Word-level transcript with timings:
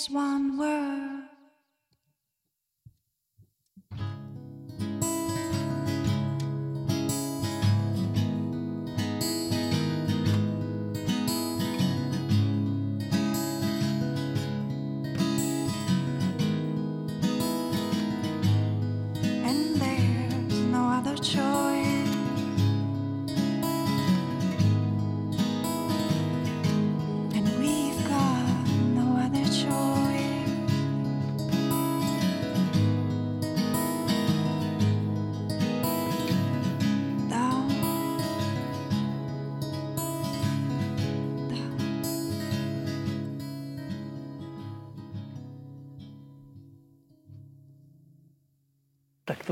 just 0.00 0.12
one 0.12 0.39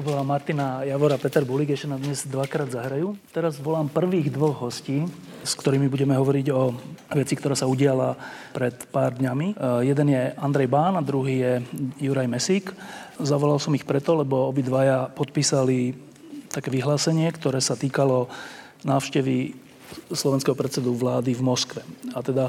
Bola 0.08 0.24
Martina 0.24 0.80
Javora 0.88 1.20
Peter 1.20 1.44
Bulík, 1.44 1.76
ešte 1.76 1.84
nám 1.84 2.00
dnes 2.00 2.24
dvakrát 2.24 2.72
zahrajú. 2.72 3.12
Teraz 3.28 3.60
volám 3.60 3.92
prvých 3.92 4.32
dvoch 4.32 4.56
hostí, 4.64 5.04
s 5.44 5.52
ktorými 5.52 5.84
budeme 5.84 6.16
hovoriť 6.16 6.48
o 6.48 6.72
veci, 7.12 7.36
ktorá 7.36 7.52
sa 7.52 7.68
udiala 7.68 8.16
pred 8.56 8.72
pár 8.88 9.20
dňami. 9.20 9.60
Uh, 9.60 9.84
jeden 9.84 10.08
je 10.08 10.32
Andrej 10.40 10.72
Bán 10.72 10.96
a 10.96 11.04
druhý 11.04 11.44
je 11.44 11.52
Juraj 12.08 12.24
Mesík. 12.24 12.72
Zavolal 13.20 13.60
som 13.60 13.76
ich 13.76 13.84
preto, 13.84 14.16
lebo 14.16 14.48
obidvaja 14.48 15.12
podpísali 15.12 15.92
také 16.48 16.72
vyhlásenie, 16.72 17.28
ktoré 17.28 17.60
sa 17.60 17.76
týkalo 17.76 18.32
návštevy 18.88 19.60
slovenského 20.08 20.56
predsedu 20.56 20.96
vlády 20.96 21.36
v 21.36 21.44
Moskve. 21.44 21.84
A 22.16 22.24
teda 22.24 22.48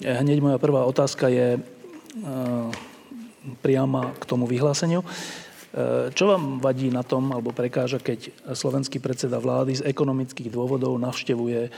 eh, 0.00 0.16
hneď 0.24 0.40
moja 0.40 0.56
prvá 0.56 0.88
otázka 0.88 1.28
je 1.28 1.60
uh, 1.60 2.72
priama 3.60 4.16
k 4.16 4.24
tomu 4.24 4.48
vyhláseniu. 4.48 5.04
E, 5.68 6.08
čo 6.16 6.24
vám 6.32 6.64
vadí 6.64 6.88
na 6.88 7.04
tom, 7.04 7.28
alebo 7.28 7.52
prekáža, 7.52 8.00
keď 8.00 8.32
slovenský 8.56 9.04
predseda 9.04 9.36
vlády 9.36 9.76
z 9.76 9.82
ekonomických 9.84 10.48
dôvodov 10.48 10.96
navštevuje 10.96 11.60
e, 11.68 11.70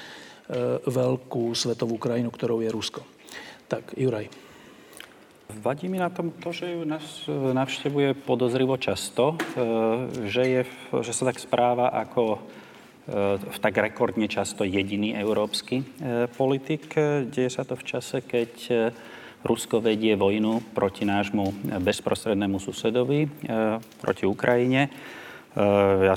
veľkú 0.86 1.50
svetovú 1.58 1.98
krajinu, 1.98 2.30
ktorou 2.30 2.62
je 2.62 2.70
Rusko? 2.70 3.02
Tak, 3.66 3.98
Juraj. 3.98 4.30
Vadí 5.50 5.90
mi 5.90 5.98
na 5.98 6.14
tom 6.14 6.30
to, 6.30 6.54
že 6.54 6.70
ju 6.70 6.86
nás 6.86 7.26
navštevuje 7.26 8.14
podozrivo 8.22 8.78
často, 8.78 9.34
e, 9.34 9.36
že, 10.30 10.44
je, 10.46 10.62
že 11.02 11.10
sa 11.10 11.34
tak 11.34 11.42
správa 11.42 11.90
ako 11.90 12.38
v 13.10 13.58
tak 13.58 13.74
rekordne 13.74 14.30
často 14.30 14.62
jediný 14.62 15.18
európsky 15.18 15.82
politik. 16.38 16.94
Deje 17.26 17.50
sa 17.50 17.66
to 17.66 17.74
v 17.74 17.82
čase, 17.82 18.22
keď 18.22 18.52
Rusko 19.40 19.80
vedie 19.80 20.16
vojnu 20.16 20.76
proti 20.76 21.08
nášmu 21.08 21.72
bezprostrednému 21.80 22.60
susedovi, 22.60 23.24
e, 23.24 23.28
proti 24.00 24.28
Ukrajine. 24.28 24.86
E, 24.86 24.90
ja 26.04 26.16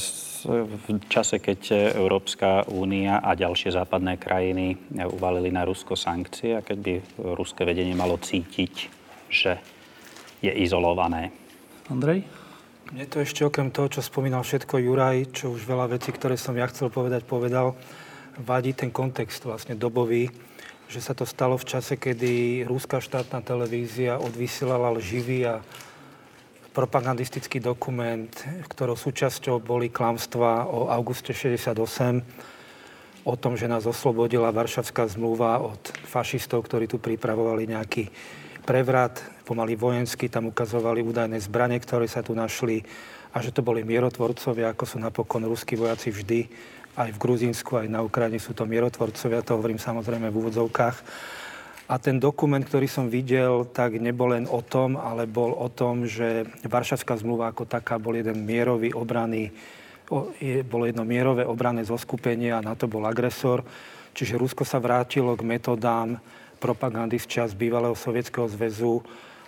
v 0.51 0.87
čase, 1.07 1.39
keď 1.39 1.93
Európska 1.95 2.67
únia 2.67 3.23
a 3.23 3.31
ďalšie 3.31 3.71
západné 3.71 4.19
krajiny 4.19 4.75
uvalili 5.07 5.49
na 5.55 5.63
Rusko 5.63 5.95
sankcie 5.95 6.59
a 6.59 6.65
keď 6.65 6.77
by 6.83 6.93
ruské 7.39 7.63
vedenie 7.63 7.95
malo 7.95 8.19
cítiť, 8.19 8.73
že 9.31 9.55
je 10.43 10.51
izolované. 10.51 11.31
Andrej? 11.87 12.27
Mne 12.91 13.09
to 13.09 13.23
ešte 13.23 13.47
okrem 13.47 13.71
toho, 13.71 13.87
čo 13.89 14.05
spomínal 14.05 14.43
všetko 14.43 14.77
Juraj, 14.77 15.33
čo 15.33 15.55
už 15.55 15.65
veľa 15.65 15.95
vecí, 15.95 16.11
ktoré 16.11 16.35
som 16.35 16.53
ja 16.53 16.67
chcel 16.67 16.91
povedať, 16.91 17.23
povedal, 17.25 17.73
vadí 18.37 18.75
ten 18.75 18.91
kontext 18.93 19.47
vlastne 19.47 19.73
dobový, 19.73 20.29
že 20.93 21.01
sa 21.01 21.17
to 21.17 21.25
stalo 21.25 21.57
v 21.57 21.65
čase, 21.65 21.97
kedy 21.97 22.61
rúská 22.69 23.01
štátna 23.01 23.41
televízia 23.41 24.21
odvysielala 24.21 24.93
lživý 24.93 25.49
a 25.49 25.65
propagandistický 26.69 27.57
dokument, 27.57 28.29
ktorou 28.69 28.93
súčasťou 28.93 29.57
boli 29.57 29.89
klamstvá 29.89 30.69
o 30.69 30.93
auguste 30.93 31.33
68, 31.33 32.21
o 33.25 33.33
tom, 33.33 33.57
že 33.57 33.65
nás 33.65 33.89
oslobodila 33.89 34.53
Varšavská 34.53 35.09
zmluva 35.09 35.65
od 35.65 35.81
fašistov, 36.05 36.69
ktorí 36.69 36.85
tu 36.85 37.01
pripravovali 37.01 37.73
nejaký 37.73 38.13
prevrat, 38.61 39.17
pomaly 39.49 39.73
vojenský, 39.73 40.29
tam 40.29 40.53
ukazovali 40.53 41.01
údajné 41.01 41.41
zbranie, 41.41 41.81
ktoré 41.81 42.05
sa 42.05 42.21
tu 42.21 42.37
našli 42.37 42.85
a 43.33 43.41
že 43.41 43.49
to 43.49 43.65
boli 43.65 43.81
mierotvorcovia, 43.81 44.77
ako 44.77 44.83
sú 44.85 44.97
napokon 45.01 45.41
ruskí 45.49 45.73
vojaci 45.73 46.13
vždy 46.13 46.39
aj 46.93 47.09
v 47.09 47.21
Gruzínsku, 47.21 47.73
aj 47.73 47.89
na 47.89 48.05
Ukrajine 48.05 48.37
sú 48.37 48.53
to 48.53 48.69
mierotvorcovia, 48.69 49.41
to 49.41 49.57
hovorím 49.57 49.81
samozrejme 49.81 50.29
v 50.29 50.39
úvodzovkách. 50.45 50.97
A 51.89 51.99
ten 51.99 52.21
dokument, 52.21 52.63
ktorý 52.63 52.87
som 52.87 53.11
videl, 53.11 53.67
tak 53.73 53.99
nebol 53.99 54.31
len 54.31 54.45
o 54.47 54.63
tom, 54.63 54.95
ale 54.95 55.27
bol 55.27 55.51
o 55.51 55.67
tom, 55.67 56.07
že 56.07 56.47
Varšavská 56.63 57.17
zmluva 57.19 57.51
ako 57.51 57.67
taká 57.67 57.99
bol 57.99 58.15
jeden 58.15 58.45
mierový 58.45 58.95
obrany, 58.95 59.51
bolo 60.69 60.85
jedno 60.85 61.03
mierové 61.03 61.43
obranné 61.43 61.83
zoskupenie 61.83 62.53
a 62.53 62.63
na 62.63 62.77
to 62.77 62.85
bol 62.85 63.03
agresor. 63.03 63.65
Čiže 64.13 64.37
Rusko 64.37 64.61
sa 64.61 64.77
vrátilo 64.77 65.33
k 65.33 65.43
metodám 65.43 66.21
propagandy 66.61 67.17
z 67.17 67.41
čas 67.41 67.49
bývalého 67.57 67.97
Sovietskeho 67.97 68.45
zväzu 68.47 69.01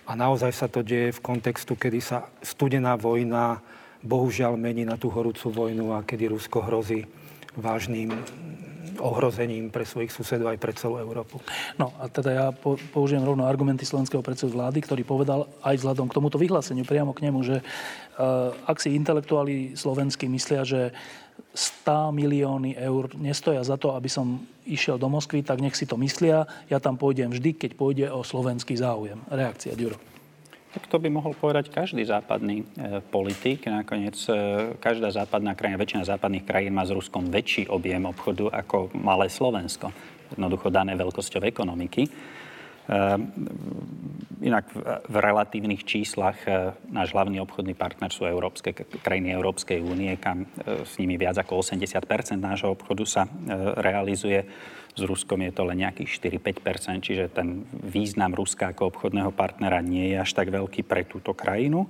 a 0.10 0.18
naozaj 0.18 0.52
sa 0.52 0.68
to 0.68 0.82
deje 0.82 1.16
v 1.16 1.24
kontextu, 1.24 1.78
kedy 1.78 2.02
sa 2.02 2.26
studená 2.42 2.98
vojna 2.98 3.62
bohužiaľ 4.02 4.58
mení 4.58 4.84
na 4.84 4.98
tú 4.98 5.14
horúcu 5.14 5.54
vojnu 5.54 5.94
a 5.96 6.04
kedy 6.04 6.34
Rusko 6.34 6.66
hrozí 6.66 7.06
vážnym 7.58 8.12
ohrozením 9.00 9.72
pre 9.72 9.84
svojich 9.84 10.12
susedov 10.12 10.56
aj 10.56 10.60
pre 10.62 10.72
celú 10.76 11.00
Európu. 11.02 11.42
No 11.76 11.92
a 12.00 12.08
teda 12.08 12.32
ja 12.32 12.48
použijem 12.94 13.24
rovno 13.24 13.44
argumenty 13.44 13.84
slovenského 13.84 14.24
predsedu 14.24 14.56
vlády, 14.56 14.80
ktorý 14.84 15.04
povedal 15.04 15.52
aj 15.64 15.84
vzhľadom 15.84 16.08
k 16.08 16.16
tomuto 16.16 16.38
vyhláseniu 16.40 16.88
priamo 16.88 17.12
k 17.12 17.28
nemu, 17.28 17.40
že 17.44 17.58
uh, 17.60 18.56
ak 18.68 18.78
si 18.80 18.96
intelektuáli 18.96 19.76
slovenskí 19.76 20.32
myslia, 20.32 20.64
že 20.64 20.96
100 21.56 22.16
milióny 22.16 22.76
eur 22.76 23.12
nestoja 23.16 23.64
za 23.64 23.76
to, 23.76 23.96
aby 23.96 24.08
som 24.08 24.44
išiel 24.68 25.00
do 25.00 25.08
Moskvy, 25.12 25.44
tak 25.44 25.60
nech 25.60 25.76
si 25.76 25.88
to 25.88 26.00
myslia. 26.00 26.48
Ja 26.72 26.80
tam 26.80 27.00
pôjdem 27.00 27.32
vždy, 27.32 27.56
keď 27.56 27.72
pôjde 27.76 28.06
o 28.12 28.24
slovenský 28.24 28.76
záujem. 28.76 29.20
Reakcia, 29.32 29.76
Ďuro. 29.76 30.15
Tak 30.76 30.92
to 30.92 31.00
by 31.00 31.08
mohol 31.08 31.32
povedať 31.32 31.72
každý 31.72 32.04
západný 32.04 32.68
e, 32.76 33.00
politik. 33.00 33.64
Nakoniec 33.64 34.20
e, 34.28 34.76
každá 34.76 35.08
západná 35.08 35.56
krajina, 35.56 35.80
väčšina 35.80 36.04
západných 36.04 36.44
krajín 36.44 36.76
má 36.76 36.84
s 36.84 36.92
Ruskom 36.92 37.32
väčší 37.32 37.72
objem 37.72 38.04
obchodu 38.04 38.52
ako 38.52 38.92
malé 38.92 39.32
Slovensko. 39.32 39.96
Jednoducho 40.36 40.68
dané 40.68 41.00
veľkosťou 41.00 41.48
ekonomiky. 41.48 42.04
E, 42.04 42.12
inak 44.44 44.68
v, 44.76 44.80
v 45.08 45.16
relatívnych 45.16 45.88
číslach 45.88 46.44
e, 46.44 46.76
náš 46.92 47.16
hlavný 47.16 47.40
obchodný 47.40 47.72
partner 47.72 48.12
sú 48.12 48.28
európske 48.28 48.76
krajiny 48.76 49.32
Európskej 49.32 49.80
únie, 49.80 50.12
kam 50.20 50.44
e, 50.44 50.84
s 50.84 51.00
nimi 51.00 51.16
viac 51.16 51.40
ako 51.40 51.64
80% 51.64 52.04
nášho 52.36 52.76
obchodu 52.76 53.04
sa 53.08 53.24
e, 53.24 53.32
realizuje 53.80 54.44
s 54.96 55.02
Ruskom 55.04 55.44
je 55.44 55.52
to 55.52 55.68
len 55.68 55.84
nejakých 55.84 56.40
4-5% 56.40 57.04
čiže 57.04 57.26
ten 57.36 57.68
význam 57.84 58.32
Ruska 58.32 58.72
ako 58.72 58.96
obchodného 58.96 59.36
partnera 59.36 59.84
nie 59.84 60.16
je 60.16 60.24
až 60.24 60.32
tak 60.32 60.50
veľký 60.50 60.88
pre 60.88 61.04
túto 61.04 61.36
krajinu. 61.36 61.86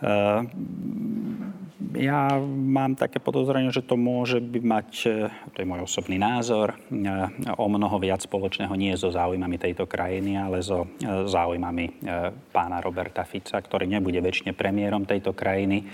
Eh, 0.00 0.42
ja 2.00 2.40
mám 2.48 2.96
také 2.96 3.20
podozrenie, 3.20 3.68
že 3.68 3.84
to 3.84 4.00
môže 4.00 4.40
by 4.40 4.60
mať, 4.64 4.90
eh, 5.04 5.28
to 5.52 5.60
je 5.60 5.68
môj 5.68 5.84
osobný 5.84 6.16
názor, 6.16 6.72
eh, 6.72 7.28
o 7.60 7.66
mnoho 7.68 8.00
viac 8.00 8.24
spoločného 8.24 8.72
nie 8.80 8.96
so 8.96 9.12
záujmami 9.12 9.60
tejto 9.60 9.84
krajiny, 9.84 10.40
ale 10.40 10.64
so 10.64 10.88
záujmami 11.04 12.00
pána 12.48 12.80
Roberta 12.80 13.28
Fica, 13.28 13.60
ktorý 13.60 13.84
nebude 13.84 14.24
väčšine 14.24 14.56
premiérom 14.56 15.04
tejto 15.04 15.36
krajiny 15.36 15.84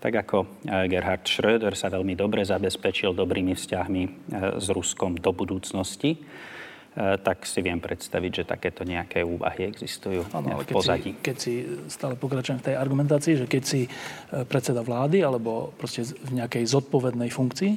tak 0.00 0.16
ako 0.16 0.64
e, 0.64 0.88
Gerhard 0.88 1.28
Schröder 1.28 1.76
sa 1.76 1.92
veľmi 1.92 2.16
dobre 2.16 2.40
zabezpečil 2.40 3.12
dobrými 3.12 3.52
vzťahmi 3.52 4.02
e, 4.02 4.10
s 4.56 4.66
Ruskom 4.72 5.20
do 5.20 5.28
budúcnosti, 5.36 6.16
e, 6.16 6.18
tak 7.20 7.44
si 7.44 7.60
viem 7.60 7.76
predstaviť, 7.76 8.32
že 8.32 8.48
takéto 8.48 8.88
nejaké 8.88 9.20
úvahy 9.20 9.68
existujú 9.68 10.24
ano, 10.32 10.64
v 10.64 10.72
pozadí. 10.72 11.12
Si, 11.12 11.20
keď 11.20 11.36
si 11.36 11.54
stále 11.92 12.16
pokračujem 12.16 12.64
v 12.64 12.66
tej 12.72 12.74
argumentácii, 12.80 13.44
že 13.44 13.46
keď 13.46 13.62
si 13.62 13.84
predseda 14.48 14.80
vlády 14.80 15.20
alebo 15.20 15.76
proste 15.76 16.08
v 16.08 16.40
nejakej 16.40 16.64
zodpovednej 16.64 17.28
funkcii 17.28 17.72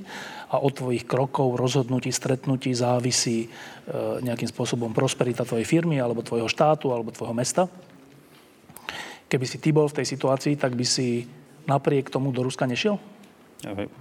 a 0.55 0.63
od 0.63 0.71
tvojich 0.79 1.03
krokov, 1.03 1.59
rozhodnutí, 1.59 2.07
stretnutí 2.15 2.71
závisí 2.71 3.51
nejakým 4.23 4.47
spôsobom 4.47 4.95
prosperita 4.95 5.43
tvojej 5.43 5.67
firmy 5.67 5.99
alebo 5.99 6.23
tvojho 6.23 6.47
štátu 6.47 6.95
alebo 6.95 7.11
tvojho 7.11 7.35
mesta, 7.35 7.67
keby 9.27 9.45
si 9.49 9.57
ty 9.59 9.75
bol 9.75 9.91
v 9.91 9.97
tej 9.99 10.07
situácii, 10.07 10.55
tak 10.55 10.77
by 10.77 10.85
si 10.87 11.27
napriek 11.67 12.09
tomu 12.09 12.31
do 12.31 12.43
Ruska 12.43 12.65
nešiel? 12.65 12.99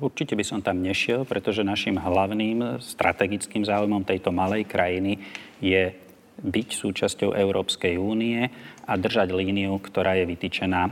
Určite 0.02 0.34
by 0.34 0.42
som 0.42 0.58
tam 0.58 0.82
nešiel, 0.82 1.22
pretože 1.22 1.62
našim 1.62 1.94
hlavným 1.94 2.82
strategickým 2.82 3.62
záujmom 3.62 4.02
tejto 4.02 4.34
malej 4.34 4.66
krajiny 4.66 5.22
je 5.62 5.94
byť 6.42 6.68
súčasťou 6.74 7.38
Európskej 7.38 7.94
únie 7.94 8.50
a 8.82 8.92
držať 8.98 9.30
líniu, 9.30 9.78
ktorá 9.78 10.18
je 10.18 10.26
vytýčená 10.26 10.80
e, 10.82 10.90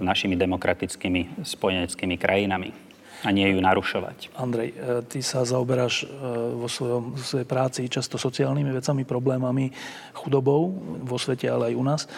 našimi 0.00 0.40
demokratickými 0.40 1.44
spojeneckými 1.44 2.16
krajinami 2.16 2.85
a 3.24 3.28
nie 3.32 3.48
ju 3.48 3.58
narušovať. 3.64 4.36
Andrej, 4.36 4.76
e, 4.76 4.76
ty 5.08 5.24
sa 5.24 5.46
zaoberáš 5.48 6.04
e, 6.04 6.06
vo 6.52 6.68
svojom, 6.68 7.16
svojej 7.16 7.48
práci 7.48 7.88
často 7.88 8.20
sociálnymi 8.20 8.76
vecami, 8.76 9.08
problémami, 9.08 9.72
chudobou 10.12 10.74
vo 11.00 11.16
svete, 11.16 11.48
ale 11.48 11.72
aj 11.72 11.74
u 11.80 11.84
nás. 11.84 12.02
E, 12.04 12.08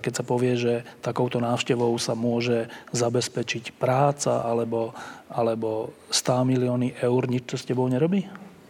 keď 0.00 0.12
sa 0.12 0.24
povie, 0.24 0.56
že 0.56 0.74
takouto 1.04 1.36
návštevou 1.42 1.92
sa 2.00 2.16
môže 2.16 2.72
zabezpečiť 2.96 3.76
práca 3.76 4.40
alebo, 4.40 4.96
alebo 5.28 5.92
100 6.08 6.48
milióny 6.48 6.96
eur, 7.04 7.22
nič 7.28 7.44
to 7.44 7.56
s 7.60 7.68
tebou 7.68 7.84
nerobí? 7.90 8.24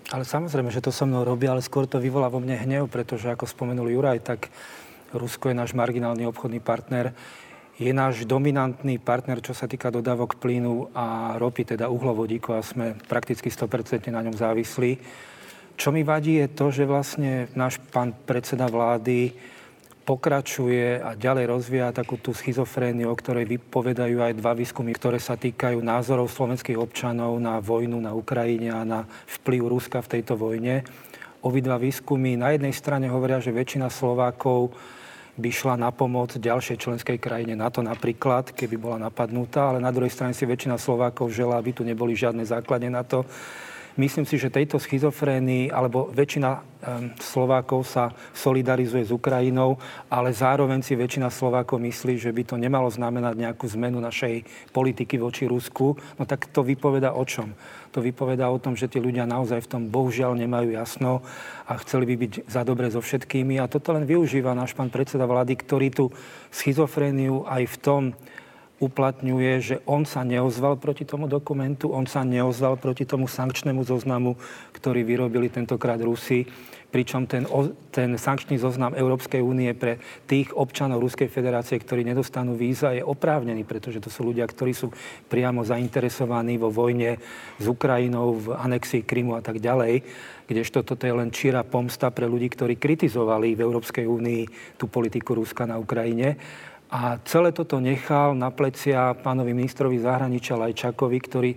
Ale 0.08 0.24
samozrejme, 0.24 0.72
že 0.72 0.80
to 0.80 0.88
so 0.88 1.04
mnou 1.04 1.20
robí, 1.20 1.44
ale 1.44 1.60
skôr 1.60 1.84
to 1.84 2.00
vyvolá 2.00 2.32
vo 2.32 2.40
mne 2.40 2.56
hnev, 2.56 2.88
pretože 2.88 3.28
ako 3.28 3.44
spomenul 3.44 3.92
Juraj, 3.92 4.24
tak 4.24 4.48
Rusko 5.12 5.52
je 5.52 5.56
náš 5.56 5.76
marginálny 5.76 6.24
obchodný 6.24 6.60
partner 6.64 7.12
je 7.78 7.94
náš 7.94 8.26
dominantný 8.26 8.98
partner, 8.98 9.38
čo 9.38 9.54
sa 9.54 9.70
týka 9.70 9.94
dodávok 9.94 10.42
plynu 10.42 10.90
a 10.90 11.38
ropy, 11.38 11.78
teda 11.78 11.86
uhlovodíku 11.86 12.58
a 12.58 12.66
sme 12.66 12.98
prakticky 13.06 13.46
100% 13.54 14.10
na 14.10 14.18
ňom 14.26 14.34
závislí. 14.34 14.98
Čo 15.78 15.94
mi 15.94 16.02
vadí 16.02 16.42
je 16.42 16.50
to, 16.50 16.74
že 16.74 16.90
vlastne 16.90 17.46
náš 17.54 17.78
pán 17.94 18.10
predseda 18.10 18.66
vlády 18.66 19.30
pokračuje 20.02 20.98
a 20.98 21.14
ďalej 21.14 21.44
rozvíja 21.46 21.94
takú 21.94 22.18
tú 22.18 22.34
schizofréniu, 22.34 23.12
o 23.12 23.14
ktorej 23.14 23.46
vypovedajú 23.46 24.26
aj 24.26 24.34
dva 24.40 24.58
výskumy, 24.58 24.90
ktoré 24.98 25.22
sa 25.22 25.38
týkajú 25.38 25.78
názorov 25.78 26.34
slovenských 26.34 26.80
občanov 26.80 27.38
na 27.38 27.62
vojnu 27.62 27.94
na 28.02 28.10
Ukrajine 28.10 28.74
a 28.74 28.82
na 28.82 29.06
vplyv 29.38 29.70
Ruska 29.70 30.02
v 30.02 30.18
tejto 30.18 30.34
vojne. 30.34 30.82
Obidva 31.46 31.78
výskumy 31.78 32.34
na 32.34 32.50
jednej 32.56 32.74
strane 32.74 33.06
hovoria, 33.06 33.38
že 33.38 33.54
väčšina 33.54 33.86
Slovákov 33.86 34.74
by 35.38 35.50
šla 35.54 35.74
na 35.78 35.94
pomoc 35.94 36.34
ďalšej 36.34 36.76
členskej 36.82 37.18
krajine 37.22 37.54
NATO 37.54 37.78
napríklad, 37.78 38.50
keby 38.52 38.74
bola 38.74 38.98
napadnutá, 39.06 39.70
ale 39.70 39.78
na 39.78 39.94
druhej 39.94 40.10
strane 40.10 40.34
si 40.34 40.42
väčšina 40.42 40.74
Slovákov 40.74 41.30
želá, 41.30 41.62
aby 41.62 41.70
tu 41.70 41.86
neboli 41.86 42.18
žiadne 42.18 42.42
základe 42.42 42.90
NATO. 42.90 43.22
Myslím 43.98 44.22
si, 44.22 44.38
že 44.38 44.54
tejto 44.54 44.78
schizofrénii, 44.78 45.74
alebo 45.74 46.06
väčšina 46.14 46.62
Slovákov 47.18 47.82
sa 47.82 48.14
solidarizuje 48.30 49.02
s 49.02 49.10
Ukrajinou, 49.10 49.74
ale 50.06 50.30
zároveň 50.30 50.86
si 50.86 50.94
väčšina 50.94 51.26
Slovákov 51.34 51.82
myslí, 51.82 52.14
že 52.14 52.30
by 52.30 52.46
to 52.46 52.54
nemalo 52.54 52.86
znamenať 52.86 53.34
nejakú 53.34 53.66
zmenu 53.74 53.98
našej 53.98 54.46
politiky 54.70 55.18
voči 55.18 55.50
Rusku. 55.50 55.98
No 56.14 56.22
tak 56.22 56.46
to 56.54 56.62
vypoveda 56.62 57.10
o 57.18 57.26
čom? 57.26 57.50
To 57.90 57.98
vypoveda 57.98 58.46
o 58.46 58.62
tom, 58.62 58.78
že 58.78 58.86
tí 58.86 59.02
ľudia 59.02 59.26
naozaj 59.26 59.66
v 59.66 59.70
tom 59.74 59.82
bohužiaľ 59.90 60.38
nemajú 60.38 60.78
jasno 60.78 61.26
a 61.66 61.74
chceli 61.82 62.14
by 62.14 62.14
byť 62.22 62.32
za 62.46 62.62
dobre 62.62 62.86
so 62.94 63.02
všetkými. 63.02 63.58
A 63.58 63.66
toto 63.66 63.90
len 63.90 64.06
využíva 64.06 64.54
náš 64.54 64.78
pán 64.78 64.94
predseda 64.94 65.26
vlády, 65.26 65.58
ktorý 65.58 65.90
tú 65.90 66.14
schizofréniu 66.54 67.42
aj 67.50 67.66
v 67.66 67.76
tom 67.82 68.02
uplatňuje, 68.78 69.52
že 69.58 69.76
on 69.86 70.06
sa 70.06 70.22
neozval 70.22 70.78
proti 70.78 71.02
tomu 71.02 71.26
dokumentu, 71.26 71.90
on 71.90 72.06
sa 72.06 72.22
neozval 72.22 72.78
proti 72.78 73.02
tomu 73.02 73.26
sankčnému 73.26 73.82
zoznamu, 73.82 74.38
ktorý 74.74 75.02
vyrobili 75.02 75.50
tentokrát 75.50 75.98
Rusi, 75.98 76.46
pričom 76.88 77.28
ten, 77.28 77.44
ten 77.92 78.16
sankčný 78.16 78.56
zoznam 78.56 78.96
Európskej 78.96 79.44
únie 79.44 79.68
pre 79.76 80.00
tých 80.24 80.54
občanov 80.56 81.04
Ruskej 81.04 81.28
federácie, 81.28 81.76
ktorí 81.76 82.00
nedostanú 82.00 82.56
víza, 82.56 82.96
je 82.96 83.04
oprávnený, 83.04 83.66
pretože 83.68 84.00
to 84.00 84.08
sú 84.08 84.24
ľudia, 84.32 84.48
ktorí 84.48 84.72
sú 84.72 84.88
priamo 85.28 85.60
zainteresovaní 85.66 86.56
vo 86.56 86.72
vojne 86.72 87.20
s 87.60 87.66
Ukrajinou, 87.68 88.40
v 88.40 88.46
anexii 88.56 89.04
Krymu 89.04 89.36
a 89.36 89.44
tak 89.44 89.60
ďalej 89.60 90.00
kdežto 90.48 90.80
toto 90.80 91.04
je 91.04 91.12
len 91.12 91.28
číra 91.28 91.60
pomsta 91.60 92.08
pre 92.08 92.24
ľudí, 92.24 92.48
ktorí 92.48 92.80
kritizovali 92.80 93.52
v 93.52 93.68
Európskej 93.68 94.08
únii 94.08 94.42
tú 94.80 94.88
politiku 94.88 95.36
Ruska 95.36 95.68
na 95.68 95.76
Ukrajine. 95.76 96.40
A 96.88 97.20
celé 97.28 97.52
toto 97.52 97.76
nechal 97.84 98.32
na 98.32 98.48
plecia 98.48 99.12
pánovi 99.12 99.52
ministrovi 99.52 100.00
zahraničia 100.00 100.56
Lajčakovi, 100.56 101.18
ktorý 101.20 101.52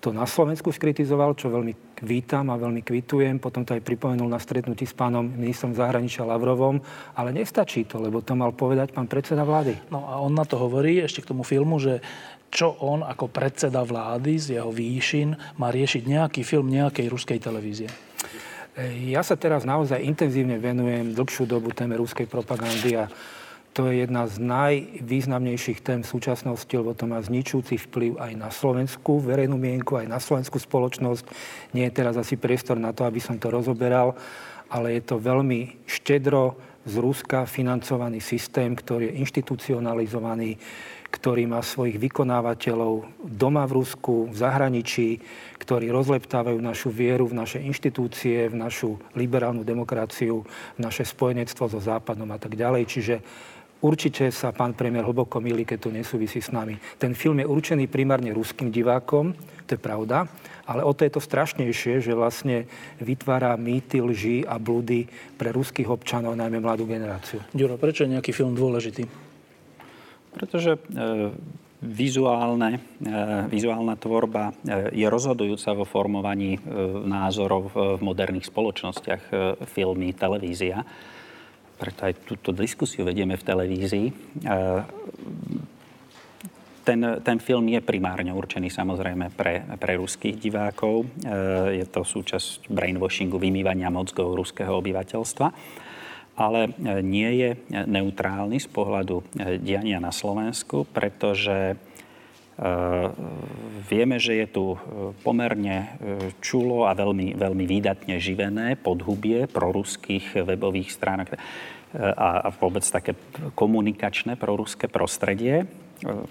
to 0.00 0.16
na 0.16 0.24
Slovensku 0.24 0.72
skritizoval, 0.72 1.36
čo 1.36 1.52
veľmi 1.52 2.00
vítam 2.06 2.48
a 2.48 2.56
veľmi 2.56 2.80
kvitujem. 2.80 3.36
Potom 3.36 3.66
to 3.68 3.76
aj 3.76 3.84
pripomenul 3.84 4.30
na 4.30 4.40
stretnutí 4.40 4.88
s 4.88 4.96
pánom 4.96 5.26
ministrom 5.26 5.76
zahraničia 5.76 6.24
Lavrovom. 6.24 6.80
Ale 7.18 7.36
nestačí 7.36 7.84
to, 7.84 8.00
lebo 8.00 8.24
to 8.24 8.32
mal 8.32 8.54
povedať 8.56 8.96
pán 8.96 9.10
predseda 9.10 9.44
vlády. 9.44 9.76
No 9.92 10.08
a 10.08 10.22
on 10.22 10.32
na 10.32 10.48
to 10.48 10.56
hovorí 10.56 11.02
ešte 11.04 11.20
k 11.20 11.34
tomu 11.34 11.44
filmu, 11.44 11.76
že 11.76 12.00
čo 12.48 12.78
on 12.80 13.04
ako 13.04 13.28
predseda 13.28 13.84
vlády 13.84 14.38
z 14.40 14.46
jeho 14.56 14.72
výšin 14.72 15.60
má 15.60 15.68
riešiť 15.68 16.02
nejaký 16.08 16.40
film 16.46 16.72
nejakej 16.72 17.06
ruskej 17.10 17.38
televízie. 17.42 17.90
Ja 19.04 19.20
sa 19.20 19.36
teraz 19.36 19.68
naozaj 19.68 20.00
intenzívne 20.00 20.56
venujem 20.56 21.12
dlhšiu 21.12 21.44
dobu 21.44 21.74
téme 21.76 22.00
ruskej 22.00 22.24
propagandy 22.24 22.96
a 22.96 23.04
to 23.70 23.86
je 23.86 24.02
jedna 24.02 24.26
z 24.26 24.42
najvýznamnejších 24.42 25.78
tém 25.86 26.02
v 26.02 26.10
súčasnosti, 26.10 26.74
lebo 26.74 26.90
to 26.90 27.06
má 27.06 27.22
zničujúci 27.22 27.78
vplyv 27.86 28.18
aj 28.18 28.32
na 28.34 28.50
slovenskú 28.50 29.22
verejnú 29.22 29.54
mienku, 29.54 29.94
aj 29.94 30.10
na 30.10 30.18
slovenskú 30.18 30.58
spoločnosť. 30.58 31.24
Nie 31.70 31.86
je 31.88 31.96
teraz 32.02 32.18
asi 32.18 32.34
priestor 32.34 32.82
na 32.82 32.90
to, 32.90 33.06
aby 33.06 33.22
som 33.22 33.38
to 33.38 33.46
rozoberal, 33.46 34.18
ale 34.70 34.98
je 34.98 35.02
to 35.06 35.22
veľmi 35.22 35.86
štedro 35.86 36.58
z 36.82 36.94
Ruska 36.98 37.46
financovaný 37.46 38.18
systém, 38.18 38.74
ktorý 38.74 39.12
je 39.12 39.18
inštitucionalizovaný, 39.22 40.58
ktorý 41.10 41.46
má 41.46 41.60
svojich 41.62 41.98
vykonávateľov 41.98 43.22
doma 43.22 43.66
v 43.66 43.82
Rusku, 43.82 44.30
v 44.30 44.34
zahraničí, 44.34 45.08
ktorí 45.58 45.90
rozleptávajú 45.90 46.58
našu 46.58 46.90
vieru 46.90 47.26
v 47.26 47.38
naše 47.38 47.58
inštitúcie, 47.62 48.46
v 48.50 48.56
našu 48.56 48.98
liberálnu 49.18 49.66
demokraciu, 49.66 50.46
v 50.74 50.80
naše 50.80 51.02
spojenectvo 51.06 51.66
so 51.66 51.78
Západom 51.82 52.30
a 52.30 52.38
tak 52.38 52.54
ďalej. 52.54 52.82
Čiže 52.86 53.14
Určite 53.80 54.28
sa 54.28 54.52
pán 54.52 54.76
premiér 54.76 55.08
hlboko 55.08 55.40
milí, 55.40 55.64
keď 55.64 55.88
to 55.88 55.90
nesúvisí 55.90 56.44
s 56.44 56.52
nami. 56.52 56.76
Ten 57.00 57.16
film 57.16 57.40
je 57.40 57.48
určený 57.48 57.88
primárne 57.88 58.28
ruským 58.28 58.68
divákom, 58.68 59.32
to 59.64 59.72
je 59.72 59.80
pravda, 59.80 60.28
ale 60.68 60.84
o 60.84 60.92
to 60.92 61.08
je 61.08 61.16
to 61.16 61.24
strašnejšie, 61.24 62.04
že 62.04 62.12
vlastne 62.12 62.68
vytvára 63.00 63.56
mýty, 63.56 64.04
lži 64.04 64.44
a 64.44 64.60
blúdy 64.60 65.08
pre 65.40 65.48
ruských 65.48 65.88
občanov, 65.88 66.36
najmä 66.36 66.60
mladú 66.60 66.84
generáciu. 66.84 67.40
Ďuro, 67.56 67.80
prečo 67.80 68.04
je 68.04 68.20
nejaký 68.20 68.36
film 68.36 68.52
dôležitý? 68.52 69.08
Pretože 70.36 70.76
e, 70.76 70.80
vizuálne, 71.80 72.84
e, 73.00 73.18
vizuálna 73.48 73.96
tvorba 73.96 74.52
e, 74.52 74.92
je 74.92 75.06
rozhodujúca 75.08 75.72
vo 75.72 75.88
formovaní 75.88 76.54
e, 76.54 76.60
názorov 77.08 77.72
v, 77.72 77.96
v 77.96 78.00
moderných 78.04 78.44
spoločnostiach, 78.44 79.22
e, 79.32 79.34
filmy, 79.64 80.12
televízia 80.12 80.84
preto 81.80 82.04
aj 82.04 82.28
túto 82.28 82.52
diskusiu 82.52 83.08
vedieme 83.08 83.40
v 83.40 83.46
televízii. 83.48 84.06
Ten, 86.80 87.00
ten 87.24 87.38
film 87.40 87.64
je 87.72 87.80
primárne 87.80 88.32
určený 88.36 88.68
samozrejme 88.68 89.32
pre, 89.32 89.64
pre 89.80 89.96
ruských 89.96 90.36
divákov. 90.36 91.08
Je 91.72 91.86
to 91.88 92.04
súčasť 92.04 92.68
brainwashingu, 92.68 93.40
vymývania 93.40 93.88
mozgov 93.88 94.36
ruského 94.36 94.76
obyvateľstva. 94.76 95.48
Ale 96.40 96.72
nie 97.04 97.30
je 97.36 97.50
neutrálny 97.68 98.60
z 98.60 98.68
pohľadu 98.72 99.24
diania 99.60 100.00
na 100.00 100.08
Slovensku, 100.08 100.88
pretože 100.88 101.76
Vieme, 103.88 104.20
že 104.20 104.36
je 104.36 104.46
tu 104.52 104.64
pomerne 105.24 105.96
čulo 106.44 106.84
a 106.84 106.92
veľmi, 106.92 107.32
veľmi 107.32 107.64
výdatne 107.64 108.20
živené 108.20 108.76
podhubie 108.76 109.48
proruských 109.48 110.44
webových 110.44 110.92
stránok 110.92 111.40
a 111.96 112.52
vôbec 112.60 112.84
také 112.84 113.16
komunikačné 113.56 114.36
proruské 114.36 114.92
prostredie, 114.92 115.64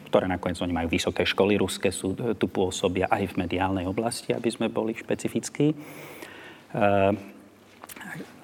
ktoré 0.06 0.30
nakoniec 0.30 0.62
oni 0.62 0.70
majú 0.70 0.88
vysoké 0.94 1.26
školy 1.26 1.58
ruské, 1.58 1.90
sú, 1.90 2.14
tu 2.14 2.46
pôsobia 2.46 3.10
aj 3.10 3.34
v 3.34 3.40
mediálnej 3.50 3.90
oblasti, 3.90 4.30
aby 4.30 4.54
sme 4.54 4.70
boli 4.70 4.94
špecifickí. 4.94 5.74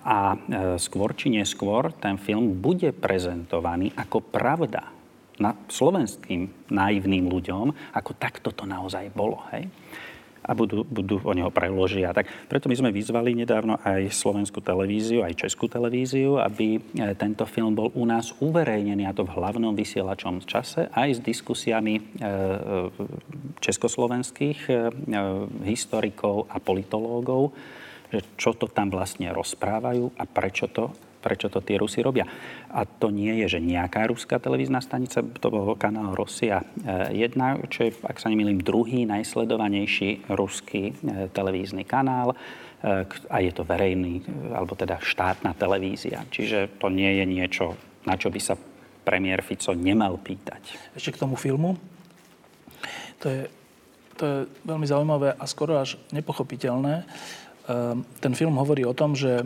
A 0.05 0.17
skôr 0.81 1.13
či 1.13 1.29
neskôr 1.29 1.93
ten 2.01 2.17
film 2.17 2.57
bude 2.57 2.89
prezentovaný 2.97 3.93
ako 3.93 4.25
pravda 4.25 4.94
na 5.41 5.55
slovenským 5.67 6.71
naivným 6.71 7.27
ľuďom, 7.27 7.95
ako 7.95 8.11
takto 8.15 8.55
to 8.55 8.63
naozaj 8.63 9.11
bolo. 9.11 9.43
Hej? 9.51 9.67
a 10.45 10.51
budú, 10.53 10.85
budú 10.85 11.17
o 11.25 11.33
neho 11.33 11.49
preložia. 11.49 12.13
Tak 12.13 12.29
preto 12.45 12.69
my 12.69 12.77
sme 12.77 12.93
vyzvali 12.93 13.33
nedávno 13.33 13.81
aj 13.81 14.13
slovenskú 14.13 14.61
televíziu, 14.61 15.25
aj 15.25 15.41
českú 15.41 15.65
televíziu, 15.65 16.37
aby 16.37 16.77
e, 16.77 16.79
tento 17.17 17.49
film 17.49 17.73
bol 17.73 17.89
u 17.97 18.05
nás 18.05 18.29
uverejnený, 18.37 19.09
a 19.09 19.15
to 19.17 19.25
v 19.25 19.33
hlavnom 19.33 19.73
vysielačom 19.73 20.45
čase, 20.45 20.87
aj 20.93 21.17
s 21.17 21.19
diskusiami 21.19 21.97
e, 21.97 22.01
e, 22.01 22.29
československých 23.57 24.69
historikov 25.65 26.45
a 26.53 26.61
politológov, 26.61 27.49
že 28.13 28.21
čo 28.37 28.53
to 28.53 28.69
tam 28.69 28.93
vlastne 28.93 29.33
rozprávajú 29.33 30.13
a 30.21 30.23
prečo 30.29 30.69
to 30.69 30.93
prečo 31.25 31.49
to 31.49 31.65
tie 31.65 31.81
Rusi 31.81 32.05
robia. 32.05 32.29
A 32.69 32.85
to 32.85 33.09
nie 33.09 33.41
je, 33.41 33.57
že 33.57 33.65
nejaká 33.65 34.05
ruská 34.05 34.37
televízna 34.37 34.77
stanica, 34.85 35.25
to 35.25 35.47
bol 35.49 35.73
kanál 35.73 36.13
Rosia 36.13 36.61
1, 36.85 37.09
čo 37.73 37.89
je, 37.89 37.91
ak 38.05 38.21
sa 38.21 38.29
nemýlim, 38.29 38.61
druhý 38.61 39.09
najsledovanejší 39.09 40.29
ruský 40.29 40.93
e, 40.93 40.93
televízny 41.33 41.81
kanál 41.81 42.37
e, 42.37 43.05
a 43.09 43.37
je 43.41 43.49
to 43.49 43.65
verejný, 43.65 44.21
alebo 44.53 44.77
teda 44.77 45.01
štátna 45.01 45.57
televízia. 45.57 46.21
Čiže 46.29 46.77
to 46.77 46.93
nie 46.93 47.17
je 47.17 47.25
niečo, 47.25 47.65
na 48.05 48.13
čo 48.13 48.29
by 48.29 48.37
sa 48.37 48.53
premiér 49.05 49.41
Fico 49.41 49.73
nemal 49.73 50.21
pýtať. 50.21 50.93
Ešte 50.93 51.17
k 51.17 51.21
tomu 51.25 51.37
filmu. 51.37 51.77
To 53.21 53.25
je, 53.29 53.41
to 54.17 54.23
je 54.25 54.37
veľmi 54.65 54.85
zaujímavé 54.85 55.33
a 55.33 55.43
skoro 55.49 55.81
až 55.81 55.97
nepochopiteľné. 56.13 57.05
Ehm, 57.65 58.05
ten 58.21 58.33
film 58.37 58.57
hovorí 58.61 58.85
o 58.85 58.93
tom, 58.93 59.17
že 59.17 59.45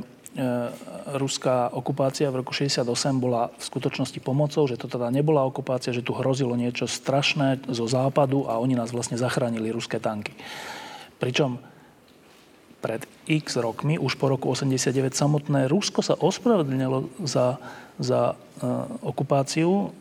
ruská 1.18 1.74
okupácia 1.74 2.30
v 2.30 2.46
roku 2.46 2.54
68 2.54 2.86
bola 3.18 3.50
v 3.58 3.64
skutočnosti 3.66 4.20
pomocou, 4.22 4.70
že 4.70 4.78
to 4.78 4.86
teda 4.86 5.10
nebola 5.10 5.42
okupácia, 5.42 5.90
že 5.90 6.06
tu 6.06 6.14
hrozilo 6.14 6.54
niečo 6.54 6.86
strašné 6.86 7.66
zo 7.66 7.90
západu 7.90 8.46
a 8.46 8.62
oni 8.62 8.78
nás 8.78 8.94
vlastne 8.94 9.18
zachránili, 9.18 9.74
ruské 9.74 9.98
tanky. 9.98 10.38
Pričom 11.18 11.60
pred 12.80 13.04
x 13.28 13.60
rokmi, 13.60 14.00
už 14.00 14.16
po 14.16 14.32
roku 14.32 14.48
89, 14.48 15.12
samotné 15.12 15.68
Rusko 15.68 16.00
sa 16.00 16.16
ospravedlnilo 16.16 17.12
za, 17.28 17.60
za 18.00 18.34
uh, 18.34 18.88
okupáciu. 19.04 19.92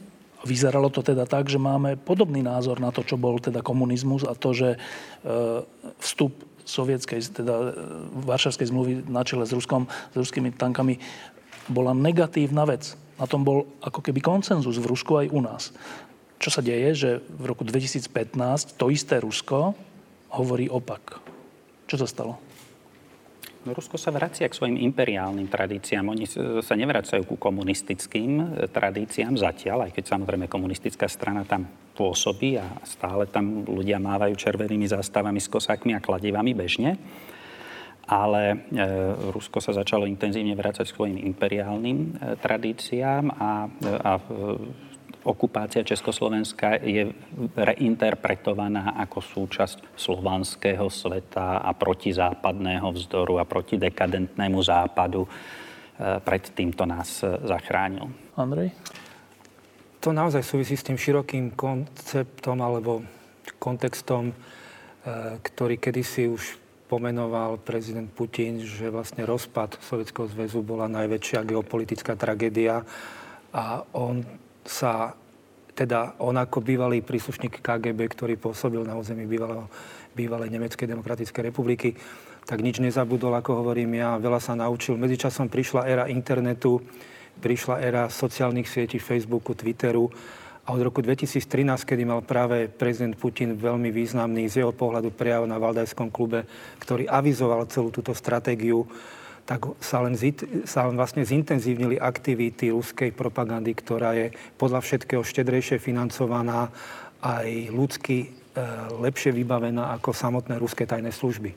Vyzeralo 0.46 0.86
to 0.86 1.02
teda 1.02 1.26
tak, 1.26 1.50
že 1.50 1.58
máme 1.58 1.98
podobný 1.98 2.46
názor 2.46 2.78
na 2.78 2.94
to, 2.94 3.02
čo 3.02 3.18
bol 3.18 3.42
teda 3.42 3.66
komunizmus 3.66 4.22
a 4.22 4.38
to, 4.38 4.54
že 4.54 4.78
uh, 4.78 5.66
vstup 5.98 6.47
sovietskej, 6.68 7.32
teda 7.32 7.54
e, 7.56 7.64
Varšavskej 8.28 8.68
zmluvy 8.68 8.92
na 9.08 9.24
čele 9.24 9.48
s, 9.48 9.56
Ruskom, 9.56 9.88
s 9.88 10.14
ruskými 10.14 10.52
tankami 10.52 11.00
bola 11.72 11.96
negatívna 11.96 12.68
vec. 12.68 12.92
Na 13.16 13.26
tom 13.26 13.42
bol 13.42 13.66
ako 13.82 14.04
keby 14.04 14.20
koncenzus 14.20 14.78
v 14.78 14.88
Rusku 14.88 15.18
aj 15.18 15.32
u 15.32 15.40
nás. 15.40 15.72
Čo 16.38 16.54
sa 16.54 16.60
deje, 16.62 16.94
že 16.94 17.10
v 17.26 17.44
roku 17.50 17.66
2015 17.66 18.78
to 18.78 18.94
isté 18.94 19.18
Rusko 19.18 19.74
hovorí 20.30 20.70
opak. 20.70 21.18
Čo 21.90 21.98
sa 21.98 22.06
stalo? 22.06 22.38
Rusko 23.72 24.00
sa 24.00 24.14
vracia 24.14 24.48
k 24.48 24.56
svojim 24.56 24.76
imperiálnym 24.80 25.48
tradíciám. 25.48 26.10
Oni 26.12 26.24
sa 26.62 26.74
nevracajú 26.74 27.24
ku 27.28 27.36
komunistickým 27.36 28.30
e, 28.40 28.44
tradíciám 28.68 29.36
zatiaľ, 29.36 29.88
aj 29.88 29.92
keď 29.96 30.04
samozrejme 30.16 30.50
komunistická 30.50 31.08
strana 31.08 31.44
tam 31.44 31.68
pôsobí 31.96 32.56
a 32.56 32.66
stále 32.86 33.26
tam 33.28 33.66
ľudia 33.66 33.98
mávajú 33.98 34.38
červenými 34.38 34.86
zástavami 34.86 35.42
s 35.42 35.50
kosákmi 35.50 35.92
a 35.96 36.04
kladivami 36.04 36.52
bežne. 36.54 36.96
Ale 38.08 38.42
e, 38.52 38.56
Rusko 39.32 39.60
sa 39.60 39.76
začalo 39.76 40.08
intenzívne 40.08 40.56
vrácať 40.56 40.88
k 40.88 40.96
svojim 40.96 41.18
imperiálnym 41.20 41.98
e, 41.98 42.08
tradíciám 42.40 43.24
a, 43.36 43.68
a 44.04 44.12
okupácia 45.28 45.84
Československa 45.84 46.80
je 46.80 47.12
reinterpretovaná 47.52 48.96
ako 48.96 49.20
súčasť 49.20 49.92
slovanského 49.92 50.88
sveta 50.88 51.60
a 51.60 51.70
protizápadného 51.76 52.88
vzdoru 52.96 53.36
a 53.36 53.44
protidekadentnému 53.44 54.58
západu. 54.64 55.28
E, 55.28 55.30
pred 56.24 56.44
týmto 56.56 56.88
nás 56.88 57.20
zachránil. 57.44 58.08
Andrej? 58.40 58.72
To 60.00 60.16
naozaj 60.16 60.40
súvisí 60.40 60.78
s 60.78 60.86
tým 60.86 60.96
širokým 60.96 61.52
konceptom 61.52 62.56
alebo 62.64 63.04
kontextom, 63.60 64.32
e, 64.32 64.34
ktorý 65.44 65.76
kedysi 65.76 66.32
už 66.32 66.56
pomenoval 66.88 67.60
prezident 67.60 68.08
Putin, 68.08 68.64
že 68.64 68.88
vlastne 68.88 69.28
rozpad 69.28 69.76
Sovietskeho 69.84 70.24
zväzu 70.32 70.64
bola 70.64 70.88
najväčšia 70.88 71.44
geopolitická 71.44 72.16
tragédia 72.16 72.80
a 73.52 73.84
on 73.92 74.24
sa 74.68 75.16
teda 75.72 76.18
on 76.20 76.34
ako 76.34 76.60
bývalý 76.60 77.00
príslušník 77.00 77.62
KGB, 77.62 78.10
ktorý 78.10 78.34
pôsobil 78.34 78.82
na 78.82 78.98
území 78.98 79.24
bývalého, 79.24 79.70
bývalej 80.12 80.50
Nemeckej 80.50 80.90
demokratickej 80.90 81.42
republiky, 81.54 81.94
tak 82.42 82.58
nič 82.58 82.82
nezabudol, 82.82 83.30
ako 83.38 83.62
hovorím 83.62 84.02
ja, 84.02 84.18
veľa 84.18 84.42
sa 84.42 84.58
naučil. 84.58 84.98
Medzičasom 84.98 85.46
prišla 85.46 85.86
éra 85.86 86.04
internetu, 86.10 86.82
prišla 87.38 87.78
éra 87.78 88.02
sociálnych 88.10 88.66
sietí, 88.66 88.98
Facebooku, 88.98 89.54
Twitteru 89.54 90.10
a 90.66 90.74
od 90.74 90.82
roku 90.82 90.98
2013, 90.98 91.86
kedy 91.86 92.02
mal 92.02 92.26
práve 92.26 92.66
prezident 92.66 93.14
Putin 93.14 93.54
veľmi 93.54 93.94
významný 93.94 94.50
z 94.50 94.66
jeho 94.66 94.74
pohľadu 94.74 95.14
prejav 95.14 95.46
na 95.46 95.62
Valdajskom 95.62 96.10
klube, 96.10 96.44
ktorý 96.82 97.06
avizoval 97.06 97.70
celú 97.70 97.94
túto 97.94 98.10
stratégiu 98.12 98.84
tak 99.48 99.64
sa 99.80 100.04
len, 100.04 100.12
sa 100.68 100.84
len 100.84 101.00
vlastne 101.00 101.24
zintenzívnili 101.24 101.96
aktivity 101.96 102.68
ruskej 102.68 103.16
propagandy, 103.16 103.72
ktorá 103.72 104.12
je 104.12 104.36
podľa 104.60 104.84
všetkého 104.84 105.24
štedrejšie 105.24 105.80
financovaná 105.80 106.68
aj 107.24 107.72
ľudsky 107.72 108.16
e, 108.20 108.26
lepšie 109.00 109.32
vybavená 109.32 109.96
ako 109.96 110.12
samotné 110.12 110.60
ruské 110.60 110.84
tajné 110.84 111.16
služby. 111.16 111.56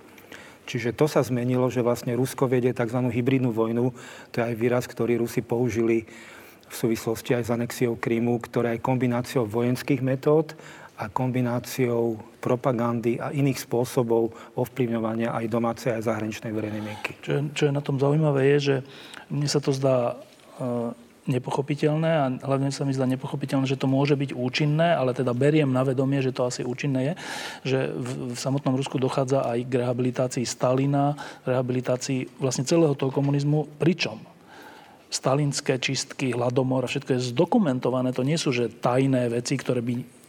Čiže 0.72 0.96
to 0.96 1.12
sa 1.12 1.20
zmenilo, 1.20 1.68
že 1.68 1.84
vlastne 1.84 2.16
Rusko 2.16 2.48
vedie 2.48 2.72
tzv. 2.72 3.12
hybridnú 3.12 3.52
vojnu. 3.52 3.92
To 4.32 4.36
je 4.40 4.46
aj 4.46 4.56
výraz, 4.56 4.88
ktorý 4.88 5.20
Rusi 5.20 5.44
použili 5.44 6.08
v 6.72 6.74
súvislosti 6.74 7.36
aj 7.36 7.44
s 7.44 7.52
anexiou 7.52 8.00
Krímu, 8.00 8.40
ktorá 8.40 8.72
je 8.72 8.80
kombináciou 8.80 9.44
vojenských 9.44 10.00
metód 10.00 10.56
a 11.02 11.10
kombináciou 11.10 12.22
propagandy 12.38 13.18
a 13.18 13.34
iných 13.34 13.66
spôsobov 13.66 14.54
ovplyvňovania 14.54 15.34
aj 15.34 15.46
domácej 15.50 15.90
aj 15.98 16.06
zahraničnej 16.06 16.54
verejnej 16.54 16.82
mienky. 16.82 17.18
Čo, 17.26 17.42
čo 17.58 17.64
je 17.70 17.74
na 17.74 17.82
tom 17.82 17.98
zaujímavé 17.98 18.54
je, 18.54 18.58
že 18.62 18.76
mne 19.34 19.50
sa 19.50 19.58
to 19.58 19.74
zdá 19.74 20.14
e, 20.14 20.94
nepochopiteľné 21.26 22.12
a 22.12 22.26
hlavne 22.46 22.70
sa 22.70 22.86
mi 22.86 22.94
zdá 22.94 23.10
nepochopiteľné, 23.10 23.66
že 23.66 23.82
to 23.82 23.90
môže 23.90 24.14
byť 24.14 24.38
účinné, 24.38 24.94
ale 24.94 25.18
teda 25.18 25.34
beriem 25.34 25.70
na 25.74 25.82
vedomie, 25.82 26.22
že 26.22 26.34
to 26.34 26.46
asi 26.46 26.62
účinné 26.62 27.02
je, 27.02 27.14
že 27.66 27.80
v, 27.94 28.34
v 28.34 28.38
samotnom 28.38 28.78
Rusku 28.78 29.02
dochádza 29.02 29.42
aj 29.42 29.58
k 29.70 29.74
rehabilitácii 29.82 30.46
Stalina, 30.46 31.18
rehabilitácii 31.46 32.42
vlastne 32.42 32.66
celého 32.66 32.94
toho 32.94 33.10
komunizmu, 33.10 33.70
pričom 33.82 34.22
stalinské 35.12 35.76
čistky, 35.76 36.32
hladomor 36.32 36.88
a 36.88 36.90
všetko 36.90 37.20
je 37.20 37.28
zdokumentované. 37.36 38.16
To 38.16 38.24
nie 38.24 38.40
sú 38.40 38.56
že 38.56 38.72
tajné 38.72 39.28
veci, 39.28 39.60
ktoré 39.60 39.84
by 39.84 40.21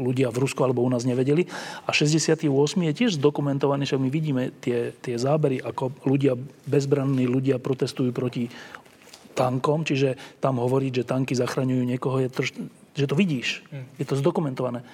ľudia 0.00 0.32
v 0.32 0.40
Rusku 0.40 0.64
alebo 0.64 0.82
u 0.82 0.90
nás 0.90 1.04
nevedeli. 1.04 1.46
A 1.84 1.90
68. 1.92 2.48
je 2.90 2.92
tiež 2.92 3.20
zdokumentovaný, 3.20 3.84
že 3.84 4.00
my 4.00 4.08
vidíme 4.08 4.50
tie, 4.58 4.96
tie 4.96 5.16
zábery, 5.20 5.60
ako 5.60 5.92
ľudia, 6.08 6.34
bezbranní 6.64 7.28
ľudia 7.28 7.60
protestujú 7.60 8.10
proti 8.10 8.48
tankom, 9.34 9.82
čiže 9.82 10.38
tam 10.38 10.62
hovoriť, 10.62 10.92
že 11.02 11.08
tanky 11.08 11.34
zachraňujú 11.34 11.82
niekoho, 11.82 12.22
je 12.22 12.30
to, 12.30 12.42
že 12.94 13.06
to 13.10 13.14
vidíš. 13.18 13.66
Hm. 13.68 13.84
Je 13.98 14.04
to 14.06 14.14
zdokumentované. 14.16 14.86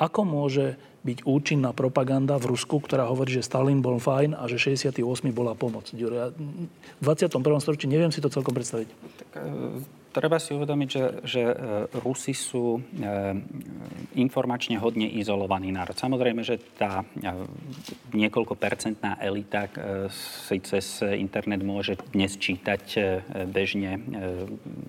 Ako 0.00 0.24
môže 0.24 0.80
byť 1.02 1.26
účinná 1.26 1.74
propaganda 1.74 2.38
v 2.38 2.54
Rusku, 2.54 2.78
ktorá 2.78 3.10
hovorí, 3.10 3.34
že 3.34 3.44
Stalin 3.44 3.82
bol 3.82 3.98
fajn 3.98 4.38
a 4.38 4.46
že 4.46 4.56
68. 4.56 5.02
bola 5.34 5.52
pomoc? 5.58 5.90
V 5.90 7.02
21. 7.02 7.42
storočí 7.58 7.90
neviem 7.90 8.14
si 8.14 8.22
to 8.22 8.30
celkom 8.30 8.54
predstaviť. 8.54 8.88
Tak, 8.88 9.28
e, 9.34 10.01
Treba 10.12 10.36
si 10.36 10.52
uvedomiť, 10.52 10.88
že, 10.92 11.04
že 11.24 11.40
e, 11.40 11.54
Rusi 12.04 12.36
sú 12.36 12.76
e, 12.76 12.80
informačne 14.20 14.76
hodne 14.76 15.08
izolovaný 15.08 15.72
národ. 15.72 15.96
Samozrejme, 15.96 16.44
že 16.44 16.60
tá 16.76 17.00
e, 17.00 17.32
niekoľko 18.12 18.52
percentná 18.60 19.16
elita 19.16 19.64
si 20.12 20.60
cez 20.60 21.00
internet 21.00 21.64
môže 21.64 21.96
dnes 22.12 22.36
čítať 22.36 22.98
bežne 23.48 24.02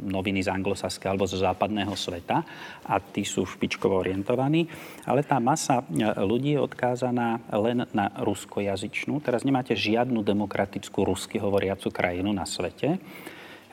noviny 0.03 0.44
z 0.44 0.50
anglosaského 0.50 1.13
alebo 1.13 1.30
zo 1.30 1.39
západného 1.39 1.94
sveta 1.94 2.44
a 2.84 3.00
tí 3.00 3.24
sú 3.24 3.48
špičkovo 3.48 4.01
orientovaní, 4.01 4.68
ale 5.06 5.24
tá 5.24 5.38
masa 5.38 5.86
ľudí 6.20 6.58
je 6.58 6.63
odkázaná 6.63 7.39
len 7.53 7.86
na 7.96 8.12
ruskojazyčnú. 8.20 9.24
Teraz 9.24 9.46
nemáte 9.48 9.77
žiadnu 9.77 10.25
demokratickú 10.25 11.06
rusky 11.06 11.39
hovoriacu 11.39 11.94
krajinu 11.94 12.34
na 12.34 12.44
svete. 12.44 13.00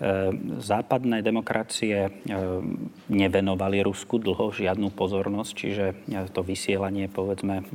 Ehm, 0.00 0.56
západné 0.64 1.20
demokracie 1.20 2.08
ehm, 2.08 2.88
nevenovali 3.12 3.84
Rusku 3.84 4.16
dlho 4.16 4.48
žiadnu 4.48 4.96
pozornosť, 4.96 5.52
čiže 5.52 5.86
e, 5.92 6.24
to 6.32 6.40
vysielanie 6.40 7.04
povedzme 7.04 7.68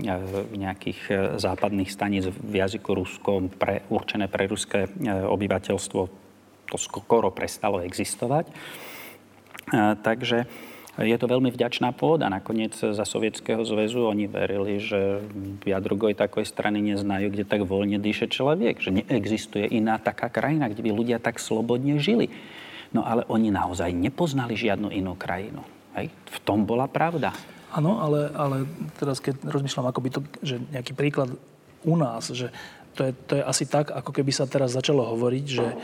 nejakých 0.58 1.38
západných 1.38 1.94
staníc 1.94 2.34
v 2.34 2.54
jazyku 2.66 2.98
ruskom 2.98 3.54
pre, 3.54 3.86
určené 3.94 4.26
pre 4.26 4.50
ruské 4.50 4.90
obyvateľstvo 5.06 6.02
to 6.66 6.78
skoro 6.82 7.30
prestalo 7.30 7.86
existovať. 7.86 8.50
Takže 10.02 10.50
je 11.04 11.18
to 11.20 11.28
veľmi 11.28 11.52
vďačná 11.52 11.92
pôda. 11.92 12.32
Nakoniec 12.32 12.72
za 12.72 13.04
Sovietskeho 13.04 13.68
zväzu 13.68 14.08
oni 14.08 14.32
verili, 14.32 14.80
že 14.80 15.20
jadru 15.68 16.00
takej 16.00 16.48
strany 16.48 16.80
neznajú, 16.80 17.36
kde 17.36 17.44
tak 17.44 17.68
voľne 17.68 18.00
dýše 18.00 18.32
človek, 18.32 18.80
že 18.80 18.96
neexistuje 18.96 19.68
iná 19.76 20.00
taká 20.00 20.32
krajina, 20.32 20.72
kde 20.72 20.88
by 20.88 20.92
ľudia 20.96 21.18
tak 21.20 21.44
slobodne 21.44 22.00
žili. 22.00 22.32
No 22.96 23.04
ale 23.04 23.28
oni 23.28 23.52
naozaj 23.52 23.92
nepoznali 23.92 24.56
žiadnu 24.56 24.88
inú 24.96 25.20
krajinu. 25.20 25.68
Hej? 26.00 26.16
V 26.32 26.38
tom 26.48 26.64
bola 26.64 26.88
pravda. 26.88 27.36
Áno, 27.76 28.00
ale, 28.00 28.32
ale 28.32 28.58
teraz 28.96 29.20
keď 29.20 29.52
rozmýšľam, 29.52 29.92
ako 29.92 30.00
by 30.00 30.10
to, 30.16 30.20
že 30.40 30.56
nejaký 30.72 30.96
príklad 30.96 31.36
u 31.84 31.96
nás, 32.00 32.32
že 32.32 32.56
to 32.96 33.04
je, 33.04 33.12
to 33.28 33.34
je 33.36 33.44
asi 33.44 33.68
tak, 33.68 33.92
ako 33.92 34.16
keby 34.16 34.32
sa 34.32 34.48
teraz 34.48 34.72
začalo 34.72 35.04
hovoriť, 35.04 35.46
že 35.46 35.76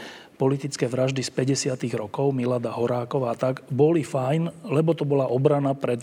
politické 0.42 0.90
vraždy 0.90 1.22
z 1.22 1.30
50. 1.30 1.86
rokov, 1.94 2.34
Milada 2.34 2.74
Horáková 2.74 3.38
a 3.38 3.38
tak, 3.38 3.62
boli 3.70 4.02
fajn, 4.02 4.66
lebo 4.74 4.98
to 4.98 5.06
bola 5.06 5.30
obrana 5.30 5.78
pred 5.78 6.02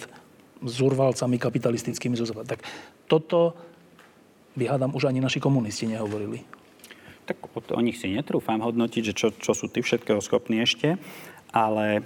zurvalcami 0.62 1.42
kapitalistickými 1.42 2.14
zo 2.14 2.22
Tak 2.31 2.62
toto 3.11 3.59
by 4.55 4.79
už 4.94 5.11
ani 5.11 5.18
naši 5.18 5.42
komunisti 5.42 5.90
nehovorili. 5.90 6.46
Tak 7.27 7.51
o 7.51 7.83
nich 7.83 7.98
si 7.98 8.14
netrúfam 8.14 8.62
hodnotiť, 8.62 9.03
že 9.11 9.14
čo, 9.18 9.29
čo 9.35 9.59
sú 9.59 9.66
tí 9.66 9.83
všetkého 9.83 10.22
schopní 10.22 10.62
ešte, 10.62 10.94
ale 11.51 11.98
e, 11.98 12.03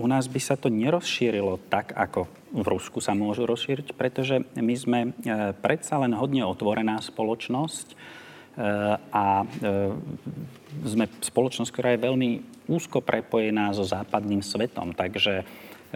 u 0.00 0.06
nás 0.08 0.32
by 0.32 0.40
sa 0.40 0.56
to 0.56 0.72
nerozšírilo 0.72 1.60
tak, 1.68 1.92
ako 1.92 2.24
v 2.56 2.66
Rusku 2.72 3.04
sa 3.04 3.12
môžu 3.12 3.44
rozšíriť, 3.44 3.92
pretože 3.92 4.40
my 4.56 4.74
sme 4.74 5.00
e, 5.04 5.08
predsa 5.60 6.00
len 6.00 6.16
hodne 6.16 6.42
otvorená 6.48 7.04
spoločnosť, 7.04 7.94
a 8.54 9.42
e, 9.42 9.46
sme 10.86 11.10
spoločnosť, 11.10 11.70
ktorá 11.74 11.88
je 11.94 12.04
veľmi 12.06 12.30
úzko 12.70 13.02
prepojená 13.02 13.74
so 13.74 13.82
západným 13.82 14.46
svetom. 14.46 14.94
Takže 14.94 15.42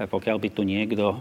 pokiaľ 0.07 0.37
by 0.39 0.49
tu 0.55 0.63
niekto, 0.63 1.07
e, 1.11 1.17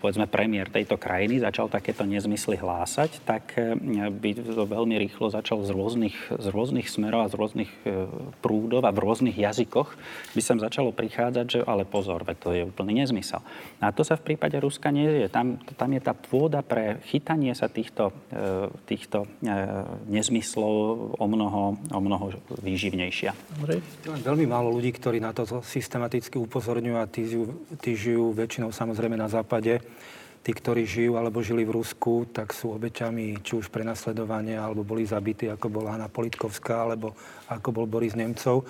povedzme 0.00 0.24
premiér 0.24 0.72
tejto 0.72 0.96
krajiny, 0.96 1.42
začal 1.42 1.68
takéto 1.68 2.08
nezmysly 2.08 2.56
hlásať, 2.56 3.20
tak 3.28 3.60
e, 3.60 3.76
by 4.08 4.30
to 4.40 4.64
veľmi 4.64 4.96
rýchlo 4.96 5.28
začal 5.28 5.60
z 5.66 5.74
rôznych, 5.76 6.16
z 6.32 6.46
rôznych 6.48 6.88
smerov 6.88 7.28
a 7.28 7.32
z 7.32 7.36
rôznych 7.36 7.70
e, 7.84 8.08
prúdov 8.40 8.88
a 8.88 8.94
v 8.94 9.02
rôznych 9.04 9.36
jazykoch 9.36 9.92
by 10.32 10.40
sem 10.40 10.56
začalo 10.56 10.96
prichádzať, 10.96 11.46
že 11.50 11.60
ale 11.66 11.84
pozor, 11.84 12.24
to 12.40 12.56
je 12.56 12.64
úplný 12.64 13.04
nezmysel. 13.04 13.44
A 13.84 13.92
to 13.92 14.06
sa 14.06 14.16
v 14.16 14.32
prípade 14.32 14.56
Ruska 14.56 14.88
nie 14.88 15.26
je. 15.26 15.28
Tam, 15.28 15.60
tam 15.76 15.90
je 15.92 16.00
tá 16.00 16.14
pôda 16.14 16.62
pre 16.62 17.02
chytanie 17.10 17.52
sa 17.56 17.66
týchto, 17.66 18.14
týchto 18.86 19.26
nezmyslov 20.06 20.72
o 21.18 21.26
mnoho, 21.26 21.74
o 21.90 22.00
mnoho 22.00 22.38
výživnejšia. 22.62 23.34
Veľmi 24.22 24.46
málo 24.46 24.70
ľudí, 24.70 24.94
ktorí 24.94 25.18
na 25.18 25.34
to 25.34 25.64
systematicky 25.64 26.38
upozorňujú 26.38 26.96
a 26.96 27.10
tí, 27.10 27.26
tí 27.82 27.89
tí 27.90 27.98
žijú 27.98 28.30
väčšinou 28.30 28.70
samozrejme 28.70 29.18
na 29.18 29.26
západe. 29.26 29.82
Tí, 30.46 30.54
ktorí 30.54 30.86
žijú 30.86 31.18
alebo 31.18 31.42
žili 31.42 31.66
v 31.66 31.82
Rusku, 31.82 32.22
tak 32.30 32.54
sú 32.54 32.70
obeťami 32.78 33.42
či 33.42 33.58
už 33.58 33.66
prenasledovania, 33.66 34.62
alebo 34.62 34.86
boli 34.86 35.02
zabití, 35.02 35.50
ako 35.50 35.66
bola 35.66 35.98
Hanna 35.98 36.06
Politkovská, 36.06 36.86
alebo 36.86 37.18
ako 37.50 37.68
bol 37.74 37.90
Boris 37.90 38.14
Nemcov. 38.14 38.62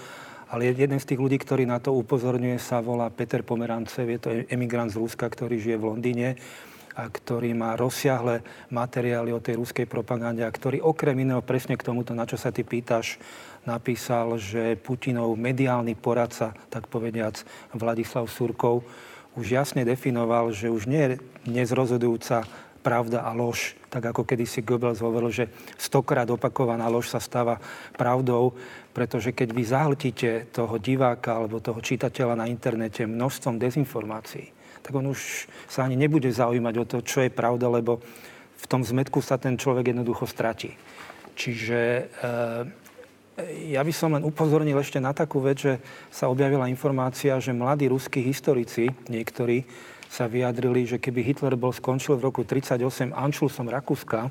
Ale 0.51 0.73
jeden 0.73 0.97
z 0.97 1.05
tých 1.05 1.21
ľudí, 1.21 1.37
ktorý 1.37 1.69
na 1.69 1.79
to 1.79 1.93
upozorňuje, 1.95 2.57
sa 2.57 2.81
volá 2.81 3.13
Peter 3.13 3.45
Pomerancev. 3.45 4.09
Je 4.09 4.19
to 4.19 4.29
emigrant 4.49 4.91
z 4.91 4.99
Ruska, 4.99 5.29
ktorý 5.29 5.61
žije 5.61 5.77
v 5.77 5.89
Londýne 5.93 6.29
a 6.97 7.07
ktorý 7.07 7.55
má 7.55 7.79
rozsiahle 7.79 8.43
materiály 8.73 9.31
o 9.31 9.39
tej 9.39 9.63
ruskej 9.63 9.87
propagande 9.87 10.43
a 10.43 10.51
ktorý 10.51 10.83
okrem 10.83 11.23
iného 11.23 11.45
presne 11.45 11.79
k 11.79 11.87
tomuto, 11.87 12.17
na 12.19 12.27
čo 12.27 12.35
sa 12.35 12.51
ty 12.51 12.67
pýtaš, 12.67 13.23
napísal, 13.63 14.41
že 14.43 14.75
Putinov 14.75 15.37
mediálny 15.39 15.95
poradca, 15.95 16.57
tak 16.73 16.91
povediac 16.91 17.41
Vladislav 17.77 18.27
Surkov, 18.27 18.83
už 19.39 19.47
jasne 19.47 19.87
definoval, 19.87 20.51
že 20.51 20.73
už 20.73 20.91
nie 20.91 21.03
je 21.03 21.11
dnes 21.47 21.69
rozhodujúca 21.71 22.47
pravda 22.81 23.23
a 23.23 23.37
lož, 23.37 23.77
tak 23.93 24.09
ako 24.09 24.25
kedysi 24.25 24.65
Goebbels 24.65 25.05
hovoril, 25.05 25.29
že 25.29 25.53
stokrát 25.77 26.27
opakovaná 26.33 26.89
lož 26.89 27.13
sa 27.13 27.21
stáva 27.21 27.61
pravdou, 27.95 28.57
pretože 28.97 29.37
keď 29.37 29.49
vy 29.53 29.63
zahltíte 29.63 30.31
toho 30.51 30.81
diváka 30.81 31.37
alebo 31.37 31.61
toho 31.61 31.79
čitateľa 31.79 32.41
na 32.41 32.49
internete 32.49 33.05
množstvom 33.05 33.61
dezinformácií, 33.61 34.49
tak 34.81 34.93
on 34.97 35.13
už 35.13 35.47
sa 35.69 35.85
ani 35.85 35.95
nebude 35.95 36.33
zaujímať 36.33 36.75
o 36.81 36.89
to, 36.89 36.99
čo 37.05 37.29
je 37.29 37.31
pravda, 37.31 37.69
lebo 37.69 38.01
v 38.61 38.67
tom 38.69 38.81
zmetku 38.81 39.21
sa 39.21 39.37
ten 39.37 39.61
človek 39.61 39.93
jednoducho 39.93 40.25
stratí. 40.25 40.73
Čiže 41.37 41.81
e, 41.81 42.03
ja 43.71 43.81
by 43.85 43.93
som 43.95 44.15
len 44.17 44.27
upozornil 44.27 44.79
ešte 44.79 45.03
na 45.03 45.13
takú 45.13 45.41
vec, 45.41 45.61
že 45.61 45.73
sa 46.09 46.29
objavila 46.29 46.71
informácia, 46.71 47.39
že 47.43 47.55
mladí 47.55 47.89
ruskí 47.91 48.21
historici, 48.23 48.91
niektorí, 49.09 49.65
sa 50.11 50.27
vyjadrili, 50.27 50.91
že 50.91 50.99
keby 50.99 51.23
Hitler 51.23 51.55
bol 51.55 51.71
skončil 51.71 52.19
v 52.19 52.27
roku 52.27 52.43
1938 52.43 53.15
Anšlusom 53.15 53.71
Rakúska, 53.71 54.27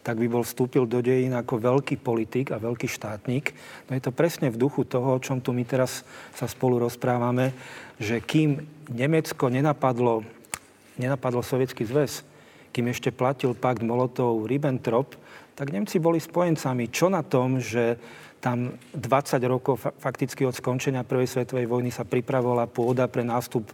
tak 0.00 0.16
by 0.18 0.26
bol 0.26 0.42
vstúpil 0.42 0.88
do 0.90 0.98
dejín 0.98 1.36
ako 1.36 1.60
veľký 1.60 2.02
politik 2.02 2.50
a 2.50 2.58
veľký 2.58 2.88
štátnik. 2.90 3.54
No 3.86 3.94
je 3.94 4.02
to 4.02 4.10
presne 4.10 4.50
v 4.50 4.58
duchu 4.58 4.82
toho, 4.82 5.14
o 5.14 5.22
čom 5.22 5.38
tu 5.38 5.54
my 5.54 5.62
teraz 5.62 6.02
sa 6.34 6.50
spolu 6.50 6.82
rozprávame, 6.82 7.52
že 8.00 8.18
kým 8.18 8.58
Nemecko 8.90 9.52
nenapadlo, 9.52 10.26
nenapadlo 10.98 11.44
Sovietský 11.44 11.86
zväz, 11.86 12.26
kým 12.74 12.90
ešte 12.90 13.12
platil 13.14 13.52
pakt 13.54 13.84
Molotov-Ribbentrop, 13.84 15.14
tak 15.54 15.70
Nemci 15.70 16.00
boli 16.00 16.16
spojencami. 16.16 16.88
Čo 16.88 17.12
na 17.12 17.20
tom, 17.20 17.60
že 17.60 18.00
tam 18.40 18.72
20 18.96 19.36
rokov 19.44 19.76
fakticky 20.00 20.48
od 20.48 20.56
skončenia 20.56 21.04
Prvej 21.04 21.28
svetovej 21.28 21.68
vojny 21.68 21.92
sa 21.92 22.08
pripravovala 22.08 22.64
pôda 22.72 23.04
pre 23.04 23.20
nástup 23.20 23.68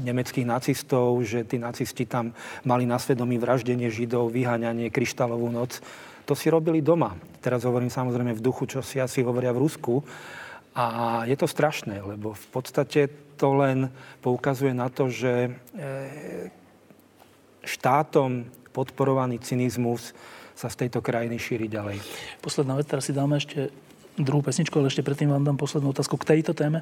nemeckých 0.00 0.48
nacistov, 0.48 1.20
že 1.20 1.44
tí 1.44 1.60
nacisti 1.60 2.08
tam 2.08 2.32
mali 2.64 2.88
na 2.88 2.96
svedomí 2.96 3.36
vraždenie 3.36 3.92
Židov, 3.92 4.32
vyháňanie, 4.32 4.88
kryštálovú 4.88 5.52
noc. 5.52 5.84
To 6.24 6.32
si 6.32 6.48
robili 6.48 6.80
doma. 6.80 7.14
Teraz 7.44 7.62
hovorím 7.68 7.92
samozrejme 7.92 8.34
v 8.34 8.42
duchu, 8.42 8.66
čo 8.66 8.80
si 8.80 8.98
asi 8.98 9.20
hovoria 9.22 9.52
v 9.52 9.62
Rusku. 9.62 10.00
A 10.76 11.24
je 11.28 11.36
to 11.36 11.48
strašné, 11.48 12.04
lebo 12.04 12.32
v 12.32 12.46
podstate 12.52 13.08
to 13.36 13.52
len 13.56 13.92
poukazuje 14.20 14.72
na 14.76 14.88
to, 14.92 15.08
že 15.08 15.48
e, 15.48 15.50
štátom 17.64 18.48
podporovaný 18.76 19.40
cynizmus 19.40 20.12
sa 20.56 20.72
z 20.72 20.88
tejto 20.88 21.04
krajiny 21.04 21.36
šíri 21.36 21.68
ďalej. 21.68 22.00
Posledná 22.40 22.80
vec, 22.80 22.88
teraz 22.88 23.04
si 23.04 23.12
dáme 23.12 23.36
ešte 23.36 23.68
druhú 24.16 24.40
pesničku, 24.40 24.72
ale 24.80 24.88
ešte 24.88 25.04
predtým 25.04 25.28
vám 25.28 25.44
dám 25.44 25.60
poslednú 25.60 25.92
otázku 25.92 26.16
k 26.16 26.32
tejto 26.32 26.56
téme. 26.56 26.80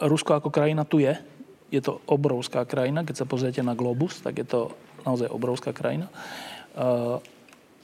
Rusko 0.00 0.40
ako 0.40 0.48
krajina 0.48 0.88
tu 0.88 1.04
je. 1.04 1.12
Je 1.68 1.84
to 1.84 2.00
obrovská 2.08 2.64
krajina. 2.64 3.04
Keď 3.04 3.22
sa 3.22 3.26
pozriete 3.28 3.60
na 3.60 3.76
globus, 3.76 4.24
tak 4.24 4.40
je 4.40 4.48
to 4.48 4.72
naozaj 5.04 5.28
obrovská 5.28 5.76
krajina. 5.76 6.08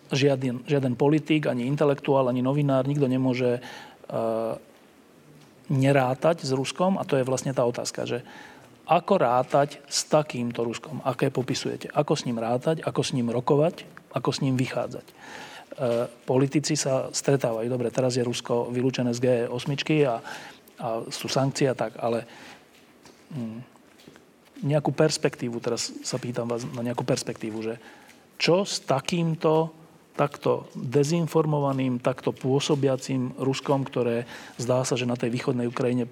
žiaden, 0.09 0.65
žiaden 0.65 0.95
politik, 0.97 1.45
ani 1.47 1.69
intelektuál, 1.69 2.33
ani 2.33 2.41
novinár, 2.41 2.89
nikto 2.89 3.11
nemôže 3.11 3.61
uh, 3.61 4.57
nerátať 5.67 6.47
s 6.47 6.51
Ruskom 6.55 6.95
a 6.97 7.03
to 7.03 7.19
je 7.19 7.27
vlastne 7.27 7.51
tá 7.51 7.67
otázka, 7.67 8.07
že 8.07 8.23
ako 8.87 9.15
rátať 9.19 9.83
s 9.91 10.07
takýmto 10.07 10.63
Ruskom, 10.63 11.03
aké 11.03 11.35
popisujete, 11.35 11.91
ako 11.91 12.15
s 12.15 12.23
ním 12.23 12.39
rátať, 12.39 12.87
ako 12.87 13.03
s 13.03 13.11
ním 13.19 13.35
rokovať, 13.35 13.83
ako 14.15 14.31
s 14.31 14.43
ním 14.47 14.55
vychádzať. 14.55 15.07
E, 15.11 15.15
politici 16.23 16.79
sa 16.79 17.11
stretávajú, 17.11 17.67
dobre, 17.67 17.91
teraz 17.91 18.15
je 18.15 18.23
Rusko 18.23 18.71
vylúčené 18.71 19.11
z 19.11 19.51
G8 19.51 19.71
a, 20.07 20.17
a 20.79 20.89
sú 21.11 21.27
sankcie 21.27 21.67
a 21.67 21.75
tak, 21.75 21.99
ale 21.99 22.23
hm, 23.35 23.59
nejakú 24.63 24.95
perspektívu, 24.95 25.59
teraz 25.59 25.91
sa 26.07 26.17
pýtam 26.17 26.47
vás 26.47 26.63
na 26.63 26.87
nejakú 26.87 27.03
perspektívu, 27.03 27.59
že 27.61 27.75
čo 28.39 28.63
s 28.63 28.87
takýmto 28.87 29.75
takto 30.17 30.73
dezinformovaným, 30.73 32.01
takto 32.01 32.33
pôsobiacím 32.33 33.37
Ruskom, 33.37 33.85
ktoré 33.85 34.25
zdá 34.57 34.81
sa, 34.81 34.97
že 34.97 35.05
na 35.05 35.19
tej 35.19 35.29
východnej 35.29 35.69
Ukrajine 35.69 36.09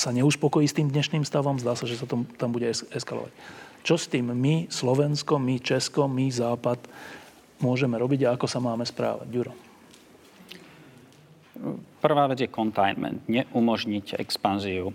sa 0.00 0.16
neuspokojí 0.16 0.64
s 0.64 0.72
tým 0.72 0.88
dnešným 0.88 1.28
stavom, 1.28 1.60
zdá 1.60 1.76
sa, 1.76 1.84
že 1.84 2.00
sa 2.00 2.08
tom, 2.08 2.24
tam 2.24 2.56
bude 2.56 2.72
eskalovať. 2.72 3.28
Čo 3.84 4.00
s 4.00 4.08
tým 4.08 4.32
my, 4.32 4.72
Slovensko, 4.72 5.36
my, 5.36 5.60
Česko, 5.60 6.08
my, 6.08 6.32
Západ, 6.32 6.80
môžeme 7.60 8.00
robiť 8.00 8.24
a 8.24 8.32
ako 8.40 8.48
sa 8.48 8.64
máme 8.64 8.88
správať? 8.88 9.28
Ďuro. 9.28 9.52
Prvá 12.00 12.24
vec 12.32 12.40
je 12.40 12.48
containment. 12.48 13.20
Neumožniť 13.28 14.16
expanziu 14.16 14.88
e, 14.88 14.94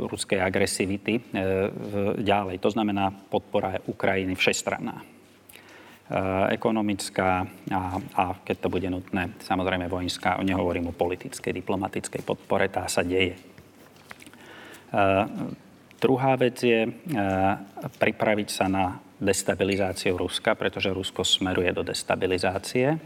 ruskej 0.00 0.40
agresivity 0.40 1.20
e, 1.20 1.22
ďalej. 2.24 2.56
To 2.64 2.72
znamená 2.72 3.12
podpora 3.28 3.76
Ukrajiny 3.84 4.32
všestranná. 4.32 5.04
Eh, 6.12 6.46
ekonomická 6.60 7.48
a, 7.72 7.96
a 7.96 8.24
keď 8.44 8.56
to 8.60 8.68
bude 8.68 8.84
nutné, 8.84 9.32
samozrejme 9.40 9.88
vojenská. 9.88 10.36
Nehovorím 10.44 10.92
o 10.92 10.98
politickej, 10.98 11.64
diplomatickej 11.64 12.20
podpore, 12.20 12.68
tá 12.68 12.84
sa 12.84 13.00
deje. 13.00 13.32
Uh, 14.92 15.24
druhá 15.96 16.36
vec 16.36 16.60
je 16.60 16.84
uh, 16.84 16.92
pripraviť 17.96 18.48
sa 18.52 18.68
na 18.68 19.00
destabilizáciu 19.16 20.20
Ruska, 20.20 20.52
pretože 20.52 20.92
Rusko 20.92 21.24
smeruje 21.24 21.72
do 21.72 21.80
destabilizácie. 21.80 23.00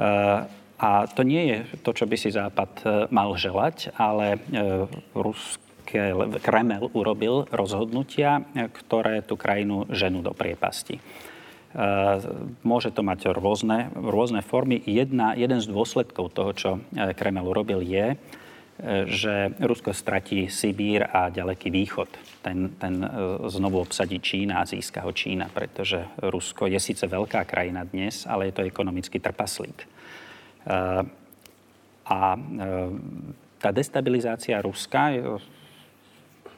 Uh, 0.00 0.48
a 0.82 1.06
to 1.06 1.22
nie 1.22 1.46
je 1.46 1.58
to, 1.86 1.94
čo 1.94 2.10
by 2.10 2.16
si 2.18 2.34
Západ 2.34 2.82
mal 3.14 3.30
želať, 3.38 3.94
ale 3.94 4.42
ruské 5.14 6.10
Kreml 6.42 6.90
urobil 6.90 7.46
rozhodnutia, 7.54 8.42
ktoré 8.50 9.22
tú 9.22 9.38
krajinu 9.38 9.86
ženú 9.94 10.26
do 10.26 10.34
priepasti. 10.34 10.98
Eh, 11.72 12.20
môže 12.60 12.92
to 12.92 13.00
mať 13.00 13.32
rôzne, 13.32 13.88
rôzne 13.96 14.44
formy. 14.44 14.84
Jedna, 14.84 15.32
jeden 15.32 15.56
z 15.56 15.72
dôsledkov 15.72 16.28
toho, 16.36 16.52
čo 16.52 16.70
eh, 16.92 17.16
Kreml 17.16 17.48
urobil, 17.48 17.80
je, 17.80 18.12
eh, 18.12 18.16
že 19.06 19.54
Rusko 19.62 19.94
stratí 19.94 20.50
Sibír 20.50 21.06
a 21.06 21.30
ďaleký 21.30 21.70
východ. 21.70 22.10
Ten, 22.42 22.74
ten 22.82 22.98
znovu 23.46 23.78
obsadí 23.78 24.18
Čína 24.18 24.62
a 24.62 24.66
získa 24.66 25.06
ho 25.06 25.14
Čína, 25.14 25.46
pretože 25.54 26.02
Rusko 26.18 26.66
je 26.66 26.82
síce 26.82 27.06
veľká 27.06 27.46
krajina 27.46 27.86
dnes, 27.86 28.26
ale 28.26 28.50
je 28.50 28.58
to 28.58 28.66
ekonomický 28.66 29.22
trpaslík. 29.22 29.86
A 32.02 32.18
tá 33.62 33.70
destabilizácia 33.70 34.58
Ruska 34.58 35.14
je 35.14 35.22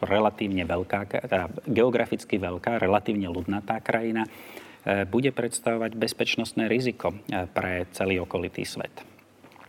relatívne 0.00 0.64
veľká, 0.64 1.28
teda 1.28 1.52
geograficky 1.68 2.40
veľká, 2.40 2.80
relatívne 2.80 3.28
ľudnatá 3.28 3.84
krajina 3.84 4.24
E, 4.84 5.08
bude 5.08 5.32
predstavovať 5.32 5.96
bezpečnostné 5.96 6.68
riziko 6.68 7.16
e, 7.16 7.48
pre 7.48 7.88
celý 7.96 8.20
okolitý 8.20 8.68
svet. 8.68 8.92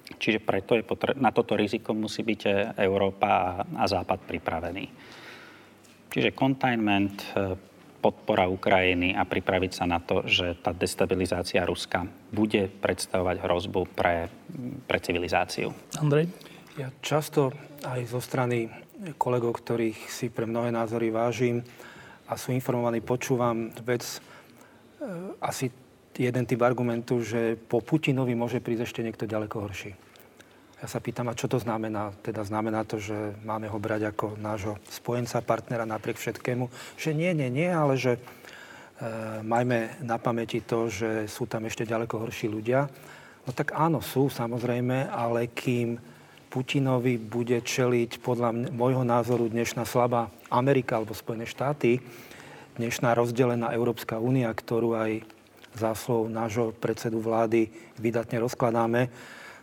Čiže 0.05 0.39
preto 0.43 0.77
je 0.77 0.85
potre- 0.85 1.17
na 1.17 1.33
toto 1.33 1.57
riziko 1.57 1.97
musí 1.97 2.21
byť 2.21 2.41
e, 2.45 2.51
Európa 2.85 3.61
a, 3.65 3.85
Západ 3.89 4.21
pripravený. 4.29 4.85
Čiže 6.13 6.31
containment, 6.31 7.27
podpora 7.99 8.47
Ukrajiny 8.47 9.17
a 9.17 9.27
pripraviť 9.27 9.71
sa 9.73 9.83
na 9.89 9.99
to, 9.99 10.23
že 10.23 10.61
tá 10.63 10.71
destabilizácia 10.71 11.65
Ruska 11.67 12.07
bude 12.31 12.71
predstavovať 12.71 13.43
hrozbu 13.43 13.81
pre, 13.91 14.31
pre 14.87 14.97
civilizáciu. 15.03 15.75
Andrej? 15.99 16.31
Ja 16.79 16.87
často 17.03 17.51
aj 17.83 18.07
zo 18.07 18.23
strany 18.23 18.71
kolegov, 19.19 19.59
ktorých 19.59 20.07
si 20.07 20.31
pre 20.31 20.47
mnohé 20.47 20.71
názory 20.71 21.11
vážim 21.11 21.67
a 22.31 22.39
sú 22.39 22.55
informovaní, 22.55 23.03
počúvam 23.03 23.75
vec, 23.83 24.23
E, 25.05 25.37
asi 25.41 25.69
jeden 26.15 26.43
typ 26.47 26.62
argumentu, 26.63 27.19
že 27.19 27.60
po 27.60 27.84
Putinovi 27.84 28.34
môže 28.34 28.63
prísť 28.63 28.84
ešte 28.88 29.04
niekto 29.04 29.28
ďaleko 29.28 29.56
horší. 29.67 29.91
Ja 30.84 30.91
sa 30.91 30.99
pýtam, 30.99 31.32
a 31.32 31.38
čo 31.38 31.47
to 31.47 31.58
znamená? 31.58 32.12
Teda 32.19 32.43
znamená 32.43 32.84
to, 32.84 32.99
že 32.99 33.15
máme 33.47 33.71
ho 33.71 33.80
brať 33.80 34.12
ako 34.12 34.36
nášho 34.38 34.75
spojenca, 34.91 35.39
partnera 35.41 35.88
napriek 35.88 36.19
všetkému? 36.19 36.67
Že 36.99 37.12
nie, 37.15 37.32
nie, 37.32 37.49
nie, 37.49 37.69
ale 37.71 37.95
že 37.95 38.19
e, 38.19 38.19
majme 39.41 40.04
na 40.04 40.19
pamäti 40.19 40.62
to, 40.62 40.91
že 40.91 41.32
sú 41.32 41.47
tam 41.47 41.63
ešte 41.65 41.88
ďaleko 41.88 42.28
horší 42.28 42.51
ľudia. 42.51 42.91
No 43.47 43.51
tak 43.56 43.71
áno, 43.71 44.04
sú 44.04 44.28
samozrejme, 44.28 45.10
ale 45.10 45.47
kým 45.47 45.95
Putinovi 46.51 47.19
bude 47.19 47.60
čeliť 47.65 48.23
podľa 48.23 48.71
môjho 48.71 49.04
názoru 49.04 49.47
dnešná 49.51 49.84
slabá 49.84 50.32
Amerika 50.51 50.99
alebo 50.99 51.12
Spojené 51.15 51.47
štáty, 51.47 52.04
dnešná 52.75 53.15
rozdelená 53.15 53.71
Európska 53.71 54.19
únia, 54.19 54.51
ktorú 54.51 54.95
aj 54.95 55.34
záslov 55.75 56.31
nášho 56.31 56.71
predsedu 56.75 57.19
vlády 57.21 57.69
vydatne 57.99 58.41
rozkladáme, 58.41 59.11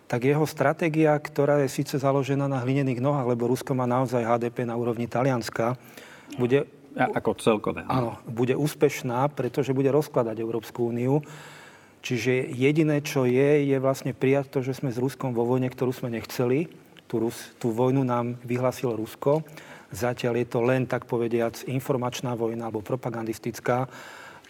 tak 0.07 0.29
jeho 0.29 0.44
stratégia, 0.44 1.16
ktorá 1.16 1.64
je 1.64 1.72
síce 1.72 1.96
založená 1.96 2.44
na 2.44 2.61
hlinených 2.61 3.01
nohách, 3.01 3.33
lebo 3.33 3.48
Rusko 3.48 3.72
má 3.72 3.88
naozaj 3.88 4.20
HDP 4.20 4.68
na 4.68 4.77
úrovni 4.77 5.09
Talianska, 5.09 5.81
bude... 6.37 6.68
A, 6.92 7.09
ako 7.16 7.40
celkové. 7.40 7.88
Áno, 7.88 8.20
bude 8.29 8.53
úspešná, 8.53 9.25
pretože 9.33 9.72
bude 9.72 9.88
rozkladať 9.88 10.37
Európsku 10.37 10.92
úniu. 10.92 11.25
Čiže 12.05 12.53
jediné, 12.53 13.01
čo 13.01 13.25
je, 13.25 13.64
je 13.64 13.77
vlastne 13.81 14.12
prijať 14.12 14.53
to, 14.53 14.59
že 14.61 14.77
sme 14.77 14.92
s 14.92 15.01
Ruskom 15.01 15.33
vo 15.33 15.48
vojne, 15.48 15.72
ktorú 15.72 15.88
sme 15.88 16.12
nechceli. 16.12 16.68
Tú, 17.09 17.25
Rus, 17.25 17.57
tú 17.57 17.72
vojnu 17.72 18.05
nám 18.05 18.37
vyhlásilo 18.44 18.92
Rusko 18.92 19.40
Zatiaľ 19.92 20.40
je 20.40 20.46
to 20.48 20.61
len, 20.64 20.88
tak 20.88 21.05
povediac, 21.05 21.68
informačná 21.68 22.33
vojna 22.33 22.72
alebo 22.72 22.81
propagandistická, 22.81 23.85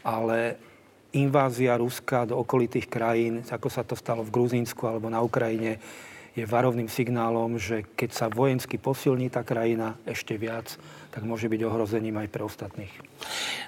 ale 0.06 0.54
invázia 1.12 1.76
Ruska 1.76 2.24
do 2.24 2.40
okolitých 2.40 2.88
krajín, 2.88 3.44
ako 3.44 3.68
sa 3.68 3.84
to 3.84 3.92
stalo 3.92 4.24
v 4.24 4.32
Gruzínsku 4.32 4.84
alebo 4.88 5.12
na 5.12 5.20
Ukrajine, 5.20 5.76
je 6.32 6.48
varovným 6.48 6.88
signálom, 6.88 7.60
že 7.60 7.84
keď 7.92 8.10
sa 8.16 8.32
vojensky 8.32 8.80
posilní 8.80 9.28
tá 9.28 9.44
krajina 9.44 10.00
ešte 10.08 10.32
viac, 10.40 10.80
tak 11.12 11.28
môže 11.28 11.44
byť 11.44 11.60
ohrozením 11.68 12.16
aj 12.24 12.28
pre 12.32 12.40
ostatných. 12.40 12.88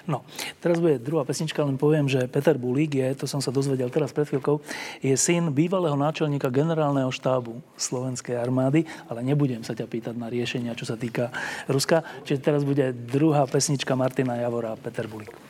No, 0.09 0.25
teraz 0.65 0.81
bude 0.81 0.97
druhá 0.97 1.21
pesnička, 1.21 1.61
len 1.61 1.77
poviem, 1.77 2.09
že 2.09 2.25
Peter 2.25 2.57
Bulík 2.57 2.97
je, 2.97 3.21
to 3.21 3.29
som 3.29 3.37
sa 3.37 3.53
dozvedel 3.53 3.93
teraz 3.93 4.09
pred 4.09 4.25
chvíľkou, 4.25 4.65
je 4.97 5.13
syn 5.13 5.53
bývalého 5.53 5.93
náčelníka 5.93 6.49
generálneho 6.49 7.13
štábu 7.13 7.61
Slovenskej 7.77 8.33
armády, 8.33 8.89
ale 9.05 9.21
nebudem 9.21 9.61
sa 9.61 9.77
ťa 9.77 9.85
pýtať 9.85 10.17
na 10.17 10.25
riešenia, 10.33 10.73
čo 10.73 10.89
sa 10.89 10.97
týka 10.97 11.29
Ruska. 11.69 12.01
Čiže 12.25 12.41
teraz 12.41 12.65
bude 12.65 12.97
druhá 12.97 13.45
pesnička 13.45 13.93
Martina 13.93 14.41
Javora 14.41 14.73
a 14.73 14.81
Peter 14.81 15.05
Bulík. 15.05 15.44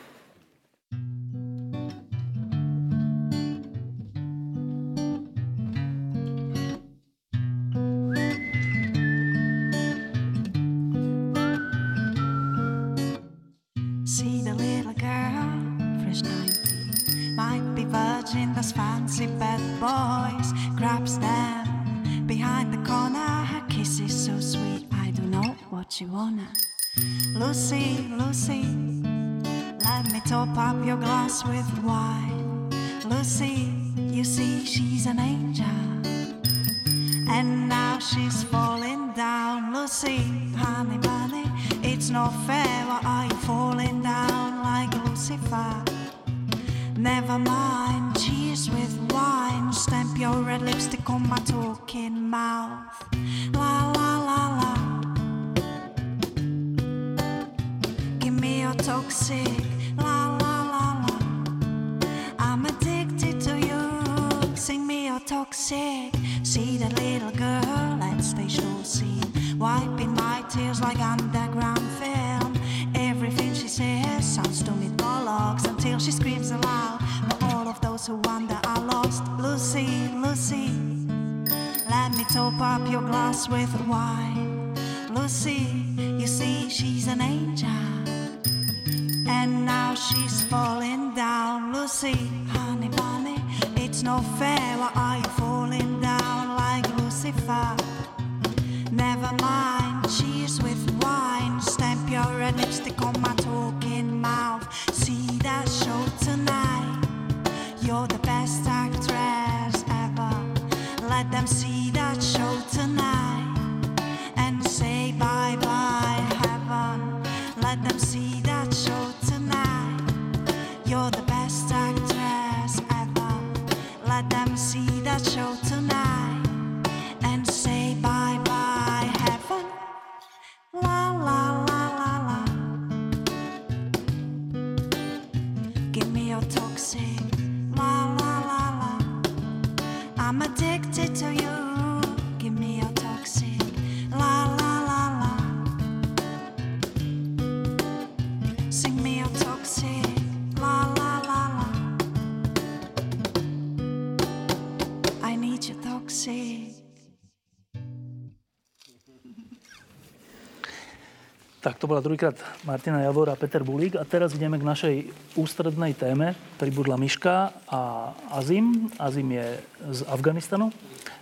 To 161.85 161.93
bola 161.93 162.01
druhýkrát 162.01 162.33
Martina 162.65 162.97
Javor 163.05 163.29
a 163.29 163.37
Peter 163.37 163.61
Bulík. 163.61 163.93
A 163.93 164.01
teraz 164.01 164.33
ideme 164.33 164.57
k 164.57 164.65
našej 164.65 164.95
ústrednej 165.37 165.93
téme. 165.93 166.33
Pribudla 166.57 166.97
Miška 166.97 167.53
a 167.69 168.09
Azim. 168.33 168.89
Azim 168.97 169.29
je 169.29 169.61
z 169.93 170.01
Afganistanu. 170.09 170.73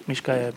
Miška 0.08 0.32
je 0.32 0.48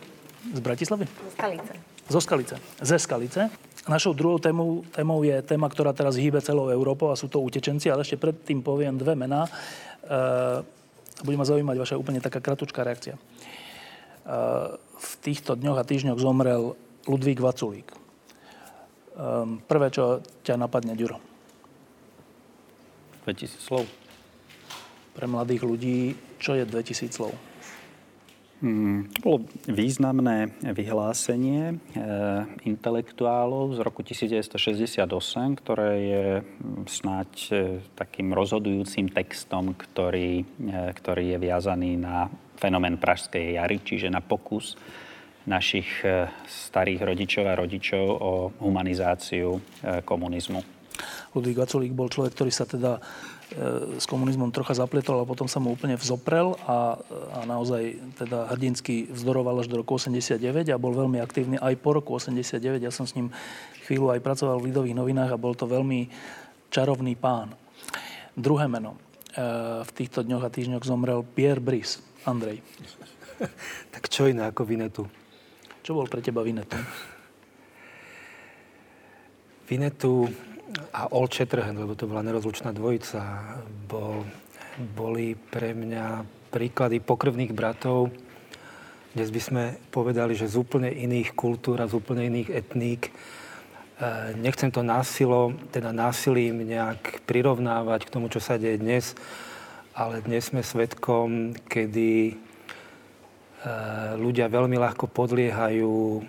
z 0.54 0.60
Bratislavy? 0.62 1.10
Skalice. 1.34 1.74
Zo 2.06 2.22
Skalice. 2.22 2.54
Ze 2.78 3.02
Skalice. 3.02 3.50
Našou 3.90 4.14
druhou 4.14 4.38
témou, 4.38 4.86
témou 4.94 5.26
je 5.26 5.42
téma, 5.42 5.66
ktorá 5.66 5.90
teraz 5.90 6.14
hýbe 6.14 6.38
celou 6.38 6.70
Európou 6.70 7.10
a 7.10 7.18
sú 7.18 7.26
to 7.26 7.42
utečenci, 7.42 7.90
ale 7.90 8.06
ešte 8.06 8.14
predtým 8.14 8.62
poviem 8.62 8.94
dve 8.94 9.18
mená. 9.18 9.50
E, 9.50 9.50
bude 11.26 11.34
ma 11.34 11.42
zaujímať 11.42 11.82
vaša 11.82 11.98
úplne 11.98 12.22
taká 12.22 12.38
kratučká 12.38 12.86
reakcia. 12.86 13.18
E, 13.18 13.20
v 14.78 15.12
týchto 15.18 15.58
dňoch 15.58 15.82
a 15.82 15.86
týždňoch 15.86 16.22
zomrel 16.22 16.78
Ludvík 17.10 17.42
Vaculík. 17.42 18.05
E, 19.16 19.28
prvé, 19.64 19.88
čo 19.88 20.20
ťa 20.44 20.60
napadne, 20.60 20.92
Ďuro? 20.92 21.16
2000 23.24 23.58
slov. 23.58 23.84
Pre 25.16 25.26
mladých 25.26 25.64
ľudí, 25.64 25.98
čo 26.36 26.54
je 26.54 26.68
2000 26.68 27.10
slov? 27.10 27.32
Hmm, 28.56 29.12
to 29.12 29.18
bolo 29.20 29.38
významné 29.68 30.48
vyhlásenie 30.64 31.76
e, 31.76 32.04
intelektuálov 32.64 33.76
z 33.76 33.84
roku 33.84 34.00
1968, 34.00 35.04
ktoré 35.60 35.92
je 36.00 36.26
hm, 36.40 36.88
snáď 36.88 37.30
e, 37.52 37.56
takým 37.92 38.32
rozhodujúcim 38.32 39.12
textom, 39.12 39.76
ktorý, 39.76 40.40
e, 40.40 40.72
ktorý 40.72 41.36
je 41.36 41.38
viazaný 41.44 42.00
na 42.00 42.32
fenomén 42.56 42.96
Pražskej 42.96 43.60
jary, 43.60 43.84
čiže 43.84 44.08
na 44.08 44.24
pokus 44.24 44.72
našich 45.46 45.88
e, 46.02 46.26
starých 46.46 47.00
rodičov 47.06 47.44
a 47.46 47.54
rodičov 47.54 48.04
o 48.04 48.32
humanizáciu 48.60 49.58
e, 49.58 49.60
komunizmu. 50.02 50.76
Ludvík 51.36 51.60
Vaculík 51.60 51.92
bol 51.92 52.08
človek, 52.08 52.32
ktorý 52.32 52.52
sa 52.52 52.64
teda 52.64 52.98
e, 52.98 53.00
s 54.00 54.04
komunizmom 54.08 54.50
trocha 54.50 54.74
zapletol 54.74 55.22
a 55.22 55.28
potom 55.28 55.46
sa 55.46 55.60
mu 55.62 55.76
úplne 55.76 55.94
vzoprel 55.94 56.56
a, 56.64 56.96
a 57.36 57.38
naozaj 57.44 57.94
teda 58.16 58.50
hrdinsky 58.56 59.06
vzdoroval 59.12 59.60
až 59.60 59.68
do 59.68 59.78
roku 59.80 60.00
89 60.00 60.40
a 60.72 60.80
bol 60.80 60.96
veľmi 60.96 61.20
aktívny 61.20 61.56
aj 61.60 61.74
po 61.78 61.94
roku 61.94 62.16
89. 62.16 62.80
Ja 62.80 62.90
som 62.90 63.04
s 63.04 63.14
ním 63.14 63.30
chvíľu 63.84 64.10
aj 64.16 64.24
pracoval 64.24 64.58
v 64.58 64.72
Lidových 64.72 64.96
novinách 64.96 65.36
a 65.36 65.40
bol 65.40 65.52
to 65.52 65.68
veľmi 65.68 66.08
čarovný 66.72 67.14
pán. 67.14 67.52
Druhé 68.34 68.66
meno. 68.66 68.96
E, 69.36 69.84
v 69.84 69.90
týchto 69.92 70.24
dňoch 70.24 70.42
a 70.42 70.50
týždňoch 70.50 70.88
zomrel 70.88 71.20
Pierre 71.22 71.60
Brice. 71.62 72.00
Andrej. 72.24 72.64
Tak 73.92 74.08
čo 74.08 74.24
iné 74.24 74.48
ako 74.48 74.64
Vinetu? 74.64 75.04
Čo 75.86 75.94
bol 75.94 76.10
pre 76.10 76.18
teba 76.18 76.42
Vinetu? 76.42 76.74
Vinetu 79.70 80.26
a 80.90 81.06
Old 81.14 81.30
Shatterhand, 81.30 81.78
lebo 81.78 81.94
to 81.94 82.10
bola 82.10 82.26
nerozlučná 82.26 82.74
dvojica, 82.74 83.22
bol, 83.86 84.26
boli 84.98 85.38
pre 85.38 85.78
mňa 85.78 86.26
príklady 86.50 86.98
pokrvných 86.98 87.54
bratov. 87.54 88.10
Dnes 89.14 89.30
by 89.30 89.38
sme 89.38 89.64
povedali, 89.94 90.34
že 90.34 90.50
z 90.50 90.58
úplne 90.58 90.90
iných 90.90 91.38
kultúr 91.38 91.78
a 91.78 91.86
z 91.86 91.94
úplne 92.02 92.34
iných 92.34 92.50
etník. 92.50 93.06
E, 93.06 93.10
nechcem 94.42 94.74
to 94.74 94.82
násilo, 94.82 95.54
teda 95.70 95.94
násilím 95.94 96.66
nejak 96.66 97.22
prirovnávať 97.30 98.10
k 98.10 98.12
tomu, 98.18 98.26
čo 98.26 98.42
sa 98.42 98.58
deje 98.58 98.82
dnes, 98.82 99.14
ale 99.94 100.18
dnes 100.18 100.50
sme 100.50 100.66
svetkom, 100.66 101.54
kedy 101.70 102.42
ľudia 104.20 104.50
veľmi 104.50 104.76
ľahko 104.76 105.08
podliehajú 105.10 106.22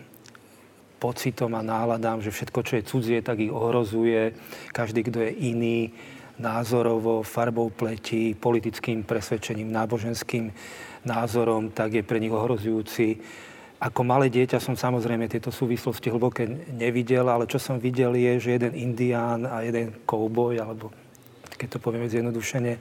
pocitom 0.97 1.53
a 1.53 1.61
náladám, 1.61 2.25
že 2.25 2.33
všetko, 2.33 2.59
čo 2.65 2.73
je 2.79 2.87
cudzie, 2.87 3.19
tak 3.21 3.37
ich 3.37 3.53
ohrozuje. 3.53 4.33
Každý, 4.73 5.05
kto 5.05 5.21
je 5.21 5.31
iný, 5.53 5.93
názorovo, 6.37 7.21
farbou 7.25 7.69
pleti, 7.69 8.33
politickým 8.37 9.05
presvedčením, 9.05 9.73
náboženským 9.73 10.49
názorom, 11.05 11.69
tak 11.73 11.97
je 11.97 12.03
pre 12.05 12.21
nich 12.21 12.33
ohrozujúci. 12.33 13.17
Ako 13.77 14.01
malé 14.01 14.33
dieťa 14.33 14.57
som 14.57 14.73
samozrejme 14.73 15.29
tieto 15.29 15.53
súvislosti 15.53 16.09
hlboké 16.09 16.49
nevidel, 16.73 17.29
ale 17.29 17.45
čo 17.45 17.61
som 17.61 17.77
videl 17.77 18.17
je, 18.17 18.41
že 18.41 18.57
jeden 18.57 18.73
indián 18.73 19.45
a 19.45 19.61
jeden 19.61 19.93
kouboj, 20.01 20.57
alebo 20.57 20.89
keď 21.57 21.77
to 21.77 21.81
povieme 21.81 22.09
zjednodušene, 22.09 22.73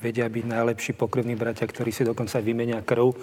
vedia 0.00 0.28
byť 0.28 0.44
najlepší 0.44 0.92
pokrvní 0.96 1.36
bratia, 1.36 1.68
ktorí 1.68 1.92
si 1.92 2.04
dokonca 2.04 2.40
vymenia 2.40 2.84
krv. 2.84 3.16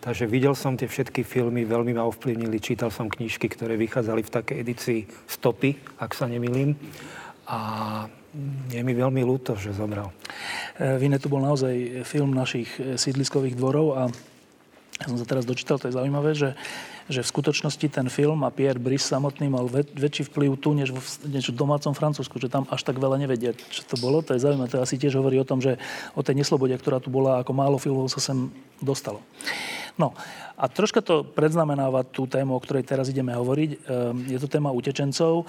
Takže 0.00 0.24
videl 0.24 0.56
som 0.56 0.80
tie 0.80 0.88
všetky 0.88 1.28
filmy, 1.28 1.68
veľmi 1.68 1.92
ma 1.92 2.08
ovplyvnili, 2.08 2.56
čítal 2.56 2.88
som 2.88 3.12
knižky, 3.12 3.52
ktoré 3.52 3.76
vychádzali 3.76 4.24
v 4.24 4.32
takej 4.32 4.56
edícii 4.56 5.00
Stopy, 5.28 5.76
ak 6.00 6.16
sa 6.16 6.24
nemýlim. 6.24 6.72
A 7.44 7.58
je 8.72 8.80
mi 8.80 8.96
veľmi 8.96 9.20
ľúto, 9.20 9.60
že 9.60 9.76
zomrel. 9.76 10.08
Vinetu 10.80 11.28
bol 11.28 11.44
naozaj 11.44 12.06
film 12.08 12.32
našich 12.32 12.72
sídliskových 12.96 13.58
dvorov 13.60 13.86
a 13.92 14.02
ja 15.00 15.06
som 15.08 15.16
sa 15.16 15.24
teraz 15.28 15.48
dočítal, 15.48 15.80
to 15.80 15.88
je 15.88 15.96
zaujímavé, 15.96 16.36
že, 16.36 16.52
že 17.08 17.24
v 17.24 17.32
skutočnosti 17.32 17.88
ten 17.88 18.08
film 18.12 18.44
a 18.44 18.52
Pierre 18.52 18.76
Brice 18.76 19.08
samotný 19.08 19.48
mal 19.48 19.64
väč, 19.64 19.88
väčší 19.96 20.28
vplyv 20.28 20.60
tu, 20.60 20.76
než 20.76 20.92
v, 20.92 21.00
než 21.40 21.52
v 21.52 21.56
domácom 21.56 21.96
Francúzsku, 21.96 22.36
že 22.36 22.52
tam 22.52 22.68
až 22.68 22.84
tak 22.84 23.00
veľa 23.00 23.16
nevedia, 23.16 23.56
čo 23.56 23.80
to 23.88 23.96
bolo. 23.96 24.20
To 24.20 24.36
je 24.36 24.44
zaujímavé. 24.44 24.68
To 24.68 24.84
asi 24.84 25.00
tiež 25.00 25.16
hovorí 25.16 25.40
o 25.40 25.48
tom, 25.48 25.64
že 25.64 25.80
o 26.12 26.20
tej 26.20 26.36
neslobode, 26.36 26.76
ktorá 26.76 27.00
tu 27.00 27.08
bola, 27.08 27.40
ako 27.40 27.52
málo 27.56 27.80
filmov 27.80 28.12
sa 28.12 28.20
sem 28.20 28.52
dostalo. 28.84 29.24
No 30.00 30.16
a 30.56 30.64
troška 30.64 31.04
to 31.04 31.28
predznamenáva 31.28 32.08
tú 32.08 32.24
tému, 32.24 32.56
o 32.56 32.62
ktorej 32.64 32.88
teraz 32.88 33.12
ideme 33.12 33.36
hovoriť. 33.36 33.70
Je 34.32 34.38
to 34.40 34.48
téma 34.48 34.72
utečencov. 34.72 35.44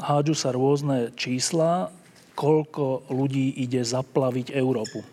Hádžu 0.00 0.32
sa 0.32 0.48
rôzne 0.56 1.12
čísla, 1.12 1.92
koľko 2.32 3.04
ľudí 3.12 3.52
ide 3.60 3.84
zaplaviť 3.84 4.56
Európu. 4.56 5.04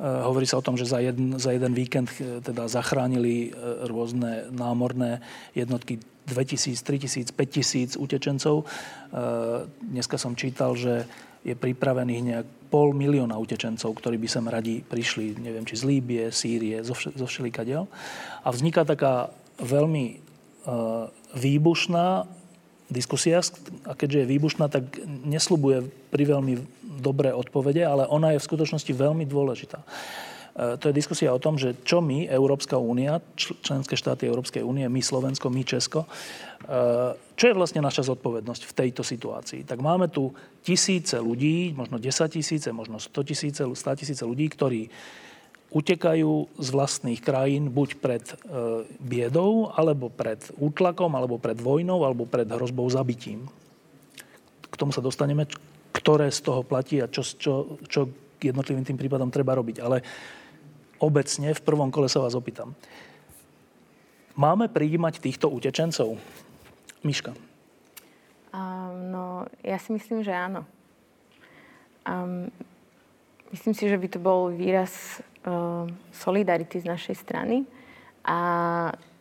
Hovorí 0.00 0.44
sa 0.44 0.60
o 0.60 0.64
tom, 0.64 0.76
že 0.76 0.88
za 0.88 1.00
jeden, 1.00 1.40
za 1.40 1.52
jeden 1.56 1.72
víkend 1.72 2.08
teda 2.44 2.68
zachránili 2.68 3.52
rôzne 3.88 4.52
námorné 4.52 5.24
jednotky 5.56 6.00
2000, 6.28 6.80
3000, 6.84 7.32
5000 7.32 8.00
utečencov. 8.00 8.64
Dneska 9.80 10.16
som 10.20 10.36
čítal, 10.36 10.76
že 10.76 11.04
je 11.40 11.54
pripravených 11.56 12.22
nejak 12.22 12.46
pol 12.70 12.94
milióna 12.94 13.34
utečencov, 13.34 13.90
ktorí 13.98 14.20
by 14.20 14.28
sem 14.30 14.46
radi 14.46 14.84
prišli, 14.84 15.40
neviem, 15.42 15.66
či 15.66 15.74
z 15.80 15.84
Líbie, 15.88 16.22
Sýrie, 16.30 16.84
zo, 16.86 16.94
vš- 16.94 17.16
zo. 17.18 17.26
A 18.44 18.48
vzniká 18.52 18.86
taká 18.86 19.34
veľmi 19.58 20.30
výbušná 21.34 22.26
diskusia 22.90 23.38
a 23.86 23.92
keďže 23.94 24.26
je 24.26 24.30
výbušná, 24.34 24.66
tak 24.66 24.98
neslubuje 25.06 25.86
pri 26.10 26.24
veľmi 26.26 26.54
dobré 27.00 27.30
odpovede, 27.30 27.86
ale 27.86 28.04
ona 28.10 28.34
je 28.34 28.42
v 28.42 28.48
skutočnosti 28.50 28.90
veľmi 28.90 29.24
dôležitá. 29.24 29.78
E, 29.80 29.86
to 30.76 30.90
je 30.90 30.98
diskusia 30.98 31.30
o 31.30 31.38
tom, 31.38 31.54
že 31.54 31.78
čo 31.86 32.02
my, 32.02 32.26
Európska 32.26 32.76
únia, 32.76 33.22
členské 33.38 33.94
štáty 33.94 34.26
Európskej 34.26 34.66
únie, 34.66 34.90
my 34.90 35.00
Slovensko, 35.00 35.48
my 35.48 35.62
Česko, 35.62 36.04
e, 36.04 36.08
čo 37.34 37.44
je 37.48 37.56
vlastne 37.56 37.80
naša 37.80 38.04
zodpovednosť 38.12 38.62
v 38.68 38.76
tejto 38.76 39.00
situácii. 39.00 39.64
Tak 39.64 39.80
máme 39.80 40.12
tu 40.12 40.28
tisíce 40.60 41.16
ľudí, 41.16 41.72
možno 41.72 41.96
10 41.96 42.12
tisíce, 42.28 42.68
možno 42.68 43.00
100 43.00 43.28
tisíce, 43.32 43.62
100 43.64 44.00
tisíce 44.00 44.22
ľudí, 44.28 44.46
ktorí 44.52 44.92
utekajú 45.70 46.32
z 46.58 46.68
vlastných 46.74 47.22
krajín 47.22 47.70
buď 47.70 47.88
pred 48.02 48.24
e, 48.26 48.34
biedou, 48.98 49.70
alebo 49.72 50.10
pred 50.10 50.42
útlakom, 50.58 51.14
alebo 51.14 51.38
pred 51.38 51.56
vojnou, 51.56 52.02
alebo 52.02 52.26
pred 52.26 52.44
hrozbou 52.44 52.90
zabitím. 52.90 53.46
K 54.66 54.74
tomu 54.74 54.90
sa 54.90 55.00
dostaneme, 55.00 55.46
ktoré 55.94 56.28
z 56.28 56.42
toho 56.42 56.66
platí 56.66 56.98
a 56.98 57.06
čo, 57.06 57.22
čo, 57.22 57.78
čo 57.86 58.10
jednotlivým 58.42 58.84
tým 58.84 58.98
prípadom 58.98 59.30
treba 59.30 59.54
robiť. 59.56 59.76
Ale 59.78 60.02
obecne 60.98 61.54
v 61.54 61.64
prvom 61.64 61.88
kole 61.88 62.10
sa 62.10 62.20
vás 62.20 62.34
opýtam. 62.34 62.74
Máme 64.34 64.68
prijímať 64.68 65.22
týchto 65.22 65.48
utečencov? 65.48 66.18
Miška. 67.00 67.32
Um, 68.50 69.14
no, 69.14 69.24
ja 69.62 69.78
si 69.78 69.94
myslím, 69.94 70.26
že 70.26 70.34
áno. 70.34 70.66
Um, 72.04 72.50
myslím 73.54 73.72
si, 73.72 73.86
že 73.86 73.96
by 73.96 74.08
to 74.10 74.18
bol 74.18 74.50
výraz 74.50 75.22
uh, 75.46 75.86
solidarity 76.10 76.82
z 76.82 76.86
našej 76.90 77.16
strany 77.16 77.64
a 78.26 78.38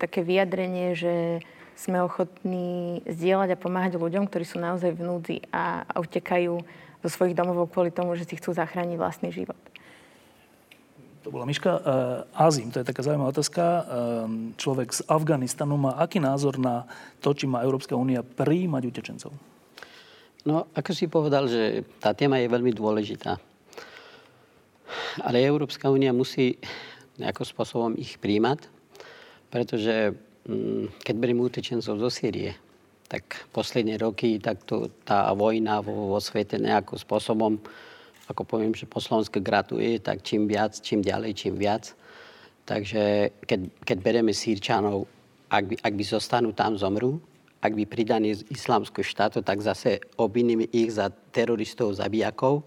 také 0.01 0.25
vyjadrenie, 0.25 0.97
že 0.97 1.45
sme 1.79 2.03
ochotní 2.03 2.99
zdieľať 3.07 3.55
a 3.55 3.61
pomáhať 3.61 3.95
ľuďom, 3.95 4.27
ktorí 4.27 4.43
sú 4.43 4.59
naozaj 4.59 4.91
v 4.99 5.05
núdzi 5.05 5.37
a, 5.47 5.87
a 5.87 5.95
utekajú 6.03 6.59
zo 6.99 7.09
svojich 7.09 7.37
domovov 7.37 7.71
kvôli 7.71 7.95
tomu, 7.95 8.19
že 8.19 8.27
si 8.27 8.35
chcú 8.35 8.51
zachrániť 8.51 8.99
vlastný 8.99 9.31
život. 9.31 9.68
To 11.23 11.35
bola 11.35 11.43
Miška. 11.43 11.71
Uh, 11.75 11.81
Azim, 12.31 12.71
to 12.71 12.79
je 12.79 12.87
taká 12.87 13.03
zaujímavá 13.03 13.35
otázka. 13.35 13.63
Uh, 13.63 13.83
človek 14.55 14.95
z 14.95 15.01
Afganistanu 15.11 15.75
má 15.75 15.99
aký 15.99 16.23
názor 16.23 16.55
na 16.55 16.87
to, 17.19 17.35
či 17.35 17.43
má 17.43 17.59
Európska 17.59 17.99
únia 17.99 18.23
prijímať 18.23 18.83
utečencov? 18.87 19.31
No, 20.47 20.71
ako 20.71 20.91
si 20.95 21.11
povedal, 21.11 21.51
že 21.51 21.83
tá 21.99 22.15
téma 22.15 22.39
je 22.39 22.47
veľmi 22.47 22.71
dôležitá. 22.71 23.35
Ale 25.19 25.43
Európska 25.43 25.91
únia 25.91 26.15
musí 26.15 26.55
nejakým 27.19 27.47
spôsobom 27.51 27.91
ich 27.99 28.15
príjmať, 28.15 28.71
pretože 29.51 30.15
mm, 30.47 31.03
keď 31.03 31.15
beriem 31.19 31.43
utečencov 31.43 31.99
zo 31.99 32.09
Sýrie, 32.09 32.55
tak 33.11 33.43
posledné 33.51 33.99
roky 33.99 34.39
tak 34.39 34.63
to, 34.63 34.87
tá 35.03 35.27
vojna 35.35 35.83
vo, 35.83 36.15
vo 36.15 36.19
svete 36.23 36.55
nejakým 36.55 36.95
spôsobom, 36.95 37.59
ako 38.29 38.45
poviem, 38.45 38.77
že 38.77 38.85
po 38.85 39.01
Slovensku 39.01 39.41
gratuje, 39.41 39.97
tak 39.97 40.21
čím 40.21 40.45
viac, 40.45 40.77
čím 40.77 41.01
ďalej, 41.01 41.33
čím 41.33 41.57
viac. 41.57 41.97
Takže 42.63 43.33
keď, 43.43 43.59
keď 43.81 43.97
bereme 43.99 44.31
Sýrčanov, 44.31 45.09
ak 45.49 45.65
by, 45.65 45.75
ak 45.81 45.93
by 45.97 46.03
zostanú 46.05 46.53
tam, 46.53 46.77
zomrú. 46.77 47.17
Ak 47.59 47.73
by 47.75 47.83
pridaní 47.89 48.37
z 48.37 48.45
islamského 48.53 49.03
štátu, 49.03 49.41
tak 49.41 49.59
zase 49.59 49.99
obviníme 50.15 50.69
ich 50.71 50.93
za 50.95 51.11
teroristov, 51.33 51.97
zabijakov 51.97 52.63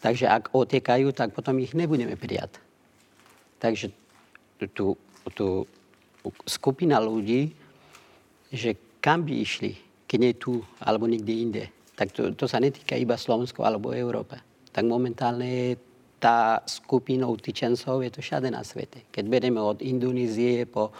Takže 0.00 0.28
ak 0.28 0.52
otekajú, 0.52 1.12
tak 1.16 1.32
potom 1.32 1.56
ich 1.58 1.72
nebudeme 1.72 2.14
prijať. 2.14 2.60
Takže 3.56 3.88
tu, 4.76 4.94
tu 5.32 5.64
skupina 6.44 7.00
ľudí, 7.00 7.56
že 8.52 8.76
kam 9.00 9.24
by 9.24 9.34
išli, 9.40 9.72
keď 10.04 10.18
nie 10.20 10.32
tu 10.36 10.60
alebo 10.84 11.08
nikde 11.08 11.32
inde, 11.32 11.64
tak 11.96 12.12
to, 12.12 12.28
to 12.36 12.44
sa 12.44 12.60
netýka 12.60 12.94
iba 12.94 13.16
Slovensko 13.16 13.64
alebo 13.64 13.96
Európa. 13.96 14.38
Tak 14.76 14.84
momentálne 14.84 15.80
tá 16.20 16.60
skupinou 16.68 17.32
tyčencov 17.40 18.04
je 18.04 18.10
to 18.12 18.20
všade 18.20 18.52
na 18.52 18.60
svete. 18.60 19.08
Keď 19.08 19.24
bereme 19.24 19.60
od 19.64 19.80
Indonézie 19.80 20.68
po 20.68 20.92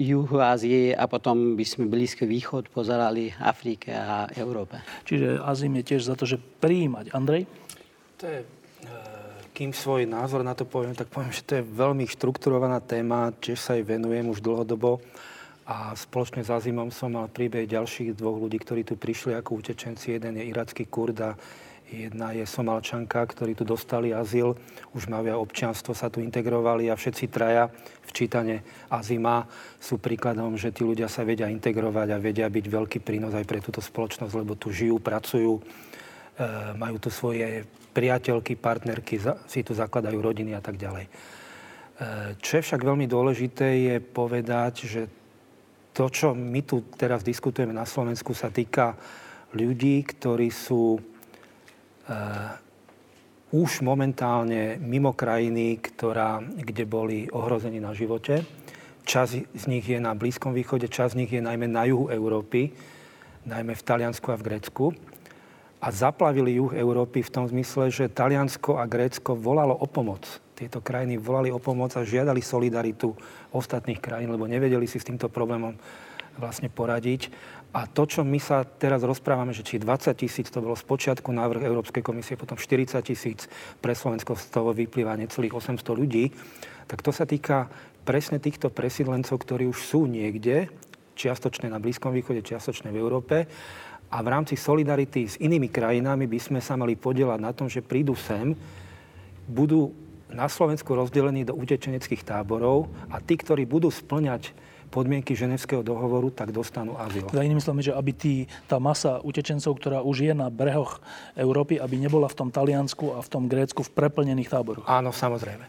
juhu 0.00 0.40
Ázie 0.40 0.96
a 0.96 1.04
potom 1.04 1.54
by 1.54 1.64
sme 1.68 1.92
Blízky 1.92 2.24
východ 2.24 2.72
pozerali 2.72 3.28
Afrike 3.36 3.92
a 3.92 4.30
Európe. 4.32 4.80
Čiže 5.04 5.44
Azim 5.44 5.76
je 5.76 5.84
tiež 5.92 6.08
za 6.08 6.16
to, 6.16 6.24
že 6.24 6.40
prijímať. 6.40 7.12
Andrej? 7.12 7.44
To 8.16 8.24
je, 8.24 8.40
e, 8.40 8.46
kým 9.52 9.76
svoj 9.76 10.08
názor 10.08 10.40
na 10.40 10.56
to 10.56 10.64
poviem, 10.64 10.96
tak 10.96 11.12
poviem, 11.12 11.36
že 11.36 11.44
to 11.44 11.52
je 11.60 11.68
veľmi 11.68 12.08
štrukturovaná 12.08 12.80
téma, 12.80 13.36
tiež 13.44 13.60
sa 13.60 13.76
jej 13.76 13.84
venujem 13.84 14.32
už 14.32 14.40
dlhodobo. 14.40 15.04
A 15.66 15.92
spoločne 15.98 16.40
s 16.40 16.50
Azimom 16.50 16.88
som 16.88 17.14
mal 17.14 17.28
príbeh 17.28 17.68
ďalších 17.68 18.16
dvoch 18.16 18.40
ľudí, 18.40 18.58
ktorí 18.62 18.82
tu 18.82 18.96
prišli 18.96 19.36
ako 19.36 19.60
utečenci. 19.60 20.16
Jeden 20.16 20.40
je 20.40 20.44
iracký 20.48 20.88
kurda, 20.88 21.36
Jedna 21.90 22.30
je 22.30 22.46
Somalčanka, 22.46 23.26
ktorí 23.26 23.58
tu 23.58 23.66
dostali 23.66 24.14
azyl, 24.14 24.54
už 24.94 25.10
majú 25.10 25.42
občianstvo, 25.42 25.90
sa 25.90 26.06
tu 26.06 26.22
integrovali 26.22 26.86
a 26.86 26.94
všetci 26.94 27.26
traja 27.26 27.66
v 28.06 28.10
čítane 28.14 28.62
Azima 28.86 29.50
sú 29.82 29.98
príkladom, 29.98 30.54
že 30.54 30.70
tí 30.70 30.86
ľudia 30.86 31.10
sa 31.10 31.26
vedia 31.26 31.50
integrovať 31.50 32.08
a 32.14 32.22
vedia 32.22 32.46
byť 32.46 32.66
veľký 32.70 32.98
prínos 33.02 33.34
aj 33.34 33.42
pre 33.42 33.58
túto 33.58 33.82
spoločnosť, 33.82 34.34
lebo 34.38 34.54
tu 34.54 34.70
žijú, 34.70 35.02
pracujú, 35.02 35.58
e, 35.58 35.62
majú 36.78 37.02
tu 37.02 37.10
svoje 37.10 37.66
priateľky, 37.90 38.54
partnerky, 38.54 39.18
si 39.50 39.66
tu 39.66 39.74
zakladajú 39.74 40.14
rodiny 40.22 40.54
a 40.54 40.62
tak 40.62 40.78
ďalej. 40.78 41.10
E, 41.10 41.10
čo 42.38 42.62
je 42.62 42.66
však 42.70 42.86
veľmi 42.86 43.10
dôležité 43.10 43.66
je 43.90 43.96
povedať, 43.98 44.74
že 44.86 45.10
to, 45.90 46.04
čo 46.08 46.32
my 46.34 46.62
tu 46.62 46.86
teraz 46.94 47.26
diskutujeme 47.26 47.74
na 47.74 47.84
Slovensku, 47.84 48.30
sa 48.34 48.48
týka 48.48 48.94
ľudí, 49.54 50.06
ktorí 50.06 50.48
sú 50.48 50.96
uh, 50.96 51.02
už 53.50 53.82
momentálne 53.82 54.78
mimo 54.78 55.10
krajiny, 55.10 55.82
ktorá, 55.82 56.38
kde 56.38 56.86
boli 56.86 57.26
ohrození 57.34 57.82
na 57.82 57.90
živote. 57.90 58.46
Čas 59.02 59.34
z 59.34 59.64
nich 59.66 59.90
je 59.90 59.98
na 59.98 60.14
Blízkom 60.14 60.54
východe, 60.54 60.86
čas 60.86 61.18
z 61.18 61.26
nich 61.26 61.34
je 61.34 61.42
najmä 61.42 61.66
na 61.66 61.82
juhu 61.82 62.14
Európy, 62.14 62.70
najmä 63.42 63.74
v 63.74 63.82
Taliansku 63.82 64.30
a 64.30 64.38
v 64.38 64.46
Grécku. 64.46 64.94
A 65.80 65.88
zaplavili 65.88 66.60
juh 66.60 66.76
Európy 66.76 67.24
v 67.24 67.32
tom 67.32 67.48
zmysle, 67.48 67.88
že 67.88 68.12
Taliansko 68.12 68.76
a 68.76 68.84
Grécko 68.84 69.32
volalo 69.32 69.72
o 69.72 69.88
pomoc. 69.88 70.28
Tieto 70.52 70.84
krajiny 70.84 71.16
volali 71.16 71.48
o 71.48 71.56
pomoc 71.56 71.96
a 71.96 72.04
žiadali 72.04 72.44
solidaritu 72.44 73.16
ostatných 73.48 73.96
krajín, 73.96 74.28
lebo 74.28 74.44
nevedeli 74.44 74.84
si 74.84 75.00
s 75.00 75.08
týmto 75.08 75.32
problémom 75.32 75.72
vlastne 76.36 76.68
poradiť. 76.68 77.32
A 77.70 77.88
to, 77.88 78.04
čo 78.04 78.26
my 78.26 78.36
sa 78.36 78.66
teraz 78.66 79.00
rozprávame, 79.06 79.56
že 79.56 79.64
či 79.64 79.80
20 79.80 80.10
tisíc, 80.20 80.52
to 80.52 80.60
bolo 80.60 80.76
z 80.76 80.84
počiatku 80.84 81.30
návrh 81.32 81.64
Európskej 81.64 82.02
komisie, 82.02 82.36
potom 82.36 82.58
40 82.58 83.00
tisíc, 83.00 83.46
pre 83.78 83.94
Slovensko 83.94 84.36
z 84.36 84.52
toho 84.52 84.74
vyplýva 84.74 85.16
necelých 85.16 85.54
800 85.54 85.80
ľudí, 85.96 86.34
tak 86.90 87.00
to 87.00 87.14
sa 87.14 87.24
týka 87.24 87.70
presne 88.02 88.42
týchto 88.42 88.74
presídlencov, 88.74 89.38
ktorí 89.38 89.70
už 89.70 89.78
sú 89.80 90.10
niekde, 90.10 90.66
čiastočne 91.14 91.70
na 91.70 91.78
Blízkom 91.78 92.10
východe, 92.10 92.42
čiastočne 92.42 92.90
v 92.90 92.98
Európe. 92.98 93.44
A 94.10 94.18
v 94.20 94.28
rámci 94.28 94.58
solidarity 94.58 95.30
s 95.30 95.38
inými 95.38 95.70
krajinami 95.70 96.26
by 96.26 96.38
sme 96.42 96.60
sa 96.62 96.74
mali 96.74 96.98
podielať 96.98 97.38
na 97.38 97.54
tom, 97.54 97.70
že 97.70 97.78
prídu 97.78 98.18
sem, 98.18 98.58
budú 99.46 99.94
na 100.30 100.46
Slovensku 100.46 100.94
rozdelení 100.94 101.46
do 101.46 101.54
utečeneckých 101.54 102.22
táborov 102.22 102.90
a 103.10 103.18
tí, 103.18 103.34
ktorí 103.38 103.66
budú 103.66 103.90
splňať 103.90 104.54
podmienky 104.90 105.38
ženevského 105.38 105.86
dohovoru, 105.86 106.34
tak 106.34 106.50
dostanú 106.50 106.98
azyl. 106.98 107.30
Za 107.30 107.46
inými 107.46 107.62
slovami, 107.62 107.86
že 107.86 107.94
aby 107.94 108.10
tí, 108.10 108.34
tá 108.66 108.82
masa 108.82 109.22
utečencov, 109.22 109.78
ktorá 109.78 110.02
už 110.02 110.26
je 110.26 110.34
na 110.34 110.50
brehoch 110.50 110.98
Európy, 111.38 111.78
aby 111.78 111.94
nebola 111.94 112.26
v 112.26 112.34
tom 112.34 112.50
Taliansku 112.50 113.14
a 113.14 113.22
v 113.22 113.28
tom 113.30 113.46
Grécku 113.46 113.86
v 113.86 113.94
preplnených 113.94 114.50
táboroch. 114.50 114.86
Áno, 114.90 115.14
samozrejme. 115.14 115.62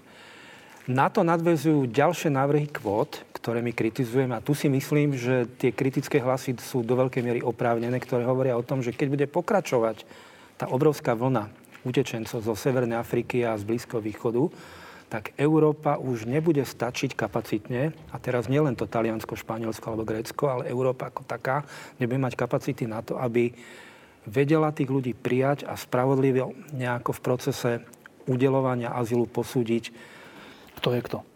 Na 0.90 1.14
to 1.14 1.22
nadvezujú 1.22 1.86
ďalšie 1.86 2.34
návrhy 2.34 2.66
kvót, 2.74 3.22
ktoré 3.42 3.66
my 3.66 3.74
kritizujeme. 3.74 4.38
A 4.38 4.46
tu 4.46 4.54
si 4.54 4.70
myslím, 4.70 5.18
že 5.18 5.50
tie 5.58 5.74
kritické 5.74 6.22
hlasy 6.22 6.54
sú 6.62 6.86
do 6.86 6.94
veľkej 6.94 7.22
miery 7.26 7.42
oprávnené, 7.42 7.98
ktoré 7.98 8.22
hovoria 8.22 8.54
o 8.54 8.62
tom, 8.62 8.86
že 8.86 8.94
keď 8.94 9.08
bude 9.10 9.26
pokračovať 9.26 10.06
tá 10.62 10.70
obrovská 10.70 11.18
vlna 11.18 11.50
utečencov 11.82 12.46
zo 12.46 12.54
Severnej 12.54 13.02
Afriky 13.02 13.42
a 13.42 13.58
z 13.58 13.66
Blízkoho 13.66 13.98
východu, 13.98 14.46
tak 15.10 15.36
Európa 15.36 16.00
už 16.00 16.30
nebude 16.30 16.64
stačiť 16.64 17.18
kapacitne, 17.18 17.92
a 18.14 18.18
teraz 18.22 18.48
nielen 18.48 18.80
to 18.80 18.88
Taliansko, 18.88 19.36
Španielsko 19.36 19.92
alebo 19.92 20.08
Grécko, 20.08 20.48
ale 20.48 20.72
Európa 20.72 21.12
ako 21.12 21.28
taká 21.28 21.68
nebude 22.00 22.22
mať 22.22 22.40
kapacity 22.40 22.88
na 22.88 23.04
to, 23.04 23.20
aby 23.20 23.52
vedela 24.30 24.72
tých 24.72 24.88
ľudí 24.88 25.18
prijať 25.18 25.66
a 25.66 25.74
spravodlivo 25.76 26.54
nejako 26.78 27.12
v 27.18 27.24
procese 27.26 27.72
udelovania 28.30 28.94
azylu 28.94 29.26
posúdiť. 29.26 29.92
Kto 30.78 30.94
je 30.94 31.02
kto? 31.02 31.31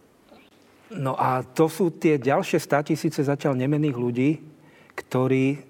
No 0.94 1.18
a 1.18 1.42
to 1.42 1.66
sú 1.66 1.90
tie 1.90 2.22
ďalšie 2.22 2.62
statisíce 2.62 3.26
zatiaľ 3.26 3.58
nemených 3.58 3.98
ľudí, 3.98 4.32
ktorí 4.94 5.66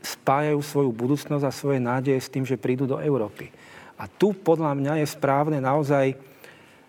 spájajú 0.00 0.60
svoju 0.64 0.90
budúcnosť 0.96 1.44
a 1.44 1.52
svoje 1.52 1.78
nádeje 1.78 2.16
s 2.16 2.32
tým, 2.32 2.48
že 2.48 2.56
prídu 2.56 2.88
do 2.88 2.96
Európy. 2.96 3.52
A 4.00 4.08
tu 4.08 4.32
podľa 4.32 4.72
mňa 4.72 5.04
je 5.04 5.06
správne 5.12 5.60
naozaj 5.60 6.16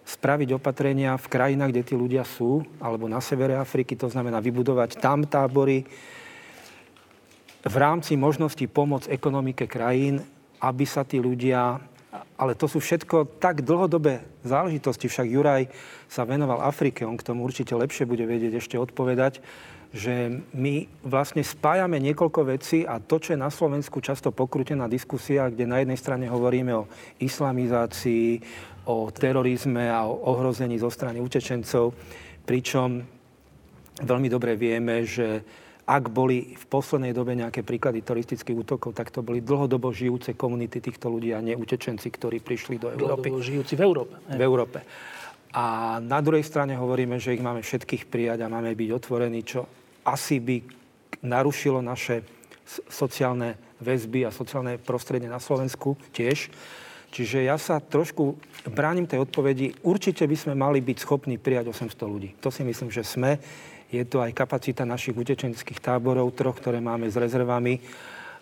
spraviť 0.08 0.56
opatrenia 0.56 1.20
v 1.20 1.28
krajinách, 1.28 1.72
kde 1.76 1.88
tí 1.92 1.96
ľudia 2.00 2.24
sú, 2.24 2.64
alebo 2.80 3.12
na 3.12 3.20
severe 3.20 3.60
Afriky, 3.60 4.00
to 4.00 4.08
znamená 4.08 4.40
vybudovať 4.40 4.98
tam 5.04 5.28
tábory 5.28 5.84
v 7.62 7.76
rámci 7.78 8.18
možnosti 8.18 8.64
pomôcť 8.66 9.12
ekonomike 9.14 9.70
krajín, 9.70 10.24
aby 10.58 10.86
sa 10.88 11.06
tí 11.06 11.22
ľudia 11.22 11.78
ale 12.12 12.60
to 12.60 12.68
sú 12.68 12.84
všetko 12.84 13.40
tak 13.40 13.64
dlhodobé 13.64 14.24
záležitosti. 14.44 15.08
Však 15.08 15.28
Juraj 15.32 15.64
sa 16.12 16.28
venoval 16.28 16.60
Afrike, 16.60 17.08
on 17.08 17.16
k 17.16 17.24
tomu 17.24 17.48
určite 17.48 17.72
lepšie 17.72 18.04
bude 18.04 18.28
vedieť 18.28 18.60
ešte 18.60 18.76
odpovedať, 18.76 19.40
že 19.92 20.44
my 20.56 20.88
vlastne 21.04 21.44
spájame 21.44 22.00
niekoľko 22.00 22.48
vecí 22.48 22.88
a 22.88 23.04
to, 23.04 23.20
čo 23.20 23.36
je 23.36 23.44
na 23.44 23.52
Slovensku 23.52 24.00
často 24.00 24.32
pokrutená 24.32 24.88
diskusia, 24.88 25.52
kde 25.52 25.68
na 25.68 25.84
jednej 25.84 26.00
strane 26.00 26.32
hovoríme 26.32 26.72
o 26.72 26.88
islamizácii, 27.20 28.40
o 28.88 29.12
terorizme 29.12 29.92
a 29.92 30.08
o 30.08 30.32
ohrození 30.32 30.80
zo 30.80 30.88
strany 30.88 31.20
utečencov, 31.20 31.92
pričom 32.48 33.04
veľmi 34.00 34.28
dobre 34.32 34.56
vieme, 34.56 35.04
že 35.04 35.44
ak 35.92 36.08
boli 36.08 36.56
v 36.56 36.66
poslednej 36.72 37.12
dobe 37.12 37.36
nejaké 37.36 37.68
príklady 37.68 38.00
teroristických 38.00 38.64
útokov, 38.64 38.96
tak 38.96 39.12
to 39.12 39.20
boli 39.20 39.44
dlhodobo 39.44 39.92
žijúce 39.92 40.40
komunity 40.40 40.80
týchto 40.80 41.12
ľudí 41.12 41.36
a 41.36 41.44
nie 41.44 41.52
utečenci, 41.52 42.08
ktorí 42.08 42.40
prišli 42.40 42.80
do 42.80 42.96
Európy. 42.96 43.28
Dlhodobo 43.28 43.44
žijúci 43.44 43.74
v 43.76 43.84
Európe. 43.84 44.16
V 44.32 44.40
Európe. 44.42 44.80
A 45.52 46.00
na 46.00 46.24
druhej 46.24 46.48
strane 46.48 46.80
hovoríme, 46.80 47.20
že 47.20 47.36
ich 47.36 47.44
máme 47.44 47.60
všetkých 47.60 48.08
prijať 48.08 48.48
a 48.48 48.52
máme 48.52 48.72
byť 48.72 48.90
otvorení, 48.96 49.44
čo 49.44 49.68
asi 50.08 50.40
by 50.40 50.64
narušilo 51.28 51.84
naše 51.84 52.24
sociálne 52.88 53.60
väzby 53.84 54.24
a 54.24 54.32
sociálne 54.32 54.80
prostredie 54.80 55.28
na 55.28 55.44
Slovensku 55.44 56.00
tiež. 56.16 56.48
Čiže 57.12 57.44
ja 57.44 57.60
sa 57.60 57.84
trošku 57.84 58.40
bránim 58.72 59.04
tej 59.04 59.28
odpovedi. 59.28 59.76
Určite 59.84 60.24
by 60.24 60.38
sme 60.40 60.54
mali 60.56 60.80
byť 60.80 60.98
schopní 61.04 61.36
prijať 61.36 61.76
800 61.76 62.08
ľudí. 62.08 62.30
To 62.40 62.48
si 62.48 62.64
myslím, 62.64 62.88
že 62.88 63.04
sme. 63.04 63.36
Je 63.92 64.08
to 64.08 64.24
aj 64.24 64.32
kapacita 64.32 64.88
našich 64.88 65.20
utečenských 65.20 65.84
táborov, 65.84 66.32
troch, 66.32 66.56
ktoré 66.56 66.80
máme 66.80 67.12
s 67.12 67.20
rezervami. 67.20 67.84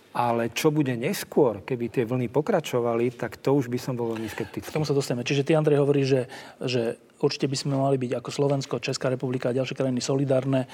Ale 0.10 0.54
čo 0.54 0.74
bude 0.74 0.94
neskôr, 0.98 1.62
keby 1.66 1.86
tie 1.90 2.06
vlny 2.06 2.30
pokračovali, 2.34 3.14
tak 3.14 3.38
to 3.42 3.54
už 3.54 3.70
by 3.70 3.78
som 3.78 3.94
bol 3.94 4.14
veľmi 4.14 4.30
skeptický. 4.30 4.70
K 4.70 4.78
tomu 4.78 4.86
sa 4.86 4.94
dostaneme. 4.94 5.26
Čiže 5.26 5.46
ty, 5.46 5.54
Andrej, 5.54 5.82
hovorí, 5.82 6.02
že, 6.02 6.30
že 6.62 6.98
určite 7.22 7.46
by 7.46 7.58
sme 7.58 7.74
mali 7.78 7.98
byť 8.02 8.18
ako 8.18 8.30
Slovensko, 8.34 8.82
Česká 8.82 9.10
republika 9.10 9.50
a 9.50 9.58
ďalšie 9.58 9.78
krajiny 9.78 10.02
solidárne 10.02 10.66
e, 10.66 10.68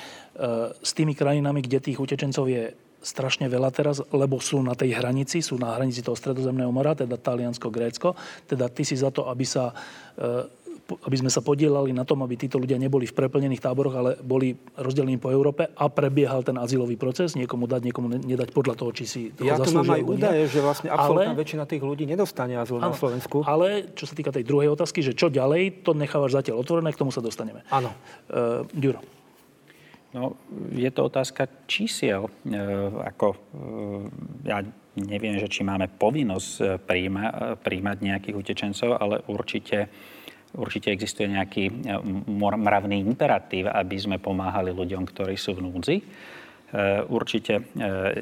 s 0.71 0.91
tými 0.95 1.15
krajinami, 1.15 1.59
kde 1.63 1.83
tých 1.83 1.99
utečencov 1.99 2.47
je 2.47 2.71
strašne 3.05 3.45
veľa 3.45 3.69
teraz, 3.69 4.01
lebo 4.09 4.41
sú 4.41 4.65
na 4.65 4.73
tej 4.73 4.97
hranici, 4.97 5.45
sú 5.45 5.61
na 5.61 5.77
hranici 5.77 6.01
toho 6.01 6.17
stredozemného 6.17 6.73
mora, 6.73 6.97
teda 6.97 7.21
Taliansko, 7.21 7.69
Grécko. 7.69 8.17
Teda 8.49 8.65
ty 8.65 8.81
si 8.81 8.97
za 8.97 9.13
to, 9.13 9.29
aby 9.29 9.45
sa 9.45 9.69
e, 10.17 10.65
aby 10.93 11.17
sme 11.17 11.33
sa 11.33 11.41
podielali 11.41 11.89
na 11.89 12.05
tom, 12.05 12.21
aby 12.21 12.37
títo 12.37 12.61
ľudia 12.61 12.77
neboli 12.77 13.09
v 13.09 13.13
preplnených 13.17 13.63
táboroch, 13.63 13.95
ale 13.97 14.11
boli 14.21 14.53
rozdelení 14.77 15.17
po 15.17 15.33
Európe 15.33 15.65
a 15.73 15.85
prebiehal 15.89 16.45
ten 16.45 16.53
azylový 16.61 16.93
proces, 16.93 17.33
niekomu 17.33 17.65
dať, 17.65 17.81
niekomu 17.89 18.07
nedať 18.21 18.53
podľa 18.53 18.77
toho, 18.77 18.91
či 18.93 19.05
si 19.09 19.21
toho 19.33 19.49
Ja 19.49 19.57
tu 19.57 19.73
mám 19.73 19.89
aj 19.89 20.05
údaje, 20.05 20.45
že 20.45 20.59
vlastne 20.61 20.93
absolútna 20.93 21.33
ale, 21.33 21.41
väčšina 21.41 21.63
tých 21.65 21.81
ľudí 21.81 22.05
nedostane 22.05 22.53
azyl 22.53 22.77
áno, 22.77 22.93
na 22.93 22.97
Slovensku. 22.97 23.41
Ale 23.41 23.89
čo 23.97 24.05
sa 24.05 24.13
týka 24.13 24.29
tej 24.29 24.45
druhej 24.45 24.69
otázky, 24.77 25.01
že 25.01 25.17
čo 25.17 25.33
ďalej, 25.33 25.81
to 25.81 25.97
nechávaš 25.97 26.37
zatiaľ 26.37 26.61
otvorené, 26.61 26.93
k 26.93 27.01
tomu 27.01 27.09
sa 27.09 27.25
dostaneme. 27.25 27.65
Áno. 27.73 27.89
Uh, 28.29 28.61
Ďuro. 28.77 29.01
No, 30.15 30.39
je 30.71 30.87
to 30.95 31.11
otázka 31.11 31.67
čísiel. 31.67 32.31
E, 32.47 32.57
ako, 33.03 33.35
e, 33.35 33.37
ja 34.47 34.63
neviem, 34.95 35.35
že 35.43 35.51
či 35.51 35.67
máme 35.67 35.91
povinnosť 35.91 36.87
príjma, 36.87 37.59
príjmať 37.59 37.97
nejakých 37.99 38.35
utečencov, 38.39 38.95
ale 38.95 39.19
určite 39.27 39.91
určite 40.57 40.91
existuje 40.91 41.27
nejaký 41.27 41.63
e, 41.67 41.73
mravný 42.55 43.03
imperatív, 43.03 43.69
aby 43.69 43.95
sme 43.99 44.17
pomáhali 44.17 44.71
ľuďom, 44.71 45.03
ktorí 45.03 45.35
sú 45.35 45.59
v 45.59 45.63
núdzi. 45.67 45.97
E, 45.99 46.03
určite 47.11 47.53
e, 47.59 47.63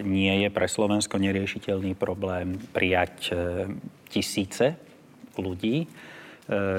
nie 0.02 0.46
je 0.46 0.50
pre 0.50 0.66
Slovensko 0.66 1.22
neriešiteľný 1.22 1.94
problém 1.96 2.58
prijať 2.74 3.34
tisíce 4.10 4.78
ľudí. 5.38 5.86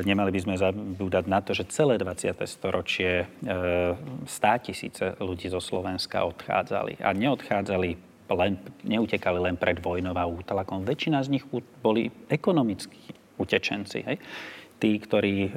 Nemali 0.05 0.29
by 0.29 0.41
sme 0.45 0.61
zabúdať 0.61 1.25
na 1.25 1.41
to, 1.41 1.57
že 1.57 1.73
celé 1.73 1.97
20. 1.97 2.37
storočie 2.45 3.25
100 3.41 4.29
tisíce 4.61 5.17
ľudí 5.17 5.49
zo 5.49 5.57
Slovenska 5.57 6.29
odchádzali. 6.29 7.01
A 7.01 7.17
neodchádzali 7.17 7.97
len, 8.29 8.61
neutekali 8.85 9.41
len 9.41 9.57
pred 9.57 9.81
vojnou 9.81 10.12
a 10.12 10.29
útlakom. 10.29 10.85
Väčšina 10.85 11.25
z 11.25 11.41
nich 11.41 11.45
boli 11.81 12.12
ekonomickí 12.29 13.37
utečenci. 13.41 13.99
Hej? 14.05 14.19
tí, 14.85 15.01
ktorí 15.01 15.49
e, 15.49 15.51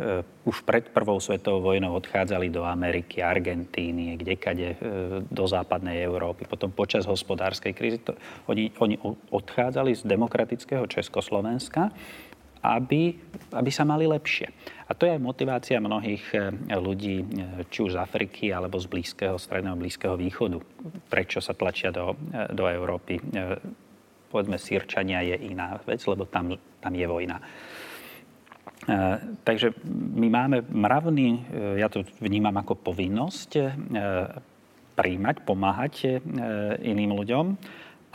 už 0.48 0.64
pred 0.64 0.88
prvou 0.96 1.20
svetovou 1.20 1.60
vojnou 1.60 2.00
odchádzali 2.00 2.48
do 2.48 2.64
Ameriky, 2.64 3.20
Argentíny, 3.20 4.16
kdekade 4.16 4.68
e, 4.72 4.78
do 5.28 5.44
západnej 5.44 6.00
Európy. 6.00 6.48
Potom 6.48 6.72
počas 6.72 7.04
hospodárskej 7.04 7.76
krízy 7.76 8.00
to, 8.00 8.16
oni, 8.48 8.72
oni 8.80 8.96
odchádzali 9.28 10.00
z 10.00 10.08
demokratického 10.08 10.88
Československa, 10.88 11.92
aby, 12.64 13.16
aby 13.54 13.72
sa 13.72 13.84
mali 13.86 14.10
lepšie. 14.10 14.48
A 14.88 14.96
to 14.96 15.06
je 15.06 15.14
aj 15.14 15.22
motivácia 15.22 15.84
mnohých 15.84 16.26
e, 16.34 16.38
ľudí, 16.80 17.22
či 17.68 17.80
už 17.84 17.96
z 17.96 18.02
Afriky, 18.02 18.56
alebo 18.56 18.80
z 18.80 18.88
blízkeho, 18.88 19.36
stredného 19.36 19.76
blízkeho 19.76 20.16
východu. 20.16 20.58
Prečo 21.12 21.44
sa 21.44 21.54
tlačia 21.54 21.92
do, 21.92 22.16
do 22.56 22.66
Európy? 22.66 23.20
Povedzme, 24.28 24.60
Sýrčania 24.60 25.24
je 25.24 25.36
iná 25.52 25.80
vec, 25.84 26.04
lebo 26.08 26.28
tam, 26.28 26.56
tam 26.84 26.94
je 26.96 27.08
vojna. 27.08 27.40
Takže 29.44 29.84
my 30.16 30.28
máme 30.32 30.58
mravný, 30.72 31.44
ja 31.76 31.92
to 31.92 32.08
vnímam 32.24 32.56
ako 32.56 32.80
povinnosť, 32.80 33.50
príjmať, 34.96 35.36
pomáhať 35.44 36.24
iným 36.84 37.12
ľuďom 37.12 37.46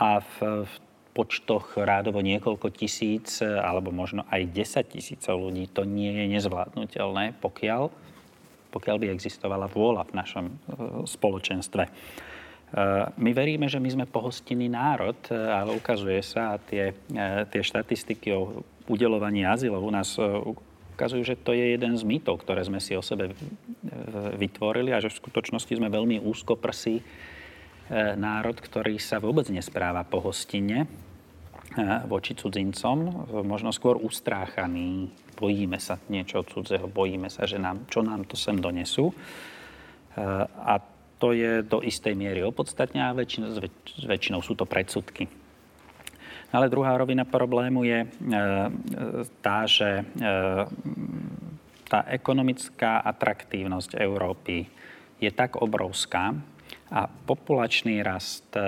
a 0.01 0.17
v, 0.21 0.65
v 0.65 0.73
počtoch 1.13 1.77
rádovo 1.77 2.19
niekoľko 2.25 2.73
tisíc 2.73 3.39
alebo 3.45 3.93
možno 3.93 4.25
aj 4.33 4.49
10 4.49 4.93
tisícov 4.97 5.37
ľudí 5.37 5.69
to 5.69 5.85
nie 5.85 6.09
je 6.09 6.25
nezvládnutelné, 6.37 7.37
pokiaľ, 7.37 7.93
pokiaľ 8.73 8.95
by 8.97 9.07
existovala 9.13 9.69
vôľa 9.69 10.09
v 10.09 10.13
našom 10.17 10.45
spoločenstve. 11.05 11.83
My 13.21 13.31
veríme, 13.37 13.69
že 13.69 13.77
my 13.77 13.89
sme 13.93 14.05
pohostinný 14.09 14.65
národ, 14.65 15.17
ale 15.29 15.77
ukazuje 15.77 16.25
sa, 16.25 16.57
a 16.57 16.61
tie, 16.61 16.97
tie 17.53 17.61
štatistiky 17.61 18.33
o 18.33 18.65
udelovanie 18.89 19.45
azylov 19.45 19.85
u 19.85 19.93
nás 19.93 20.17
ukazujú, 20.93 21.21
že 21.21 21.37
to 21.37 21.53
je 21.53 21.77
jeden 21.77 21.93
z 21.93 22.03
mýtov, 22.05 22.41
ktoré 22.41 22.65
sme 22.65 22.81
si 22.81 22.97
o 22.97 23.05
sebe 23.05 23.33
vytvorili 24.37 24.89
a 24.93 25.01
že 25.01 25.13
v 25.13 25.19
skutočnosti 25.21 25.73
sme 25.73 25.89
veľmi 25.89 26.21
úzkoprsý 26.21 26.95
e, 26.97 27.03
národ, 27.91 28.55
ktorý 28.55 28.95
sa 29.01 29.19
vôbec 29.19 29.49
nespráva 29.51 30.07
po 30.07 30.23
hostine 30.23 30.87
voči 32.05 32.37
cudzincom, 32.37 33.25
možno 33.41 33.73
skôr 33.73 33.97
ustráchaný, 33.97 35.09
bojíme 35.33 35.81
sa 35.81 35.97
niečo 36.05 36.45
cudzého, 36.45 36.85
bojíme 36.85 37.33
sa, 37.33 37.49
že 37.49 37.57
nám, 37.57 37.89
čo 37.89 38.05
nám 38.05 38.29
to 38.29 38.37
sem 38.37 38.61
donesú. 38.61 39.09
A 40.53 40.77
to 41.17 41.33
je 41.33 41.63
do 41.65 41.79
istej 41.81 42.13
miery 42.13 42.43
opodstatne 42.43 42.99
a 42.99 43.15
väčšinou, 43.15 43.57
väčšinou 44.05 44.43
sú 44.43 44.53
to 44.53 44.67
predsudky. 44.67 45.25
Ale 46.53 46.69
druhá 46.69 46.93
rovina 46.93 47.25
problému 47.25 47.81
je 47.81 48.05
e, 48.05 48.07
tá, 49.41 49.65
že 49.65 50.03
e, 50.03 50.29
tá 51.89 51.99
ekonomická 52.13 53.01
atraktívnosť 53.01 53.97
Európy 53.97 54.69
je 55.17 55.31
tak 55.33 55.57
obrovská 55.57 56.37
a 56.91 57.07
populačný 57.07 58.03
rast 58.03 58.47
e, 58.55 58.59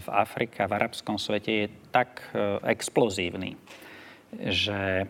v 0.00 0.08
Afrike 0.08 0.64
v 0.64 0.72
arabskom 0.72 1.20
svete 1.20 1.52
je 1.52 1.66
tak 1.92 2.24
explozívny, 2.64 3.60
že, 4.32 5.04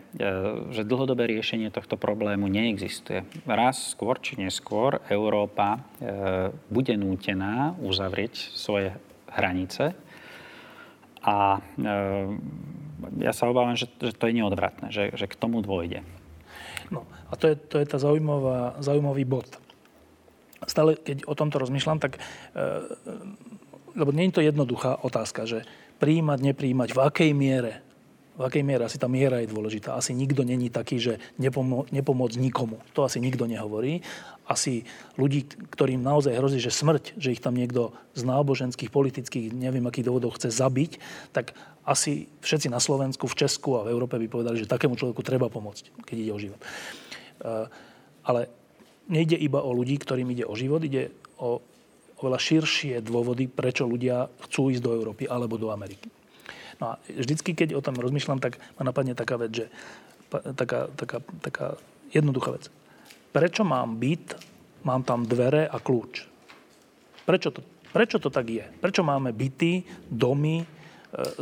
že 0.75 0.81
dlhodobé 0.83 1.31
riešenie 1.31 1.71
tohto 1.71 1.95
problému 1.95 2.51
neexistuje. 2.51 3.23
Raz 3.47 3.95
skôr 3.95 4.19
či 4.19 4.35
neskôr 4.35 4.99
Európa 5.07 5.79
bude 6.67 6.91
nútená 6.99 7.71
uzavrieť 7.79 8.51
svoje 8.51 8.91
hranice 9.31 9.95
a 11.23 11.63
e, 11.79 11.85
ja 13.23 13.31
sa 13.31 13.47
obávam, 13.47 13.79
že, 13.79 13.87
že 14.03 14.11
to 14.11 14.27
je 14.27 14.37
neodvratné, 14.43 14.91
že, 14.91 15.15
že 15.15 15.25
k 15.31 15.39
tomu 15.39 15.63
dôjde. 15.63 16.03
No 16.91 17.07
a 17.31 17.39
to 17.39 17.47
je, 17.47 17.55
to 17.55 17.79
je 17.79 17.87
tá 17.87 17.97
zaujímavá, 17.97 18.75
zaujímavý 18.83 19.23
bod. 19.23 19.47
Stále, 20.65 20.97
keď 20.99 21.27
o 21.27 21.33
tomto 21.37 21.59
rozmýšľam, 21.61 21.99
tak... 21.99 22.17
E, 22.17 22.21
lebo 23.93 24.09
nie 24.09 24.25
je 24.29 24.41
to 24.41 24.41
jednoduchá 24.41 25.05
otázka, 25.05 25.45
že 25.45 25.69
príjmať, 26.01 26.39
nepríjmať, 26.41 26.89
v 26.97 26.99
akej 26.99 27.31
miere 27.37 27.85
v 28.33 28.41
akej 28.41 28.65
miere 28.65 28.89
asi 28.89 28.97
tá 28.97 29.05
miera 29.05 29.37
je 29.45 29.53
dôležitá. 29.53 29.93
Asi 29.93 30.17
nikto 30.17 30.41
není 30.41 30.73
taký, 30.73 30.97
že 30.97 31.21
nepomo- 31.37 31.85
nepomôcť 31.93 32.41
nikomu. 32.41 32.81
To 32.97 33.05
asi 33.05 33.21
nikto 33.21 33.45
nehovorí. 33.45 34.01
Asi 34.49 34.89
ľudí, 35.21 35.45
ktorým 35.45 36.01
naozaj 36.01 36.33
hrozí, 36.41 36.57
že 36.57 36.73
smrť, 36.73 37.13
že 37.21 37.29
ich 37.29 37.45
tam 37.45 37.53
niekto 37.53 37.93
z 38.17 38.25
náboženských, 38.25 38.89
politických, 38.89 39.53
neviem 39.53 39.85
akých 39.85 40.09
dôvodov 40.09 40.33
chce 40.41 40.49
zabiť, 40.49 40.97
tak 41.29 41.53
asi 41.85 42.25
všetci 42.41 42.73
na 42.73 42.81
Slovensku, 42.81 43.29
v 43.29 43.37
Česku 43.37 43.77
a 43.77 43.85
v 43.85 43.93
Európe 43.93 44.17
by 44.17 44.25
povedali, 44.25 44.57
že 44.57 44.71
takému 44.71 44.97
človeku 44.97 45.21
treba 45.21 45.53
pomôcť, 45.53 46.01
keď 46.01 46.15
ide 46.17 46.33
o 46.33 46.41
život. 46.41 46.61
ale 48.25 48.49
nejde 49.07 49.35
iba 49.35 49.59
o 49.59 49.71
ľudí, 49.75 49.99
ktorým 49.99 50.31
ide 50.31 50.47
o 50.47 50.55
život, 50.55 50.83
ide 50.83 51.11
o 51.39 51.59
oveľa 52.23 52.39
širšie 52.39 53.03
dôvody, 53.03 53.51
prečo 53.51 53.83
ľudia 53.83 54.31
chcú 54.47 54.71
ísť 54.71 54.83
do 54.83 54.95
Európy 54.95 55.27
alebo 55.27 55.59
do 55.59 55.75
Ameriky. 55.75 56.07
No 56.79 56.95
a 56.95 56.99
vždycky, 57.11 57.51
keď 57.51 57.75
o 57.75 57.83
tom 57.83 57.99
rozmýšľam, 57.99 58.39
tak 58.39 58.63
ma 58.79 58.87
napadne 58.87 59.11
taká 59.11 59.35
vec, 59.35 59.51
že 59.51 59.65
taká, 60.31 60.87
taká, 60.95 61.19
taká 61.43 61.67
jednoduchá 62.15 62.55
vec. 62.55 62.71
Prečo 63.35 63.67
mám 63.67 63.99
byt, 63.99 64.39
mám 64.87 65.03
tam 65.03 65.27
dvere 65.27 65.67
a 65.67 65.77
kľúč? 65.77 66.23
Prečo 67.27 67.49
to, 67.51 67.59
prečo 67.91 68.17
to 68.23 68.31
tak 68.31 68.47
je? 68.47 68.65
Prečo 68.79 69.03
máme 69.03 69.35
byty, 69.35 69.83
domy 70.07 70.63
e, 70.63 70.65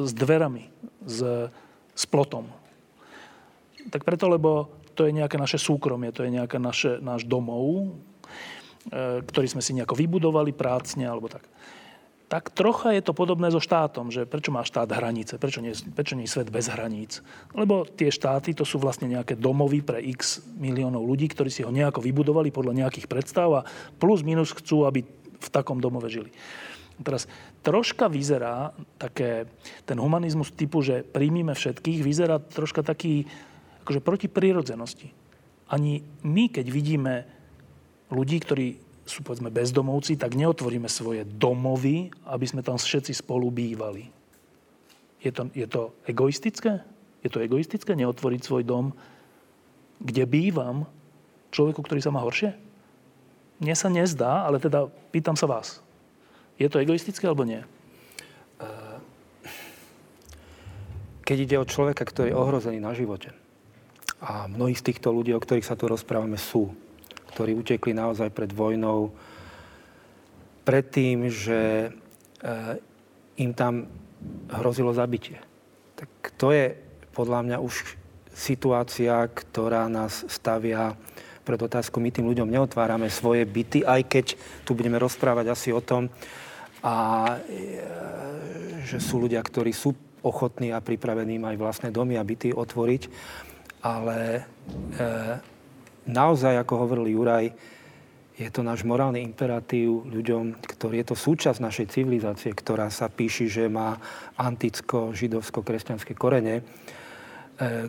s 0.01 0.11
dverami, 0.17 0.65
s, 1.05 1.49
s 1.93 2.03
plotom? 2.09 2.49
Tak 3.89 4.05
preto, 4.05 4.29
lebo 4.29 4.80
to 5.01 5.09
je 5.09 5.17
nejaké 5.17 5.41
naše 5.41 5.57
súkromie, 5.57 6.13
to 6.13 6.21
je 6.21 6.29
nejaké 6.29 6.61
naše, 6.61 7.01
náš 7.01 7.25
domov, 7.25 7.97
E, 8.89 9.21
ktorý 9.21 9.45
sme 9.45 9.61
si 9.61 9.77
nejako 9.77 9.93
vybudovali 9.93 10.57
prácne 10.57 11.05
alebo 11.05 11.29
tak. 11.29 11.45
Tak 12.25 12.49
trocha 12.55 12.95
je 12.97 13.03
to 13.05 13.13
podobné 13.13 13.53
so 13.53 13.61
štátom, 13.61 14.09
že 14.09 14.25
prečo 14.25 14.49
má 14.49 14.65
štát 14.65 14.89
hranice, 14.89 15.37
prečo 15.37 15.61
nie, 15.61 15.75
prečo 15.93 16.17
nie 16.17 16.25
je 16.25 16.33
svet 16.33 16.49
bez 16.49 16.65
hraníc. 16.71 17.21
Lebo 17.53 17.85
tie 17.85 18.09
štáty 18.09 18.57
to 18.57 18.65
sú 18.65 18.81
vlastne 18.81 19.05
nejaké 19.05 19.37
domovy 19.37 19.85
pre 19.85 20.01
x 20.01 20.41
miliónov 20.57 21.05
ľudí, 21.05 21.29
ktorí 21.29 21.53
si 21.53 21.61
ho 21.61 21.69
nejako 21.69 22.01
vybudovali 22.01 22.49
podľa 22.49 22.81
nejakých 22.81 23.05
predstav 23.05 23.49
a 23.53 23.67
plus 24.01 24.25
minus 24.25 24.49
chcú, 24.55 24.89
aby 24.89 25.05
v 25.37 25.49
takom 25.53 25.77
domove 25.77 26.09
žili. 26.09 26.33
Teraz 27.05 27.29
troška 27.61 28.09
vyzerá 28.09 28.73
také, 28.97 29.45
ten 29.85 30.01
humanizmus 30.01 30.49
typu, 30.55 30.81
že 30.81 31.05
príjmime 31.05 31.53
všetkých, 31.53 32.01
vyzerá 32.01 32.41
troška 32.41 32.81
taký 32.81 33.29
akože 33.91 34.07
proti 34.07 34.31
prírodzenosti. 34.31 35.11
Ani 35.67 35.99
my, 36.23 36.47
keď 36.47 36.65
vidíme 36.71 37.27
ľudí, 38.07 38.39
ktorí 38.39 38.79
sú 39.03 39.19
povedzme 39.27 39.51
bezdomovci, 39.51 40.15
tak 40.15 40.39
neotvoríme 40.39 40.87
svoje 40.87 41.27
domovy, 41.27 42.07
aby 42.31 42.45
sme 42.47 42.63
tam 42.63 42.79
všetci 42.79 43.19
spolu 43.19 43.51
bývali. 43.51 44.07
Je 45.19 45.35
to, 45.35 45.51
je 45.51 45.67
to 45.67 45.91
egoistické? 46.07 46.79
Je 47.19 47.27
to 47.27 47.43
egoistické 47.43 47.91
neotvoriť 47.99 48.41
svoj 48.47 48.63
dom, 48.63 48.95
kde 49.99 50.23
bývam 50.23 50.87
človeku, 51.51 51.83
ktorý 51.83 51.99
sa 51.99 52.15
má 52.15 52.23
horšie? 52.23 52.55
Mne 53.59 53.75
sa 53.75 53.91
nezdá, 53.91 54.47
ale 54.47 54.57
teda 54.63 54.87
pýtam 55.11 55.35
sa 55.35 55.51
vás. 55.51 55.83
Je 56.55 56.71
to 56.71 56.79
egoistické 56.79 57.27
alebo 57.27 57.43
nie? 57.43 57.61
Keď 61.27 61.37
ide 61.37 61.55
o 61.59 61.69
človeka, 61.69 62.07
ktorý 62.07 62.33
je 62.33 62.39
ohrozený 62.39 62.79
na 62.81 62.95
živote, 62.97 63.40
a 64.21 64.45
mnohí 64.45 64.77
z 64.77 64.93
týchto 64.93 65.09
ľudí, 65.09 65.33
o 65.33 65.41
ktorých 65.41 65.65
sa 65.65 65.73
tu 65.73 65.89
rozprávame, 65.89 66.37
sú 66.37 66.69
ktorí 67.31 67.55
utekli 67.55 67.95
naozaj 67.95 68.29
pred 68.29 68.51
vojnou, 68.51 69.09
pred 70.67 70.85
tým, 70.85 71.31
že 71.31 71.89
eh, 71.89 73.41
im 73.41 73.51
tam 73.55 73.87
hrozilo 74.51 74.91
zabitie. 74.93 75.39
Tak 75.95 76.35
to 76.37 76.51
je 76.51 76.75
podľa 77.15 77.39
mňa 77.47 77.57
už 77.63 77.97
situácia, 78.35 79.25
ktorá 79.27 79.87
nás 79.87 80.27
stavia 80.27 80.93
pred 81.41 81.57
otázku. 81.57 81.97
My 81.97 82.13
tým 82.13 82.29
ľuďom 82.29 82.51
neotvárame 82.51 83.09
svoje 83.09 83.47
byty, 83.47 83.81
aj 83.81 84.01
keď 84.07 84.25
tu 84.67 84.77
budeme 84.77 85.01
rozprávať 85.01 85.51
asi 85.51 85.69
o 85.73 85.81
tom, 85.81 86.11
a, 86.83 86.95
eh, 87.41 87.81
že 88.85 88.99
sú 88.99 89.23
ľudia, 89.23 89.39
ktorí 89.39 89.71
sú 89.71 89.95
ochotní 90.21 90.69
a 90.69 90.83
pripravení 90.83 91.41
aj 91.41 91.57
vlastné 91.57 91.89
domy 91.89 92.13
a 92.19 92.27
byty 92.27 92.53
otvoriť, 92.53 93.09
ale 93.81 94.19
e, 94.37 94.41
naozaj, 96.05 96.53
ako 96.61 96.73
hovoril 96.85 97.13
Juraj, 97.13 97.45
je 98.41 98.49
to 98.49 98.65
náš 98.65 98.81
morálny 98.81 99.21
imperatív 99.21 100.07
ľuďom, 100.09 100.65
ktorý 100.65 101.05
je 101.05 101.07
to 101.13 101.15
súčasť 101.17 101.61
našej 101.61 101.87
civilizácie, 101.93 102.49
ktorá 102.57 102.89
sa 102.89 103.05
píši, 103.05 103.45
že 103.45 103.69
má 103.69 104.01
anticko-židovsko-kresťanské 104.39 106.17
korene, 106.17 106.61
e, 106.61 106.63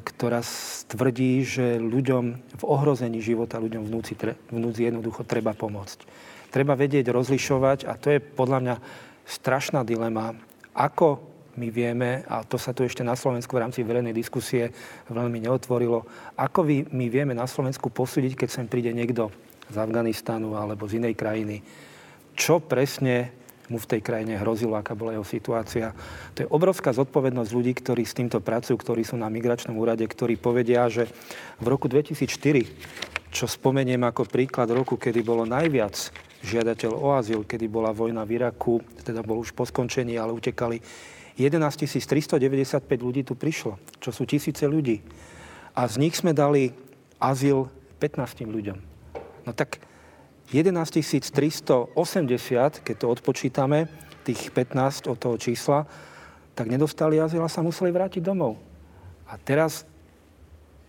ktorá 0.05 0.45
tvrdí, 0.93 1.40
že 1.47 1.80
ľuďom 1.80 2.24
v 2.61 2.64
ohrození 2.68 3.24
života, 3.24 3.62
ľuďom 3.62 3.88
v 3.88 3.90
núci, 3.93 4.12
v 4.18 4.59
núci 4.61 4.80
jednoducho 4.84 5.24
treba 5.24 5.57
pomôcť. 5.57 6.05
Treba 6.53 6.76
vedieť 6.76 7.09
rozlišovať 7.09 7.88
a 7.88 7.97
to 7.97 8.12
je 8.12 8.20
podľa 8.20 8.59
mňa 8.61 8.76
strašná 9.24 9.88
dilema, 9.88 10.36
ako 10.76 11.32
my 11.57 11.68
vieme, 11.68 12.24
a 12.28 12.44
to 12.44 12.57
sa 12.57 12.72
tu 12.72 12.84
ešte 12.84 13.05
na 13.05 13.12
Slovensku 13.12 13.53
v 13.57 13.62
rámci 13.68 13.84
verejnej 13.84 14.16
diskusie 14.16 14.72
veľmi 15.12 15.44
neotvorilo, 15.44 16.05
ako 16.36 16.61
vy, 16.64 16.76
my 16.92 17.07
vieme 17.12 17.36
na 17.36 17.44
Slovensku 17.44 17.92
posúdiť, 17.92 18.36
keď 18.36 18.48
sem 18.48 18.66
príde 18.68 18.92
niekto 18.92 19.28
z 19.68 19.76
Afganistanu 19.76 20.57
alebo 20.57 20.88
z 20.88 21.00
inej 21.00 21.14
krajiny, 21.16 21.61
čo 22.32 22.61
presne 22.61 23.42
mu 23.72 23.80
v 23.80 23.88
tej 23.88 24.00
krajine 24.05 24.36
hrozilo, 24.36 24.76
aká 24.76 24.92
bola 24.92 25.16
jeho 25.16 25.24
situácia. 25.24 25.96
To 26.36 26.44
je 26.44 26.53
obrovská 26.53 26.92
zodpovednosť 26.92 27.50
ľudí, 27.57 27.72
ktorí 27.78 28.05
s 28.05 28.16
týmto 28.16 28.44
pracujú, 28.44 28.76
ktorí 28.76 29.00
sú 29.07 29.16
na 29.16 29.32
migračnom 29.32 29.72
úrade, 29.78 30.05
ktorí 30.05 30.36
povedia, 30.36 30.84
že 30.92 31.09
v 31.57 31.66
roku 31.72 31.88
2004, 31.88 32.68
čo 33.32 33.44
spomeniem 33.48 34.03
ako 34.05 34.28
príklad 34.28 34.68
roku, 34.68 35.00
kedy 35.00 35.24
bolo 35.24 35.48
najviac 35.48 35.94
žiadateľ 36.42 36.92
o 36.92 37.09
azyl, 37.16 37.46
kedy 37.46 37.70
bola 37.70 37.94
vojna 37.94 38.26
v 38.26 38.42
Iraku, 38.42 38.82
teda 39.07 39.22
bol 39.22 39.40
už 39.40 39.55
po 39.55 39.64
skončení, 39.64 40.18
ale 40.18 40.34
utekali 40.34 40.82
11 41.41 41.59
395 41.89 42.85
ľudí 43.01 43.24
tu 43.24 43.33
prišlo, 43.33 43.80
čo 44.01 44.12
sú 44.12 44.28
tisíce 44.28 44.68
ľudí. 44.68 45.01
A 45.72 45.89
z 45.89 45.97
nich 45.97 46.12
sme 46.16 46.37
dali 46.37 46.76
azyl 47.16 47.72
15 48.01 48.45
ľuďom. 48.45 48.78
No 49.49 49.51
tak 49.57 49.80
11 50.53 50.76
380, 51.33 51.97
keď 52.85 52.97
to 52.99 53.07
odpočítame, 53.09 53.89
tých 54.22 54.53
15 54.55 55.11
od 55.11 55.18
toho 55.18 55.37
čísla, 55.41 55.89
tak 56.53 56.68
nedostali 56.68 57.16
azyl 57.18 57.43
a 57.43 57.51
sa 57.51 57.64
museli 57.64 57.91
vrátiť 57.91 58.22
domov. 58.22 58.61
A 59.26 59.41
teraz 59.41 59.89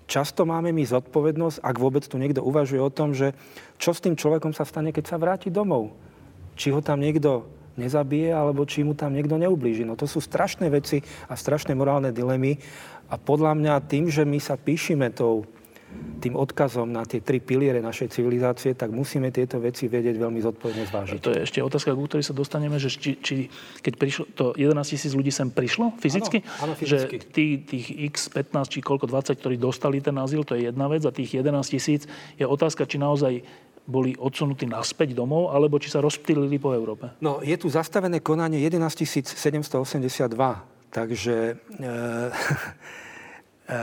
často 0.06 0.44
máme 0.44 0.76
my 0.76 0.84
zodpovednosť, 0.84 1.64
ak 1.64 1.76
vôbec 1.80 2.04
tu 2.04 2.20
niekto 2.20 2.44
uvažuje 2.44 2.84
o 2.84 2.92
tom, 2.94 3.16
že 3.16 3.32
čo 3.80 3.96
s 3.96 4.04
tým 4.04 4.20
človekom 4.20 4.52
sa 4.52 4.68
stane, 4.68 4.92
keď 4.92 5.16
sa 5.16 5.18
vráti 5.18 5.48
domov. 5.48 5.96
Či 6.60 6.70
ho 6.76 6.84
tam 6.84 7.02
niekto 7.02 7.48
nezabije, 7.76 8.34
alebo 8.34 8.66
či 8.68 8.86
mu 8.86 8.94
tam 8.94 9.14
niekto 9.14 9.38
neublíži. 9.38 9.86
No 9.86 9.98
to 9.98 10.06
sú 10.06 10.22
strašné 10.22 10.70
veci 10.70 11.02
a 11.30 11.34
strašné 11.34 11.74
morálne 11.74 12.14
dilemy. 12.14 12.58
A 13.10 13.20
podľa 13.20 13.54
mňa 13.58 13.74
tým, 13.86 14.10
že 14.10 14.26
my 14.26 14.40
sa 14.42 14.58
píšime 14.58 15.14
tou 15.14 15.46
tým 15.94 16.40
odkazom 16.40 16.88
na 16.88 17.04
tie 17.04 17.20
tri 17.20 17.44
piliere 17.44 17.84
našej 17.84 18.16
civilizácie, 18.16 18.72
tak 18.80 18.96
musíme 18.96 19.28
tieto 19.28 19.60
veci 19.60 19.92
vedieť 19.92 20.16
veľmi 20.16 20.40
zodpovedne 20.40 20.88
zvážiť. 20.88 21.20
To 21.20 21.30
je 21.36 21.40
ešte 21.44 21.60
otázka, 21.60 21.92
ku 21.92 22.08
ktorej 22.08 22.24
sa 22.24 22.32
dostaneme, 22.32 22.80
že 22.80 22.88
či, 22.96 23.20
či 23.20 23.52
keď 23.84 23.94
prišlo, 24.00 24.24
to 24.32 24.46
11 24.56 24.88
tisíc 24.88 25.12
ľudí 25.12 25.36
sem 25.36 25.52
prišlo 25.52 26.00
fyzicky? 26.00 26.42
Áno, 26.64 26.72
áno 26.72 26.74
fyzicky. 26.80 27.16
Že 27.20 27.28
tí, 27.36 27.46
tých 27.62 27.88
x 28.16 28.32
15 28.32 28.72
či 28.72 28.80
koľko 28.80 29.12
20, 29.12 29.36
ktorí 29.36 29.56
dostali 29.60 30.00
ten 30.00 30.16
azyl, 30.16 30.48
to 30.48 30.56
je 30.56 30.72
jedna 30.72 30.88
vec 30.88 31.04
a 31.04 31.12
tých 31.12 31.44
11 31.44 31.60
tisíc 31.68 32.08
je 32.40 32.46
otázka, 32.48 32.88
či 32.88 32.98
naozaj 32.98 33.44
boli 33.84 34.16
odsunutí 34.16 34.64
naspäť 34.64 35.12
domov, 35.12 35.52
alebo 35.52 35.76
či 35.76 35.92
sa 35.92 36.00
rozptýlili 36.00 36.56
po 36.56 36.72
Európe? 36.72 37.12
No, 37.20 37.44
je 37.44 37.56
tu 37.60 37.68
zastavené 37.68 38.24
konanie 38.24 38.64
11 38.64 38.80
782, 39.36 40.32
takže... 40.88 41.60
E, 41.60 41.88
e, 43.76 43.80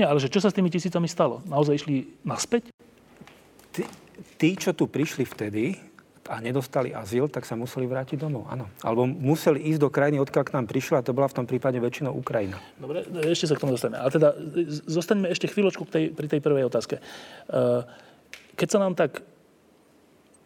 Nie, 0.00 0.08
ale 0.08 0.18
že 0.18 0.32
čo 0.32 0.40
sa 0.40 0.48
s 0.48 0.56
tými 0.56 0.72
tisícami 0.72 1.04
stalo? 1.06 1.44
Naozaj 1.44 1.84
išli 1.84 2.08
naspäť? 2.24 2.72
Tí, 3.70 3.84
tí, 4.40 4.56
čo 4.56 4.72
tu 4.72 4.88
prišli 4.88 5.28
vtedy 5.28 5.76
a 6.24 6.40
nedostali 6.40 6.96
azyl, 6.96 7.28
tak 7.28 7.44
sa 7.44 7.52
museli 7.52 7.84
vrátiť 7.84 8.16
domov, 8.16 8.48
áno. 8.48 8.64
Alebo 8.80 9.04
museli 9.04 9.60
ísť 9.68 9.80
do 9.80 9.92
krajiny, 9.92 10.16
odkiaľ 10.24 10.44
k 10.48 10.54
nám 10.56 10.64
prišla 10.64 11.04
a 11.04 11.04
to 11.04 11.12
bola 11.12 11.28
v 11.28 11.36
tom 11.36 11.44
prípade 11.44 11.76
väčšinou 11.76 12.16
Ukrajina. 12.16 12.56
Dobre, 12.80 13.04
ešte 13.28 13.52
sa 13.52 13.54
k 13.60 13.60
tomu 13.60 13.76
dostaneme. 13.76 14.00
Ale 14.00 14.08
teda 14.08 14.32
zostaňme 14.88 15.28
ešte 15.28 15.52
chvíľočku 15.52 15.84
tej, 15.84 16.16
pri 16.16 16.26
tej 16.32 16.40
prvej 16.40 16.64
otázke. 16.64 17.04
Uh, 17.52 17.84
keď 18.54 18.68
sa 18.70 18.78
nám 18.78 18.94
tak, 18.94 19.22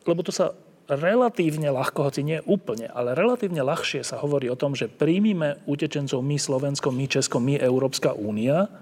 lebo 0.08 0.24
to 0.24 0.32
sa 0.32 0.56
relatívne 0.88 1.68
ľahko, 1.68 2.08
hoci 2.08 2.24
nie 2.24 2.40
úplne, 2.48 2.88
ale 2.88 3.12
relatívne 3.12 3.60
ľahšie 3.60 4.00
sa 4.00 4.16
hovorí 4.16 4.48
o 4.48 4.56
tom, 4.56 4.72
že 4.72 4.88
príjmime 4.88 5.60
utečencov 5.68 6.24
my 6.24 6.40
Slovensko, 6.40 6.88
my 6.88 7.04
Česko, 7.04 7.36
my 7.44 7.60
Európska 7.60 8.16
únia, 8.16 8.72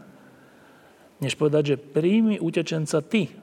než 1.18 1.34
povedať, 1.34 1.74
že 1.74 1.82
príjmi 1.82 2.38
utečenca 2.38 3.02
ty. 3.02 3.34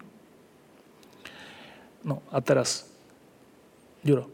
No 2.08 2.24
a 2.32 2.40
teraz, 2.40 2.88
Ďuro, 4.00 4.32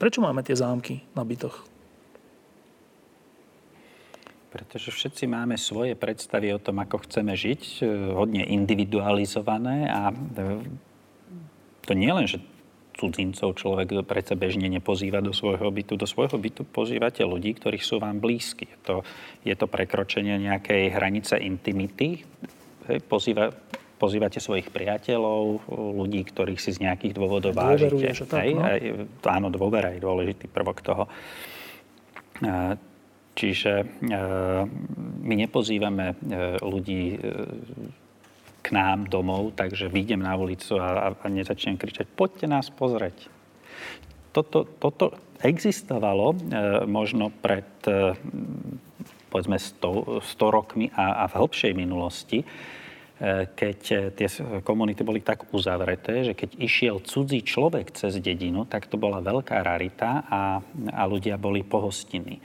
prečo 0.00 0.24
máme 0.24 0.40
tie 0.40 0.56
zámky 0.56 1.04
na 1.12 1.24
bytoch? 1.24 1.67
Pretože 4.48 4.88
všetci 4.88 5.28
máme 5.28 5.60
svoje 5.60 5.92
predstavy 5.92 6.56
o 6.56 6.62
tom, 6.62 6.80
ako 6.80 7.04
chceme 7.04 7.36
žiť, 7.36 7.84
e, 7.84 8.16
hodne 8.16 8.48
individualizované 8.48 9.92
a 9.92 10.08
e, 10.08 10.16
to 11.84 11.92
nie 11.92 12.08
len, 12.08 12.24
že 12.24 12.40
cudzincov 12.98 13.54
človek 13.54 14.02
predsa 14.02 14.34
bežne 14.34 14.66
nepozýva 14.66 15.22
do 15.22 15.30
svojho 15.30 15.70
bytu. 15.70 15.94
Do 15.94 16.08
svojho 16.08 16.34
bytu 16.34 16.66
pozývate 16.66 17.22
ľudí, 17.22 17.54
ktorých 17.54 17.84
sú 17.84 18.02
vám 18.02 18.18
blízki. 18.18 18.66
Je 18.66 18.78
to, 18.82 18.96
je 19.46 19.54
to 19.54 19.70
prekročenie 19.70 20.34
nejakej 20.42 20.90
hranice 20.90 21.38
intimity. 21.38 22.26
Pozýva, 23.06 23.54
pozývate 24.02 24.42
svojich 24.42 24.74
priateľov, 24.74 25.70
ľudí, 25.94 26.26
ktorých 26.26 26.58
si 26.58 26.74
z 26.74 26.90
nejakých 26.90 27.14
dôvodov 27.14 27.54
vážite. 27.54 28.26
Tak, 28.26 28.44
no? 28.50 28.66
Aj, 28.66 28.80
áno, 29.30 29.48
dôvera 29.54 29.94
je 29.94 30.02
dôležitý 30.02 30.50
prvok 30.50 30.82
toho. 30.82 31.06
Čiže 33.38 34.02
my 35.22 35.34
nepozývame 35.46 36.18
ľudí 36.58 37.22
k 38.58 38.66
nám 38.74 39.06
domov, 39.06 39.54
takže 39.54 39.86
vyjdem 39.86 40.26
na 40.26 40.34
ulicu 40.34 40.74
a, 40.82 41.14
a 41.14 41.26
nezačnem 41.30 41.78
kričať, 41.78 42.10
poďte 42.10 42.50
nás 42.50 42.66
pozrieť. 42.74 43.30
Toto, 44.34 44.66
toto 44.66 45.14
existovalo 45.38 46.34
možno 46.90 47.30
pred 47.30 47.70
povedzme 49.28 49.60
100, 49.60 50.24
100 50.24 50.56
rokmi 50.56 50.86
a, 50.96 51.24
a 51.24 51.24
v 51.28 51.36
hĺbšej 51.44 51.72
minulosti, 51.76 52.42
e, 52.42 52.46
keď 53.52 53.80
e, 53.92 53.96
tie 54.16 54.28
komunity 54.64 55.04
boli 55.04 55.20
tak 55.20 55.52
uzavreté, 55.52 56.32
že 56.32 56.34
keď 56.34 56.56
išiel 56.58 56.96
cudzí 57.04 57.44
človek 57.44 57.92
cez 57.92 58.16
dedinu, 58.18 58.64
tak 58.64 58.88
to 58.88 58.96
bola 58.96 59.20
veľká 59.20 59.60
rarita 59.60 60.24
a, 60.26 60.42
a 60.96 61.02
ľudia 61.04 61.36
boli 61.36 61.62
pohostinní. 61.62 62.40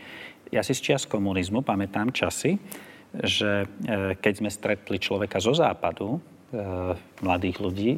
Ja 0.53 0.61
si 0.61 0.77
z 0.77 0.93
čias 0.93 1.03
komunizmu 1.09 1.65
pamätám 1.65 2.13
časy, 2.13 2.61
že 3.13 3.65
e, 3.65 4.17
keď 4.21 4.33
sme 4.37 4.49
stretli 4.53 5.01
človeka 5.01 5.41
zo 5.41 5.57
západu, 5.57 6.21
mladých 7.25 7.57
ľudí, 7.57 7.91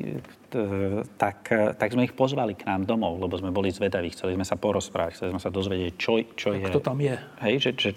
tak, 1.19 1.51
tak 1.75 1.89
sme 1.91 2.07
ich 2.07 2.15
pozvali 2.15 2.55
k 2.55 2.63
nám 2.71 2.87
domov, 2.87 3.19
lebo 3.19 3.35
sme 3.35 3.51
boli 3.51 3.67
zvedaví, 3.67 4.15
chceli 4.15 4.39
sme 4.39 4.47
sa 4.47 4.55
porozprávať, 4.55 5.19
chceli 5.19 5.31
sme 5.35 5.43
sa 5.43 5.51
dozvedieť, 5.51 5.93
čo, 5.99 6.23
čo 6.39 6.55
je... 6.55 6.63
Kto 6.71 6.79
tam 6.79 7.03
je. 7.03 7.19
Hej, 7.43 7.55
že, 7.59 7.71
že 7.75 7.91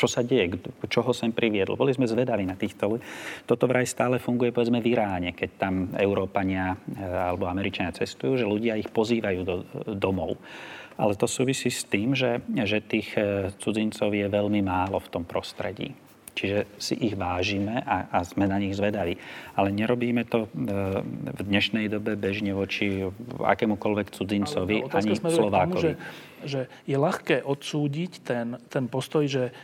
čo 0.00 0.08
sa 0.08 0.24
deje, 0.24 0.56
čo 0.88 1.04
ho 1.04 1.12
sem 1.12 1.28
priviedlo. 1.28 1.76
Boli 1.76 1.92
sme 1.92 2.08
zvedaví 2.08 2.48
na 2.48 2.56
týchto. 2.56 2.96
Toto 3.44 3.68
vraj 3.68 3.84
stále 3.84 4.16
funguje 4.16 4.48
povedzme 4.48 4.80
v 4.80 4.96
Iráne, 4.96 5.36
keď 5.36 5.50
tam 5.60 5.74
Európania 5.92 6.72
e, 6.72 7.04
alebo 7.04 7.46
Američania 7.46 7.92
cestujú, 7.92 8.40
že 8.40 8.48
ľudia 8.48 8.80
ich 8.80 8.88
pozývajú 8.88 9.40
do 9.44 9.62
domov. 9.92 10.40
Ale 11.00 11.16
to 11.16 11.24
súvisí 11.24 11.72
s 11.72 11.88
tým, 11.88 12.12
že, 12.12 12.44
že 12.68 12.84
tých 12.84 13.16
e, 13.16 13.48
cudzincov 13.56 14.12
je 14.12 14.28
veľmi 14.28 14.60
málo 14.60 15.00
v 15.00 15.08
tom 15.08 15.24
prostredí. 15.24 15.96
Čiže 16.36 16.58
si 16.76 16.94
ich 17.00 17.16
vážime 17.16 17.80
a, 17.82 18.06
a 18.12 18.18
sme 18.20 18.44
na 18.44 18.60
nich 18.60 18.76
zvedaví. 18.76 19.16
Ale 19.56 19.72
nerobíme 19.72 20.28
to 20.28 20.44
e, 20.44 20.48
v 21.08 21.40
dnešnej 21.40 21.88
dobe 21.88 22.20
bežne 22.20 22.52
voči 22.52 23.00
akémukoľvek 23.40 24.12
cudzincovi, 24.12 24.92
ani 24.92 25.16
Slovákovi. 25.16 25.72
Tomu, 25.72 25.80
že, 25.80 25.92
že 26.44 26.60
je 26.84 26.96
ľahké 27.00 27.48
odsúdiť 27.48 28.12
ten, 28.20 28.60
ten 28.68 28.84
postoj, 28.84 29.24
že 29.24 29.56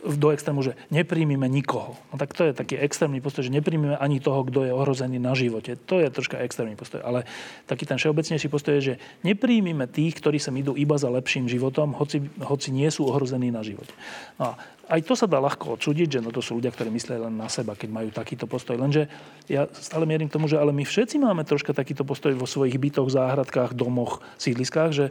do 0.00 0.32
extrému, 0.32 0.64
že 0.64 0.72
nepríjmime 0.88 1.44
nikoho. 1.44 1.92
No 2.08 2.16
tak 2.16 2.32
to 2.32 2.48
je 2.48 2.56
taký 2.56 2.80
extrémny 2.80 3.20
postoj, 3.20 3.44
že 3.44 3.52
nepríjmime 3.52 4.00
ani 4.00 4.16
toho, 4.16 4.48
kto 4.48 4.64
je 4.64 4.72
ohrozený 4.72 5.20
na 5.20 5.36
živote. 5.36 5.76
To 5.88 6.00
je 6.00 6.08
troška 6.08 6.40
extrémny 6.40 6.72
postoj. 6.72 7.04
Ale 7.04 7.28
taký 7.68 7.84
ten 7.84 8.00
všeobecnejší 8.00 8.48
postoj 8.48 8.80
je, 8.80 8.82
že 8.82 8.94
nepríjmime 9.20 9.84
tých, 9.84 10.16
ktorí 10.16 10.40
sa 10.40 10.48
idú 10.56 10.72
iba 10.72 10.96
za 10.96 11.12
lepším 11.12 11.52
životom, 11.52 11.92
hoci, 11.92 12.24
hoci 12.40 12.72
nie 12.72 12.88
sú 12.88 13.12
ohrození 13.12 13.52
na 13.52 13.60
živote. 13.60 13.92
No 14.40 14.52
a 14.52 14.60
aj 14.90 15.06
to 15.06 15.14
sa 15.14 15.30
dá 15.30 15.38
ľahko 15.38 15.78
odsúdiť, 15.78 16.18
že 16.18 16.22
no 16.24 16.34
to 16.34 16.42
sú 16.42 16.58
ľudia, 16.58 16.74
ktorí 16.74 16.90
myslia 16.90 17.22
len 17.22 17.38
na 17.38 17.46
seba, 17.46 17.78
keď 17.78 17.88
majú 17.94 18.08
takýto 18.10 18.50
postoj. 18.50 18.74
Lenže 18.74 19.06
ja 19.46 19.70
stále 19.70 20.02
mierim 20.02 20.26
k 20.26 20.34
tomu, 20.34 20.50
že 20.50 20.58
ale 20.58 20.74
my 20.74 20.82
všetci 20.82 21.22
máme 21.22 21.46
troška 21.46 21.70
takýto 21.70 22.02
postoj 22.02 22.34
vo 22.34 22.48
svojich 22.48 22.74
bytoch, 22.74 23.06
záhradkách, 23.06 23.78
domoch, 23.78 24.18
sídliskách, 24.40 24.90
že 24.90 25.06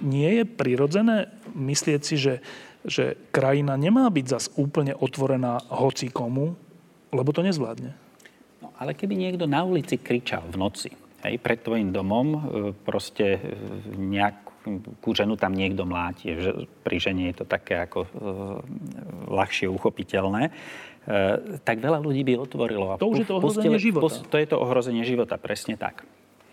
nie 0.00 0.40
je 0.40 0.44
prirodzené 0.48 1.28
myslieť 1.52 2.00
si, 2.00 2.16
že 2.16 2.40
že 2.84 3.16
krajina 3.28 3.76
nemá 3.76 4.08
byť 4.08 4.26
zas 4.26 4.44
úplne 4.56 4.96
otvorená 4.96 5.60
hoci 5.68 6.08
komu, 6.08 6.56
lebo 7.12 7.30
to 7.34 7.44
nezvládne. 7.44 7.92
No, 8.64 8.72
ale 8.76 8.96
keby 8.96 9.16
niekto 9.16 9.44
na 9.44 9.66
ulici 9.66 10.00
kričal 10.00 10.46
v 10.48 10.56
noci, 10.56 10.90
hej, 11.24 11.36
pred 11.40 11.60
tvojim 11.60 11.92
domom, 11.92 12.26
e, 12.32 12.38
proste 12.72 13.36
e, 13.36 13.40
nejakú 13.96 15.10
ženu 15.12 15.36
tam 15.36 15.52
niekto 15.56 15.84
mláti, 15.84 16.36
že 16.36 16.68
pri 16.84 16.96
žene 17.00 17.32
je 17.32 17.44
to 17.44 17.44
také 17.48 17.80
ako 17.80 18.04
e, 18.04 18.10
ľahšie 19.28 19.68
uchopiteľné, 19.68 20.52
tak 21.64 21.80
veľa 21.80 21.96
ľudí 21.96 22.22
by 22.22 22.36
otvorilo. 22.36 22.92
A 22.92 23.00
to 23.00 23.08
už 23.08 23.24
je 23.24 23.26
to 23.26 23.40
ohrozenie 23.40 23.72
pustili, 23.72 23.88
života. 23.88 24.04
Pust, 24.04 24.20
to 24.28 24.36
je 24.36 24.46
to 24.46 24.56
ohrozenie 24.60 25.02
života, 25.02 25.40
presne 25.40 25.74
tak. 25.80 26.04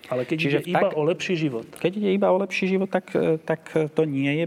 Ale 0.07 0.23
keď 0.23 0.37
Čiže 0.39 0.59
ide 0.63 0.71
iba 0.71 0.87
tak, 0.87 0.95
o 0.95 1.03
lepší 1.03 1.35
život. 1.35 1.67
Keď 1.67 1.91
ide 1.99 2.09
iba 2.15 2.31
o 2.31 2.39
lepší 2.39 2.65
život, 2.71 2.87
tak, 2.87 3.11
tak 3.43 3.67
to 3.91 4.01
nie 4.07 4.31
je 4.39 4.45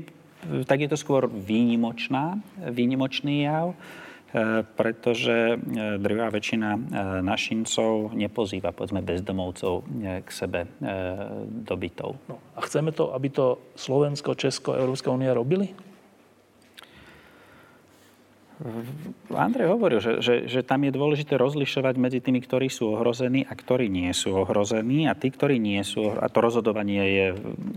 tak 0.65 0.81
je 0.81 0.89
to 0.89 0.97
skôr 0.97 1.29
výnimočná, 1.29 2.41
výnimočný 2.57 3.45
jav, 3.45 3.73
e, 3.73 3.77
pretože 4.65 5.55
e, 5.55 5.57
drvá 6.01 6.33
väčšina 6.33 6.69
e, 6.77 6.81
našincov 7.21 8.17
nepozýva, 8.17 8.73
povedzme, 8.73 9.05
bezdomovcov 9.05 9.85
k 10.25 10.29
sebe 10.31 10.71
do. 11.67 11.75
No, 12.29 12.37
a 12.57 12.61
chceme 12.65 12.93
to, 12.93 13.13
aby 13.13 13.29
to 13.29 13.61
Slovensko, 13.77 14.35
Česko, 14.35 14.73
Európska 14.73 15.13
únia 15.13 15.37
robili? 15.37 15.90
Andrej 19.33 19.73
hovoril, 19.73 20.05
že, 20.05 20.21
že, 20.21 20.35
že 20.45 20.61
tam 20.61 20.85
je 20.85 20.93
dôležité 20.93 21.41
rozlišovať 21.41 21.95
medzi 21.97 22.21
tými, 22.21 22.45
ktorí 22.45 22.69
sú 22.69 22.93
ohrození 22.93 23.49
a 23.49 23.57
ktorí 23.57 23.89
nie 23.89 24.13
sú 24.13 24.37
ohrození. 24.37 25.09
A 25.09 25.17
tí, 25.17 25.33
ktorí 25.33 25.57
nie 25.57 25.81
sú, 25.81 26.13
a 26.13 26.29
to 26.29 26.45
rozhodovanie 26.45 27.03
je 27.09 27.27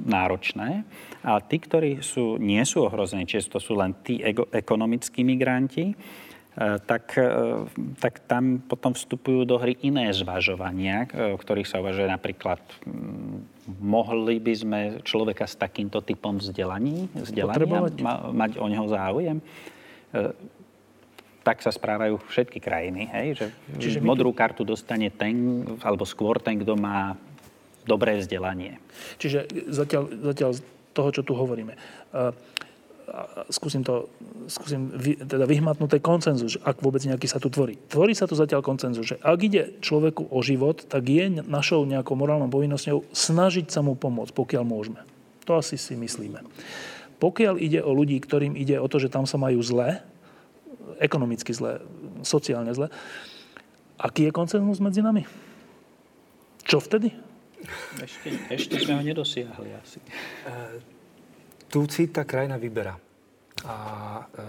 náročné. 0.03 0.83
A 1.23 1.39
tí, 1.39 1.63
ktorí 1.63 2.03
sú, 2.03 2.35
nie 2.35 2.59
sú 2.67 2.83
ohrození, 2.83 3.23
čiže 3.23 3.55
to 3.55 3.59
sú 3.63 3.79
len 3.79 3.95
tí 4.03 4.19
ego, 4.19 4.43
ekonomickí 4.51 5.23
migranti, 5.23 5.95
e, 5.95 5.95
tak, 6.83 7.15
e, 7.15 7.31
tak 8.03 8.27
tam 8.27 8.59
potom 8.59 8.91
vstupujú 8.91 9.47
do 9.47 9.55
hry 9.55 9.79
iné 9.87 10.11
zvažovania, 10.11 11.07
e, 11.07 11.31
o 11.31 11.39
ktorých 11.39 11.69
sa 11.69 11.79
uvažuje 11.79 12.11
napríklad 12.11 12.59
mohli 13.79 14.43
by 14.43 14.53
sme 14.59 14.79
človeka 15.07 15.47
s 15.47 15.55
takýmto 15.55 16.03
typom 16.03 16.43
vzdelaní, 16.43 17.07
vzdelania 17.15 17.87
ma, 18.03 18.27
mať 18.35 18.59
o 18.59 18.67
neho 18.67 18.83
záujem 18.91 19.39
tak 21.43 21.59
sa 21.59 21.75
správajú 21.75 22.23
všetky 22.31 22.63
krajiny. 22.63 23.11
Hej? 23.11 23.27
Že 23.35 23.45
Čiže 23.79 23.99
modrú 23.99 24.31
tu... 24.31 24.37
kartu 24.39 24.61
dostane 24.63 25.11
ten, 25.11 25.67
alebo 25.83 26.07
skôr 26.07 26.39
ten, 26.39 26.55
kto 26.57 26.79
má 26.79 27.19
dobré 27.83 28.15
vzdelanie. 28.17 28.79
Čiže 29.19 29.67
zatiaľ, 29.67 30.07
zatiaľ 30.31 30.51
z 30.55 30.61
toho, 30.95 31.09
čo 31.11 31.21
tu 31.27 31.35
hovoríme. 31.35 31.75
Uh, 32.15 32.31
skúsim 33.51 33.83
to, 33.83 34.07
skúsim 34.47 34.87
vy, 34.95 35.19
teda 35.19 35.43
vyhmatnúť 35.43 35.99
ten 35.99 36.03
koncenzus, 36.03 36.55
ak 36.63 36.79
vôbec 36.79 37.03
nejaký 37.03 37.27
sa 37.27 37.43
tu 37.43 37.51
tvorí. 37.51 37.75
Tvorí 37.91 38.15
sa 38.15 38.23
tu 38.23 38.39
zatiaľ 38.39 38.63
koncenzus, 38.63 39.03
že 39.03 39.19
ak 39.19 39.39
ide 39.43 39.75
človeku 39.83 40.31
o 40.31 40.39
život, 40.39 40.87
tak 40.87 41.03
je 41.11 41.43
našou 41.43 41.83
nejakou 41.83 42.15
morálnou 42.15 42.47
povinnosťou 42.47 43.11
snažiť 43.11 43.67
sa 43.67 43.83
mu 43.83 43.99
pomôcť, 43.99 44.31
pokiaľ 44.31 44.63
môžeme. 44.63 45.03
To 45.43 45.59
asi 45.59 45.75
si 45.75 45.99
myslíme. 45.99 46.39
Pokiaľ 47.19 47.59
ide 47.59 47.83
o 47.83 47.91
ľudí, 47.91 48.15
ktorým 48.23 48.55
ide 48.55 48.79
o 48.79 48.87
to, 48.87 48.99
že 48.99 49.11
tam 49.11 49.27
sa 49.27 49.35
majú 49.35 49.59
zle, 49.59 49.99
ekonomicky 50.99 51.51
zle, 51.53 51.83
sociálne 52.23 52.71
zle. 52.73 52.87
Aký 53.99 54.27
je 54.27 54.31
koncenzus 54.35 54.83
medzi 54.83 54.99
nami? 54.99 55.23
Čo 56.63 56.79
vtedy? 56.79 57.11
Ešte, 57.99 58.27
ešte 58.51 58.75
sme 58.83 58.99
ho 58.99 59.03
nedosiahli 59.03 59.71
asi. 59.79 59.99
E, 60.03 60.07
tu 61.71 61.87
si 61.87 62.11
tá 62.11 62.27
krajina 62.27 62.59
vyberá. 62.59 62.99
A 63.63 63.75
e, 64.19 64.43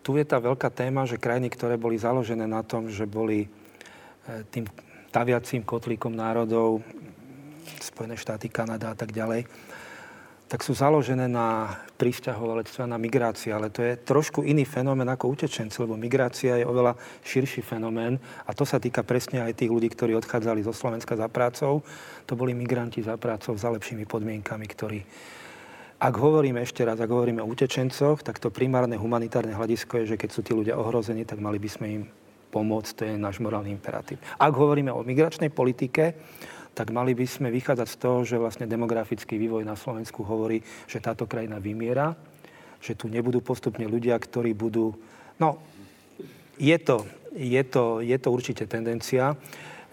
tu 0.00 0.14
je 0.14 0.24
tá 0.26 0.38
veľká 0.38 0.70
téma, 0.70 1.06
že 1.06 1.18
krajiny, 1.18 1.50
ktoré 1.50 1.74
boli 1.74 1.98
založené 1.98 2.46
na 2.46 2.62
tom, 2.62 2.86
že 2.86 3.10
boli 3.10 3.46
e, 3.46 3.48
tým 4.54 4.70
taviacím 5.10 5.66
kotlíkom 5.66 6.14
národov, 6.14 6.82
Spojené 7.80 8.14
štáty, 8.14 8.46
Kanada 8.52 8.94
a 8.94 8.96
tak 8.96 9.10
ďalej, 9.10 9.46
tak 10.50 10.66
sú 10.66 10.74
založené 10.74 11.30
na 11.30 11.78
pristahovalectve, 11.94 12.82
na 12.82 12.98
migrácii, 12.98 13.54
ale 13.54 13.70
to 13.70 13.86
je 13.86 13.94
trošku 14.02 14.42
iný 14.42 14.66
fenomén 14.66 15.06
ako 15.06 15.38
utečenci, 15.38 15.78
lebo 15.78 15.94
migrácia 15.94 16.58
je 16.58 16.66
oveľa 16.66 16.98
širší 17.22 17.62
fenomén 17.62 18.18
a 18.18 18.50
to 18.50 18.66
sa 18.66 18.82
týka 18.82 19.06
presne 19.06 19.46
aj 19.46 19.62
tých 19.62 19.70
ľudí, 19.70 19.86
ktorí 19.86 20.18
odchádzali 20.18 20.66
zo 20.66 20.74
Slovenska 20.74 21.14
za 21.14 21.30
prácou. 21.30 21.86
To 22.26 22.34
boli 22.34 22.50
migranti 22.50 22.98
za 22.98 23.14
prácou, 23.14 23.54
za 23.54 23.70
lepšími 23.70 24.10
podmienkami, 24.10 24.66
ktorí... 24.66 25.00
Ak 26.00 26.16
hovoríme 26.16 26.64
ešte 26.64 26.80
raz, 26.82 26.96
ak 26.96 27.12
hovoríme 27.12 27.44
o 27.44 27.50
utečencoch, 27.52 28.24
tak 28.24 28.40
to 28.40 28.48
primárne 28.48 28.96
humanitárne 28.96 29.52
hľadisko 29.52 30.02
je, 30.02 30.16
že 30.16 30.18
keď 30.18 30.30
sú 30.32 30.40
tí 30.40 30.56
ľudia 30.56 30.80
ohrození, 30.80 31.28
tak 31.28 31.44
mali 31.44 31.60
by 31.60 31.68
sme 31.68 31.86
im 31.92 32.02
pomôcť, 32.50 32.90
to 32.96 33.02
je 33.06 33.14
náš 33.20 33.38
morálny 33.38 33.70
imperatív. 33.70 34.18
Ak 34.40 34.50
hovoríme 34.56 34.90
o 34.90 35.04
migračnej 35.06 35.52
politike, 35.52 36.16
tak 36.80 36.96
mali 36.96 37.12
by 37.12 37.28
sme 37.28 37.52
vychádzať 37.52 37.88
z 37.92 37.96
toho, 38.00 38.18
že 38.24 38.40
vlastne 38.40 38.64
demografický 38.64 39.36
vývoj 39.36 39.68
na 39.68 39.76
Slovensku 39.76 40.24
hovorí, 40.24 40.64
že 40.88 41.04
táto 41.04 41.28
krajina 41.28 41.60
vymiera, 41.60 42.16
že 42.80 42.96
tu 42.96 43.12
nebudú 43.12 43.44
postupne 43.44 43.84
ľudia, 43.84 44.16
ktorí 44.16 44.56
budú... 44.56 44.96
No, 45.36 45.60
je 46.56 46.72
to, 46.80 47.04
je 47.36 47.60
to, 47.68 48.00
je 48.00 48.16
to 48.16 48.28
určite 48.32 48.64
tendencia, 48.64 49.36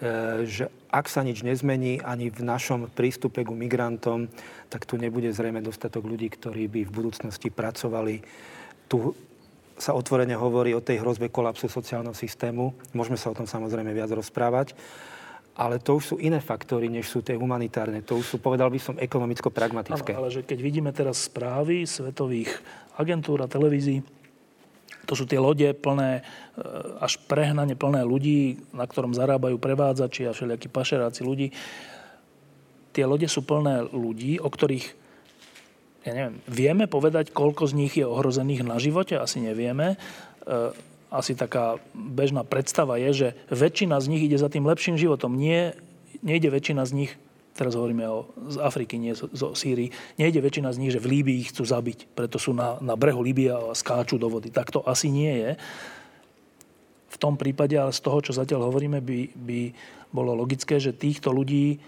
e, 0.00 0.48
že 0.48 0.72
ak 0.88 1.12
sa 1.12 1.20
nič 1.20 1.44
nezmení 1.44 2.00
ani 2.00 2.32
v 2.32 2.40
našom 2.40 2.88
prístupe 2.88 3.44
k 3.44 3.52
migrantom, 3.52 4.32
tak 4.72 4.88
tu 4.88 4.96
nebude 4.96 5.28
zrejme 5.28 5.60
dostatok 5.60 6.08
ľudí, 6.08 6.32
ktorí 6.32 6.72
by 6.72 6.80
v 6.88 6.94
budúcnosti 7.04 7.52
pracovali 7.52 8.24
tu 8.88 9.12
sa 9.78 9.94
otvorene 9.94 10.34
hovorí 10.34 10.74
o 10.74 10.82
tej 10.82 11.04
hrozbe 11.04 11.30
kolapsu 11.30 11.70
sociálneho 11.70 12.16
systému. 12.16 12.74
Môžeme 12.96 13.14
sa 13.14 13.30
o 13.30 13.36
tom 13.36 13.46
samozrejme 13.46 13.94
viac 13.94 14.10
rozprávať. 14.10 14.74
Ale 15.58 15.82
to 15.82 15.98
už 15.98 16.14
sú 16.14 16.16
iné 16.22 16.38
faktory, 16.38 16.86
než 16.86 17.10
sú 17.10 17.18
tie 17.18 17.34
humanitárne. 17.34 18.06
To 18.06 18.22
už 18.22 18.26
sú, 18.30 18.36
povedal 18.38 18.70
by 18.70 18.78
som, 18.78 18.94
ekonomicko-pragmatické. 18.94 20.14
ale 20.14 20.30
že 20.30 20.46
keď 20.46 20.58
vidíme 20.62 20.90
teraz 20.94 21.26
správy 21.26 21.82
svetových 21.82 22.54
agentúr 22.94 23.42
a 23.42 23.50
televízií, 23.50 24.06
to 25.08 25.16
sú 25.16 25.24
tie 25.24 25.40
lode 25.40 25.66
plné, 25.82 26.20
e, 26.20 26.22
až 27.00 27.16
prehnane 27.26 27.74
plné 27.74 28.04
ľudí, 28.04 28.60
na 28.76 28.84
ktorom 28.84 29.16
zarábajú 29.16 29.56
prevádzači 29.56 30.28
a 30.28 30.36
všelijakí 30.36 30.68
pašeráci 30.68 31.24
ľudí. 31.24 31.48
Tie 32.92 33.04
lode 33.08 33.26
sú 33.26 33.42
plné 33.42 33.88
ľudí, 33.88 34.36
o 34.38 34.46
ktorých 34.46 35.08
ja 36.06 36.14
neviem, 36.14 36.40
vieme 36.46 36.86
povedať, 36.86 37.34
koľko 37.34 37.68
z 37.68 37.76
nich 37.76 37.92
je 37.98 38.06
ohrozených 38.06 38.62
na 38.64 38.80
živote? 38.80 39.18
Asi 39.18 39.42
nevieme. 39.42 39.98
Asi 41.08 41.32
taká 41.32 41.80
bežná 41.96 42.44
predstava 42.44 43.00
je, 43.00 43.10
že 43.12 43.28
väčšina 43.48 43.96
z 43.96 44.06
nich 44.12 44.22
ide 44.28 44.36
za 44.36 44.52
tým 44.52 44.68
lepším 44.68 45.00
životom. 45.00 45.32
Nie, 45.32 45.72
nejde 46.20 46.52
väčšina 46.52 46.84
z 46.84 46.92
nich 47.04 47.12
teraz 47.58 47.74
hovoríme 47.74 48.06
o, 48.06 48.30
z 48.46 48.62
Afriky, 48.62 49.02
nie 49.02 49.18
zo, 49.18 49.26
zo 49.34 49.50
Sýrii, 49.50 49.90
nejde 50.14 50.38
väčšina 50.38 50.70
z 50.70 50.78
nich, 50.78 50.94
že 50.94 51.02
v 51.02 51.18
Líbii 51.18 51.50
chcú 51.50 51.66
zabiť, 51.66 52.14
preto 52.14 52.38
sú 52.38 52.54
na, 52.54 52.78
na 52.78 52.94
brehu 52.94 53.18
Líbia 53.18 53.58
a 53.58 53.74
skáču 53.74 54.14
do 54.14 54.30
vody. 54.30 54.54
Tak 54.54 54.70
to 54.70 54.86
asi 54.86 55.10
nie 55.10 55.34
je. 55.42 55.50
V 57.10 57.16
tom 57.18 57.34
prípade, 57.34 57.74
ale 57.74 57.90
z 57.90 57.98
toho, 57.98 58.22
čo 58.22 58.30
zatiaľ 58.30 58.70
hovoríme, 58.70 59.02
by, 59.02 59.34
by 59.34 59.60
bolo 60.14 60.38
logické, 60.38 60.78
že 60.78 60.94
týchto 60.94 61.34
ľudí 61.34 61.82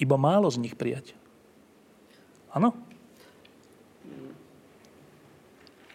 iba 0.00 0.16
málo 0.16 0.48
z 0.48 0.56
nich 0.64 0.72
prijať. 0.72 1.12
Áno? 2.56 2.72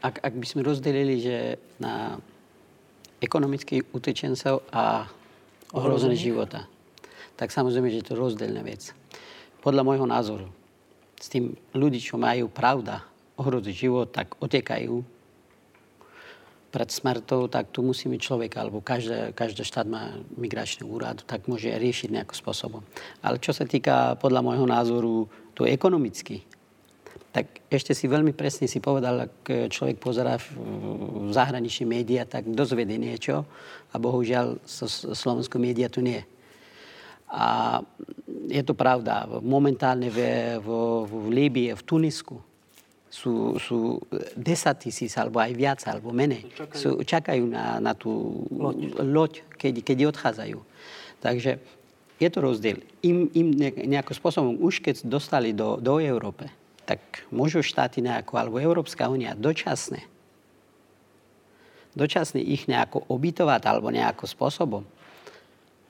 Ak, 0.08 0.24
ak 0.24 0.34
by 0.39 0.45
sme 0.47 0.64
rozdelili, 0.64 1.20
že 1.20 1.60
na 1.84 2.16
ekonomických 3.20 3.91
utečencov 3.91 4.64
a 4.72 5.03
ohrozené 5.76 6.16
života, 6.16 6.64
tak 7.36 7.51
samozrejme, 7.51 7.91
že 7.91 7.99
je 7.99 8.08
to 8.08 8.16
rozdielna 8.16 8.64
vec. 8.64 8.95
Podľa 9.60 9.84
môjho 9.84 10.08
názoru, 10.08 10.47
s 11.20 11.28
tým 11.28 11.51
ľudí, 11.76 11.99
čo 11.99 12.16
majú 12.16 12.47
pravda 12.47 13.03
ohroziť 13.36 13.76
život, 13.76 14.08
tak 14.16 14.39
otekajú 14.39 14.95
pred 16.72 16.89
smrtou, 16.93 17.51
tak 17.51 17.76
tu 17.76 17.84
musí 17.84 18.08
byť 18.08 18.22
človek, 18.22 18.51
alebo 18.55 18.80
každý, 18.80 19.36
každý 19.36 19.68
štát 19.68 19.88
má 19.88 20.16
migračný 20.39 20.88
úrad, 20.88 21.20
tak 21.28 21.51
môže 21.51 21.68
riešiť 21.68 22.16
nejakým 22.16 22.38
spôsobom. 22.38 22.80
Ale 23.20 23.43
čo 23.43 23.51
sa 23.51 23.68
týka, 23.68 24.16
podľa 24.24 24.39
môjho 24.45 24.68
názoru, 24.68 25.28
to 25.51 25.68
ekonomicky, 25.68 26.47
tak 27.32 27.62
ešte 27.70 27.94
si 27.94 28.08
veľmi 28.10 28.34
presne 28.34 28.66
si 28.66 28.80
povedal, 28.82 29.30
ak 29.30 29.70
človek 29.70 30.00
pozerá 30.00 30.40
v 30.40 31.30
zahraničí 31.30 31.84
médiá, 31.86 32.26
tak 32.26 32.50
dozvedie 32.50 32.98
niečo 32.98 33.46
a 33.92 33.96
bohužiaľ 34.00 34.64
slovenské 35.14 35.60
médiá 35.62 35.92
tu 35.92 36.02
nie. 36.02 36.24
A 37.28 37.80
je 38.48 38.64
to 38.64 38.72
pravda. 38.72 39.28
Momentálne 39.44 40.08
v, 40.08 40.20
v, 40.64 40.68
v 41.04 41.28
Líbii, 41.28 41.76
v 41.76 41.84
Tunisku 41.84 42.40
sú, 43.12 43.60
sú 43.60 44.00
10 44.36 44.84
tisíc, 44.84 45.12
alebo 45.20 45.44
aj 45.44 45.52
viac, 45.52 45.80
alebo 45.88 46.16
menej. 46.16 46.48
Čakajú, 46.56 46.80
sú, 46.80 46.90
čakajú 47.04 47.44
na, 47.48 47.84
na 47.84 47.92
tú 47.92 48.44
loď, 48.52 48.78
loď 49.04 49.32
keď, 49.60 49.74
keď 49.84 49.98
odchádzajú. 50.16 50.60
Takže 51.20 51.52
je 52.18 52.30
to 52.30 52.40
rozdiel. 52.40 52.78
Im, 53.04 53.28
im 53.36 53.48
nejakým 53.68 54.16
spôsobom, 54.16 54.56
už 54.64 54.80
keď 54.80 55.04
dostali 55.04 55.52
do, 55.52 55.78
do 55.78 56.00
Európe, 56.00 56.48
tak 56.88 57.28
môžu 57.28 57.60
štáty 57.60 58.00
nejako, 58.00 58.40
alebo 58.40 58.64
Európska 58.64 59.12
únia 59.12 59.36
dočasne, 59.36 60.08
dočasne 61.92 62.40
ich 62.40 62.72
nejako 62.72 63.04
obytovať, 63.12 63.62
alebo 63.68 63.92
nejakým 63.92 64.30
spôsobom. 64.32 64.88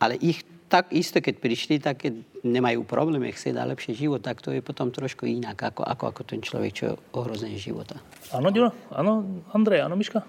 Ale 0.02 0.18
ich 0.18 0.42
tak 0.68 0.92
isto, 0.92 1.24
keď 1.24 1.36
prišli, 1.40 1.80
tak 1.80 2.04
keď 2.04 2.14
nemajú 2.44 2.84
problémy, 2.84 3.32
chce 3.32 3.56
dať 3.56 3.72
lepší 3.72 3.94
život, 3.96 4.20
tak 4.20 4.44
to 4.44 4.52
je 4.52 4.60
potom 4.60 4.92
trošku 4.92 5.24
inak, 5.24 5.56
ako, 5.56 5.88
ako, 5.88 6.04
ako 6.12 6.22
ten 6.28 6.44
človek, 6.44 6.72
čo 6.76 6.84
je 6.92 6.94
ohrozený 7.16 7.56
života. 7.56 7.96
Áno, 8.36 8.52
Dilo? 8.52 8.76
Áno, 8.92 9.24
Andrej, 9.56 9.88
áno, 9.88 9.96
Miška? 9.96 10.28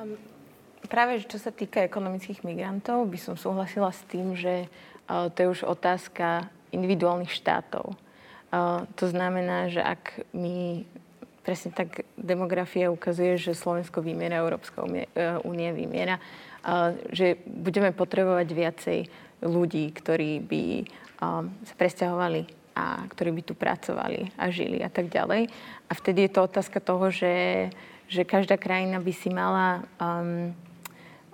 Um, 0.00 0.16
práve, 0.88 1.20
čo 1.28 1.36
sa 1.36 1.52
týka 1.52 1.84
ekonomických 1.84 2.40
migrantov, 2.48 3.04
by 3.12 3.18
som 3.20 3.36
súhlasila 3.36 3.92
s 3.92 4.00
tým, 4.08 4.32
že 4.32 4.64
uh, 4.64 5.28
to 5.28 5.36
je 5.36 5.48
už 5.52 5.68
otázka 5.68 6.48
individuálnych 6.72 7.32
štátov. 7.32 7.92
To 8.94 9.04
znamená, 9.04 9.68
že 9.68 9.84
ak 9.84 10.24
my 10.32 10.84
presne 11.44 11.72
tak 11.72 12.04
demografia 12.16 12.92
ukazuje, 12.92 13.40
že 13.40 13.56
Slovensko 13.56 14.04
vymiera, 14.04 14.44
Európska 14.44 14.84
únie 15.44 15.70
vymiera, 15.72 16.20
že 17.12 17.40
budeme 17.44 17.92
potrebovať 17.92 18.48
viacej 18.52 18.98
ľudí, 19.44 19.88
ktorí 19.92 20.44
by 20.44 20.64
sa 21.64 21.74
presťahovali 21.76 22.40
a 22.78 23.08
ktorí 23.10 23.30
by 23.34 23.42
tu 23.42 23.54
pracovali 23.58 24.38
a 24.38 24.54
žili 24.54 24.78
a 24.84 24.90
tak 24.92 25.10
ďalej. 25.10 25.50
A 25.90 25.92
vtedy 25.98 26.28
je 26.28 26.32
to 26.36 26.46
otázka 26.46 26.78
toho, 26.78 27.10
že, 27.10 27.68
že 28.06 28.22
každá 28.22 28.54
krajina 28.54 29.02
by 29.02 29.12
si 29.12 29.34
mala 29.34 29.82
um, 29.98 30.54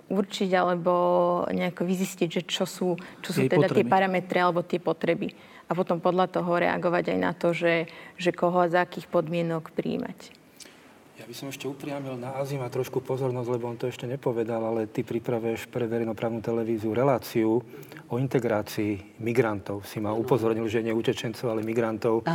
určiť 0.09 0.49
alebo 0.57 0.93
nejako 1.53 1.85
vyzistiť, 1.85 2.29
že 2.29 2.41
čo 2.49 2.65
sú, 2.65 2.97
čo 3.21 3.29
sú 3.29 3.45
teda 3.45 3.69
potreby. 3.69 3.77
tie 3.77 3.85
parametre 3.85 4.37
alebo 4.41 4.65
tie 4.65 4.81
potreby. 4.81 5.37
A 5.65 5.71
potom 5.73 5.97
podľa 5.97 6.29
toho 6.29 6.61
reagovať 6.61 7.17
aj 7.17 7.19
na 7.19 7.31
to, 7.33 7.49
že, 7.51 7.89
že 8.21 8.29
koho 8.29 8.61
a 8.61 8.69
za 8.69 8.85
akých 8.85 9.09
podmienok 9.09 9.73
príjmať. 9.73 10.45
Ja 11.15 11.23
by 11.23 11.31
som 11.31 11.47
ešte 11.47 11.63
upriamil 11.63 12.19
na 12.19 12.35
Azima 12.35 12.67
trošku 12.67 12.99
pozornosť, 12.99 13.47
lebo 13.47 13.71
on 13.71 13.79
to 13.79 13.87
ešte 13.87 14.03
nepovedal, 14.03 14.59
ale 14.59 14.83
ty 14.83 14.99
pripravuješ 14.99 15.71
pre 15.71 15.87
verejnoprávnu 15.87 16.43
televíziu 16.43 16.91
reláciu 16.91 17.63
o 18.11 18.15
integrácii 18.19 19.15
migrantov. 19.23 19.87
Si 19.87 20.03
ma 20.03 20.11
upozornil, 20.11 20.67
že 20.67 20.83
nie 20.83 20.91
utečencov, 20.91 21.47
ale 21.47 21.63
migrantov. 21.63 22.27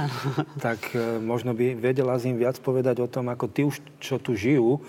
tak 0.64 0.96
e, 0.96 1.20
možno 1.20 1.52
by 1.52 1.76
vedel 1.76 2.08
Azim 2.08 2.40
viac 2.40 2.56
povedať 2.56 3.04
o 3.04 3.10
tom, 3.12 3.28
ako 3.28 3.52
tí 3.52 3.68
už, 3.68 3.84
čo 4.00 4.16
tu 4.16 4.32
žijú, 4.32 4.80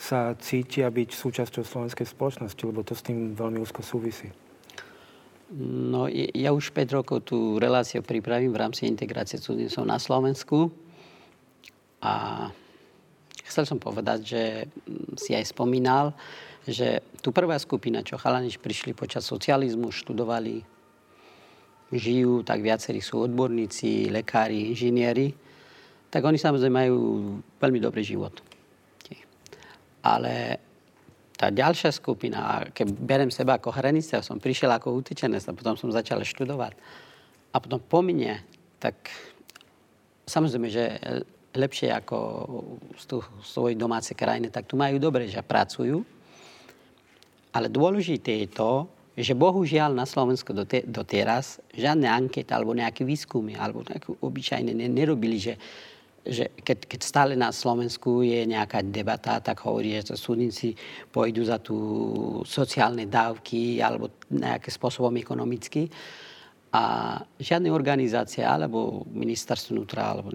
sa 0.00 0.32
cítia 0.40 0.88
byť 0.88 1.12
súčasťou 1.12 1.60
slovenskej 1.60 2.08
spoločnosti, 2.08 2.62
lebo 2.64 2.88
to 2.88 2.96
s 2.96 3.04
tým 3.04 3.36
veľmi 3.36 3.60
úzko 3.60 3.84
súvisí. 3.84 4.32
No, 5.54 6.10
ja 6.10 6.50
už 6.50 6.74
5 6.74 6.96
rokov 6.96 7.30
tú 7.30 7.62
reláciu 7.62 8.02
pripravím 8.02 8.50
v 8.50 8.60
rámci 8.66 8.90
integrácie 8.90 9.38
cudzincov 9.38 9.86
na 9.86 9.98
Slovensku. 10.02 10.74
A 12.02 12.50
Chcel 13.46 13.64
som 13.64 13.78
povedať, 13.78 14.18
že 14.26 14.42
mm, 14.66 15.14
si 15.14 15.30
aj 15.32 15.54
spomínal, 15.54 16.10
že 16.66 16.98
tu 17.22 17.30
prvá 17.30 17.54
skupina, 17.62 18.02
čo 18.02 18.18
chalanič 18.18 18.58
prišli 18.58 18.90
počas 18.90 19.22
socializmu, 19.22 19.94
študovali, 19.94 20.66
žijú, 21.94 22.42
tak 22.42 22.58
viacerí 22.58 22.98
sú 22.98 23.22
odborníci, 23.22 24.10
lekári, 24.10 24.74
inžinieri, 24.74 25.30
tak 26.10 26.26
oni 26.26 26.34
samozrejme 26.34 26.74
majú 26.74 26.98
veľmi 27.62 27.78
dobrý 27.78 28.02
život. 28.02 28.34
Ale 30.02 30.58
tá 31.36 31.52
ďalšia 31.52 31.92
skupina, 31.92 32.64
keď 32.72 32.96
berem 32.96 33.28
seba 33.28 33.60
ako 33.60 33.68
hranica, 33.76 34.24
som 34.24 34.40
prišiel 34.40 34.72
ako 34.72 35.04
utečenec 35.04 35.44
a 35.44 35.52
potom 35.52 35.76
som 35.76 35.92
začal 35.92 36.24
študovať. 36.24 36.72
A 37.52 37.56
potom 37.60 37.76
po 37.80 38.00
mne, 38.00 38.40
tak 38.80 38.96
samozrejme, 40.24 40.68
že 40.72 40.84
lepšie 41.56 41.92
ako 41.92 42.16
z 42.96 43.04
svojej 43.44 43.76
domácej 43.76 44.16
krajiny, 44.16 44.48
tak 44.48 44.68
tu 44.68 44.76
majú 44.76 44.96
dobre, 44.96 45.28
že 45.28 45.44
pracujú. 45.44 46.04
Ale 47.52 47.72
dôležité 47.72 48.44
je 48.44 48.48
to, 48.52 48.72
že 49.16 49.32
bohužiaľ 49.32 49.96
na 49.96 50.04
Slovensku 50.04 50.52
doteraz 50.84 51.64
žiadne 51.72 52.04
ankety 52.04 52.52
alebo 52.52 52.76
nejaké 52.76 53.00
výskumy 53.00 53.56
alebo 53.56 53.80
nejaké 53.80 54.12
obyčajné 54.12 54.76
nerobili, 54.92 55.40
že, 55.40 55.56
že 56.26 56.50
keď, 56.62 56.78
keď 56.90 57.00
stále 57.02 57.32
na 57.38 57.54
Slovensku 57.54 58.22
je 58.26 58.42
nejaká 58.46 58.82
debata, 58.82 59.38
tak 59.38 59.62
hovorí, 59.62 59.96
že 60.02 60.18
súdnici 60.18 60.74
pôjdu 61.10 61.46
za 61.46 61.62
tú 61.62 61.76
sociálne 62.42 63.06
dávky 63.06 63.78
alebo 63.78 64.10
nejakým 64.30 64.72
spôsobom 64.74 65.14
ekonomicky. 65.16 65.86
A 66.74 67.16
žiadne 67.40 67.72
organizácie, 67.72 68.44
alebo 68.44 69.06
ministerstvo 69.08 69.72
vnútra, 69.72 70.12
alebo 70.12 70.34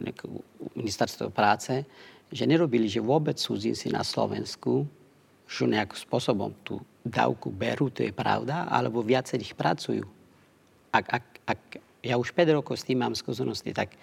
ministerstvo 0.74 1.30
práce, 1.30 1.86
že 2.32 2.48
nerobili, 2.48 2.88
že 2.88 3.04
vôbec 3.04 3.38
cudzinci 3.38 3.92
na 3.92 4.02
Slovensku, 4.02 4.88
že 5.46 5.68
nejakým 5.68 6.00
spôsobom 6.00 6.56
tú 6.64 6.80
dávku 7.04 7.52
berú, 7.52 7.92
to 7.92 8.08
je 8.08 8.16
pravda, 8.16 8.66
alebo 8.72 9.04
viacerých 9.04 9.54
pracujú. 9.54 10.08
Ak, 10.96 11.06
ak, 11.12 11.26
ak 11.46 11.60
ja 12.02 12.18
už 12.18 12.34
5 12.34 12.58
rokov 12.58 12.82
s 12.82 12.88
tým 12.88 13.04
mám 13.04 13.14
skúsenosti, 13.14 13.76
tak 13.76 13.94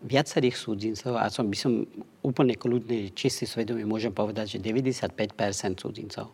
viacerých 0.00 0.56
súdzincov, 0.56 1.16
a 1.20 1.28
som, 1.28 1.44
by 1.48 1.56
som 1.56 1.84
úplne 2.24 2.56
kľudný, 2.56 3.12
čistý 3.12 3.44
svedomý, 3.44 3.84
môžem 3.84 4.12
povedať, 4.12 4.56
že 4.56 4.58
95% 4.64 5.12
súdzincov. 5.76 6.32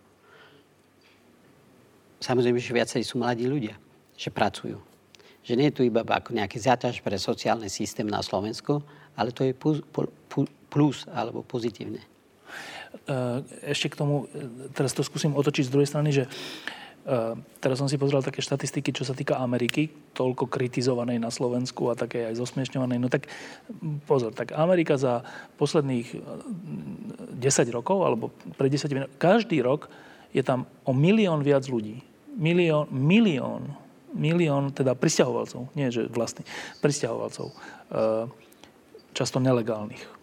Samozrejme, 2.22 2.58
že 2.62 2.72
viacerí 2.72 3.02
sú 3.02 3.18
mladí 3.18 3.44
ľudia, 3.44 3.76
že 4.14 4.30
pracujú 4.30 4.78
že 5.46 5.54
nie 5.54 5.70
je 5.70 5.78
tu 5.78 5.82
iba 5.86 6.02
ako 6.02 6.34
nejaký 6.34 6.58
záťaž 6.58 7.06
pre 7.06 7.14
sociálny 7.14 7.70
systém 7.70 8.10
na 8.10 8.18
Slovensku, 8.18 8.82
ale 9.14 9.30
to 9.30 9.46
je 9.46 9.54
plus 9.54 10.98
alebo 11.06 11.46
pozitívne. 11.46 12.02
Ešte 13.62 13.94
k 13.94 13.98
tomu, 13.98 14.26
teraz 14.74 14.90
to 14.90 15.06
skúsim 15.06 15.38
otočiť 15.38 15.70
z 15.70 15.72
druhej 15.72 15.86
strany, 15.86 16.10
že 16.10 16.26
teraz 17.62 17.78
som 17.78 17.86
si 17.86 17.94
pozrel 17.94 18.18
také 18.18 18.42
štatistiky, 18.42 18.90
čo 18.90 19.06
sa 19.06 19.14
týka 19.14 19.38
Ameriky, 19.38 19.86
toľko 20.10 20.50
kritizovanej 20.50 21.22
na 21.22 21.30
Slovensku 21.30 21.86
a 21.86 21.94
také 21.94 22.26
aj 22.26 22.42
zosmiešňovanej. 22.42 22.98
No 22.98 23.06
tak 23.06 23.30
pozor, 24.10 24.34
tak 24.34 24.50
Amerika 24.58 24.98
za 24.98 25.22
posledných 25.54 26.18
10 27.38 27.38
rokov, 27.70 28.02
alebo 28.02 28.34
pred 28.58 28.74
10 28.74 28.90
minút, 28.90 29.10
každý 29.22 29.62
rok 29.62 29.86
je 30.34 30.42
tam 30.42 30.66
o 30.82 30.90
milión 30.90 31.46
viac 31.46 31.62
ľudí. 31.70 32.02
Milión, 32.34 32.90
milión, 32.90 33.70
milión, 34.12 34.74
teda 34.74 34.98
pristahovalcov, 34.98 35.70
nie 35.78 35.88
že 35.94 36.10
vlastní, 36.10 36.42
pristahovalcov. 36.82 37.54
Uh, 37.86 38.26
často 39.16 39.40
nelegálnych 39.40 40.15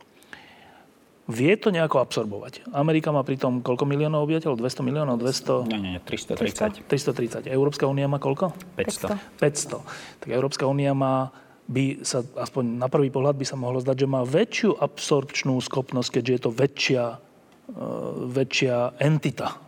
vie 1.28 1.54
to 1.56 1.72
nejako 1.72 2.04
absorbovať. 2.04 2.68
Amerika 2.76 3.16
má 3.16 3.24
pritom 3.24 3.64
koľko 3.64 3.88
miliónov 3.88 4.28
obyvateľov? 4.28 4.60
200 4.60 4.88
miliónov? 4.88 5.16
200? 5.20 5.72
Nie, 5.72 5.80
nie, 5.80 5.98
330. 6.04 6.84
330. 6.88 7.48
Európska 7.48 7.88
únia 7.88 8.12
má 8.12 8.20
koľko? 8.20 8.52
500. 8.76 9.40
500. 9.40 10.24
Tak 10.24 10.30
Európska 10.30 10.68
únia 10.68 10.92
má 10.92 11.32
by 11.64 12.04
sa, 12.04 12.20
aspoň 12.36 12.76
na 12.76 12.92
prvý 12.92 13.08
pohľad 13.08 13.40
by 13.40 13.46
sa 13.48 13.56
mohlo 13.56 13.80
zdať, 13.80 14.04
že 14.04 14.08
má 14.08 14.28
väčšiu 14.28 14.84
absorpčnú 14.84 15.56
schopnosť, 15.64 16.20
keďže 16.20 16.32
je 16.32 16.42
to 16.44 16.52
väčšia, 16.52 17.04
uh, 17.16 18.28
väčšia 18.28 19.00
entita. 19.00 19.64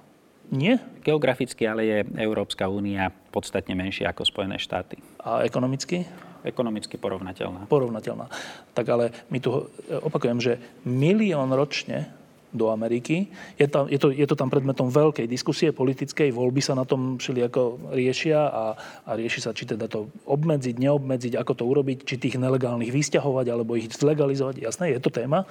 Nie? 0.52 0.78
Geograficky 1.02 1.66
ale 1.66 1.82
je 1.88 1.98
Európska 2.20 2.68
únia 2.68 3.10
podstatne 3.32 3.74
menšia 3.74 4.12
ako 4.12 4.28
Spojené 4.28 4.60
štáty. 4.60 5.00
A 5.24 5.42
ekonomicky? 5.48 6.06
Ekonomicky 6.46 7.02
porovnateľná. 7.02 7.66
Porovnateľná. 7.66 8.30
Tak 8.78 8.86
ale 8.86 9.10
my 9.34 9.42
tu 9.42 9.66
opakujem, 9.90 10.38
že 10.38 10.62
milión 10.86 11.50
ročne 11.50 12.14
do 12.56 12.72
Ameriky. 12.72 13.28
Je, 13.60 13.68
tam, 13.68 13.92
je, 13.92 14.00
to, 14.00 14.16
je 14.16 14.24
to 14.24 14.40
tam 14.40 14.48
predmetom 14.48 14.88
veľkej 14.88 15.28
diskusie 15.28 15.76
politickej, 15.76 16.32
voľby 16.32 16.64
sa 16.64 16.72
na 16.72 16.88
tom 16.88 17.20
ako 17.20 17.92
riešia 17.92 18.40
a, 18.48 18.64
a 19.04 19.12
rieši 19.20 19.44
sa, 19.44 19.52
či 19.52 19.68
teda 19.68 19.92
to 19.92 20.08
obmedziť, 20.24 20.80
neobmedziť, 20.80 21.36
ako 21.36 21.52
to 21.52 21.64
urobiť, 21.68 22.08
či 22.08 22.16
tých 22.16 22.40
nelegálnych 22.40 22.96
vysťahovať 22.96 23.46
alebo 23.52 23.76
ich 23.76 23.92
zlegalizovať. 23.92 24.64
Jasné, 24.64 24.96
je 24.96 25.04
to 25.04 25.12
téma, 25.12 25.44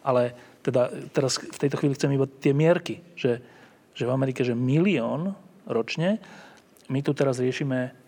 ale 0.00 0.32
teda 0.64 0.88
teraz 1.12 1.36
v 1.36 1.60
tejto 1.60 1.76
chvíli 1.76 1.94
chcem 1.94 2.16
iba 2.16 2.24
tie 2.26 2.56
mierky, 2.56 3.04
že, 3.14 3.44
že 3.92 4.08
v 4.08 4.14
Amerike, 4.16 4.40
že 4.42 4.56
milión 4.56 5.36
ročne, 5.68 6.18
my 6.88 7.04
tu 7.04 7.12
teraz 7.12 7.36
riešime 7.42 8.05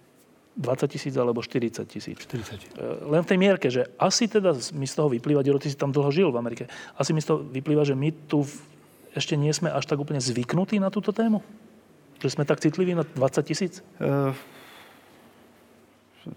20 0.59 0.91
tisíc 0.91 1.15
alebo 1.15 1.39
40 1.39 1.87
tisíc. 1.87 2.19
40. 2.19 2.59
E, 2.59 3.07
len 3.07 3.23
v 3.23 3.29
tej 3.31 3.39
mierke, 3.39 3.71
že 3.71 3.87
asi 3.95 4.27
teda 4.27 4.59
mi 4.75 4.91
z 4.91 4.95
toho 4.99 5.07
vyplýva, 5.07 5.47
Dero, 5.47 5.63
ty 5.63 5.71
si 5.71 5.79
tam 5.79 5.95
dlho 5.95 6.11
žil 6.11 6.35
v 6.35 6.39
Amerike, 6.43 6.65
asi 6.99 7.15
mi 7.15 7.23
z 7.23 7.31
toho 7.31 7.47
vyplýva, 7.47 7.87
že 7.87 7.95
my 7.95 8.11
tu 8.27 8.43
ešte 9.15 9.39
nie 9.39 9.55
sme 9.55 9.71
až 9.71 9.87
tak 9.87 10.03
úplne 10.03 10.19
zvyknutí 10.19 10.83
na 10.83 10.91
túto 10.91 11.15
tému? 11.15 11.41
Že 12.19 12.35
sme 12.35 12.45
tak 12.45 12.59
citliví 12.59 12.99
na 12.99 13.07
20 13.07 13.47
tisíc? 13.47 13.81
Uh, 14.03 14.35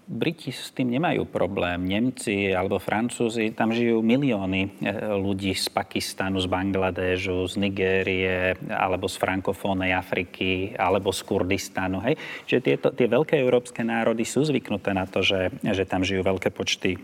Briti 0.08 0.52
s 0.52 0.72
tým 0.72 0.92
nemajú 0.92 1.28
problém. 1.28 1.84
Nemci 1.84 2.52
alebo 2.52 2.82
Francúzi, 2.82 3.52
tam 3.52 3.72
žijú 3.72 4.00
milióny 4.00 4.62
e, 4.62 4.70
ľudí 5.16 5.52
z 5.52 5.68
Pakistanu, 5.72 6.40
z 6.40 6.48
Bangladežu, 6.48 7.44
z 7.48 7.54
Nigérie, 7.60 8.56
alebo 8.68 9.06
z 9.06 9.16
frankofónnej 9.20 9.92
Afriky, 9.92 10.76
alebo 10.76 11.12
z 11.12 11.20
Kurdistanu. 11.24 12.00
Hej? 12.04 12.20
Čiže 12.48 12.60
tieto, 12.60 12.88
tie 12.92 13.08
veľké 13.08 13.36
európske 13.40 13.84
národy 13.84 14.24
sú 14.24 14.44
zvyknuté 14.44 14.96
na 14.96 15.04
to, 15.04 15.20
že, 15.24 15.52
že 15.60 15.84
tam 15.84 16.04
žijú 16.04 16.24
veľké 16.24 16.50
počty 16.52 16.96
e, 16.96 17.00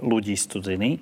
ľudí 0.00 0.34
z 0.38 0.44
cudziny. 0.50 0.90
E, 0.96 1.00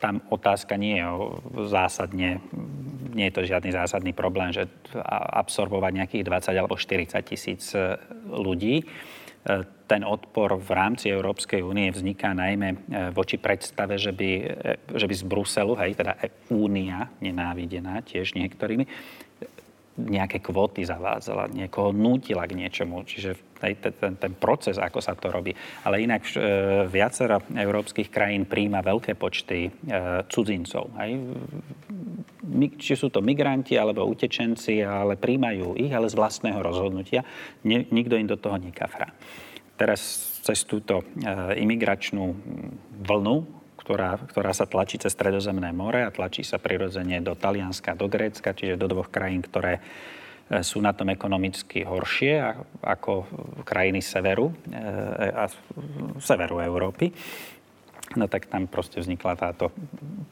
tam 0.00 0.24
otázka 0.32 0.80
nie 0.80 0.96
je 0.96 1.06
zásadne, 1.68 2.40
nie 3.12 3.28
je 3.28 3.34
to 3.36 3.44
žiadny 3.44 3.70
zásadný 3.70 4.16
problém, 4.16 4.48
že 4.48 4.64
absorbovať 5.36 5.92
nejakých 5.92 6.24
20 6.24 6.56
alebo 6.56 6.80
40 6.80 7.20
tisíc 7.20 7.76
e, 7.76 8.00
ľudí. 8.32 8.80
E, 8.80 8.84
ten 9.84 10.02
odpor 10.08 10.56
v 10.56 10.70
rámci 10.72 11.12
Európskej 11.12 11.60
únie 11.60 11.92
vzniká 11.92 12.32
najmä 12.32 12.68
e, 12.72 12.76
voči 13.12 13.36
predstave, 13.36 14.00
že 14.00 14.16
by, 14.16 14.30
že 14.96 15.04
by 15.04 15.14
z 15.14 15.24
Bruselu, 15.28 15.76
hej, 15.84 16.00
teda 16.00 16.16
únia 16.48 17.12
nenávidená 17.20 18.00
tiež 18.00 18.32
niektorými, 18.40 18.88
nejaké 20.00 20.40
kvóty 20.40 20.80
zavádzala, 20.80 21.52
niekoho 21.52 21.92
nútila 21.92 22.48
k 22.48 22.56
niečomu. 22.56 23.04
Čiže 23.04 23.49
ten, 23.60 24.16
ten 24.16 24.32
proces, 24.34 24.80
ako 24.80 24.98
sa 25.04 25.12
to 25.12 25.28
robí. 25.28 25.52
Ale 25.84 26.00
inak 26.00 26.24
e, 26.32 26.38
viacero 26.88 27.44
európskych 27.52 28.08
krajín 28.08 28.48
príjma 28.48 28.80
veľké 28.80 29.14
počty 29.14 29.68
e, 29.68 29.70
cudzincov. 30.26 30.88
Hej? 30.96 31.10
Či 32.80 32.94
sú 32.96 33.12
to 33.12 33.20
migranti 33.20 33.76
alebo 33.76 34.08
utečenci, 34.08 34.80
ale 34.80 35.20
príjmajú 35.20 35.76
ich, 35.76 35.92
ale 35.92 36.08
z 36.08 36.16
vlastného 36.16 36.58
rozhodnutia. 36.64 37.22
nikto 37.68 38.16
im 38.16 38.26
do 38.26 38.40
toho 38.40 38.56
nekafrá. 38.56 39.12
Teraz 39.76 40.00
cez 40.40 40.64
túto 40.64 41.04
e, 41.04 41.04
imigračnú 41.60 42.24
vlnu, 43.04 43.60
ktorá, 43.80 44.20
ktorá 44.28 44.52
sa 44.52 44.68
tlačí 44.68 45.00
cez 45.00 45.12
Stredozemné 45.16 45.72
more 45.72 46.04
a 46.04 46.14
tlačí 46.14 46.44
sa 46.44 46.60
prirodzene 46.60 47.20
do 47.24 47.32
Talianska, 47.32 47.96
do 47.96 48.06
Grécka, 48.06 48.52
čiže 48.52 48.76
do 48.76 48.86
dvoch 48.86 49.08
krajín, 49.08 49.40
ktoré 49.40 49.80
sú 50.58 50.82
na 50.82 50.90
tom 50.90 51.14
ekonomicky 51.14 51.86
horšie 51.86 52.42
ako 52.82 53.26
krajiny 53.62 54.02
severu, 54.02 54.50
e, 54.66 55.30
a 55.30 55.46
severu 56.18 56.58
Európy 56.58 57.14
no 58.18 58.26
tak 58.26 58.50
tam 58.50 58.66
proste 58.66 58.98
vznikla 58.98 59.38
táto 59.38 59.70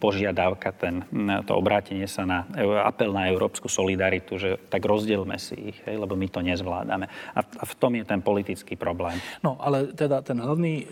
požiadavka, 0.03 0.71
ten, 0.75 1.03
to 1.47 1.55
obrátenie 1.55 2.07
sa 2.11 2.27
na 2.27 2.47
apel 2.87 3.11
na 3.11 3.31
európsku 3.31 3.67
solidaritu, 3.71 4.39
že 4.39 4.59
tak 4.71 4.83
rozdielme 4.83 5.35
si 5.39 5.75
ich, 5.75 5.79
hej, 5.87 5.99
lebo 5.99 6.15
my 6.15 6.27
to 6.31 6.43
nezvládame. 6.43 7.07
A, 7.35 7.41
a 7.43 7.65
v 7.67 7.75
tom 7.79 7.95
je 7.99 8.07
ten 8.07 8.23
politický 8.23 8.79
problém. 8.79 9.19
No, 9.43 9.59
ale 9.59 9.91
teda 9.95 10.23
ten 10.23 10.39
hlavný, 10.39 10.87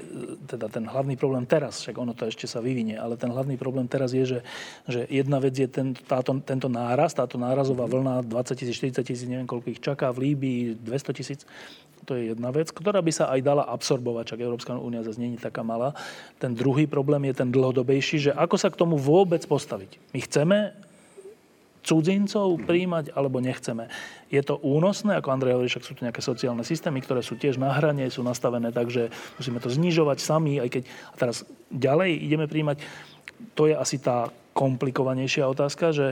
teda 0.47 0.67
ten 0.71 0.87
hlavný 0.87 1.15
problém 1.19 1.47
teraz, 1.47 1.83
však 1.83 1.97
ono 1.99 2.15
to 2.15 2.27
ešte 2.27 2.47
sa 2.51 2.63
vyvinie, 2.63 2.99
ale 2.99 3.19
ten 3.19 3.31
hlavný 3.31 3.59
problém 3.59 3.87
teraz 3.87 4.15
je, 4.15 4.39
že, 4.39 4.41
že 4.91 5.07
jedna 5.11 5.39
vec 5.39 5.55
je 5.55 5.71
ten, 5.71 5.95
táto, 5.95 6.35
tento 6.43 6.67
náraz, 6.67 7.15
táto 7.15 7.39
nárazová 7.39 7.87
vlna 7.87 8.27
20 8.27 8.59
tisíc, 8.59 8.79
40 8.79 9.07
tisíc, 9.07 9.27
neviem 9.27 9.47
koľko 9.47 9.71
ich 9.71 9.83
čaká, 9.83 10.11
v 10.11 10.31
Líbii 10.35 10.83
200 10.83 11.19
tisíc, 11.19 11.41
to 12.07 12.15
je 12.15 12.33
jedna 12.33 12.55
vec, 12.55 12.71
ktorá 12.71 13.03
by 13.03 13.13
sa 13.13 13.35
aj 13.35 13.41
dala 13.43 13.67
absorbovať, 13.67 14.33
čak 14.33 14.47
Európska 14.47 14.79
únia 14.79 15.03
zase 15.03 15.19
není 15.19 15.35
taká 15.35 15.67
malá. 15.67 15.93
Ten 16.39 16.55
druhý 16.55 16.87
problém 16.87 17.27
je 17.27 17.43
ten 17.43 17.51
dlhodobejší, 17.51 18.31
že 18.31 18.33
ako 18.33 18.55
sa 18.55 18.71
k 18.71 18.79
tomu 18.79 18.95
vôbec 18.95 19.43
postaviť. 19.43 19.99
My 20.15 20.21
chceme 20.23 20.59
cudzincov 21.87 22.67
príjmať 22.67 23.15
alebo 23.15 23.39
nechceme. 23.39 23.87
Je 24.27 24.43
to 24.43 24.59
únosné, 24.59 25.15
ako 25.19 25.31
Andrej 25.31 25.55
hovorí, 25.55 25.71
však 25.71 25.87
sú 25.87 25.95
to 25.95 26.03
nejaké 26.03 26.19
sociálne 26.19 26.67
systémy, 26.67 26.99
ktoré 26.99 27.23
sú 27.23 27.39
tiež 27.39 27.63
na 27.63 27.71
hrane, 27.71 28.11
sú 28.11 28.27
nastavené 28.27 28.75
tak, 28.75 28.91
že 28.91 29.15
musíme 29.39 29.63
to 29.63 29.71
znižovať 29.71 30.19
sami, 30.19 30.59
aj 30.59 30.69
keď 30.71 30.83
a 30.87 31.15
teraz 31.15 31.37
ďalej 31.71 32.11
ideme 32.27 32.51
príjmať. 32.51 32.83
To 33.55 33.71
je 33.71 33.75
asi 33.79 34.03
tá 34.03 34.35
komplikovanejšia 34.57 35.47
otázka, 35.47 35.95
že, 35.95 36.09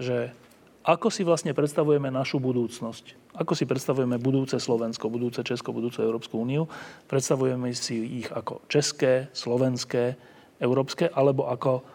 že 0.00 0.34
ako 0.82 1.14
si 1.14 1.22
vlastne 1.22 1.54
predstavujeme 1.54 2.10
našu 2.10 2.42
budúcnosť? 2.42 3.34
Ako 3.38 3.54
si 3.54 3.64
predstavujeme 3.70 4.18
budúce 4.18 4.58
Slovensko, 4.58 5.06
budúce 5.06 5.46
Česko, 5.46 5.70
budúce 5.70 6.02
Európsku 6.02 6.42
úniu? 6.42 6.66
Predstavujeme 7.06 7.70
si 7.70 8.22
ich 8.22 8.28
ako 8.28 8.66
české, 8.66 9.30
slovenské, 9.30 10.18
európske, 10.58 11.06
alebo 11.06 11.46
ako 11.46 11.86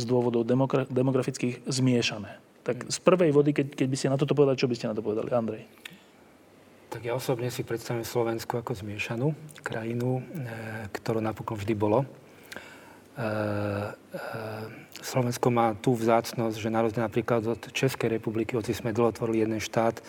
z 0.00 0.04
dôvodov 0.08 0.48
demogra- 0.48 0.88
demografických 0.88 1.68
zmiešané? 1.68 2.40
Tak 2.64 2.88
z 2.88 2.98
prvej 3.04 3.36
vody, 3.36 3.52
keď, 3.52 3.76
keď 3.76 3.86
by 3.88 3.96
ste 3.96 4.12
na 4.12 4.20
toto 4.20 4.32
povedali, 4.32 4.60
čo 4.60 4.68
by 4.68 4.76
ste 4.76 4.88
na 4.88 4.96
to 4.96 5.04
povedali? 5.04 5.28
Andrej. 5.32 5.64
Tak 6.90 7.06
ja 7.06 7.14
osobne 7.14 7.52
si 7.54 7.62
predstavujem 7.62 8.02
Slovensku 8.02 8.58
ako 8.58 8.74
zmiešanú 8.74 9.30
krajinu, 9.62 10.18
e, 10.18 10.22
ktorú 10.90 11.22
napokon 11.22 11.54
vždy 11.54 11.74
bolo. 11.78 12.02
E, 13.20 13.28
e, 14.16 15.04
Slovensko 15.04 15.52
má 15.52 15.76
tú 15.76 15.92
vzácnosť, 15.92 16.56
že 16.56 16.72
na 16.72 16.80
rozdiel 16.80 17.04
napríklad 17.04 17.44
od 17.44 17.62
Českej 17.68 18.16
republiky, 18.16 18.56
hoci 18.56 18.72
sme 18.72 18.96
dlho 18.96 19.12
tvorili 19.12 19.44
jeden 19.44 19.60
štát, 19.60 20.00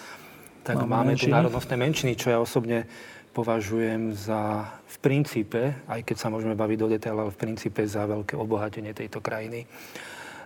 tak 0.63 0.79
máme, 0.79 1.11
máme 1.11 1.13
tu 1.19 1.27
národnostné 1.27 1.75
menšiny, 1.75 2.15
čo 2.15 2.31
ja 2.31 2.39
osobne 2.39 2.87
považujem 3.31 4.15
za 4.15 4.67
v 4.87 4.97
princípe, 4.99 5.61
aj 5.87 6.03
keď 6.03 6.15
sa 6.19 6.27
môžeme 6.27 6.53
baviť 6.55 6.77
do 6.77 6.87
detailu, 6.91 7.19
ale 7.27 7.35
v 7.35 7.41
princípe 7.41 7.81
za 7.87 8.03
veľké 8.03 8.35
obohatenie 8.35 8.91
tejto 8.91 9.23
krajiny. 9.23 9.65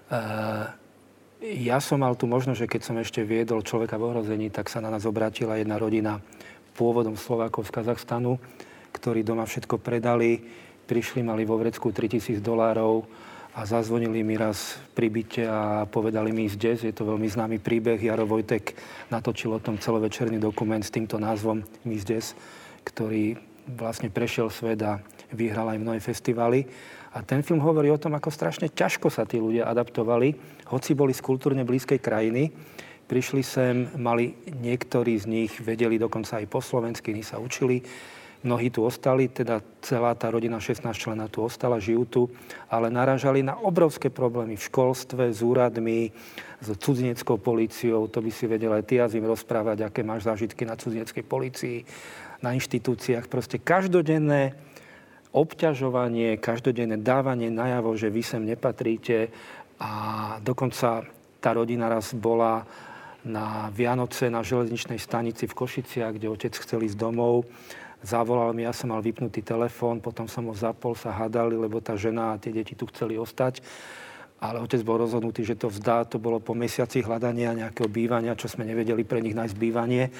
Uh, 0.06 0.70
ja 1.42 1.82
som 1.82 2.06
mal 2.06 2.14
tu 2.14 2.30
možnosť, 2.30 2.60
že 2.62 2.72
keď 2.72 2.82
som 2.86 2.96
ešte 3.02 3.26
viedol 3.26 3.66
človeka 3.66 3.98
v 3.98 4.14
ohrození, 4.14 4.54
tak 4.54 4.70
sa 4.70 4.80
na 4.80 4.94
nás 4.94 5.04
obrátila 5.04 5.58
jedna 5.58 5.82
rodina 5.82 6.22
pôvodom 6.78 7.18
Slovákov 7.18 7.68
z 7.68 7.74
Kazachstanu, 7.74 8.38
ktorí 8.94 9.26
doma 9.26 9.44
všetko 9.44 9.82
predali, 9.82 10.46
prišli, 10.86 11.26
mali 11.26 11.44
vo 11.44 11.58
vrecku 11.58 11.90
3000 11.90 12.40
dolárov, 12.40 13.04
a 13.56 13.64
zazvonili 13.64 14.20
mi 14.20 14.36
raz 14.36 14.76
pri 14.92 15.08
byte 15.08 15.44
a 15.48 15.88
povedali 15.88 16.36
mi 16.36 16.44
ísť 16.44 16.60
des. 16.60 16.80
Je 16.84 16.92
to 16.92 17.08
veľmi 17.08 17.24
známy 17.24 17.64
príbeh. 17.64 17.96
Jaro 18.04 18.28
Vojtek 18.28 18.76
natočil 19.08 19.56
o 19.56 19.64
tom 19.64 19.80
celovečerný 19.80 20.44
dokument 20.44 20.84
s 20.84 20.92
týmto 20.92 21.16
názvom 21.16 21.64
Miss 21.88 22.04
Des, 22.04 22.36
ktorý 22.84 23.40
vlastne 23.80 24.12
prešiel 24.12 24.52
svet 24.52 24.84
a 24.84 25.00
vyhral 25.32 25.72
aj 25.72 25.80
mnohé 25.80 26.00
festivaly. 26.04 26.68
A 27.16 27.24
ten 27.24 27.48
film 27.48 27.64
hovorí 27.64 27.88
o 27.88 28.02
tom, 28.02 28.12
ako 28.20 28.28
strašne 28.28 28.68
ťažko 28.68 29.08
sa 29.08 29.24
tí 29.24 29.40
ľudia 29.40 29.72
adaptovali, 29.72 30.36
hoci 30.68 30.92
boli 30.92 31.16
z 31.16 31.24
kultúrne 31.24 31.64
blízkej 31.64 32.04
krajiny. 32.04 32.52
Prišli 33.08 33.40
sem, 33.40 33.88
mali 33.96 34.36
niektorí 34.52 35.16
z 35.16 35.32
nich, 35.32 35.54
vedeli 35.64 35.96
dokonca 35.96 36.44
aj 36.44 36.46
po 36.52 36.60
slovensky, 36.60 37.16
iní 37.16 37.24
sa 37.24 37.40
učili. 37.40 37.80
Mnohí 38.46 38.70
tu 38.70 38.86
ostali, 38.86 39.26
teda 39.26 39.58
celá 39.82 40.14
tá 40.14 40.30
rodina 40.30 40.62
16 40.62 40.86
člena 40.94 41.26
tu 41.26 41.42
ostala, 41.42 41.82
žijú 41.82 42.06
tu, 42.06 42.22
ale 42.70 42.94
naražali 42.94 43.42
na 43.42 43.58
obrovské 43.58 44.14
problémy 44.14 44.54
v 44.54 44.66
školstve, 44.70 45.34
s 45.34 45.42
úradmi, 45.42 46.14
s 46.62 46.70
cudzineckou 46.78 47.42
políciou. 47.42 48.06
To 48.06 48.22
by 48.22 48.30
si 48.30 48.46
vedel 48.46 48.70
aj 48.70 48.86
ty, 48.86 49.02
Azim, 49.02 49.26
rozprávať, 49.26 49.90
aké 49.90 50.06
máš 50.06 50.30
zážitky 50.30 50.62
na 50.62 50.78
cudzineckej 50.78 51.26
polícii, 51.26 51.90
na 52.46 52.54
inštitúciách. 52.54 53.26
Proste 53.26 53.58
každodenné 53.58 54.54
obťažovanie, 55.34 56.38
každodenné 56.38 57.02
dávanie 57.02 57.50
najavo, 57.50 57.98
že 57.98 58.14
vy 58.14 58.22
sem 58.22 58.46
nepatríte 58.46 59.34
a 59.82 59.92
dokonca 60.40 61.02
tá 61.42 61.50
rodina 61.50 61.90
raz 61.90 62.14
bola 62.14 62.62
na 63.26 63.74
Vianoce 63.74 64.30
na 64.30 64.46
železničnej 64.46 65.02
stanici 65.02 65.50
v 65.50 65.58
Košiciach, 65.58 66.14
kde 66.14 66.30
otec 66.30 66.54
chcel 66.54 66.86
ísť 66.86 66.98
domov. 67.02 67.50
Zavolal 68.06 68.54
mi, 68.54 68.62
ja 68.62 68.70
som 68.70 68.94
mal 68.94 69.02
vypnutý 69.02 69.42
telefón, 69.42 69.98
potom 69.98 70.30
som 70.30 70.46
ho 70.46 70.54
zapol, 70.54 70.94
sa 70.94 71.10
hádali, 71.10 71.58
lebo 71.58 71.82
tá 71.82 71.98
žena 71.98 72.38
a 72.38 72.40
tie 72.40 72.54
deti 72.54 72.78
tu 72.78 72.86
chceli 72.86 73.18
ostať. 73.18 73.66
Ale 74.38 74.62
otec 74.62 74.78
bol 74.86 75.02
rozhodnutý, 75.02 75.42
že 75.42 75.58
to 75.58 75.74
vzdá. 75.74 76.06
To 76.14 76.22
bolo 76.22 76.38
po 76.38 76.54
mesiaci 76.54 77.02
hľadania 77.02 77.58
nejakého 77.58 77.90
bývania, 77.90 78.38
čo 78.38 78.46
sme 78.46 78.62
nevedeli 78.62 79.02
pre 79.02 79.24
nich 79.26 79.34
nájsť 79.34 79.56
bývanie. 79.58 80.14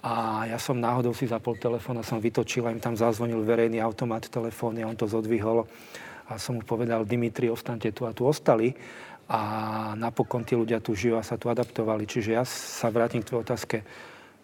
A 0.00 0.46
ja 0.48 0.56
som 0.56 0.80
náhodou 0.80 1.12
si 1.12 1.28
zapol 1.28 1.60
telefón 1.60 2.00
a 2.00 2.06
som 2.06 2.22
vytočil 2.22 2.64
a 2.64 2.72
im 2.72 2.80
tam 2.80 2.96
zazvonil 2.96 3.44
verejný 3.44 3.84
automat 3.84 4.32
telefónny 4.32 4.80
a 4.80 4.88
on 4.88 4.96
to 4.96 5.04
zodvihol. 5.04 5.68
A 6.32 6.40
som 6.40 6.56
mu 6.56 6.64
povedal, 6.64 7.04
Dimitri, 7.04 7.52
ostante 7.52 7.92
tu 7.92 8.08
a 8.08 8.16
tu 8.16 8.24
ostali. 8.24 8.72
A 9.28 9.92
napokon 9.98 10.46
tí 10.46 10.56
ľudia 10.56 10.80
tu 10.80 10.96
žijú 10.96 11.18
a 11.20 11.26
sa 11.26 11.36
tu 11.36 11.52
adaptovali. 11.52 12.08
Čiže 12.08 12.30
ja 12.32 12.46
sa 12.48 12.88
vrátim 12.88 13.20
k 13.20 13.28
tvojej 13.28 13.44
otázke. 13.44 13.76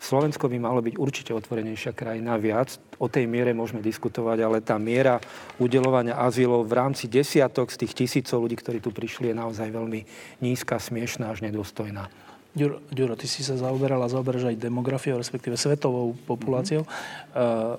Slovensko 0.03 0.51
by 0.51 0.59
malo 0.59 0.83
byť 0.83 0.99
určite 0.99 1.31
otvorenejšia 1.31 1.95
krajina 1.95 2.35
viac. 2.35 2.75
O 2.99 3.07
tej 3.07 3.31
miere 3.31 3.55
môžeme 3.55 3.79
diskutovať, 3.79 4.43
ale 4.43 4.59
tá 4.59 4.75
miera 4.75 5.23
udelovania 5.63 6.19
azylov 6.19 6.67
v 6.67 6.75
rámci 6.75 7.07
desiatok 7.07 7.71
z 7.71 7.87
tých 7.87 7.95
tisícov 7.95 8.43
ľudí, 8.43 8.59
ktorí 8.59 8.83
tu 8.83 8.91
prišli, 8.91 9.31
je 9.31 9.39
naozaj 9.39 9.71
veľmi 9.71 10.03
nízka, 10.43 10.83
smiešná 10.83 11.31
až 11.31 11.47
nedôstojná. 11.47 12.11
Ďuro, 12.51 12.83
Ďuro, 12.91 13.15
ty 13.15 13.31
si 13.31 13.47
sa 13.47 13.55
zaoberal 13.55 14.03
a 14.03 14.11
zaoberáš 14.11 14.51
aj 14.51 14.59
demografiou, 14.59 15.23
respektíve 15.23 15.55
svetovou 15.55 16.19
populáciou. 16.27 16.83
Mm-hmm. 16.83 17.79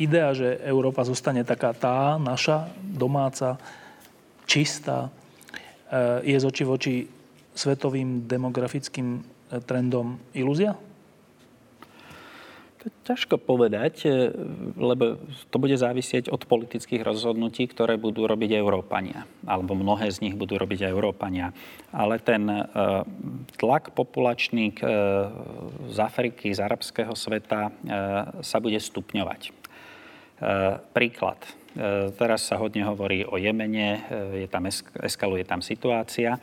idea, 0.00 0.32
že 0.32 0.56
Európa 0.64 1.04
zostane 1.04 1.44
taká 1.44 1.76
tá 1.76 2.16
naša, 2.16 2.72
domáca, 2.80 3.60
čistá, 4.48 5.12
uh, 5.12 6.24
je 6.24 6.34
z 6.40 6.44
oči 6.48 6.64
v 6.64 6.70
oči 6.72 6.94
svetovým 7.54 8.24
demografickým 8.24 9.33
trendom 9.64 10.18
ilúzia? 10.32 10.78
Ťažko 12.84 13.40
povedať, 13.40 14.04
e, 14.04 14.28
lebo 14.76 15.16
to 15.48 15.56
bude 15.56 15.72
závisieť 15.72 16.28
od 16.28 16.44
politických 16.44 17.00
rozhodnutí, 17.00 17.64
ktoré 17.64 17.96
budú 17.96 18.28
robiť 18.28 18.60
Európania. 18.60 19.24
Alebo 19.48 19.72
mnohé 19.72 20.12
z 20.12 20.20
nich 20.20 20.36
budú 20.36 20.60
robiť 20.60 20.84
Európania. 20.92 21.56
Ale 21.96 22.20
ten 22.20 22.44
e, 22.44 22.60
tlak 23.56 23.96
populačný 23.96 24.76
e, 24.76 24.78
z 25.88 25.96
Afriky, 25.96 26.52
z 26.52 26.60
arabského 26.60 27.16
sveta 27.16 27.72
sa 28.44 28.58
bude 28.60 28.76
stupňovať. 28.76 29.64
Príklad. 30.92 31.38
Teraz 32.18 32.50
sa 32.50 32.58
hodne 32.58 32.84
hovorí 32.84 33.22
o 33.24 33.38
Jemene, 33.38 34.02
je 34.34 34.48
tam, 34.50 34.66
eskaluje 35.00 35.46
tam 35.46 35.62
situácia. 35.62 36.36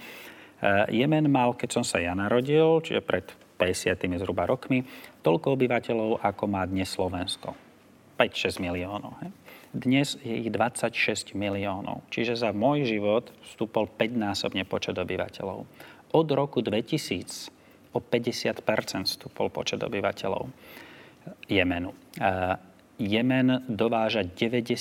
Jemen 0.94 1.26
mal, 1.28 1.58
keď 1.58 1.82
som 1.82 1.84
sa 1.86 1.98
ja 1.98 2.14
narodil, 2.14 2.82
čiže 2.86 3.02
pred 3.02 3.26
50 3.58 4.22
zhruba 4.22 4.46
rokmi, 4.46 4.86
toľko 5.22 5.58
obyvateľov, 5.58 6.22
ako 6.22 6.44
má 6.50 6.66
dnes 6.66 6.90
Slovensko. 6.90 7.54
5-6 8.18 8.62
miliónov. 8.62 9.18
He? 9.26 9.30
Dnes 9.74 10.20
je 10.22 10.36
ich 10.46 10.50
26 10.54 11.34
miliónov. 11.34 12.06
Čiže 12.14 12.38
za 12.38 12.54
môj 12.54 12.86
život 12.86 13.34
vstúpol 13.50 13.90
5-násobne 13.90 14.68
počet 14.68 14.94
obyvateľov. 15.00 15.66
Od 16.12 16.28
roku 16.36 16.62
2000 16.62 17.50
o 17.92 18.00
50 18.00 18.62
vstúpol 19.08 19.48
počet 19.52 19.80
obyvateľov 19.82 20.48
Jemenu. 21.48 21.92
Jemen 23.02 23.66
dováža 23.66 24.22
90 24.22 24.78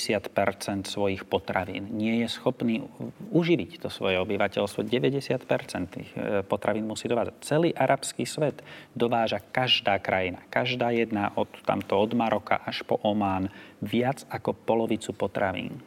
svojich 0.85 1.25
potravín. 1.25 1.89
Nie 1.97 2.21
je 2.21 2.29
schopný 2.29 2.85
uživiť 3.33 3.81
to 3.81 3.89
svoje 3.89 4.21
obyvateľstvo. 4.21 4.85
90 4.85 5.41
tých 5.89 6.11
e, 6.12 6.45
potravín 6.45 6.85
musí 6.85 7.09
dovážať. 7.09 7.41
Celý 7.41 7.71
arabský 7.73 8.29
svet 8.29 8.61
dováža 8.93 9.41
každá 9.41 9.97
krajina. 10.05 10.45
Každá 10.53 10.93
jedna 10.93 11.33
od 11.33 11.49
tamto 11.64 11.97
od 11.97 12.12
Maroka 12.12 12.61
až 12.61 12.85
po 12.85 13.01
Omán 13.01 13.49
viac 13.81 14.29
ako 14.29 14.53
polovicu 14.53 15.16
potravín. 15.16 15.81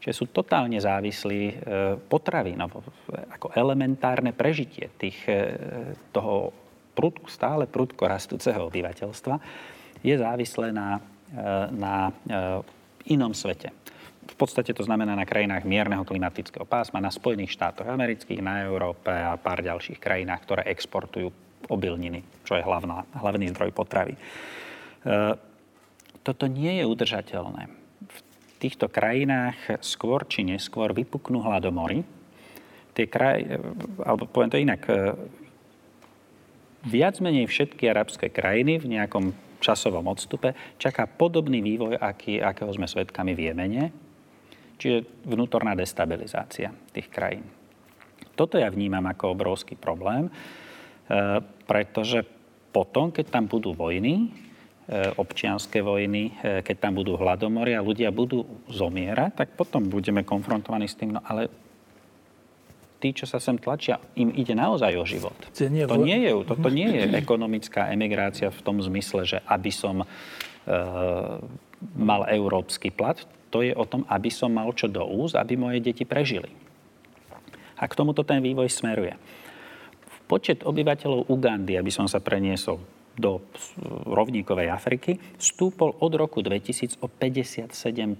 Čiže 0.00 0.16
sú 0.16 0.24
totálne 0.32 0.80
závislí 0.80 1.42
e, 1.44 1.54
potravinovo, 2.08 2.80
ako 3.36 3.52
elementárne 3.52 4.32
prežitie 4.32 4.88
tých, 4.96 5.28
e, 5.28 5.52
toho 6.08 6.56
prudku, 6.96 7.28
stále 7.28 7.68
prudko 7.68 8.08
rastúceho 8.08 8.64
obyvateľstva 8.72 9.36
je 10.00 10.14
závislé 10.16 10.72
na 10.72 11.15
na 11.74 12.14
eh, 12.30 13.10
inom 13.10 13.34
svete. 13.34 13.74
V 14.26 14.34
podstate 14.34 14.74
to 14.74 14.82
znamená 14.82 15.14
na 15.14 15.26
krajinách 15.26 15.62
mierneho 15.66 16.02
klimatického 16.02 16.66
pásma, 16.66 16.98
na 16.98 17.14
Spojených 17.14 17.54
štátoch 17.54 17.86
amerických, 17.86 18.42
na 18.42 18.66
Európe 18.66 19.10
a 19.10 19.38
pár 19.38 19.62
ďalších 19.62 20.02
krajinách, 20.02 20.42
ktoré 20.44 20.62
exportujú 20.66 21.30
obilniny, 21.70 22.22
čo 22.42 22.58
je 22.58 22.62
hlavná, 22.62 23.06
hlavný 23.16 23.50
zdroj 23.54 23.70
potravy. 23.74 24.14
Eh, 24.14 25.34
toto 26.26 26.50
nie 26.50 26.82
je 26.82 26.84
udržateľné. 26.86 27.62
V 28.06 28.18
týchto 28.58 28.90
krajinách 28.90 29.78
skôr 29.78 30.26
či 30.26 30.42
neskôr 30.42 30.90
vypuknú 30.90 31.38
hladomory. 31.38 32.02
Tie 32.98 33.06
kraj, 33.06 33.44
alebo 34.02 34.26
poviem 34.26 34.50
to 34.50 34.58
inak, 34.58 34.82
viac 36.82 37.20
menej 37.22 37.46
všetky 37.46 37.86
arabské 37.86 38.26
krajiny 38.32 38.80
v 38.80 38.96
nejakom 38.96 39.36
časovom 39.66 40.06
odstupe 40.06 40.54
čaká 40.78 41.10
podobný 41.10 41.58
vývoj, 41.58 41.98
aký, 41.98 42.38
akého 42.38 42.70
sme 42.70 42.86
svedkami 42.86 43.34
v 43.34 43.50
Jemene, 43.50 43.84
čiže 44.78 45.26
vnútorná 45.26 45.74
destabilizácia 45.74 46.70
tých 46.94 47.10
krajín. 47.10 47.42
Toto 48.38 48.60
ja 48.60 48.70
vnímam 48.70 49.02
ako 49.10 49.34
obrovský 49.34 49.74
problém, 49.74 50.28
e, 50.28 50.32
pretože 51.64 52.22
potom, 52.70 53.08
keď 53.08 53.32
tam 53.32 53.48
budú 53.48 53.72
vojny, 53.72 54.14
e, 54.20 54.28
občianské 55.16 55.80
vojny, 55.80 56.36
e, 56.44 56.60
keď 56.60 56.76
tam 56.76 57.00
budú 57.00 57.16
hladomory 57.16 57.72
a 57.72 57.80
ľudia 57.80 58.12
budú 58.12 58.44
zomierať, 58.68 59.32
tak 59.32 59.48
potom 59.56 59.88
budeme 59.88 60.20
konfrontovaní 60.20 60.84
s 60.84 60.94
tým, 61.00 61.16
no 61.16 61.24
ale 61.24 61.48
tí, 62.98 63.12
čo 63.12 63.28
sa 63.28 63.36
sem 63.36 63.60
tlačia, 63.60 64.00
im 64.16 64.32
ide 64.32 64.56
naozaj 64.56 64.92
o 64.96 65.04
život. 65.04 65.36
To 65.52 66.00
nie 66.00 66.18
je, 66.26 66.30
toto 66.44 66.68
nie 66.72 66.88
je 66.88 67.02
ekonomická 67.12 67.92
emigrácia 67.92 68.48
v 68.48 68.60
tom 68.64 68.80
zmysle, 68.80 69.28
že 69.28 69.38
aby 69.44 69.70
som 69.72 70.02
e, 70.02 70.06
mal 71.96 72.24
európsky 72.28 72.88
plat. 72.88 73.20
To 73.52 73.62
je 73.62 73.72
o 73.76 73.84
tom, 73.84 74.04
aby 74.08 74.32
som 74.32 74.52
mal 74.52 74.72
čo 74.72 74.88
do 74.88 75.04
úz, 75.04 75.36
aby 75.36 75.54
moje 75.54 75.80
deti 75.80 76.02
prežili. 76.08 76.48
A 77.76 77.84
k 77.84 77.96
tomuto 77.96 78.24
ten 78.24 78.40
vývoj 78.40 78.72
smeruje. 78.72 79.12
Počet 80.26 80.66
obyvateľov 80.66 81.30
Ugandy, 81.30 81.78
aby 81.78 81.92
som 81.92 82.10
sa 82.10 82.18
preniesol 82.18 82.82
do 83.16 83.40
rovníkovej 84.04 84.68
Afriky, 84.68 85.16
stúpol 85.40 85.96
od 86.04 86.12
roku 86.18 86.44
2000 86.44 87.00
o 87.00 87.08
57 87.08 88.18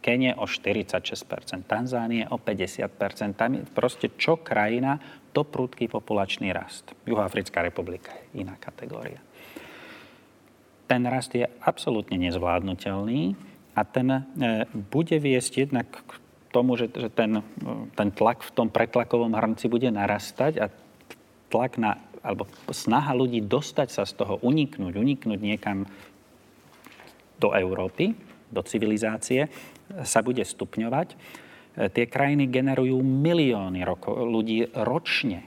Kenie 0.00 0.32
o 0.32 0.48
46%, 0.48 1.68
Tanzánie 1.68 2.24
o 2.32 2.40
50%. 2.40 3.36
Tam 3.36 3.50
je 3.52 3.62
proste 3.68 4.08
čo 4.16 4.40
krajina, 4.40 4.96
to 5.36 5.44
prudký 5.44 5.86
populačný 5.86 6.50
rast. 6.50 6.96
Juhoafrická 7.04 7.60
republika 7.60 8.16
je 8.32 8.42
iná 8.42 8.56
kategória. 8.56 9.20
Ten 10.88 11.06
rast 11.06 11.36
je 11.36 11.46
absolútne 11.62 12.18
nezvládnutelný 12.18 13.38
a 13.78 13.86
ten 13.86 14.08
e, 14.10 14.20
bude 14.74 15.14
viesť 15.22 15.68
jednak 15.68 15.86
k 15.86 16.12
tomu, 16.50 16.74
že, 16.74 16.90
že 16.90 17.06
ten, 17.14 17.46
ten 17.94 18.10
tlak 18.10 18.42
v 18.42 18.50
tom 18.50 18.68
pretlakovom 18.72 19.38
hrnci 19.38 19.70
bude 19.70 19.86
narastať 19.86 20.58
a 20.58 20.66
tlak 21.46 21.78
na, 21.78 22.02
alebo 22.26 22.50
snaha 22.74 23.14
ľudí 23.14 23.38
dostať 23.44 23.88
sa 23.90 24.02
z 24.02 24.18
toho, 24.18 24.42
uniknúť, 24.42 24.98
uniknúť 24.98 25.40
niekam 25.40 25.86
do 27.40 27.54
Európy, 27.54 28.12
do 28.50 28.60
civilizácie, 28.66 29.46
sa 30.06 30.20
bude 30.22 30.42
stupňovať. 30.42 31.08
E, 31.12 31.16
tie 31.90 32.04
krajiny 32.06 32.50
generujú 32.50 32.98
milióny 33.00 33.82
roko, 33.86 34.26
ľudí 34.26 34.70
ročne, 34.74 35.46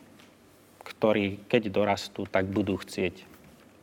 ktorí 0.84 1.48
keď 1.48 1.72
dorastú, 1.72 2.28
tak 2.28 2.48
budú 2.52 2.80
chcieť 2.80 3.34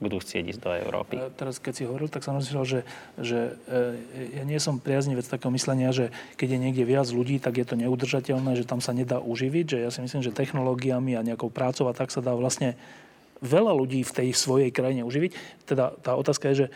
budú 0.00 0.16
chcieť 0.16 0.56
ísť 0.56 0.60
do 0.64 0.72
Európy. 0.72 1.20
A 1.20 1.28
teraz, 1.28 1.60
keď 1.60 1.72
si 1.76 1.84
hovoril, 1.84 2.08
tak 2.08 2.24
som 2.24 2.40
myslel, 2.40 2.64
že, 2.64 2.80
že 3.20 3.60
e, 3.68 4.40
ja 4.40 4.44
nie 4.48 4.56
som 4.56 4.80
priaznivec 4.80 5.28
takého 5.28 5.52
myslenia, 5.52 5.92
že 5.92 6.08
keď 6.40 6.56
je 6.56 6.58
niekde 6.58 6.84
viac 6.88 7.04
ľudí, 7.12 7.36
tak 7.36 7.60
je 7.60 7.68
to 7.68 7.76
neudržateľné, 7.76 8.56
že 8.56 8.64
tam 8.64 8.80
sa 8.80 8.96
nedá 8.96 9.20
uživiť, 9.20 9.76
že 9.76 9.78
ja 9.84 9.92
si 9.92 10.00
myslím, 10.00 10.24
že 10.24 10.32
technológiami 10.32 11.20
a 11.20 11.22
nejakou 11.22 11.52
prácou 11.52 11.84
a 11.86 11.92
tak 11.92 12.08
sa 12.08 12.24
dá 12.24 12.32
vlastne 12.32 12.80
veľa 13.44 13.76
ľudí 13.76 14.00
v 14.00 14.12
tej 14.24 14.28
svojej 14.32 14.72
krajine 14.72 15.04
uživiť. 15.04 15.36
Teda 15.68 15.92
tá 16.00 16.16
otázka 16.16 16.48
je, 16.52 16.64
že 16.64 16.66
e, 16.66 16.72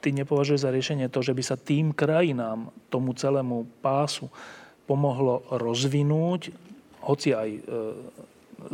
ty 0.00 0.16
nepovažuješ 0.16 0.64
za 0.64 0.72
riešenie 0.72 1.12
to, 1.12 1.20
že 1.20 1.36
by 1.36 1.42
sa 1.44 1.60
tým 1.60 1.92
krajinám, 1.92 2.72
tomu 2.88 3.12
celému 3.12 3.68
pásu 3.84 4.32
pomohlo 4.88 5.46
rozvinúť, 5.52 6.50
hoci 7.04 7.36
aj 7.36 7.48
e, 7.48 7.60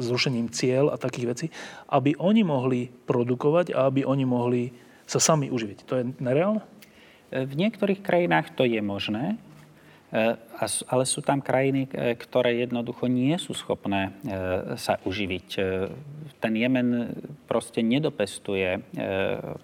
zrušením 0.01 0.51
cieľ 0.51 0.95
a 0.95 0.97
takých 0.97 1.27
vecí, 1.29 1.47
aby 1.91 2.17
oni 2.19 2.43
mohli 2.43 2.89
produkovať 2.89 3.75
a 3.75 3.87
aby 3.91 4.03
oni 4.03 4.25
mohli 4.25 4.63
sa 5.07 5.23
sami 5.23 5.53
uživiť. 5.53 5.79
To 5.87 5.95
je 6.01 6.05
nereálne? 6.19 6.63
V 7.31 7.53
niektorých 7.59 8.03
krajinách 8.07 8.55
to 8.55 8.63
je 8.67 8.79
možné, 8.83 9.35
e, 9.35 9.37
ale 10.89 11.05
sú 11.05 11.21
tam 11.21 11.45
krajiny, 11.45 11.89
e, 11.93 12.17
ktoré 12.17 12.65
jednoducho 12.65 13.05
nie 13.07 13.37
sú 13.37 13.53
schopné 13.53 14.17
e, 14.25 14.79
sa 14.81 14.97
uživiť. 15.05 15.49
Ten 16.37 16.53
Jemen 16.53 17.17
proste 17.49 17.81
nedopestuje 17.81 18.77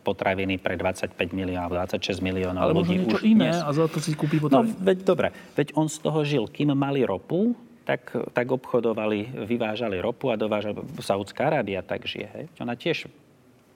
potraviny 0.01 0.57
pre 0.57 0.81
25 0.81 1.13
miliónov, 1.37 1.77
26 1.77 2.25
miliónov 2.25 2.63
ale 2.65 2.73
ľudí. 2.73 2.97
Ale 2.97 3.05
niečo 3.05 3.21
iné 3.21 3.53
a 3.53 3.69
za 3.71 3.85
to 3.93 4.01
si 4.01 4.17
kúpi 4.17 4.41
potraviny. 4.41 4.73
No, 4.73 4.81
veď 4.81 4.99
dobre, 5.05 5.29
veď 5.53 5.77
on 5.77 5.93
z 5.93 5.99
toho 6.01 6.25
žil. 6.25 6.49
Kým 6.49 6.73
mali 6.73 7.05
ropu, 7.05 7.53
tak, 7.85 8.15
tak 8.33 8.47
obchodovali, 8.49 9.45
vyvážali 9.45 10.01
ropu 10.01 10.33
a 10.33 10.39
dovážali. 10.41 10.81
Saudská 11.03 11.53
Arábia 11.53 11.85
tak 11.85 12.09
žije. 12.09 12.29
Hej. 12.33 12.45
Ona 12.63 12.79
tiež 12.79 13.11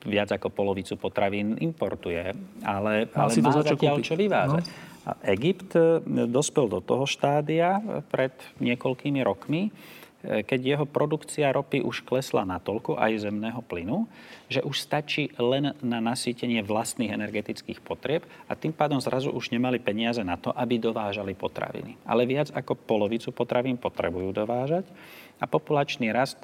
viac 0.06 0.30
ako 0.30 0.54
polovicu 0.54 0.94
potravín 0.94 1.58
importuje, 1.58 2.30
ale, 2.62 3.10
ale 3.10 3.30
má 3.42 3.52
zatiaľ 3.60 3.98
čo 4.00 4.14
vyvážať. 4.14 4.64
No. 4.64 4.95
Egypt 5.22 5.78
e, 5.78 6.02
dospel 6.26 6.66
do 6.66 6.82
toho 6.82 7.06
štádia 7.06 7.78
pred 8.10 8.34
niekoľkými 8.58 9.20
rokmi, 9.22 9.70
E, 10.26 10.42
keď 10.42 10.60
jeho 10.64 10.86
produkcia 10.88 11.54
ropy 11.54 11.86
už 11.86 12.02
klesla 12.02 12.42
natoľko, 12.42 12.98
aj 12.98 13.30
zemného 13.30 13.62
plynu, 13.62 14.10
že 14.50 14.64
už 14.66 14.74
stačí 14.82 15.30
len 15.38 15.76
na 15.78 16.02
nasýtenie 16.02 16.66
vlastných 16.66 17.14
energetických 17.14 17.78
potrieb 17.78 18.26
a 18.50 18.58
tým 18.58 18.74
pádom 18.74 18.98
zrazu 18.98 19.30
už 19.30 19.54
nemali 19.54 19.78
peniaze 19.78 20.24
na 20.26 20.34
to, 20.34 20.50
aby 20.50 20.82
dovážali 20.82 21.38
potraviny. 21.38 21.94
Ale 22.02 22.26
viac 22.26 22.50
ako 22.50 22.74
polovicu 22.74 23.30
potravín 23.30 23.78
potrebujú 23.78 24.34
dovážať 24.34 24.88
a 25.38 25.46
populačný 25.46 26.10
rast, 26.10 26.42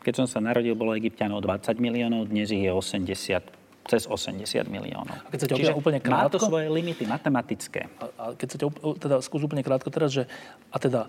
keď 0.00 0.22
som 0.22 0.26
sa 0.30 0.38
narodil, 0.38 0.78
bolo 0.78 0.94
egyptianov 0.94 1.42
20 1.42 1.82
miliónov, 1.82 2.30
dnes 2.30 2.48
ich 2.54 2.62
je 2.62 2.72
80 2.72 3.65
cez 3.86 4.04
80 4.10 4.66
miliónov. 4.66 5.16
A 5.22 5.30
keď 5.30 5.38
sa 5.38 5.46
ťa 5.50 5.78
úplne 5.78 6.02
krátko... 6.02 6.26
Má 6.26 6.34
to 6.34 6.42
svoje 6.42 6.66
limity 6.66 7.06
matematické. 7.06 7.86
A, 8.02 8.04
a 8.18 8.24
keď 8.34 8.48
sa 8.50 8.56
ťa 8.58 8.66
teda 8.98 9.16
skús 9.22 9.42
úplne 9.46 9.62
krátko 9.62 9.88
teraz, 9.94 10.10
že 10.10 10.26
a 10.74 10.76
teda 10.82 11.06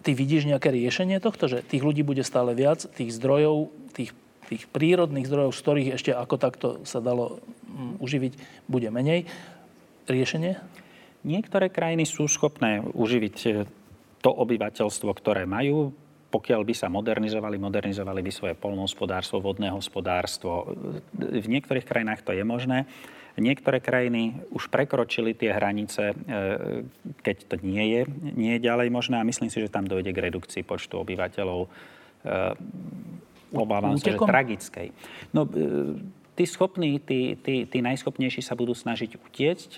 ty 0.00 0.16
vidíš 0.16 0.48
nejaké 0.48 0.72
riešenie 0.72 1.20
tohto, 1.20 1.52
že 1.52 1.66
tých 1.66 1.84
ľudí 1.84 2.00
bude 2.00 2.24
stále 2.24 2.56
viac, 2.56 2.88
tých 2.96 3.12
zdrojov, 3.12 3.68
tých, 3.92 4.16
tých 4.48 4.64
prírodných 4.72 5.28
zdrojov, 5.28 5.52
z 5.52 5.60
ktorých 5.60 5.88
ešte 6.00 6.10
ako 6.16 6.36
takto 6.40 6.68
sa 6.88 7.04
dalo 7.04 7.44
um, 7.68 8.00
uživiť, 8.00 8.64
bude 8.70 8.88
menej. 8.88 9.28
Riešenie? 10.08 10.62
Niektoré 11.26 11.68
krajiny 11.68 12.06
sú 12.06 12.30
schopné 12.30 12.78
uživiť 12.86 13.36
e, 13.50 13.50
to 14.22 14.30
obyvateľstvo, 14.30 15.10
ktoré 15.10 15.42
majú, 15.42 15.90
pokiaľ 16.36 16.68
by 16.68 16.74
sa 16.76 16.92
modernizovali, 16.92 17.56
modernizovali 17.56 18.20
by 18.20 18.28
svoje 18.28 18.54
polnohospodárstvo, 18.60 19.40
vodné 19.40 19.72
hospodárstvo. 19.72 20.68
V 21.16 21.46
niektorých 21.48 21.88
krajinách 21.88 22.20
to 22.28 22.36
je 22.36 22.44
možné. 22.44 22.84
Niektoré 23.40 23.80
krajiny 23.80 24.44
už 24.52 24.68
prekročili 24.68 25.32
tie 25.32 25.52
hranice, 25.52 26.12
e, 26.12 26.14
keď 27.20 27.36
to 27.52 27.56
nie 27.64 27.84
je, 27.84 28.00
nie 28.36 28.56
je 28.56 28.64
ďalej 28.64 28.88
možné 28.88 29.20
a 29.20 29.28
myslím 29.28 29.52
si, 29.52 29.60
že 29.60 29.72
tam 29.72 29.84
dojde 29.84 30.12
k 30.12 30.24
redukcii 30.28 30.64
počtu 30.64 31.00
obyvateľov. 31.00 31.60
E, 31.64 31.68
obávam 33.52 33.96
sa, 34.00 34.12
že 34.12 34.16
tragickej. 34.16 34.88
No, 35.36 35.44
e, 35.44 36.00
tí 36.32 36.44
schopní, 36.48 36.96
tí, 37.00 37.36
tí, 37.36 37.68
tí 37.68 37.78
najschopnejší 37.84 38.40
sa 38.40 38.56
budú 38.56 38.72
snažiť 38.72 39.20
utiecť, 39.20 39.70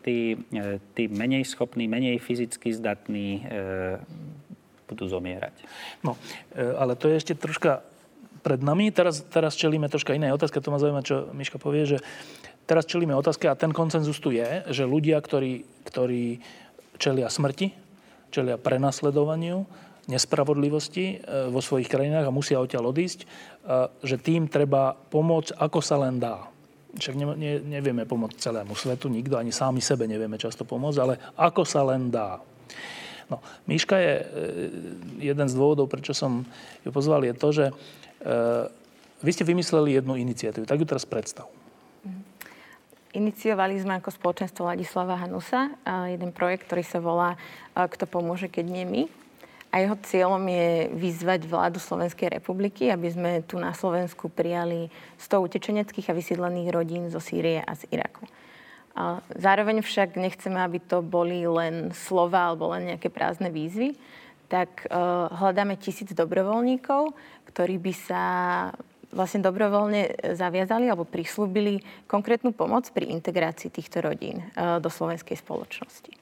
tí, 0.00 0.36
tí 0.96 1.02
menej 1.08 1.44
schopní, 1.44 1.88
menej 1.88 2.20
fyzicky 2.20 2.72
zdatní 2.72 3.44
budú 4.86 5.10
zomierať. 5.10 5.54
No, 6.06 6.14
ale 6.54 6.94
to 6.94 7.10
je 7.10 7.18
ešte 7.18 7.34
troška 7.34 7.82
pred 8.46 8.62
nami. 8.62 8.94
Teraz, 8.94 9.26
teraz 9.26 9.58
čelíme 9.58 9.90
troška 9.90 10.14
inej 10.14 10.38
otázke. 10.38 10.62
To 10.62 10.70
ma 10.70 10.78
zaujíma, 10.78 11.02
čo 11.02 11.30
Miška 11.34 11.58
povie, 11.58 11.84
že 11.84 11.98
Teraz 12.66 12.82
čelíme 12.82 13.14
otázke 13.14 13.46
a 13.46 13.54
ten 13.54 13.70
koncenzus 13.70 14.18
tu 14.18 14.34
je, 14.34 14.66
že 14.74 14.82
ľudia, 14.82 15.22
ktorí, 15.22 15.62
ktorí 15.86 16.42
čelia 16.98 17.30
smrti, 17.30 17.70
čelia 18.34 18.58
prenasledovaniu, 18.58 19.62
nespravodlivosti 20.10 21.06
e, 21.14 21.16
vo 21.46 21.62
svojich 21.62 21.86
krajinách 21.86 22.26
a 22.26 22.34
musia 22.34 22.58
odtiaľ 22.58 22.90
odísť, 22.90 23.22
e, 23.22 23.26
že 24.02 24.18
tým 24.18 24.50
treba 24.50 24.98
pomôcť, 24.98 25.54
ako 25.62 25.78
sa 25.78 25.94
len 26.02 26.18
dá. 26.18 26.50
Však 26.98 27.14
ne, 27.14 27.26
ne, 27.38 27.52
nevieme 27.62 28.02
pomôcť 28.02 28.34
celému 28.34 28.74
svetu, 28.74 29.06
nikto 29.06 29.38
ani 29.38 29.54
sami 29.54 29.78
sebe 29.78 30.10
nevieme 30.10 30.34
často 30.34 30.66
pomôcť, 30.66 30.98
ale 30.98 31.14
ako 31.38 31.62
sa 31.62 31.86
len 31.86 32.10
dá. 32.10 32.42
No, 33.26 33.42
Míška 33.66 33.98
je 33.98 34.14
e, 34.20 34.24
jeden 35.18 35.46
z 35.50 35.54
dôvodov, 35.54 35.90
prečo 35.90 36.14
som 36.14 36.46
ju 36.86 36.90
pozval, 36.94 37.26
je 37.26 37.34
to, 37.34 37.48
že 37.50 37.66
vy 39.22 39.30
ste 39.32 39.44
vymysleli 39.46 39.96
jednu 39.96 40.18
iniciatívu. 40.18 40.66
Tak 40.66 40.80
ju 40.82 40.86
teraz 40.88 41.06
predstav. 41.06 41.46
Iniciovali 43.16 43.80
sme 43.80 43.96
ako 43.96 44.12
spoločenstvo 44.12 44.68
Ladislava 44.68 45.16
Hanusa 45.16 45.72
jeden 46.10 46.36
projekt, 46.36 46.68
ktorý 46.68 46.84
sa 46.84 47.00
volá 47.00 47.40
Kto 47.72 48.04
pomôže, 48.04 48.52
keď 48.52 48.64
nie 48.68 48.84
my. 48.84 49.02
A 49.72 49.84
jeho 49.84 49.96
cieľom 50.04 50.40
je 50.48 50.92
vyzvať 50.92 51.48
vládu 51.48 51.80
Slovenskej 51.80 52.32
republiky, 52.32 52.88
aby 52.92 53.08
sme 53.12 53.30
tu 53.44 53.56
na 53.56 53.72
Slovensku 53.72 54.28
prijali 54.28 54.88
100 55.20 55.44
utečeneckých 55.48 56.12
a 56.12 56.16
vysídlených 56.16 56.72
rodín 56.72 57.08
zo 57.08 57.20
Sýrie 57.20 57.60
a 57.60 57.72
z 57.72 57.88
Iraku. 57.92 58.24
Zároveň 59.36 59.84
však 59.84 60.16
nechceme, 60.16 60.56
aby 60.56 60.80
to 60.80 61.04
boli 61.04 61.44
len 61.44 61.92
slova 61.92 62.48
alebo 62.48 62.72
len 62.72 62.96
nejaké 62.96 63.12
prázdne 63.12 63.52
výzvy, 63.52 63.92
tak 64.48 64.88
uh, 64.88 65.28
hľadáme 65.36 65.76
tisíc 65.76 66.14
dobrovoľníkov, 66.16 67.12
ktorí 67.50 67.76
by 67.82 67.92
sa 67.92 68.24
vlastne 69.16 69.40
dobrovoľne 69.40 70.34
zaviazali 70.36 70.92
alebo 70.92 71.08
prislúbili 71.08 71.80
konkrétnu 72.04 72.52
pomoc 72.52 72.88
pri 72.92 73.08
integrácii 73.16 73.72
týchto 73.72 74.04
rodín 74.04 74.44
e, 74.44 74.76
do 74.76 74.92
slovenskej 74.92 75.40
spoločnosti. 75.40 76.12
E, 76.12 76.18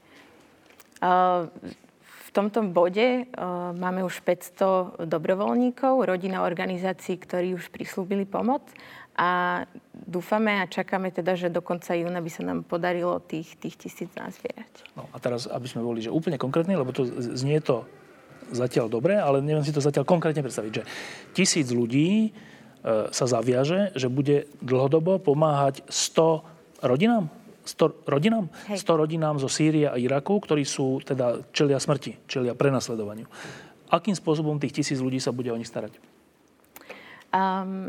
v 1.99 2.29
tomto 2.31 2.67
bode 2.67 3.31
máme 3.79 4.03
už 4.03 4.19
500 4.27 5.07
dobrovoľníkov, 5.07 6.03
rodina 6.03 6.43
organizácií, 6.43 7.15
ktorí 7.15 7.55
už 7.55 7.71
prislúbili 7.71 8.27
pomoc 8.27 8.67
a 9.15 9.63
dúfame 9.95 10.59
a 10.59 10.67
čakáme 10.67 11.15
teda, 11.15 11.39
že 11.39 11.49
do 11.49 11.63
konca 11.63 11.95
júna 11.95 12.19
by 12.19 12.31
sa 12.31 12.43
nám 12.43 12.67
podarilo 12.67 13.23
tých, 13.23 13.55
tých 13.57 13.79
tisíc 13.79 14.11
nazvierať. 14.19 14.91
No 14.99 15.07
a 15.15 15.17
teraz, 15.23 15.47
aby 15.47 15.67
sme 15.71 15.87
boli 15.87 16.03
že 16.03 16.11
úplne 16.11 16.39
konkrétni, 16.39 16.75
lebo 16.75 16.91
to 16.91 17.07
znie 17.39 17.63
to 17.63 17.87
zatiaľ 18.53 18.93
dobre, 18.93 19.17
ale 19.17 19.41
neviem 19.41 19.65
si 19.65 19.73
to 19.73 19.81
zatiaľ 19.81 20.05
konkrétne 20.05 20.45
predstaviť, 20.45 20.73
že 20.75 20.83
tisíc 21.33 21.71
ľudí 21.73 22.35
E, 22.85 23.09
sa 23.17 23.25
zaviaže, 23.25 23.97
že 23.97 24.13
bude 24.13 24.45
dlhodobo 24.61 25.17
pomáhať 25.17 25.81
100 25.89 26.85
rodinám? 26.85 27.33
100 27.65 28.05
rodinám? 28.05 28.53
Hej. 28.69 28.85
100 28.85 29.01
rodinám 29.01 29.37
zo 29.41 29.49
Sýrie 29.49 29.89
a 29.89 29.97
Iraku, 29.97 30.37
ktorí 30.37 30.69
sú 30.69 31.01
teda 31.01 31.49
čelia 31.57 31.81
smrti, 31.81 32.29
čelia 32.29 32.53
prenasledovaniu. 32.53 33.25
Akým 33.89 34.13
spôsobom 34.13 34.61
tých 34.61 34.85
tisíc 34.85 35.01
ľudí 35.01 35.17
sa 35.17 35.33
bude 35.33 35.49
o 35.49 35.57
nich 35.57 35.69
starať? 35.73 35.97
Um, 37.33 37.89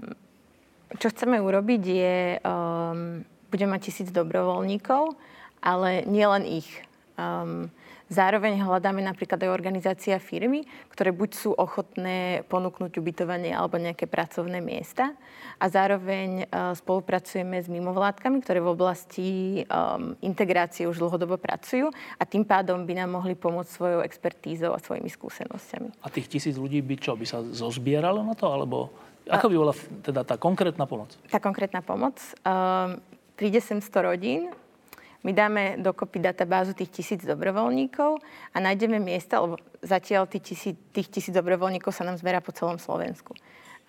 čo 0.98 1.07
chceme 1.10 1.41
urobiť 1.41 1.84
je, 1.84 2.18
um, 2.41 3.26
budeme 3.49 3.78
mať 3.78 3.82
tisíc 3.91 4.10
dobrovoľníkov, 4.14 5.18
ale 5.62 6.06
nielen 6.06 6.45
ich. 6.45 6.70
Um, 7.18 7.74
Zároveň 8.06 8.62
hľadáme 8.62 9.02
napríklad 9.02 9.41
aj 9.41 9.49
organizácia 9.49 10.22
firmy, 10.22 10.62
ktoré 10.94 11.10
buď 11.10 11.30
sú 11.34 11.49
ochotné 11.57 12.45
ponúknuť 12.45 13.02
ubytovanie 13.02 13.49
alebo 13.49 13.82
nejaké 13.82 14.06
pracovné 14.06 14.62
miesta 14.62 15.18
a 15.57 15.66
zároveň 15.66 16.45
uh, 16.45 16.78
spolupracujeme 16.78 17.57
s 17.57 17.66
mimovládkami, 17.66 18.45
ktoré 18.45 18.62
v 18.62 18.70
oblasti 18.70 19.30
um, 19.66 20.14
integrácie 20.22 20.86
už 20.86 21.02
dlhodobo 21.02 21.41
pracujú 21.41 21.90
a 22.22 22.24
tým 22.30 22.45
pádom 22.45 22.86
by 22.86 22.94
nám 22.94 23.18
mohli 23.18 23.34
pomôcť 23.34 23.74
svojou 23.74 24.06
expertízou 24.06 24.78
a 24.78 24.84
svojimi 24.84 25.10
skúsenosťami. 25.10 26.06
A 26.06 26.07
tých 26.14 26.30
tisíc 26.30 26.62
ľudí 26.62 26.86
by 26.86 27.02
čo, 27.02 27.18
by 27.18 27.26
sa 27.26 27.41
zozbieralo 27.41 28.22
na 28.22 28.38
to, 28.38 28.45
alebo 28.45 28.94
ako 29.30 29.45
by 29.49 29.56
bola 29.57 29.73
teda 30.06 30.22
tá 30.22 30.35
konkrétna 30.38 30.85
pomoc? 30.85 31.18
Tá 31.30 31.41
konkrétna 31.41 31.81
pomoc. 31.81 32.18
Um, 32.45 33.02
príde 33.34 33.60
sem 33.60 33.81
100 33.81 33.91
rodín, 34.06 34.41
my 35.26 35.34
dáme 35.34 35.81
dokopy 35.81 36.22
databázu 36.22 36.77
tých 36.77 37.02
tisíc 37.02 37.26
dobrovoľníkov 37.26 38.22
a 38.53 38.57
nájdeme 38.61 39.02
miesta, 39.02 39.41
lebo 39.41 39.57
zatiaľ 39.81 40.30
tých 40.30 40.53
tisíc, 40.53 40.77
tých 40.93 41.10
tisíc 41.10 41.34
dobrovoľníkov 41.34 41.89
sa 41.89 42.06
nám 42.06 42.22
zberá 42.22 42.45
po 42.45 42.53
celom 42.53 42.77
Slovensku. 42.77 43.34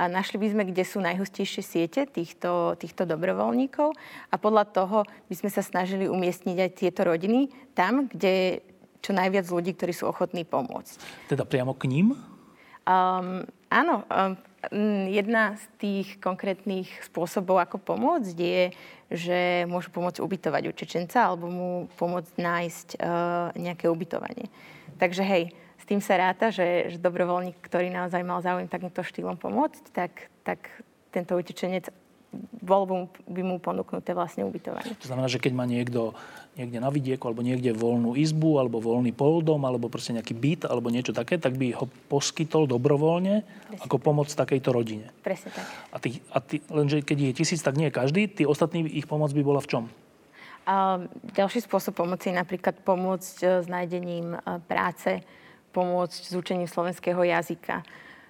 a 0.00 0.08
našli 0.08 0.40
by 0.40 0.48
sme, 0.52 0.62
kde 0.72 0.84
sú 0.84 1.00
najhustejšie 1.04 1.62
siete 1.64 2.00
týchto, 2.08 2.76
týchto 2.80 3.04
dobrovoľníkov 3.04 3.92
a 4.32 4.34
podľa 4.40 4.64
toho 4.72 4.98
by 5.28 5.34
sme 5.36 5.48
sa 5.52 5.60
snažili 5.60 6.08
umiestniť 6.08 6.56
aj 6.56 6.70
tieto 6.72 7.04
rodiny 7.04 7.52
tam, 7.76 8.08
kde 8.08 8.64
čo 9.04 9.12
najviac 9.12 9.44
ľudí, 9.48 9.76
ktorí 9.76 9.92
sú 9.92 10.08
ochotní 10.08 10.48
pomôcť. 10.48 11.28
Teda 11.28 11.44
priamo 11.44 11.76
k 11.76 11.84
ním? 11.88 12.16
Um, 12.88 13.44
áno, 13.68 14.06
um, 14.06 14.34
jedna 15.10 15.54
z 15.54 15.64
tých 15.78 16.08
konkrétnych 16.18 16.90
spôsobov, 17.06 17.62
ako 17.62 17.78
pomôcť, 17.78 18.36
je, 18.36 18.64
že 19.10 19.40
môžu 19.70 19.94
pomôcť 19.94 20.18
ubytovať 20.18 20.62
utečenca 20.66 21.22
alebo 21.22 21.46
mu 21.46 21.70
pomôcť 21.94 22.34
nájsť 22.34 22.88
uh, 22.98 23.54
nejaké 23.54 23.86
ubytovanie. 23.86 24.50
Takže 24.98 25.22
hej, 25.22 25.44
s 25.76 25.84
tým 25.84 26.02
sa 26.02 26.18
ráta, 26.18 26.50
že, 26.50 26.90
že 26.90 26.98
dobrovoľník, 26.98 27.62
ktorý 27.62 27.92
naozaj 27.92 28.22
mal 28.26 28.42
záujem 28.42 28.66
takýmto 28.66 29.06
štýlom 29.06 29.38
pomôcť, 29.38 29.84
tak, 29.94 30.32
tak 30.42 30.66
tento 31.14 31.38
utečenec 31.38 31.92
bol 32.62 33.10
by 33.26 33.42
mu 33.42 33.56
ponúknuté 33.58 34.12
vlastne 34.12 34.42
ubytovanie. 34.46 34.94
To 35.00 35.08
znamená, 35.08 35.26
že 35.30 35.42
keď 35.42 35.52
má 35.54 35.64
niekto 35.64 36.16
niekde 36.56 36.80
na 36.80 36.88
vidieku 36.88 37.28
alebo 37.28 37.44
niekde 37.44 37.76
voľnú 37.76 38.16
izbu 38.16 38.56
alebo 38.56 38.80
voľný 38.80 39.12
poldom 39.12 39.60
alebo 39.68 39.92
proste 39.92 40.16
nejaký 40.16 40.32
byt 40.32 40.60
alebo 40.64 40.88
niečo 40.88 41.12
také, 41.12 41.36
tak 41.36 41.60
by 41.60 41.76
ho 41.76 41.84
poskytol 42.08 42.64
dobrovoľne 42.64 43.44
Presne 43.44 43.84
ako 43.84 43.96
pomoc 44.00 44.32
takejto 44.32 44.72
rodine. 44.72 45.12
Presne 45.20 45.52
tak. 45.52 45.68
A, 45.92 45.96
tý, 46.00 46.24
a 46.32 46.40
tý, 46.40 46.64
lenže 46.72 47.04
keď 47.04 47.30
je 47.30 47.36
tisíc, 47.36 47.60
tak 47.60 47.76
nie 47.76 47.92
každý. 47.92 48.24
Tí 48.24 48.48
ostatní, 48.48 48.88
ich 48.88 49.04
pomoc 49.04 49.36
by 49.36 49.42
bola 49.44 49.60
v 49.60 49.68
čom? 49.68 49.84
A 50.66 50.98
ďalší 51.36 51.62
spôsob 51.62 51.94
pomoci 51.94 52.32
je 52.32 52.40
napríklad 52.40 52.82
pomôcť 52.82 53.36
e, 53.38 53.46
s 53.62 53.66
nájdením 53.70 54.34
e, 54.34 54.38
práce, 54.66 55.22
pomôcť 55.70 56.22
s 56.26 56.32
učením 56.34 56.66
slovenského 56.66 57.22
jazyka, 57.22 57.86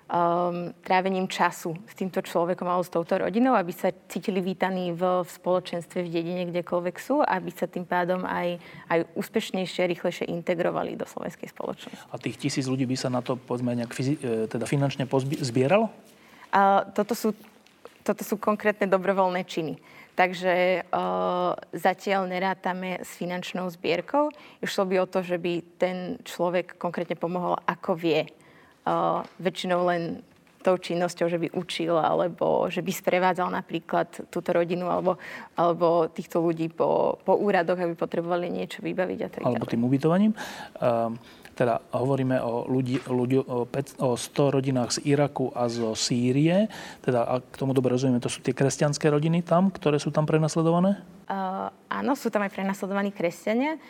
um, 0.07 0.71
trávením 0.83 1.27
času 1.27 1.75
s 1.87 1.95
týmto 1.99 2.23
človekom 2.23 2.67
alebo 2.67 2.87
s 2.87 2.93
touto 2.93 3.19
rodinou, 3.19 3.59
aby 3.59 3.75
sa 3.75 3.91
cítili 4.07 4.39
vítaní 4.39 4.95
v, 4.95 5.27
v 5.27 5.29
spoločenstve, 5.29 6.07
v 6.07 6.11
dedine, 6.11 6.43
kdekoľvek 6.51 6.97
sú, 6.99 7.23
aby 7.23 7.51
sa 7.51 7.67
tým 7.67 7.83
pádom 7.83 8.23
aj, 8.23 8.59
aj 8.91 8.99
úspešnejšie, 9.19 9.91
rýchlejšie 9.91 10.27
integrovali 10.31 10.95
do 10.95 11.07
slovenskej 11.07 11.51
spoločnosti. 11.51 12.07
A 12.11 12.17
tých 12.23 12.39
tisíc 12.39 12.71
ľudí 12.71 12.87
by 12.87 12.97
sa 12.97 13.11
na 13.11 13.21
to 13.21 13.35
povedzme 13.35 13.75
nejak 13.75 13.93
fyzi- 13.93 14.19
e, 14.23 14.47
teda 14.47 14.65
finančne 14.67 15.11
pozbi- 15.11 15.39
zbieralo? 15.43 15.91
A 16.55 16.87
toto, 16.95 17.13
sú, 17.13 17.35
toto 18.07 18.23
sú 18.23 18.39
konkrétne 18.39 18.87
dobrovoľné 18.87 19.43
činy. 19.45 19.77
Takže 20.17 20.81
uh, 20.89 21.53
zatiaľ 21.77 22.25
nerátame 22.25 23.05
s 23.05 23.21
finančnou 23.21 23.69
zbierkou. 23.69 24.33
Išlo 24.65 24.89
by 24.89 25.05
o 25.05 25.11
to, 25.13 25.21
že 25.21 25.37
by 25.37 25.61
ten 25.77 26.17
človek 26.25 26.81
konkrétne 26.81 27.21
pomohol, 27.21 27.61
ako 27.69 28.01
vie 28.01 28.25
väčšinou 29.43 29.83
len 29.91 30.23
tou 30.67 30.75
činnosťou, 30.75 31.31
že 31.31 31.39
by 31.39 31.49
učil 31.55 31.95
alebo 31.95 32.67
že 32.67 32.83
by 32.83 32.91
sprevádzal 32.91 33.55
napríklad 33.55 34.27
túto 34.35 34.51
rodinu 34.51 34.91
alebo, 34.91 35.15
alebo 35.55 36.11
týchto 36.11 36.43
ľudí 36.43 36.75
po, 36.75 37.23
po 37.23 37.39
úradoch, 37.39 37.79
aby 37.79 37.95
potrebovali 37.95 38.51
niečo 38.51 38.83
vybaviť 38.83 39.19
a 39.23 39.29
tak 39.31 39.41
Alebo 39.47 39.71
tým 39.71 39.87
ubytovaním. 39.87 40.35
Uh, 40.83 41.15
teda 41.57 41.81
hovoríme 41.95 42.37
o, 42.45 42.69
ľudí, 42.69 43.01
ľudí, 43.09 43.41
o, 43.41 43.65
5, 43.65 44.05
o 44.05 44.13
100 44.13 44.55
rodinách 44.61 45.01
z 45.01 45.09
Iraku 45.09 45.49
a 45.57 45.73
zo 45.73 45.97
Sýrie. 45.97 46.69
Teda, 47.01 47.25
a 47.25 47.41
k 47.41 47.57
tomu 47.57 47.73
dobre 47.73 47.97
rozumieme, 47.97 48.21
to 48.21 48.29
sú 48.29 48.45
tie 48.45 48.53
kresťanské 48.53 49.09
rodiny 49.09 49.41
tam, 49.41 49.73
ktoré 49.73 49.97
sú 49.97 50.13
tam 50.13 50.29
prenasledované? 50.29 51.01
Uh, 51.27 51.73
áno, 51.89 52.13
sú 52.13 52.29
tam 52.29 52.45
aj 52.45 52.53
prenasledovaní 52.53 53.09
kresťania. 53.09 53.81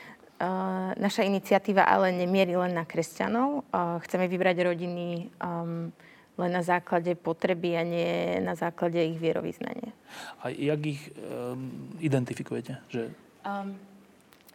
Naša 0.97 1.25
iniciatíva 1.25 1.89
ale 1.89 2.13
nemierí 2.13 2.53
len 2.61 2.77
na 2.77 2.85
kresťanov. 2.85 3.65
Uh, 3.73 3.97
chceme 4.05 4.29
vybrať 4.29 4.69
rodiny 4.69 5.33
um, 5.41 5.89
len 6.37 6.51
na 6.53 6.61
základe 6.61 7.17
potreby 7.17 7.81
a 7.81 7.83
nie 7.83 8.37
na 8.45 8.53
základe 8.53 9.01
ich 9.01 9.17
vierovýznania. 9.17 9.97
A 10.45 10.53
jak 10.53 10.81
ich 10.85 11.01
um, 11.17 11.89
identifikujete? 12.05 12.77
Že... 12.93 13.17
Um, 13.49 13.81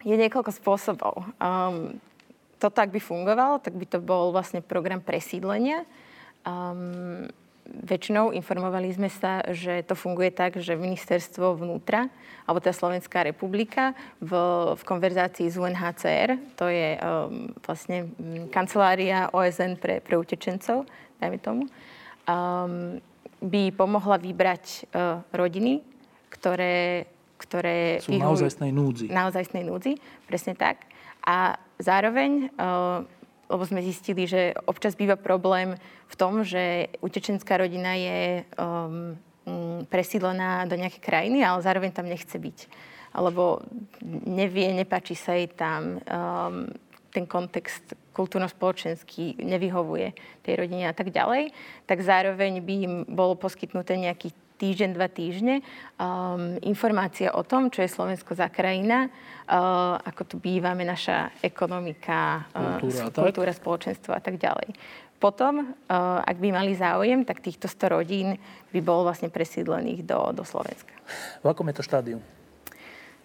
je 0.05 0.13
niekoľko 0.13 0.53
spôsobov. 0.53 1.25
Um, 1.41 1.97
to 2.61 2.69
tak 2.69 2.93
by 2.93 3.01
fungovalo, 3.01 3.57
tak 3.57 3.73
by 3.73 3.85
to 3.89 3.97
bol 3.97 4.29
vlastne 4.29 4.61
program 4.61 5.01
presídlenia. 5.01 5.81
Um, 6.45 7.25
väčšinou 7.65 8.35
informovali 8.35 8.91
sme 8.91 9.07
sa, 9.07 9.45
že 9.49 9.85
to 9.87 9.95
funguje 9.95 10.33
tak, 10.33 10.59
že 10.59 10.75
ministerstvo 10.75 11.55
vnútra, 11.55 12.11
alebo 12.45 12.59
teda 12.59 12.75
Slovenská 12.75 13.23
republika 13.23 13.95
v, 14.19 14.31
v 14.75 14.83
konverzácii 14.83 15.47
s 15.47 15.55
UNHCR, 15.55 16.35
to 16.59 16.67
je 16.67 16.97
um, 16.97 17.47
vlastne 17.63 18.11
mm, 18.11 18.51
kancelária 18.51 19.31
OSN 19.31 19.79
pre, 19.79 20.03
pre 20.03 20.19
utečencov, 20.19 20.83
dajme 21.21 21.37
tomu, 21.39 21.63
um, 22.27 22.99
by 23.41 23.63
pomohla 23.73 24.21
vybrať 24.21 24.65
uh, 24.93 25.23
rodiny, 25.33 25.81
ktoré, 26.29 27.07
ktoré 27.39 28.03
sú 28.03 28.13
vyhovujú, 28.13 28.45
naozajstnej 28.45 28.71
núdzi. 28.73 29.05
Naozajstnej 29.09 29.63
núdzi, 29.65 29.91
presne 30.29 30.53
tak. 30.53 30.85
A 31.21 31.57
zároveň 31.77 32.49
uh, 32.57 33.05
lebo 33.51 33.67
sme 33.67 33.83
zistili, 33.83 34.23
že 34.23 34.55
občas 34.63 34.95
býva 34.95 35.19
problém 35.19 35.75
v 36.07 36.15
tom, 36.15 36.47
že 36.47 36.87
utečenská 37.03 37.59
rodina 37.59 37.99
je 37.99 38.47
um, 38.55 39.19
mm, 39.43 39.91
presídlená 39.91 40.63
do 40.71 40.79
nejakej 40.79 41.03
krajiny, 41.03 41.43
ale 41.43 41.59
zároveň 41.59 41.91
tam 41.91 42.07
nechce 42.07 42.39
byť. 42.39 42.57
Alebo 43.11 43.59
nevie, 44.23 44.71
nepáči 44.71 45.19
sa 45.19 45.35
jej 45.35 45.51
tam, 45.51 45.99
um, 45.99 46.71
ten 47.11 47.27
kontext 47.27 47.91
kultúrno-spoločenský 48.15 49.43
nevyhovuje 49.43 50.15
tej 50.47 50.53
rodine 50.55 50.87
a 50.87 50.95
tak 50.95 51.11
ďalej, 51.11 51.51
tak 51.83 51.99
zároveň 51.99 52.63
by 52.63 52.73
im 52.87 52.93
bolo 53.03 53.35
poskytnuté 53.35 53.99
nejaký 53.99 54.31
týždeň, 54.61 54.89
dva 54.93 55.09
týždne 55.09 55.65
um, 55.97 56.61
informácia 56.61 57.33
o 57.33 57.41
tom, 57.41 57.73
čo 57.73 57.81
je 57.81 57.89
Slovensko 57.89 58.37
za 58.37 58.45
krajina, 58.53 59.09
uh, 59.09 59.97
ako 59.97 60.21
tu 60.29 60.35
bývame, 60.37 60.85
naša 60.85 61.33
ekonomika, 61.41 62.45
uh, 62.53 62.77
kultúra, 62.77 63.09
uh, 63.09 63.17
kultúra 63.25 63.51
spoločenstvo 63.57 64.13
a 64.13 64.21
tak 64.21 64.37
ďalej. 64.37 64.77
Potom, 65.17 65.65
uh, 65.65 66.21
ak 66.21 66.37
by 66.37 66.49
mali 66.53 66.77
záujem, 66.77 67.25
tak 67.25 67.41
týchto 67.41 67.65
100 67.65 67.93
rodín 67.97 68.27
by 68.69 68.79
bolo 68.85 69.09
vlastne 69.09 69.33
presídlených 69.33 70.05
do, 70.05 70.17
do 70.33 70.45
Slovenska. 70.45 70.93
V 71.41 71.49
akom 71.49 71.65
je 71.69 71.75
to 71.77 71.85
štádiu? 71.85 72.17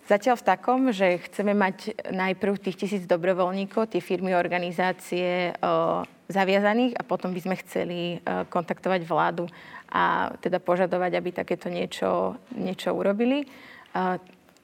Zatiaľ 0.07 0.39
v 0.39 0.47
takom, 0.47 0.81
že 0.95 1.19
chceme 1.27 1.51
mať 1.51 1.99
najprv 2.15 2.63
tých 2.63 2.79
tisíc 2.79 3.03
dobrovoľníkov, 3.11 3.91
tie 3.91 3.99
firmy, 3.99 4.39
organizácie 4.39 5.51
uh, 5.51 6.07
zaviazaných 6.31 6.95
a 6.95 7.03
potom 7.03 7.35
by 7.35 7.41
sme 7.43 7.57
chceli 7.59 8.23
uh, 8.23 8.47
kontaktovať 8.47 9.03
vládu 9.03 9.51
a 9.91 10.35
teda 10.43 10.59
požadovať, 10.59 11.13
aby 11.19 11.31
takéto 11.31 11.71
niečo, 11.71 12.37
niečo 12.55 12.93
urobili. 12.95 13.47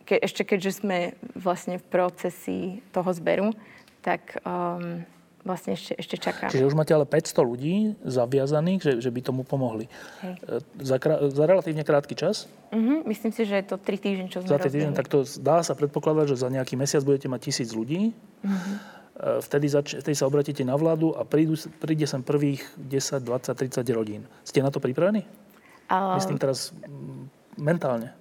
Ke, 0.02 0.18
ešte 0.18 0.42
keďže 0.42 0.82
sme 0.82 1.14
vlastne 1.38 1.78
v 1.78 1.84
procesi 1.86 2.82
toho 2.90 3.10
zberu, 3.14 3.54
tak 4.02 4.42
um, 4.42 5.06
vlastne 5.46 5.74
ešte, 5.74 5.94
ešte 5.98 6.16
čakáme. 6.18 6.50
Čiže 6.50 6.66
už 6.66 6.74
máte 6.78 6.94
ale 6.94 7.06
500 7.06 7.42
ľudí 7.42 7.74
zaviazaných, 8.02 8.80
že, 8.82 8.92
že 9.02 9.10
by 9.10 9.20
tomu 9.22 9.42
pomohli. 9.42 9.90
Hej. 10.22 10.34
E, 10.42 10.86
za, 10.86 10.96
za 11.30 11.44
relatívne 11.46 11.82
krátky 11.82 12.14
čas? 12.14 12.46
Uh-huh. 12.70 13.02
Myslím 13.06 13.34
si, 13.34 13.46
že 13.46 13.62
je 13.62 13.66
to 13.66 13.76
3 13.78 13.98
týždne, 13.98 14.26
čo 14.30 14.42
sme 14.42 14.50
Za 14.50 14.58
3 14.58 14.70
týždne, 14.70 14.94
tak 14.94 15.10
to 15.10 15.26
dá 15.42 15.62
sa 15.66 15.74
predpokladať, 15.74 16.34
že 16.34 16.36
za 16.38 16.48
nejaký 16.50 16.78
mesiac 16.78 17.02
budete 17.02 17.26
mať 17.26 17.40
tisíc 17.50 17.70
ľudí. 17.74 18.14
Uh-huh. 18.42 19.01
Vtedy, 19.12 19.68
zač- 19.68 20.00
vtedy 20.00 20.16
sa 20.16 20.24
obratíte 20.24 20.64
na 20.64 20.72
vládu 20.72 21.12
a 21.12 21.22
prídu, 21.28 21.52
príde 21.78 22.08
sem 22.08 22.24
prvých 22.24 22.64
10, 22.80 23.20
20, 23.20 23.52
30 23.52 23.84
rodín. 23.92 24.24
Ste 24.40 24.64
na 24.64 24.72
to 24.72 24.80
pripravení? 24.80 25.28
Uh... 25.92 26.16
Myslím 26.16 26.40
teraz 26.40 26.72
mentálne. 27.60 28.16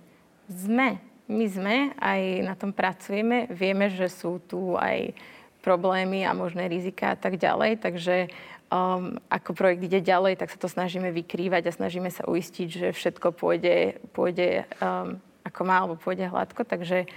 Sme. 0.52 1.00
My 1.32 1.48
sme, 1.48 1.96
aj 1.96 2.22
na 2.44 2.60
tom 2.60 2.76
pracujeme. 2.76 3.48
Vieme, 3.48 3.88
že 3.88 4.12
sú 4.12 4.44
tu 4.44 4.76
aj 4.76 5.16
problémy 5.64 6.28
a 6.28 6.36
možné 6.36 6.68
rizika 6.68 7.16
a 7.16 7.18
tak 7.18 7.40
ďalej. 7.40 7.80
Takže 7.80 8.28
um, 8.68 9.16
ako 9.32 9.56
projekt 9.56 9.88
ide 9.88 10.04
ďalej, 10.04 10.44
tak 10.44 10.52
sa 10.52 10.60
to 10.60 10.68
snažíme 10.68 11.08
vykrývať 11.16 11.72
a 11.72 11.78
snažíme 11.78 12.12
sa 12.12 12.28
uistiť, 12.28 12.68
že 12.68 12.88
všetko 12.92 13.32
pôjde, 13.32 14.04
pôjde 14.12 14.68
um, 14.84 15.24
ako 15.48 15.62
má, 15.64 15.88
alebo 15.88 15.96
pôjde 15.96 16.28
hladko. 16.28 16.68
Takže 16.68 17.08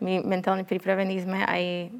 my 0.00 0.24
mentálne 0.24 0.64
pripravení 0.64 1.20
sme 1.20 1.44
aj 1.44 1.92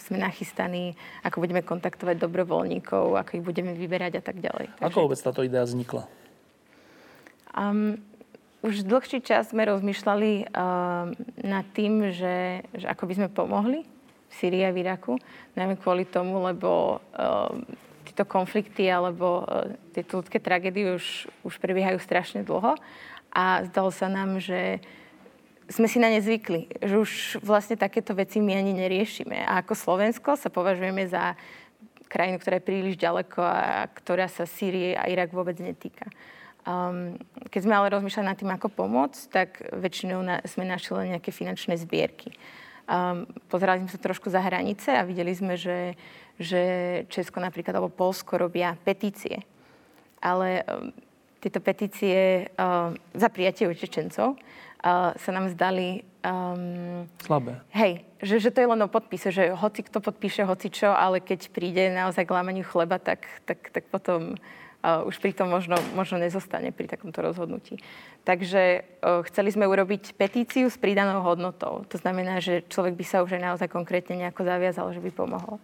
sme 0.00 0.16
nachystaní, 0.16 0.96
ako 1.22 1.44
budeme 1.44 1.60
kontaktovať 1.60 2.16
dobrovoľníkov, 2.16 3.20
ako 3.20 3.30
ich 3.38 3.44
budeme 3.44 3.76
vyberať 3.76 4.18
a 4.18 4.22
tak 4.24 4.40
ďalej. 4.40 4.72
Takže... 4.80 4.86
Ako 4.88 5.04
vôbec 5.08 5.20
táto 5.20 5.44
idea 5.44 5.64
vznikla? 5.64 6.08
Um, 7.54 8.00
už 8.64 8.88
dlhší 8.88 9.20
čas 9.20 9.52
sme 9.52 9.68
rozmýšľali 9.68 10.32
um, 10.32 11.14
nad 11.44 11.66
tým, 11.76 12.10
že, 12.10 12.64
že 12.72 12.86
ako 12.88 13.04
by 13.06 13.14
sme 13.14 13.28
pomohli 13.28 13.80
Syrii 14.34 14.66
a 14.66 14.74
v 14.74 14.82
Iraku. 14.82 15.14
Najmä 15.54 15.78
kvôli 15.78 16.08
tomu, 16.10 16.42
lebo 16.42 16.98
uh, 16.98 17.54
tieto 18.02 18.26
konflikty 18.26 18.90
alebo 18.90 19.46
uh, 19.46 19.70
tieto 19.94 20.18
ľudské 20.18 20.42
tragédie 20.42 20.90
už, 20.96 21.30
už 21.46 21.54
prebiehajú 21.62 22.02
strašne 22.02 22.42
dlho 22.42 22.74
a 23.30 23.62
zdalo 23.70 23.90
sa 23.94 24.10
nám, 24.10 24.42
že 24.42 24.82
sme 25.68 25.88
si 25.88 25.96
na 25.96 26.12
ne 26.12 26.20
zvykli, 26.20 26.68
že 26.82 26.96
už 27.00 27.10
vlastne 27.40 27.76
takéto 27.78 28.12
veci 28.12 28.40
my 28.40 28.52
ani 28.52 28.76
neriešime. 28.76 29.44
A 29.44 29.64
ako 29.64 29.72
Slovensko 29.72 30.36
sa 30.36 30.52
považujeme 30.52 31.08
za 31.08 31.36
krajinu, 32.08 32.38
ktorá 32.38 32.60
je 32.60 32.68
príliš 32.68 32.96
ďaleko 33.00 33.40
a 33.42 33.88
ktorá 33.90 34.30
sa 34.30 34.46
Sýrie 34.46 34.94
a 34.94 35.08
Irak 35.10 35.34
vôbec 35.34 35.58
netýka. 35.58 36.06
Um, 36.64 37.20
keď 37.52 37.60
sme 37.68 37.76
ale 37.76 37.92
rozmýšľali 37.92 38.24
nad 38.28 38.38
tým, 38.40 38.52
ako 38.54 38.72
pomôcť, 38.72 39.20
tak 39.28 39.60
väčšinou 39.74 40.24
na, 40.24 40.40
sme 40.48 40.64
našli 40.64 40.96
len 40.96 41.06
nejaké 41.16 41.28
finančné 41.28 41.76
zbierky. 41.76 42.32
Um, 42.88 43.28
pozerali 43.52 43.84
sme 43.84 43.92
sa 43.92 44.00
trošku 44.00 44.32
za 44.32 44.40
hranice 44.40 44.92
a 44.96 45.04
videli 45.04 45.32
sme, 45.32 45.60
že, 45.60 45.92
že 46.40 46.62
Česko 47.12 47.40
napríklad 47.40 47.76
alebo 47.76 47.92
Polsko 47.92 48.40
robia 48.40 48.76
petície. 48.80 49.44
Ale 50.24 50.64
um, 50.64 50.88
tieto 51.44 51.60
petície 51.60 52.48
um, 52.56 52.96
za 53.12 53.28
prijatie 53.28 53.68
utečencov 53.68 54.40
sa 55.16 55.30
nám 55.32 55.48
zdali... 55.48 56.04
Um, 56.20 57.08
Slabé. 57.24 57.60
Hej, 57.72 58.04
že, 58.20 58.36
že 58.36 58.50
to 58.52 58.60
je 58.60 58.68
len 58.68 58.80
o 58.84 58.88
podpise, 58.88 59.32
že 59.32 59.52
hoci 59.56 59.80
kto 59.84 60.04
podpíše 60.04 60.44
hoci 60.44 60.68
čo, 60.68 60.92
ale 60.92 61.24
keď 61.24 61.48
príde 61.52 61.88
naozaj 61.92 62.28
k 62.28 62.34
lámaniu 62.36 62.64
chleba, 62.64 63.00
tak, 63.00 63.24
tak, 63.48 63.72
tak 63.72 63.88
potom 63.88 64.36
uh, 64.36 65.08
už 65.08 65.20
pri 65.20 65.32
tom 65.32 65.48
možno, 65.48 65.76
možno 65.96 66.20
nezostane 66.20 66.72
pri 66.72 66.88
takomto 66.88 67.24
rozhodnutí. 67.24 67.80
Takže 68.24 68.84
uh, 69.04 69.24
chceli 69.28 69.52
sme 69.52 69.68
urobiť 69.68 70.16
petíciu 70.16 70.68
s 70.68 70.76
pridanou 70.76 71.24
hodnotou. 71.24 71.84
To 71.88 71.96
znamená, 71.96 72.40
že 72.40 72.64
človek 72.68 72.96
by 72.96 73.04
sa 73.04 73.20
už 73.24 73.36
aj 73.36 73.42
naozaj 73.44 73.68
konkrétne 73.72 74.16
nejako 74.20 74.48
zaviazal, 74.48 74.92
že 74.92 75.00
by 75.00 75.12
pomohol. 75.12 75.60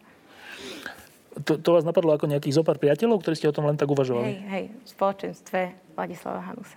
To, 1.45 1.57
to 1.57 1.69
vás 1.73 1.89
napadlo 1.89 2.13
ako 2.13 2.29
nejakých 2.29 2.61
zopár 2.61 2.77
priateľov, 2.77 3.25
ktorí 3.25 3.37
ste 3.37 3.49
o 3.49 3.57
tom 3.57 3.65
len 3.65 3.81
tak 3.81 3.89
uvažovali? 3.89 4.29
Hej, 4.29 4.39
hej, 4.49 4.65
v 4.77 4.89
spoločenstve 4.93 5.61
Vladislava 5.97 6.45
Hanusa. 6.45 6.77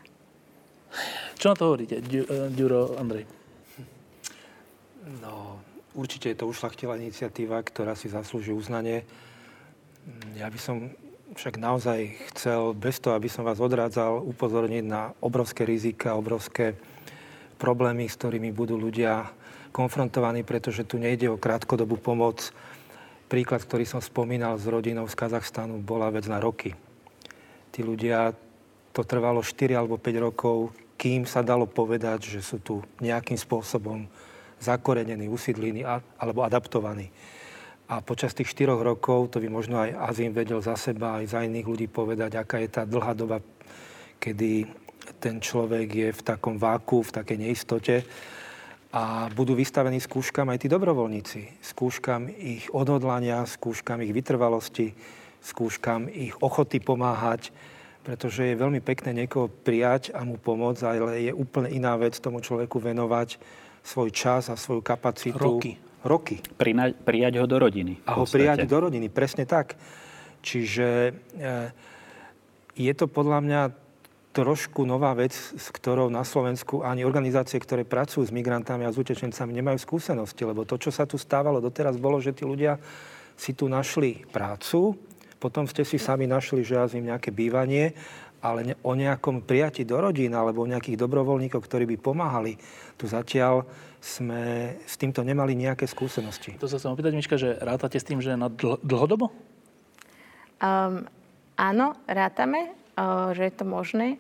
Čo 1.38 1.52
na 1.52 1.56
to 1.58 1.64
hovoríte, 1.70 2.00
Ďuro, 2.54 2.96
Andrej? 2.96 3.28
No, 5.20 5.60
určite 5.98 6.32
je 6.32 6.38
to 6.40 6.48
ušlachtilá 6.48 6.96
iniciatíva, 6.96 7.60
ktorá 7.60 7.98
si 7.98 8.08
zaslúži 8.08 8.56
uznanie. 8.56 9.04
Ja 10.40 10.48
by 10.48 10.60
som 10.60 10.94
však 11.34 11.58
naozaj 11.58 12.14
chcel, 12.34 12.78
bez 12.78 13.02
toho, 13.02 13.18
aby 13.18 13.28
som 13.28 13.44
vás 13.44 13.58
odrádzal, 13.58 14.22
upozorniť 14.22 14.84
na 14.86 15.12
obrovské 15.20 15.66
rizika, 15.66 16.16
obrovské 16.16 16.78
problémy, 17.58 18.06
s 18.06 18.20
ktorými 18.20 18.54
budú 18.54 18.78
ľudia 18.78 19.34
konfrontovaní, 19.74 20.46
pretože 20.46 20.86
tu 20.86 21.02
nejde 21.02 21.28
o 21.34 21.42
krátkodobú 21.42 21.98
pomoc. 21.98 22.54
Príklad, 23.32 23.66
ktorý 23.66 23.90
som 23.90 23.98
spomínal 23.98 24.62
s 24.62 24.70
rodinou 24.70 25.10
z 25.10 25.18
Kazachstanu, 25.18 25.82
bola 25.82 26.14
vec 26.14 26.30
na 26.30 26.38
roky. 26.38 26.78
Tí 27.74 27.82
ľudia, 27.82 28.38
to 28.94 29.02
trvalo 29.02 29.42
4 29.42 29.74
alebo 29.74 29.98
5 29.98 30.28
rokov, 30.30 30.70
kým 31.04 31.28
sa 31.28 31.44
dalo 31.44 31.68
povedať, 31.68 32.32
že 32.32 32.40
sú 32.40 32.64
tu 32.64 32.80
nejakým 33.04 33.36
spôsobom 33.36 34.08
zakorenení, 34.64 35.28
usídlení 35.28 35.84
alebo 36.16 36.48
adaptovaní. 36.48 37.12
A 37.92 38.00
počas 38.00 38.32
tých 38.32 38.48
štyroch 38.48 38.80
rokov, 38.80 39.36
to 39.36 39.44
by 39.44 39.52
možno 39.52 39.84
aj 39.84 39.92
Azim 40.00 40.32
vedel 40.32 40.64
za 40.64 40.80
seba, 40.80 41.20
aj 41.20 41.36
za 41.36 41.44
iných 41.44 41.68
ľudí 41.68 41.92
povedať, 41.92 42.40
aká 42.40 42.64
je 42.64 42.72
tá 42.72 42.88
dlhá 42.88 43.12
doba, 43.12 43.44
kedy 44.24 44.64
ten 45.20 45.44
človek 45.44 45.88
je 45.92 46.10
v 46.16 46.22
takom 46.24 46.56
váku, 46.56 47.04
v 47.04 47.12
takej 47.20 47.38
neistote 47.44 47.96
a 48.96 49.28
budú 49.36 49.60
vystavení 49.60 50.00
skúškam 50.00 50.56
aj 50.56 50.64
tí 50.64 50.68
dobrovoľníci. 50.72 51.60
Skúškam 51.60 52.32
ich 52.32 52.72
odhodlania, 52.72 53.44
skúškam 53.44 54.00
ich 54.08 54.16
vytrvalosti, 54.16 54.96
skúškam 55.44 56.08
ich 56.08 56.32
ochoty 56.40 56.80
pomáhať, 56.80 57.52
pretože 58.04 58.52
je 58.52 58.60
veľmi 58.60 58.84
pekné 58.84 59.26
niekoho 59.26 59.48
prijať 59.48 60.12
a 60.12 60.28
mu 60.28 60.36
pomôcť, 60.36 60.82
ale 60.84 61.28
je 61.28 61.34
úplne 61.34 61.72
iná 61.72 61.96
vec 61.96 62.20
tomu 62.20 62.44
človeku 62.44 62.78
venovať 62.78 63.40
svoj 63.84 64.12
čas 64.12 64.52
a 64.52 64.60
svoju 64.60 64.84
kapacitu. 64.84 65.40
Roky 65.40 65.80
roky. 66.04 66.44
Prina, 66.60 66.92
prijať 66.92 67.40
ho 67.40 67.48
do 67.48 67.58
rodiny. 67.58 68.04
A 68.06 68.20
ho 68.20 68.28
prijať 68.28 68.68
do 68.68 68.78
rodiny, 68.78 69.08
presne 69.08 69.48
tak. 69.48 69.80
Čiže 70.44 70.88
e, 71.10 71.12
je 72.76 72.94
to 72.94 73.08
podľa 73.08 73.40
mňa 73.40 73.62
trošku 74.36 74.84
nová 74.84 75.16
vec, 75.16 75.32
s 75.34 75.68
ktorou 75.72 76.12
na 76.12 76.26
Slovensku 76.28 76.84
ani 76.84 77.08
organizácie, 77.08 77.62
ktoré 77.62 77.88
pracujú 77.88 78.28
s 78.28 78.36
migrantami 78.36 78.84
a 78.84 78.92
s 78.92 79.00
utečencami, 79.00 79.56
nemajú 79.56 79.80
skúsenosti. 79.80 80.44
Lebo 80.44 80.68
to, 80.68 80.76
čo 80.76 80.92
sa 80.92 81.08
tu 81.08 81.16
stávalo 81.16 81.64
doteraz, 81.64 81.96
bolo, 81.96 82.20
že 82.20 82.36
tí 82.36 82.44
ľudia 82.44 82.76
si 83.40 83.56
tu 83.56 83.72
našli 83.72 84.28
prácu, 84.30 84.94
potom 85.44 85.68
ste 85.68 85.84
si 85.84 86.00
sami 86.00 86.24
našli, 86.24 86.64
že 86.64 86.80
ja 86.80 86.88
im 86.88 87.12
nejaké 87.12 87.36
bývanie 87.36 87.92
ale 88.44 88.76
o 88.84 88.92
nejakom 88.92 89.48
prijati 89.48 89.88
do 89.88 90.04
rodín 90.04 90.36
alebo 90.36 90.68
o 90.68 90.70
nejakých 90.70 91.00
dobrovoľníkov, 91.00 91.64
ktorí 91.64 91.88
by 91.96 91.98
pomáhali, 92.04 92.60
tu 93.00 93.08
zatiaľ 93.08 93.64
sme 94.04 94.76
s 94.84 95.00
týmto 95.00 95.24
nemali 95.24 95.56
nejaké 95.56 95.88
skúsenosti. 95.88 96.60
To 96.60 96.68
sa 96.68 96.76
chcem 96.76 96.92
opýtať, 96.92 97.16
Miška, 97.16 97.40
že 97.40 97.56
rátate 97.64 97.96
s 97.96 98.04
tým, 98.04 98.20
že 98.20 98.36
na 98.36 98.52
dl- 98.52 98.84
dlhodobo? 98.84 99.32
Um, 100.60 101.08
áno, 101.56 101.96
rátame, 102.04 102.76
uh, 103.00 103.32
že 103.32 103.48
je 103.48 103.54
to 103.56 103.64
možné. 103.64 104.20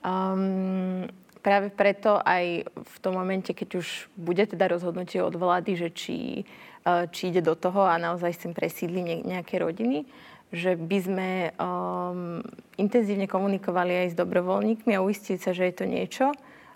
Um, 0.00 1.04
práve 1.44 1.68
preto 1.68 2.16
aj 2.24 2.72
v 2.72 2.96
tom 3.04 3.20
momente, 3.20 3.52
keď 3.52 3.84
už 3.84 4.08
bude 4.16 4.48
teda 4.48 4.64
rozhodnutie 4.72 5.20
od 5.20 5.36
vlády, 5.36 5.76
že 5.76 5.88
či, 5.92 6.16
uh, 6.88 7.04
či 7.12 7.28
ide 7.28 7.44
do 7.44 7.52
toho 7.52 7.84
a 7.84 8.00
naozaj 8.00 8.32
sem 8.32 8.56
presídli 8.56 9.20
nejaké 9.28 9.60
rodiny, 9.60 10.08
že 10.48 10.80
by 10.80 10.98
sme 10.98 11.30
um, 11.60 12.40
intenzívne 12.80 13.28
komunikovali 13.28 14.06
aj 14.06 14.08
s 14.12 14.18
dobrovoľníkmi 14.18 14.96
a 14.96 15.04
uistiť 15.04 15.38
sa, 15.38 15.50
že 15.52 15.68
je 15.68 15.74
to 15.76 15.84
niečo, 15.84 16.26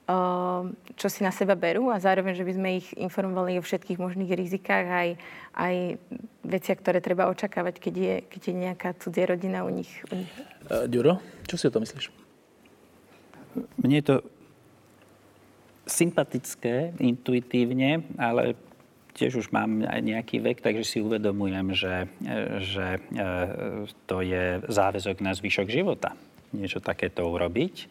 um, 0.05 0.77
čo 0.99 1.09
si 1.09 1.25
na 1.25 1.33
seba 1.33 1.57
berú 1.57 1.89
a 1.89 1.97
zároveň, 1.97 2.37
že 2.37 2.45
by 2.45 2.53
sme 2.53 2.69
ich 2.85 2.89
informovali 3.01 3.57
o 3.57 3.65
všetkých 3.65 3.97
možných 3.97 4.33
rizikách 4.37 4.87
aj, 4.93 5.09
aj 5.57 5.75
veciach, 6.45 6.79
ktoré 6.85 7.01
treba 7.01 7.33
očakávať, 7.33 7.81
keď 7.81 7.95
je, 7.97 8.15
keď 8.29 8.41
je 8.45 8.55
nejaká 8.55 8.89
cudzia 9.01 9.25
rodina 9.33 9.65
u 9.65 9.73
nich. 9.73 9.93
U 10.13 10.21
nich. 10.21 10.33
Uh, 10.69 10.85
Ďuro, 10.85 11.25
čo 11.49 11.57
si 11.57 11.65
o 11.65 11.73
to 11.73 11.81
myslíš? 11.81 12.13
Mne 13.81 13.97
je 14.01 14.07
to 14.09 14.17
sympatické, 15.89 16.95
intuitívne, 17.01 18.07
ale 18.17 18.55
tiež 19.13 19.45
už 19.45 19.47
mám 19.53 19.85
nejaký 19.85 20.41
vek, 20.41 20.65
takže 20.65 20.85
si 20.85 20.99
uvedomujem, 21.05 21.77
že, 21.77 22.09
že 22.65 22.87
e, 22.97 23.01
to 24.09 24.25
je 24.25 24.65
záväzok 24.67 25.21
na 25.21 25.37
zvyšok 25.37 25.69
života. 25.69 26.17
Niečo 26.53 26.81
takéto 26.81 27.29
urobiť. 27.29 27.89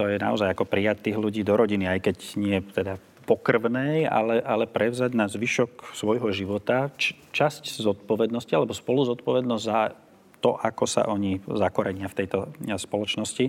To 0.00 0.08
je 0.08 0.16
naozaj 0.16 0.56
ako 0.56 0.64
prijať 0.64 1.04
tých 1.04 1.20
ľudí 1.20 1.44
do 1.44 1.52
rodiny, 1.52 1.84
aj 1.84 2.00
keď 2.00 2.16
nie 2.40 2.58
teda 2.64 2.96
pokrvnej, 3.22 4.08
ale, 4.08 4.42
ale 4.42 4.64
prevzať 4.66 5.14
na 5.14 5.30
zvyšok 5.30 5.94
svojho 5.94 6.32
života 6.34 6.90
č- 6.98 7.14
časť 7.30 7.78
zodpovednosti 7.78 8.50
alebo 8.56 8.74
spolu 8.74 9.06
zodpovednosť 9.06 9.64
za 9.64 9.94
to, 10.42 10.58
ako 10.58 10.84
sa 10.90 11.06
oni 11.06 11.38
zakorenia 11.46 12.10
v 12.10 12.18
tejto 12.24 12.50
spoločnosti. 12.66 13.46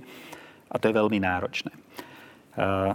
A 0.69 0.75
to 0.77 0.89
je 0.89 0.99
veľmi 0.99 1.17
náročné. 1.17 1.73
Uh, 2.53 2.93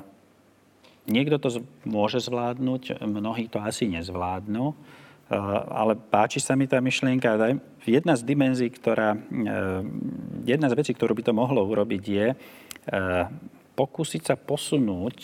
Niekto 1.09 1.41
to 1.41 1.49
môže 1.89 2.21
zvládnuť, 2.29 3.01
mnohí 3.01 3.49
to 3.49 3.59
asi 3.65 3.89
nezvládnu, 3.89 4.65
eh, 4.71 5.37
ale 5.73 5.97
páči 5.97 6.39
sa 6.39 6.53
mi 6.53 6.69
tá 6.69 6.79
myšlienka. 6.85 7.59
Jedna 7.89 8.15
z 8.15 8.23
dimenzí, 8.29 8.69
ktorá, 8.69 9.17
eh, 9.17 9.83
jedna 10.45 10.69
z 10.69 10.77
vecí, 10.77 10.93
ktorú 10.93 11.17
by 11.17 11.23
to 11.25 11.33
mohlo 11.33 11.65
urobiť, 11.65 12.03
je 12.05 12.27
eh, 12.33 13.25
pokúsiť 13.79 14.23
sa 14.27 14.35
posunúť 14.35 15.19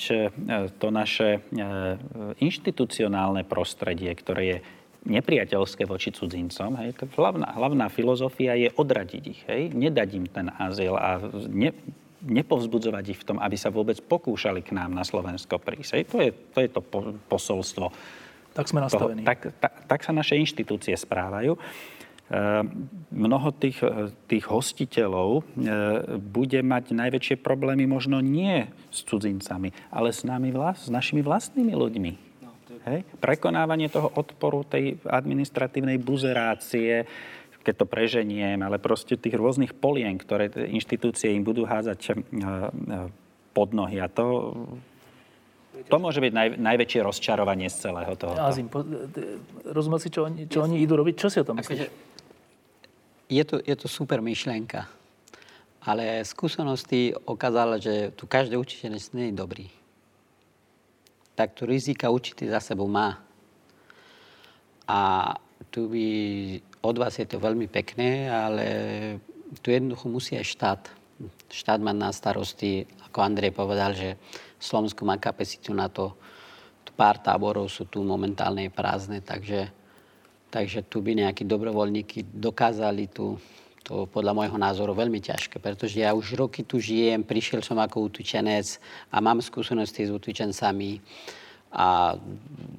to 0.78 0.89
naše 0.94 1.43
inštitucionálne 2.39 3.43
prostredie, 3.43 4.15
ktoré 4.15 4.43
je 4.47 4.59
nepriateľské 5.05 5.85
voči 5.85 6.15
cudzincom. 6.15 6.78
Hej. 6.81 6.97
Hlavná, 7.19 7.51
hlavná 7.51 7.86
filozofia 7.90 8.56
je 8.56 8.70
odradiť 8.73 9.24
ich, 9.27 9.43
hej. 9.51 9.74
nedať 9.74 10.09
im 10.16 10.27
ten 10.31 10.48
azyl 10.55 10.97
a 10.97 11.20
ne, 11.51 11.74
nepovzbudzovať 12.24 13.05
ich 13.12 13.20
v 13.20 13.26
tom, 13.32 13.38
aby 13.38 13.56
sa 13.60 13.68
vôbec 13.68 14.01
pokúšali 14.01 14.64
k 14.64 14.72
nám 14.72 14.96
na 14.96 15.05
Slovensko 15.05 15.60
prísť. 15.60 16.09
To 16.09 16.18
je 16.20 16.30
to, 16.32 16.59
je 16.64 16.70
to 16.72 16.80
posolstvo. 17.28 17.92
Tak 18.55 18.70
sme 18.70 18.80
nastavení. 18.80 19.22
Toho, 19.22 19.28
tak, 19.28 19.38
tak, 19.59 19.72
tak 19.90 20.01
sa 20.01 20.14
naše 20.14 20.38
inštitúcie 20.38 20.94
správajú. 20.94 21.59
E, 21.59 21.60
mnoho 23.12 23.51
tých, 23.52 23.82
tých 24.30 24.44
hostiteľov 24.46 25.42
e, 25.42 25.42
bude 26.16 26.62
mať 26.62 26.94
najväčšie 26.94 27.36
problémy 27.42 27.84
možno 27.84 28.22
nie 28.22 28.64
s 28.88 29.05
cudzincami, 29.05 29.74
ale 29.90 30.14
s, 30.14 30.22
nami 30.22 30.55
vlast, 30.55 30.86
s 30.86 30.90
našimi 30.90 31.20
vlastnými 31.20 31.74
ľuďmi. 31.74 32.12
No, 32.46 32.51
Hej? 32.88 33.02
Prekonávanie 33.18 33.90
toho 33.90 34.09
odporu, 34.14 34.62
tej 34.64 35.02
administratívnej 35.02 35.98
buzerácie, 35.98 37.05
keď 37.65 37.74
to 37.81 37.86
preženiem, 37.89 38.61
ale 38.61 38.77
proste 38.77 39.16
tých 39.16 39.35
rôznych 39.35 39.73
polien, 39.73 40.20
ktoré 40.20 40.53
inštitúcie 40.53 41.32
im 41.32 41.43
budú 41.43 41.65
házať 41.65 41.99
eh, 42.05 42.12
eh, 42.12 43.09
pod 43.57 43.73
nohy. 43.73 44.05
A 44.05 44.12
to, 44.12 44.53
to 45.89 45.97
môže 45.97 46.20
byť 46.20 46.32
naj, 46.36 46.49
najväčšie 46.61 47.01
rozčarovanie 47.01 47.73
z 47.73 47.89
celého 47.89 48.12
toho. 48.20 48.36
Azim, 48.36 48.69
rozumel 49.65 49.99
si, 49.99 50.12
čo 50.12 50.28
oni, 50.28 50.45
čo 50.47 50.61
oni 50.61 50.85
idú 50.85 51.01
robiť? 51.01 51.15
Čo 51.16 51.28
si 51.32 51.39
o 51.41 51.47
tom 51.49 51.57
myslíš? 51.57 51.81
Akože, 51.81 51.89
je, 53.32 53.43
to, 53.49 53.57
je 53.65 53.74
to 53.74 53.89
super 53.89 54.20
myšlienka. 54.20 54.85
Ale 55.85 56.24
skúsenosti 56.24 57.12
ukázala, 57.28 57.77
že 57.77 58.12
tu 58.16 58.24
každý 58.24 58.57
učiteľ 58.57 58.97
nie 59.16 59.32
je 59.32 59.36
dobrý. 59.36 59.66
Tak 61.36 61.53
tu 61.53 61.69
rizika 61.69 62.09
určite 62.09 62.49
za 62.49 62.61
sebou 62.61 62.89
má. 62.89 63.20
A 64.89 65.32
tu 65.69 65.89
by 65.89 66.09
od 66.85 66.97
vás 67.01 67.16
je 67.16 67.24
to 67.24 67.40
veľmi 67.40 67.66
pekné, 67.73 68.28
ale 68.28 68.66
tu 69.65 69.73
jednoducho 69.73 70.06
musí 70.12 70.36
aj 70.36 70.47
štát 70.47 70.82
štát 71.51 71.78
má 71.78 71.94
na 71.94 72.11
starosti, 72.11 72.86
ako 73.06 73.19
Andrej 73.23 73.55
povedal, 73.55 73.94
že 73.94 74.19
Slovensko 74.59 75.06
má 75.06 75.16
kapacitu 75.20 75.70
na 75.70 75.86
to, 75.86 76.15
pár 76.94 77.19
táborov 77.19 77.66
sú 77.66 77.90
tu 77.90 78.06
momentálne 78.06 78.70
prázdne, 78.70 79.19
takže, 79.19 79.66
takže 80.47 80.86
tu 80.86 81.02
by 81.02 81.27
nejakí 81.27 81.43
dobrovoľníky 81.43 82.23
dokázali 82.31 83.11
tu 83.11 83.35
to 83.85 84.09
podľa 84.09 84.32
môjho 84.32 84.56
názoru 84.56 84.97
veľmi 84.97 85.20
ťažké, 85.20 85.61
pretože 85.61 86.01
ja 86.01 86.16
už 86.16 86.40
roky 86.40 86.65
tu 86.65 86.81
žijem, 86.81 87.20
prišiel 87.20 87.61
som 87.61 87.77
ako 87.77 88.09
utečenec 88.09 88.81
a 89.12 89.20
mám 89.20 89.44
skúsenosti 89.44 90.09
s 90.09 90.15
utečencami 90.15 91.05
a 91.69 92.16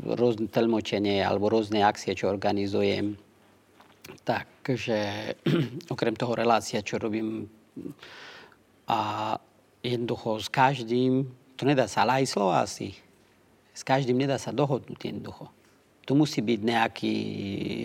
rôzne 0.02 0.49
tlmočenie 0.49 1.22
alebo 1.22 1.52
rôzne 1.52 1.86
akcie, 1.86 2.18
čo 2.18 2.26
organizujem. 2.26 3.22
Takže 4.26 4.98
okrem 5.94 6.15
toho 6.18 6.34
relácia, 6.38 6.86
čo 6.86 7.02
robím 7.02 7.49
a 8.86 9.34
jednoducho 9.82 10.38
s 10.41 10.49
každým, 10.49 11.26
to 11.57 11.65
nedá 11.65 11.90
sa, 11.90 12.06
ale 12.06 12.22
aj 12.22 12.34
Slováci, 12.34 12.94
s 13.73 13.82
každým 13.82 14.18
nedá 14.18 14.38
sa 14.38 14.53
dohodnúť 14.53 14.99
jednoducho. 15.10 15.49
Tu 16.06 16.14
musí 16.14 16.40
byť 16.45 16.60
nejaký 16.61 17.15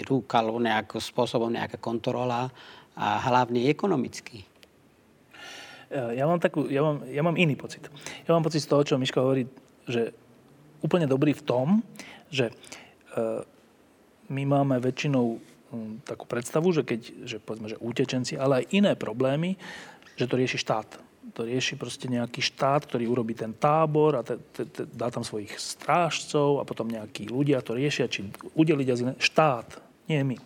rúk 0.05 0.29
alebo 0.37 0.61
nejakým 0.61 1.01
spôsobom 1.01 1.49
nejaká 1.49 1.81
kontrola 1.81 2.53
a 2.93 3.07
hlavne 3.25 3.65
ekonomicky. 3.73 4.45
Ja 5.91 6.29
mám, 6.29 6.39
takú, 6.39 6.71
ja, 6.71 6.85
mám, 6.87 7.03
ja 7.11 7.23
mám 7.25 7.35
iný 7.35 7.59
pocit. 7.59 7.91
Ja 8.29 8.37
mám 8.37 8.47
pocit 8.47 8.63
z 8.63 8.71
toho, 8.71 8.87
čo 8.87 9.01
Miška 9.01 9.25
hovorí, 9.25 9.49
že 9.91 10.15
úplne 10.85 11.11
dobrý 11.11 11.35
v 11.35 11.43
tom, 11.43 11.83
že 12.31 12.47
e, 12.47 12.55
my 14.31 14.43
máme 14.47 14.79
väčšinou 14.79 15.43
takú 16.03 16.27
predstavu, 16.27 16.71
že 16.75 16.83
keď, 16.83 17.01
že 17.27 17.37
povedzme, 17.39 17.71
že 17.71 17.83
utečenci, 17.83 18.35
ale 18.37 18.65
aj 18.65 18.71
iné 18.75 18.93
problémy, 18.99 19.55
že 20.19 20.27
to 20.27 20.39
rieši 20.39 20.59
štát. 20.59 20.89
To 21.39 21.47
rieši 21.47 21.79
proste 21.79 22.11
nejaký 22.11 22.43
štát, 22.43 22.91
ktorý 22.91 23.07
urobí 23.07 23.39
ten 23.39 23.55
tábor 23.55 24.19
a 24.19 24.23
te, 24.27 24.35
te, 24.51 24.67
te, 24.67 24.83
dá 24.83 25.15
tam 25.15 25.23
svojich 25.23 25.55
strážcov 25.55 26.59
a 26.59 26.67
potom 26.67 26.91
nejakí 26.91 27.31
ľudia 27.31 27.63
to 27.63 27.79
riešia, 27.79 28.11
či 28.11 28.27
udeliť 28.59 28.87
azyl. 28.91 29.15
Štát, 29.17 29.79
nie 30.11 30.21
my 30.27 30.37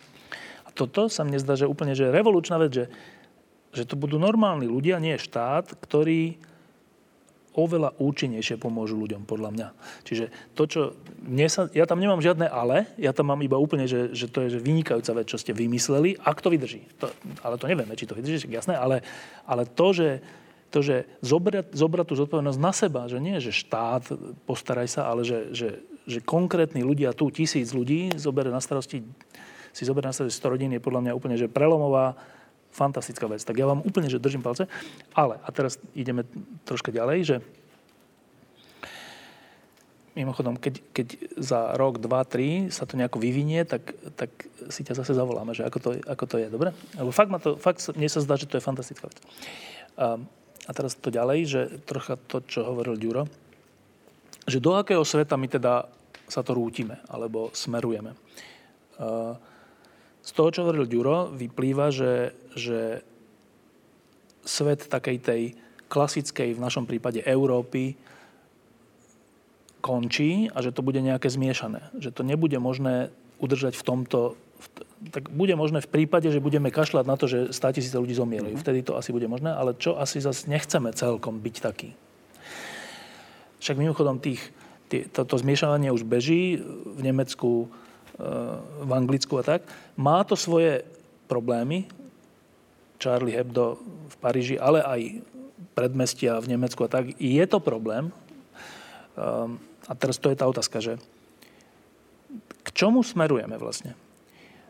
toto 0.75 1.07
sa 1.07 1.23
mne 1.23 1.39
zdá, 1.39 1.55
že 1.55 1.65
úplne 1.65 1.95
že 1.95 2.11
revolučná 2.11 2.59
vec, 2.59 2.75
že, 2.75 2.85
že 3.71 3.87
to 3.87 3.95
budú 3.95 4.19
normálni 4.19 4.67
ľudia, 4.67 4.99
nie 4.99 5.15
štát, 5.15 5.79
ktorí 5.79 6.35
oveľa 7.55 7.95
účinnejšie 7.97 8.59
pomôžu 8.59 8.99
ľuďom, 8.99 9.23
podľa 9.23 9.49
mňa. 9.55 9.67
Čiže 10.03 10.25
to, 10.53 10.63
čo... 10.67 10.81
Mne 11.25 11.47
sa, 11.49 11.65
ja 11.71 11.87
tam 11.89 11.97
nemám 11.97 12.21
žiadne 12.21 12.45
ale, 12.45 12.91
ja 12.99 13.15
tam 13.15 13.33
mám 13.33 13.41
iba 13.41 13.57
úplne, 13.57 13.89
že, 13.89 14.13
že 14.13 14.29
to 14.29 14.45
je 14.45 14.55
že 14.55 14.59
vynikajúca 14.61 15.11
vec, 15.17 15.25
čo 15.25 15.41
ste 15.41 15.55
vymysleli, 15.55 16.19
ak 16.21 16.37
to 16.43 16.53
vydrží. 16.53 16.85
To, 17.01 17.09
ale 17.41 17.57
to 17.57 17.65
nevieme, 17.65 17.97
či 17.97 18.05
to 18.05 18.13
vydrží, 18.13 18.45
jasné, 18.51 18.77
ale, 18.77 19.01
ale 19.47 19.65
to, 19.65 19.87
že, 19.95 20.09
to, 20.69 20.83
že 20.83 21.09
zobrať, 21.23 21.73
zobrať 21.73 22.05
tú 22.05 22.15
zodpovednosť 22.19 22.59
na 22.61 22.71
seba, 22.75 23.01
že 23.09 23.17
nie, 23.17 23.41
že 23.41 23.55
štát, 23.55 24.11
postaraj 24.45 24.91
sa, 24.91 25.09
ale 25.09 25.25
že, 25.25 25.55
že, 25.55 25.69
že 26.05 26.19
konkrétni 26.21 26.85
ľudia, 26.85 27.15
tu 27.17 27.31
tisíc 27.33 27.73
ľudí, 27.73 28.13
zoberie 28.19 28.53
na 28.53 28.61
starosti 28.61 29.01
si 29.75 29.83
zoberať 29.83 30.07
na 30.07 30.15
sebe 30.15 30.29
100 30.31 30.53
rodín 30.55 30.71
je 30.71 30.79
podľa 30.79 31.03
mňa 31.03 31.17
úplne 31.19 31.35
že 31.35 31.51
prelomová, 31.51 32.15
fantastická 32.75 33.23
vec. 33.31 33.39
Tak 33.47 33.55
ja 33.55 33.63
vám 33.63 33.79
úplne, 33.87 34.11
že 34.11 34.19
držím 34.19 34.43
palce. 34.43 34.67
Ale, 35.15 35.39
a 35.39 35.49
teraz 35.55 35.79
ideme 35.95 36.27
troška 36.67 36.91
ďalej, 36.91 37.19
že 37.23 37.35
mimochodom, 40.15 40.55
keď, 40.55 40.79
keď 40.95 41.07
za 41.35 41.75
rok, 41.75 41.99
dva, 41.99 42.23
tri 42.23 42.71
sa 42.71 42.87
to 42.87 42.95
nejako 42.95 43.19
vyvinie, 43.19 43.67
tak, 43.67 43.95
tak 44.15 44.31
si 44.71 44.83
ťa 44.83 44.95
zase 44.95 45.11
zavoláme, 45.11 45.51
že 45.51 45.67
ako 45.67 45.77
to, 45.79 45.89
ako 46.07 46.25
to 46.27 46.35
je, 46.39 46.47
dobre? 46.47 46.71
Lebo 46.95 47.11
fakt, 47.11 47.31
ma 47.31 47.39
to, 47.39 47.59
fakt 47.59 47.83
mne 47.95 48.07
sa 48.07 48.23
zdá, 48.23 48.39
že 48.39 48.47
to 48.47 48.55
je 48.55 48.63
fantastická 48.63 49.11
vec. 49.11 49.19
A, 49.99 50.15
a 50.67 50.71
teraz 50.71 50.95
to 50.95 51.11
ďalej, 51.11 51.39
že 51.47 51.61
trocha 51.83 52.15
to, 52.15 52.39
čo 52.47 52.63
hovoril 52.63 52.95
Ďuro, 52.95 53.27
že 54.47 54.63
do 54.63 54.71
akého 54.79 55.03
sveta 55.03 55.35
my 55.35 55.51
teda 55.51 55.91
sa 56.31 56.41
to 56.41 56.55
rútime, 56.55 56.95
alebo 57.11 57.51
smerujeme. 57.53 58.15
Uh, 58.95 59.35
z 60.25 60.31
toho, 60.33 60.49
čo 60.49 60.65
hovoril 60.65 60.89
Ďuro, 60.89 61.29
vyplýva, 61.29 61.93
že, 61.93 62.33
že 62.57 63.05
svet 64.41 64.89
takej 64.89 65.17
tej 65.21 65.41
klasickej, 65.85 66.57
v 66.57 66.63
našom 66.65 66.89
prípade 66.89 67.21
Európy, 67.21 67.93
končí 69.85 70.49
a 70.49 70.65
že 70.65 70.73
to 70.73 70.81
bude 70.81 70.97
nejaké 70.97 71.29
zmiešané. 71.29 71.93
Že 72.01 72.09
to 72.09 72.21
nebude 72.25 72.57
možné 72.57 73.13
udržať 73.37 73.77
v 73.77 73.83
tomto... 73.85 74.19
Tak 75.13 75.29
bude 75.29 75.53
možné 75.53 75.85
v 75.85 75.91
prípade, 75.93 76.25
že 76.33 76.41
budeme 76.41 76.73
kašľať 76.73 77.05
na 77.05 77.15
to, 77.21 77.29
že 77.29 77.53
100 77.53 77.77
tisíce 77.77 77.93
ľudí 77.93 78.17
zomierajú. 78.17 78.57
Mm-hmm. 78.57 78.65
Vtedy 78.65 78.81
to 78.81 78.97
asi 78.97 79.13
bude 79.13 79.29
možné, 79.29 79.53
ale 79.53 79.77
čo 79.77 79.93
asi 80.01 80.17
zase 80.17 80.49
nechceme 80.49 80.89
celkom 80.97 81.37
byť 81.37 81.55
taký. 81.61 81.93
Však 83.61 83.77
mimochodom 83.77 84.17
tých, 84.17 84.41
tý, 84.89 85.05
toto 85.05 85.37
zmiešavanie 85.37 85.93
už 85.93 86.01
beží. 86.01 86.57
V 86.97 87.01
Nemecku 87.05 87.69
v 88.81 88.91
Anglicku 88.95 89.35
a 89.39 89.43
tak. 89.43 89.67
Má 89.99 90.23
to 90.23 90.39
svoje 90.39 90.87
problémy, 91.27 91.83
Charlie 92.95 93.35
Hebdo 93.35 93.75
v 94.07 94.15
Paríži, 94.23 94.55
ale 94.55 94.79
aj 94.79 95.01
predmestia 95.75 96.39
v 96.39 96.55
Nemecku 96.55 96.87
a 96.87 96.89
tak. 96.89 97.11
Je 97.19 97.43
to 97.43 97.59
problém. 97.59 98.09
Ehm, 99.19 99.59
a 99.85 99.93
teraz 99.93 100.17
to 100.17 100.31
je 100.31 100.39
tá 100.39 100.47
otázka, 100.47 100.79
že 100.79 100.97
k 102.65 102.69
čomu 102.71 103.03
smerujeme 103.03 103.59
vlastne? 103.59 103.93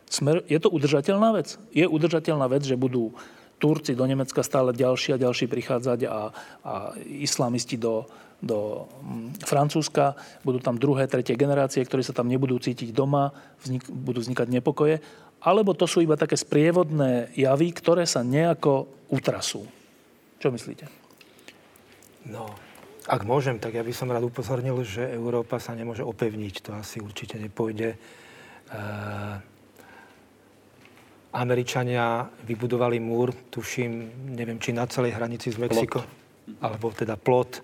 Smer, 0.06 0.42
je 0.46 0.58
to 0.58 0.70
udržateľná 0.70 1.34
vec? 1.34 1.58
Je 1.74 1.86
udržateľná 1.86 2.46
vec, 2.46 2.62
že 2.62 2.78
budú 2.78 3.14
Turci 3.56 3.96
do 3.96 4.04
Nemecka 4.04 4.44
stále 4.44 4.76
ďalší 4.76 5.16
a 5.16 5.22
ďalší 5.22 5.48
prichádzať 5.48 6.00
a, 6.06 6.30
a 6.60 6.74
islamisti 7.08 7.80
do, 7.80 8.04
do 8.42 8.84
mm, 9.00 9.40
Francúzska, 9.44 10.16
budú 10.44 10.60
tam 10.60 10.76
druhé, 10.76 11.08
tretie 11.08 11.36
generácie, 11.36 11.80
ktoré 11.84 12.04
sa 12.04 12.12
tam 12.12 12.28
nebudú 12.28 12.60
cítiť 12.60 12.92
doma, 12.92 13.32
vznik, 13.64 13.88
budú 13.88 14.20
vznikať 14.20 14.48
nepokoje, 14.52 15.00
alebo 15.40 15.72
to 15.72 15.88
sú 15.88 16.04
iba 16.04 16.16
také 16.16 16.36
sprievodné 16.36 17.32
javy, 17.36 17.72
ktoré 17.72 18.04
sa 18.04 18.24
nejako 18.24 18.88
utrasú. 19.12 19.64
Čo 20.36 20.52
myslíte? 20.52 20.84
No, 22.26 22.50
ak 23.06 23.22
môžem, 23.22 23.62
tak 23.62 23.78
ja 23.78 23.86
by 23.86 23.92
som 23.94 24.10
rád 24.10 24.26
upozornil, 24.26 24.82
že 24.82 25.06
Európa 25.14 25.62
sa 25.62 25.78
nemôže 25.78 26.02
opevniť. 26.02 26.54
To 26.66 26.70
asi 26.74 26.98
určite 26.98 27.38
nepôjde. 27.38 27.94
E, 27.94 27.98
Američania 31.30 32.26
vybudovali 32.42 32.98
múr, 32.98 33.30
tuším, 33.52 34.10
neviem, 34.34 34.58
či 34.58 34.74
na 34.74 34.90
celej 34.90 35.14
hranici 35.14 35.54
s 35.54 35.60
Mexikom, 35.60 36.02
alebo 36.58 36.90
teda 36.90 37.14
plot 37.14 37.62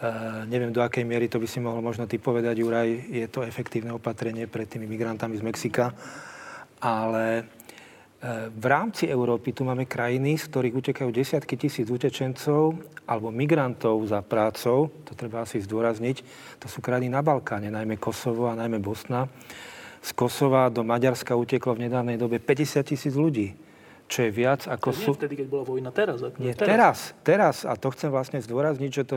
Uh, 0.00 0.48
neviem, 0.48 0.72
do 0.72 0.80
akej 0.80 1.04
miery 1.04 1.28
to 1.28 1.36
by 1.36 1.44
si 1.44 1.60
mohol 1.60 1.84
možno 1.84 2.08
ty 2.08 2.16
povedať, 2.16 2.64
Juraj, 2.64 2.88
je 3.12 3.28
to 3.28 3.44
efektívne 3.44 3.92
opatrenie 3.92 4.48
pred 4.48 4.64
tými 4.64 4.88
migrantami 4.88 5.36
z 5.36 5.44
Mexika. 5.44 5.92
Ale 6.80 7.44
uh, 7.44 8.48
v 8.48 8.64
rámci 8.64 9.12
Európy 9.12 9.52
tu 9.52 9.60
máme 9.68 9.84
krajiny, 9.84 10.40
z 10.40 10.48
ktorých 10.48 10.78
utekajú 10.80 11.12
desiatky 11.12 11.60
tisíc 11.60 11.84
utečencov 11.92 12.80
alebo 13.04 13.28
migrantov 13.28 14.00
za 14.08 14.24
prácou, 14.24 14.88
to 15.04 15.12
treba 15.12 15.44
asi 15.44 15.60
zdôrazniť. 15.60 16.24
To 16.64 16.66
sú 16.72 16.80
krajiny 16.80 17.12
na 17.12 17.20
Balkáne, 17.20 17.68
najmä 17.68 18.00
Kosovo 18.00 18.48
a 18.48 18.56
najmä 18.56 18.80
Bosna. 18.80 19.28
Z 20.00 20.16
Kosova 20.16 20.72
do 20.72 20.80
Maďarska 20.80 21.36
uteklo 21.36 21.76
v 21.76 21.92
nedávnej 21.92 22.16
dobe 22.16 22.40
50 22.40 22.88
tisíc 22.88 23.12
ľudí 23.12 23.52
čo 24.10 24.26
je 24.26 24.30
viac 24.34 24.66
ako 24.66 24.90
sú... 24.90 25.10
Nie 25.14 25.22
vtedy, 25.22 25.34
keď 25.38 25.46
bola 25.46 25.64
vojna, 25.64 25.90
teraz. 25.94 26.18
Ako 26.18 26.42
nie, 26.42 26.50
teraz. 26.58 27.14
teraz. 27.22 27.62
A 27.62 27.78
to 27.78 27.94
chcem 27.94 28.10
vlastne 28.10 28.42
zdôrazniť, 28.42 28.90
že 28.90 29.04
to 29.06 29.16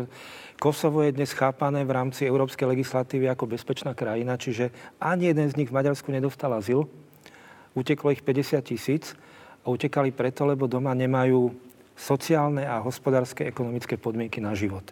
Kosovo 0.64 1.04
je 1.04 1.12
dnes 1.12 1.28
chápané 1.28 1.84
v 1.84 1.92
rámci 1.92 2.24
európskej 2.24 2.72
legislatívy 2.72 3.28
ako 3.28 3.52
bezpečná 3.52 3.92
krajina, 3.92 4.40
čiže 4.40 4.72
ani 4.96 5.36
jeden 5.36 5.52
z 5.52 5.60
nich 5.60 5.68
v 5.68 5.76
Maďarsku 5.76 6.08
nedostal 6.08 6.56
azyl. 6.56 6.88
Uteklo 7.76 8.16
ich 8.16 8.24
50 8.24 8.64
tisíc 8.64 9.12
a 9.60 9.68
utekali 9.68 10.16
preto, 10.16 10.48
lebo 10.48 10.72
doma 10.72 10.96
nemajú 10.96 11.52
sociálne 12.00 12.64
a 12.64 12.80
hospodárske 12.80 13.44
ekonomické 13.44 14.00
podmienky 14.00 14.40
na 14.40 14.56
život. 14.56 14.88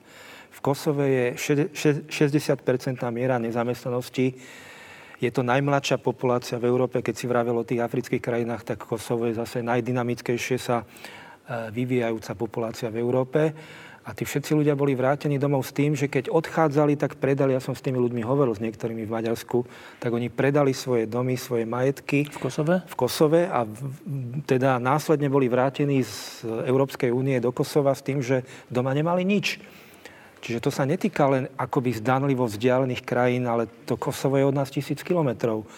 V 0.52 0.60
Kosove 0.60 1.08
je 1.08 1.26
60-percentná 2.04 3.08
miera 3.08 3.40
nezamestnanosti 3.40 4.36
je 5.24 5.30
to 5.32 5.40
najmladšia 5.40 6.04
populácia 6.04 6.60
v 6.60 6.68
Európe, 6.68 7.00
keď 7.00 7.16
si 7.16 7.30
vravel 7.32 7.56
o 7.56 7.64
tých 7.64 7.80
afrických 7.80 8.20
krajinách, 8.20 8.76
tak 8.76 8.84
Kosovo 8.84 9.30
je 9.30 9.38
zase 9.38 9.62
najdynamickejšie 9.62 10.58
sa 10.58 10.82
e, 10.82 10.86
vyvíjajúca 11.70 12.34
populácia 12.34 12.90
v 12.90 12.98
Európe. 13.00 13.54
A 14.02 14.18
tí 14.18 14.26
všetci 14.26 14.58
ľudia 14.58 14.74
boli 14.74 14.98
vrátení 14.98 15.38
domov 15.38 15.62
s 15.62 15.78
tým, 15.78 15.94
že 15.94 16.10
keď 16.10 16.34
odchádzali, 16.34 16.98
tak 16.98 17.22
predali, 17.22 17.54
ja 17.54 17.62
som 17.62 17.78
s 17.78 17.86
tými 17.86 18.02
ľuďmi 18.02 18.26
hovoril, 18.26 18.58
s 18.58 18.64
niektorými 18.64 19.06
v 19.06 19.14
Maďarsku, 19.14 19.62
tak 20.02 20.10
oni 20.10 20.26
predali 20.34 20.74
svoje 20.74 21.06
domy, 21.06 21.38
svoje 21.38 21.70
majetky. 21.70 22.26
V 22.26 22.40
Kosove? 22.42 22.82
V 22.90 22.96
Kosove 22.98 23.46
a 23.46 23.62
v, 23.62 23.78
teda 24.50 24.82
následne 24.82 25.30
boli 25.30 25.46
vrátení 25.46 26.02
z 26.02 26.42
Európskej 26.66 27.14
únie 27.14 27.38
do 27.38 27.54
Kosova 27.54 27.94
s 27.94 28.02
tým, 28.02 28.26
že 28.26 28.42
doma 28.74 28.90
nemali 28.90 29.22
nič. 29.22 29.62
Čiže 30.42 30.66
to 30.66 30.74
sa 30.74 30.90
netýka 30.90 31.30
len 31.30 31.46
akoby 31.54 32.02
zdanlivo 32.02 32.50
vzdialených 32.50 33.06
krajín, 33.06 33.46
ale 33.46 33.70
to 33.86 33.94
Kosovo 34.02 34.42
je 34.42 34.50
od 34.50 34.58
nás 34.58 34.74
tisíc 34.74 35.06
kilometrov. 35.06 35.70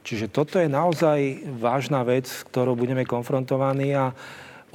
Čiže 0.00 0.32
toto 0.32 0.56
je 0.56 0.70
naozaj 0.70 1.44
vážna 1.60 2.00
vec, 2.06 2.24
s 2.24 2.40
ktorou 2.48 2.72
budeme 2.72 3.04
konfrontovaní 3.04 3.92
a 3.92 4.16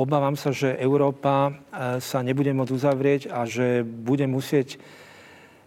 obávam 0.02 0.34
sa, 0.34 0.50
že 0.50 0.74
Európa 0.82 1.54
sa 2.02 2.20
nebude 2.26 2.50
môcť 2.52 2.74
uzavrieť 2.74 3.22
a 3.30 3.46
že 3.46 3.86
bude 3.86 4.26
musieť 4.26 4.82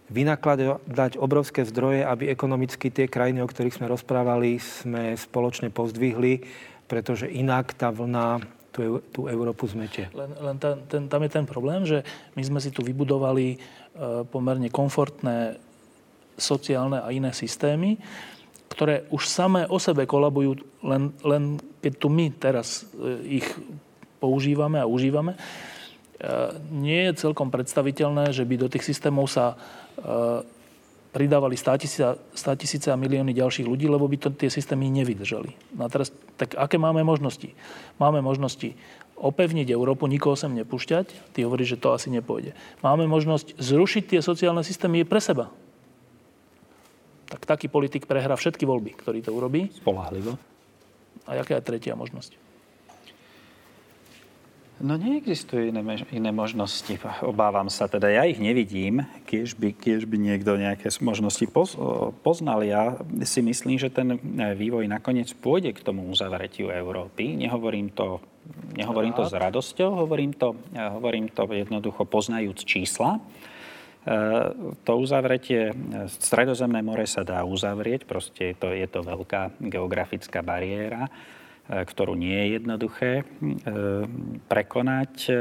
vynakladať 0.05 1.17
obrovské 1.17 1.65
zdroje, 1.65 2.05
aby 2.05 2.29
ekonomicky 2.29 2.93
tie 2.93 3.09
krajiny, 3.09 3.41
o 3.41 3.49
ktorých 3.49 3.81
sme 3.81 3.89
rozprávali, 3.89 4.61
sme 4.61 5.17
spoločne 5.17 5.73
pozdvihli, 5.73 6.45
pretože 6.85 7.25
inak 7.25 7.73
tá 7.73 7.89
vlna 7.89 8.45
tú, 8.69 9.01
tú 9.09 9.21
Európu 9.25 9.65
zmetie. 9.65 10.11
Len, 10.13 10.29
len 10.35 10.55
ta, 10.61 10.77
ten, 10.77 11.07
tam 11.09 11.21
je 11.23 11.31
ten 11.31 11.45
problém, 11.47 11.87
že 11.87 12.03
my 12.35 12.43
sme 12.43 12.59
si 12.61 12.69
tu 12.69 12.83
vybudovali 12.83 13.55
e, 13.55 13.57
pomerne 14.27 14.67
komfortné 14.69 15.57
sociálne 16.35 16.99
a 16.99 17.09
iné 17.15 17.31
systémy, 17.31 17.95
ktoré 18.67 19.07
už 19.09 19.23
samé 19.25 19.63
o 19.71 19.79
sebe 19.79 20.03
kolabujú, 20.03 20.59
len, 20.83 21.15
len 21.23 21.55
keď 21.79 21.93
tu 21.95 22.07
my 22.11 22.27
teraz 22.35 22.83
e, 22.93 23.39
ich 23.39 23.47
používame 24.17 24.81
a 24.81 24.89
užívame. 24.89 25.35
E, 25.35 25.39
nie 26.71 27.09
je 27.09 27.21
celkom 27.21 27.51
predstaviteľné, 27.51 28.31
že 28.31 28.47
by 28.47 28.55
do 28.55 28.67
tých 28.71 28.87
systémov 28.87 29.27
sa 29.31 29.59
pridávali 31.15 31.55
100 31.55 32.35
tisíce 32.59 32.91
a 32.91 32.99
milióny 32.99 33.31
ďalších 33.31 33.63
ľudí, 33.63 33.87
lebo 33.87 34.03
by 34.03 34.19
to 34.19 34.29
tie 34.35 34.51
systémy 34.51 34.91
nevydržali. 34.91 35.55
No 35.71 35.87
a 35.87 35.89
teraz, 35.89 36.11
tak 36.35 36.59
aké 36.59 36.75
máme 36.75 37.07
možnosti? 37.07 37.55
Máme 37.95 38.19
možnosti 38.19 38.75
opevniť 39.15 39.71
Európu, 39.71 40.11
nikoho 40.11 40.35
sem 40.35 40.51
nepúšťať. 40.51 41.31
Ty 41.31 41.47
hovoríš, 41.47 41.79
že 41.79 41.81
to 41.81 41.95
asi 41.95 42.11
nepôjde. 42.11 42.51
Máme 42.83 43.07
možnosť 43.07 43.55
zrušiť 43.55 44.03
tie 44.11 44.19
sociálne 44.19 44.59
systémy 44.59 45.07
pre 45.07 45.23
seba. 45.23 45.47
Tak 47.31 47.47
taký 47.47 47.71
politik 47.71 48.11
prehrá 48.11 48.35
všetky 48.35 48.67
voľby, 48.67 48.99
ktorý 48.99 49.23
to 49.23 49.31
urobí. 49.31 49.71
Spolahlivo. 49.71 50.35
A 51.31 51.39
jaká 51.39 51.57
je 51.57 51.63
tretia 51.63 51.95
možnosť? 51.95 52.44
No 54.75 54.99
neexistujú 54.99 55.71
iné, 55.71 55.79
iné 56.11 56.31
možnosti. 56.35 56.99
Obávam 57.23 57.71
sa 57.71 57.87
teda. 57.87 58.11
Ja 58.11 58.27
ich 58.27 58.43
nevidím, 58.43 59.07
keď 59.23 59.55
by, 59.55 59.69
keď 59.71 59.99
by 60.03 60.17
niekto 60.19 60.51
nejaké 60.59 60.91
možnosti 60.99 61.47
poz, 61.47 61.79
poznal. 62.19 62.59
Ja 62.67 62.99
si 63.23 63.39
myslím, 63.39 63.79
že 63.79 63.87
ten 63.87 64.19
vývoj 64.35 64.91
nakoniec 64.91 65.31
pôjde 65.31 65.71
k 65.71 65.79
tomu 65.79 66.03
uzavretiu 66.11 66.75
Európy. 66.75 67.39
Nehovorím 67.39 67.87
to, 67.95 68.19
nehovorím 68.75 69.15
to 69.15 69.23
s 69.23 69.31
radosťou, 69.31 69.95
hovorím 69.95 70.35
to, 70.35 70.59
hovorím 70.75 71.31
to 71.31 71.47
jednoducho 71.47 72.03
poznajúc 72.03 72.67
čísla. 72.67 73.15
E, 73.15 73.19
to 74.83 74.91
uzavretie, 74.99 75.71
Stredozemné 76.19 76.83
more 76.83 77.07
sa 77.07 77.23
dá 77.23 77.47
uzavrieť, 77.47 78.03
proste 78.03 78.51
je 78.51 78.55
to, 78.59 78.75
je 78.75 78.87
to 78.91 78.99
veľká 79.07 79.55
geografická 79.71 80.43
bariéra 80.43 81.07
E, 81.07 81.44
ktorú 81.69 82.13
nie 82.13 82.33
je 82.33 82.47
jednoduché 82.61 83.11
e, 83.21 83.23
prekonať. 84.45 85.13
E, 85.29 85.33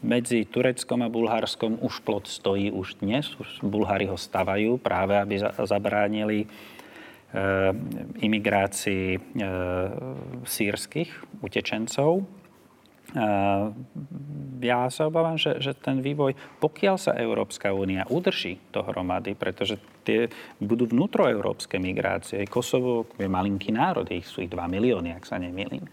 medzi 0.00 0.48
Tureckom 0.48 1.04
a 1.04 1.12
Bulharskom 1.12 1.76
už 1.84 2.00
plot 2.00 2.24
stojí 2.24 2.72
už 2.72 3.04
dnes. 3.04 3.36
Už 3.36 3.60
Bulhári 3.60 4.08
ho 4.08 4.16
stavajú 4.16 4.80
práve, 4.80 5.12
aby 5.12 5.36
zabránili 5.44 6.48
imigrácii 8.24 9.20
sírskych 10.48 11.12
utečencov 11.44 12.24
ja 14.60 14.86
sa 14.92 15.08
obávam, 15.08 15.34
že, 15.34 15.58
že 15.58 15.74
ten 15.74 15.98
vývoj, 15.98 16.36
pokiaľ 16.62 16.96
sa 17.00 17.12
Európska 17.16 17.74
únia 17.74 18.06
udrží 18.06 18.60
dohromady, 18.70 19.34
pretože 19.34 19.80
tie 20.06 20.30
budú 20.62 20.86
vnútroeurópske 20.86 21.80
migrácie. 21.80 22.46
Kosovo 22.46 23.08
je 23.18 23.26
malinký 23.26 23.74
národ, 23.74 24.06
ich 24.12 24.28
sú 24.28 24.44
ich 24.44 24.52
2 24.52 24.58
milióny, 24.70 25.16
ak 25.16 25.24
sa 25.26 25.40
nemýlim. 25.40 25.84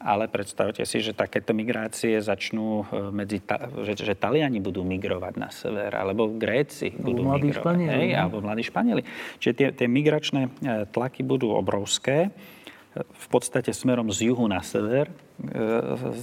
Ale 0.00 0.32
predstavte 0.32 0.80
si, 0.88 1.04
že 1.04 1.12
takéto 1.12 1.52
migrácie 1.52 2.16
začnú 2.24 2.88
e, 2.88 3.12
medzi, 3.12 3.36
ta, 3.44 3.68
že, 3.84 4.00
že 4.00 4.16
Taliani 4.16 4.56
budú 4.56 4.80
migrovať 4.80 5.34
na 5.36 5.52
sever, 5.52 5.92
alebo 5.92 6.24
Gréci 6.40 6.88
budú 6.96 7.28
mladí 7.28 7.52
migrovať. 7.52 7.60
Španieli, 7.60 7.92
hej, 7.92 8.08
alebo 8.16 8.40
mladí 8.40 8.64
Španieli. 8.64 9.02
Čiže 9.36 9.52
tie, 9.52 9.68
tie 9.76 9.88
migračné 9.92 10.48
e, 10.48 10.50
tlaky 10.88 11.20
budú 11.20 11.52
obrovské 11.52 12.32
v 12.96 13.26
podstate 13.30 13.70
smerom 13.70 14.10
z 14.10 14.32
juhu 14.32 14.48
na 14.50 14.64
sever 14.64 15.06
e, 15.06 15.14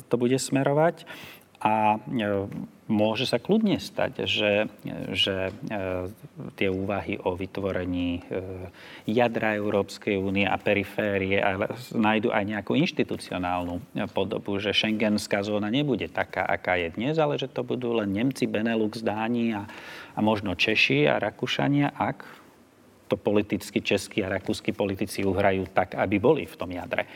to 0.07 0.15
bude 0.15 0.37
smerovať. 0.37 1.07
A 1.57 1.97
e, 1.97 2.45
môže 2.85 3.25
sa 3.25 3.41
kľudne 3.41 3.81
stať, 3.81 4.29
že, 4.29 4.69
že 5.09 5.49
e, 5.49 5.51
tie 6.53 6.69
úvahy 6.69 7.17
o 7.17 7.33
vytvorení 7.33 8.21
jadra 9.09 9.57
Európskej 9.57 10.21
únie 10.21 10.45
a 10.45 10.53
periférie 10.61 11.41
ale 11.41 11.65
nájdu 11.97 12.29
aj 12.29 12.43
nejakú 12.45 12.77
inštitucionálnu 12.77 13.81
podobu, 14.13 14.61
že 14.61 14.69
šengenská 14.69 15.41
zóna 15.41 15.73
nebude 15.73 16.05
taká, 16.13 16.45
aká 16.45 16.77
je 16.77 16.93
dnes, 16.93 17.17
ale 17.17 17.41
že 17.41 17.49
to 17.49 17.65
budú 17.65 17.97
len 17.97 18.13
Nemci, 18.13 18.45
Benelux, 18.45 19.01
Dáni 19.01 19.57
a, 19.57 19.65
a 20.13 20.19
možno 20.21 20.53
Češi 20.53 21.09
a 21.09 21.17
Rakúšania, 21.17 21.89
ak 21.97 22.21
to 23.07 23.15
politicky 23.15 23.79
českí 23.79 24.21
a 24.21 24.29
rakúsky 24.29 24.75
politici 24.75 25.23
uhrajú 25.23 25.71
tak, 25.71 25.95
aby 25.95 26.19
boli 26.19 26.43
v 26.43 26.55
tom 26.59 26.69
jadre. 26.69 27.07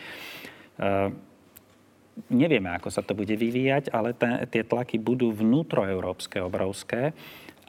Nevieme, 2.30 2.76
ako 2.76 2.94
sa 2.94 3.02
to 3.02 3.18
bude 3.18 3.34
vyvíjať, 3.34 3.90
ale 3.90 4.14
te, 4.14 4.28
tie 4.52 4.62
tlaky 4.62 5.02
budú 5.02 5.34
vnútroeurópske 5.34 6.44
obrovské 6.44 7.16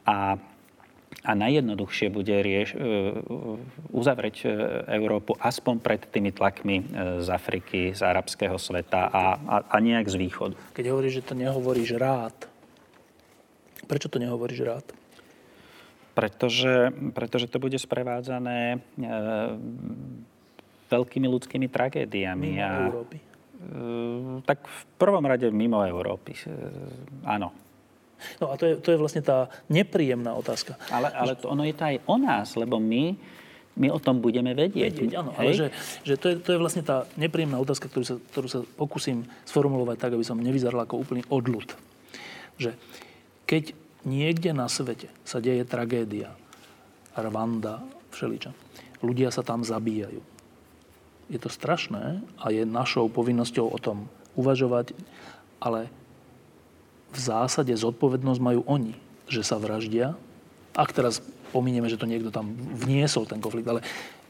a, 0.05 0.37
a 1.23 1.31
najjednoduchšie 1.33 2.11
bude 2.11 2.35
rieš, 2.43 2.75
uh, 2.75 3.15
uzavrieť 3.89 4.35
uh, 4.45 4.51
Európu 4.91 5.33
aspoň 5.39 5.75
pred 5.81 6.01
tými 6.05 6.35
tlakmi 6.35 6.85
z 7.23 7.27
Afriky, 7.31 7.95
z 7.95 8.01
arabského 8.03 8.59
sveta 8.59 9.09
a, 9.09 9.23
a, 9.41 9.55
a 9.71 9.75
nejak 9.79 10.11
z 10.11 10.15
východu. 10.19 10.55
Keď 10.75 10.85
hovoríš, 10.91 11.23
že 11.23 11.27
to 11.31 11.33
nehovoríš 11.33 11.95
rád, 11.95 12.35
prečo 13.87 14.11
to 14.11 14.21
nehovoríš 14.21 14.61
rád? 14.67 14.85
pretože, 16.13 16.93
pretože 17.13 17.49
to 17.49 17.57
bude 17.57 17.77
sprevádzané 17.81 18.77
e, 18.77 19.07
veľkými 20.93 21.27
ľudskými 21.27 21.67
tragédiami. 21.67 22.49
Mimo 22.53 22.61
a, 22.61 22.85
Európy. 22.85 23.17
E, 23.63 24.43
tak 24.43 24.67
v 24.67 24.83
prvom 24.99 25.23
rade 25.23 25.47
mimo 25.49 25.79
Európy. 25.81 26.35
E, 26.35 26.51
áno. 27.23 27.55
No 28.39 28.51
a 28.51 28.59
to 28.59 28.63
je, 28.67 28.73
to 28.79 28.95
je 28.95 28.97
vlastne 28.99 29.23
tá 29.23 29.51
nepríjemná 29.67 30.31
otázka. 30.35 30.79
Ale, 30.87 31.11
ale 31.11 31.33
to, 31.35 31.51
ono 31.51 31.67
je 31.67 31.75
to 31.75 31.83
aj 31.83 31.97
o 32.07 32.15
nás, 32.15 32.55
lebo 32.55 32.79
my, 32.79 33.15
my 33.75 33.87
o 33.91 33.99
tom 33.99 34.23
budeme 34.23 34.55
vedieť. 34.55 34.95
vedieť 34.95 35.19
áno, 35.19 35.35
Hej? 35.35 35.39
ale 35.39 35.51
že, 35.51 35.67
že 36.07 36.15
to, 36.15 36.31
je, 36.31 36.35
to 36.39 36.49
je 36.55 36.61
vlastne 36.61 36.83
tá 36.87 37.03
nepríjemná 37.19 37.59
otázka, 37.59 37.91
ktorú 37.91 38.05
sa, 38.07 38.15
ktorú 38.31 38.47
sa 38.47 38.59
pokúsim 38.79 39.27
sformulovať 39.43 39.97
tak, 39.99 40.11
aby 40.15 40.23
som 40.23 40.39
nevyzeral 40.39 40.87
ako 40.87 41.03
úplný 41.03 41.23
odľud. 41.27 41.67
Že 42.59 42.79
keď 43.43 43.75
niekde 44.07 44.55
na 44.55 44.71
svete 44.71 45.11
sa 45.27 45.43
deje 45.43 45.67
tragédia, 45.67 46.31
Rwanda, 47.13 47.83
všeličo. 48.09 48.51
Ľudia 49.03 49.29
sa 49.29 49.45
tam 49.45 49.61
zabíjajú. 49.61 50.32
Je 51.33 51.41
to 51.41 51.49
strašné 51.49 52.21
a 52.37 52.45
je 52.53 52.61
našou 52.61 53.09
povinnosťou 53.09 53.65
o 53.65 53.77
tom 53.81 54.05
uvažovať, 54.37 54.93
ale 55.57 55.89
v 57.09 57.17
zásade 57.17 57.73
zodpovednosť 57.73 58.41
majú 58.41 58.61
oni, 58.69 58.93
že 59.25 59.41
sa 59.41 59.57
vraždia. 59.57 60.13
Ak 60.77 60.93
teraz 60.93 61.25
pominieme, 61.49 61.89
že 61.89 61.97
to 61.97 62.05
niekto 62.09 62.29
tam 62.29 62.53
vniesol, 62.53 63.25
ten 63.25 63.41
konflikt, 63.41 63.65
ale 63.65 63.81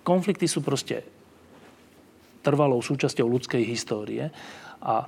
konflikty 0.07 0.47
sú 0.47 0.63
proste 0.63 1.03
trvalou 2.43 2.79
súčasťou 2.83 3.27
ľudskej 3.27 3.63
histórie 3.67 4.31
a 4.83 5.07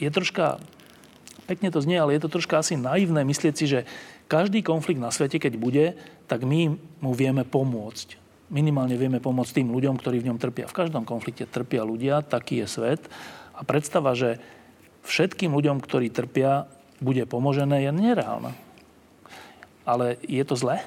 je 0.00 0.08
troška 0.08 0.60
pekne 1.48 1.72
to 1.72 1.80
znie, 1.80 1.96
ale 1.96 2.16
je 2.16 2.24
to 2.24 2.32
troška 2.36 2.60
asi 2.60 2.76
naivné 2.76 3.24
myslieť 3.24 3.54
si, 3.56 3.64
že 3.64 3.88
každý 4.28 4.60
konflikt 4.60 5.00
na 5.00 5.08
svete, 5.08 5.40
keď 5.40 5.56
bude, 5.56 5.86
tak 6.28 6.44
my 6.44 6.76
mu 7.00 7.12
vieme 7.16 7.48
pomôcť. 7.48 8.27
Minimálne 8.48 8.96
vieme 8.96 9.20
pomôcť 9.20 9.60
tým 9.60 9.68
ľuďom, 9.68 10.00
ktorí 10.00 10.24
v 10.24 10.32
ňom 10.32 10.38
trpia. 10.40 10.64
V 10.64 10.76
každom 10.76 11.04
konflikte 11.04 11.44
trpia 11.44 11.84
ľudia, 11.84 12.24
taký 12.24 12.64
je 12.64 12.66
svet. 12.68 13.02
A 13.52 13.60
predstava, 13.64 14.16
že 14.16 14.40
všetkým 15.04 15.52
ľuďom, 15.52 15.84
ktorí 15.84 16.08
trpia, 16.08 16.64
bude 16.98 17.22
pomožené, 17.28 17.84
je 17.84 17.92
nereálna. 17.92 18.56
Ale 19.84 20.18
je 20.24 20.42
to 20.42 20.56
zlé? 20.56 20.82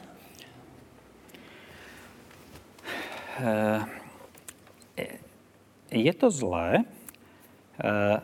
Eh, 3.41 3.81
je 5.93 6.13
to 6.17 6.27
zlé. 6.33 6.83
Eh, 7.79 8.19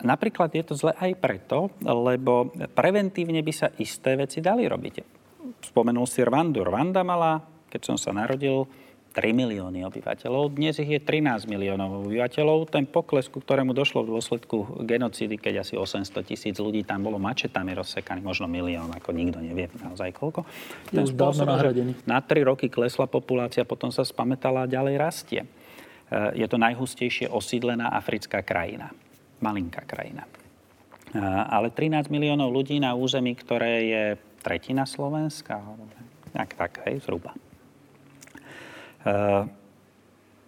Napríklad 0.00 0.48
je 0.56 0.64
to 0.64 0.74
zle 0.76 0.96
aj 0.96 1.12
preto, 1.20 1.68
lebo 1.84 2.48
preventívne 2.72 3.44
by 3.44 3.52
sa 3.52 3.68
isté 3.76 4.16
veci 4.16 4.40
dali 4.40 4.64
robiť. 4.64 4.94
Spomenul 5.60 6.08
si 6.08 6.24
Rwandu. 6.24 6.64
Rwanda 6.64 7.04
mala, 7.04 7.36
keď 7.70 7.80
som 7.86 7.96
sa 7.96 8.10
narodil, 8.10 8.66
3 9.10 9.34
milióny 9.34 9.82
obyvateľov. 9.90 10.54
Dnes 10.54 10.78
ich 10.78 10.86
je 10.86 11.02
13 11.02 11.50
miliónov 11.50 12.06
obyvateľov. 12.06 12.70
Ten 12.70 12.86
pokles, 12.86 13.26
ku 13.26 13.42
ktorému 13.42 13.74
došlo 13.74 14.06
v 14.06 14.14
dôsledku 14.14 14.86
genocídy, 14.86 15.34
keď 15.34 15.66
asi 15.66 15.74
800 15.74 16.22
tisíc 16.22 16.54
ľudí 16.62 16.86
tam 16.86 17.02
bolo 17.02 17.18
mačetami 17.18 17.74
rozsekaných, 17.74 18.22
možno 18.22 18.46
milión, 18.46 18.86
ako 18.94 19.10
nikto 19.10 19.42
nevie 19.42 19.66
naozaj 19.82 20.14
koľko. 20.14 20.46
Je 20.94 21.02
už 21.02 21.18
nahradený. 21.18 21.98
Na 22.06 22.22
3 22.22 22.46
roky 22.46 22.70
klesla 22.70 23.10
populácia, 23.10 23.66
potom 23.66 23.90
sa 23.90 24.06
spametala 24.06 24.62
a 24.62 24.70
ďalej 24.70 24.94
rastie. 24.94 25.42
je 26.34 26.46
to 26.50 26.58
najhustejšie 26.58 27.30
osídlená 27.30 27.94
africká 27.94 28.42
krajina. 28.42 28.90
Malinká 29.38 29.86
krajina. 29.86 30.26
Ale 31.50 31.74
13 31.74 32.10
miliónov 32.10 32.54
ľudí 32.54 32.78
na 32.78 32.94
území, 32.94 33.34
ktoré 33.34 33.74
je 33.86 34.04
tretina 34.42 34.86
Slovenska, 34.86 35.58
nejak 36.34 36.54
tak, 36.54 36.72
hej, 36.86 37.02
zhruba. 37.02 37.34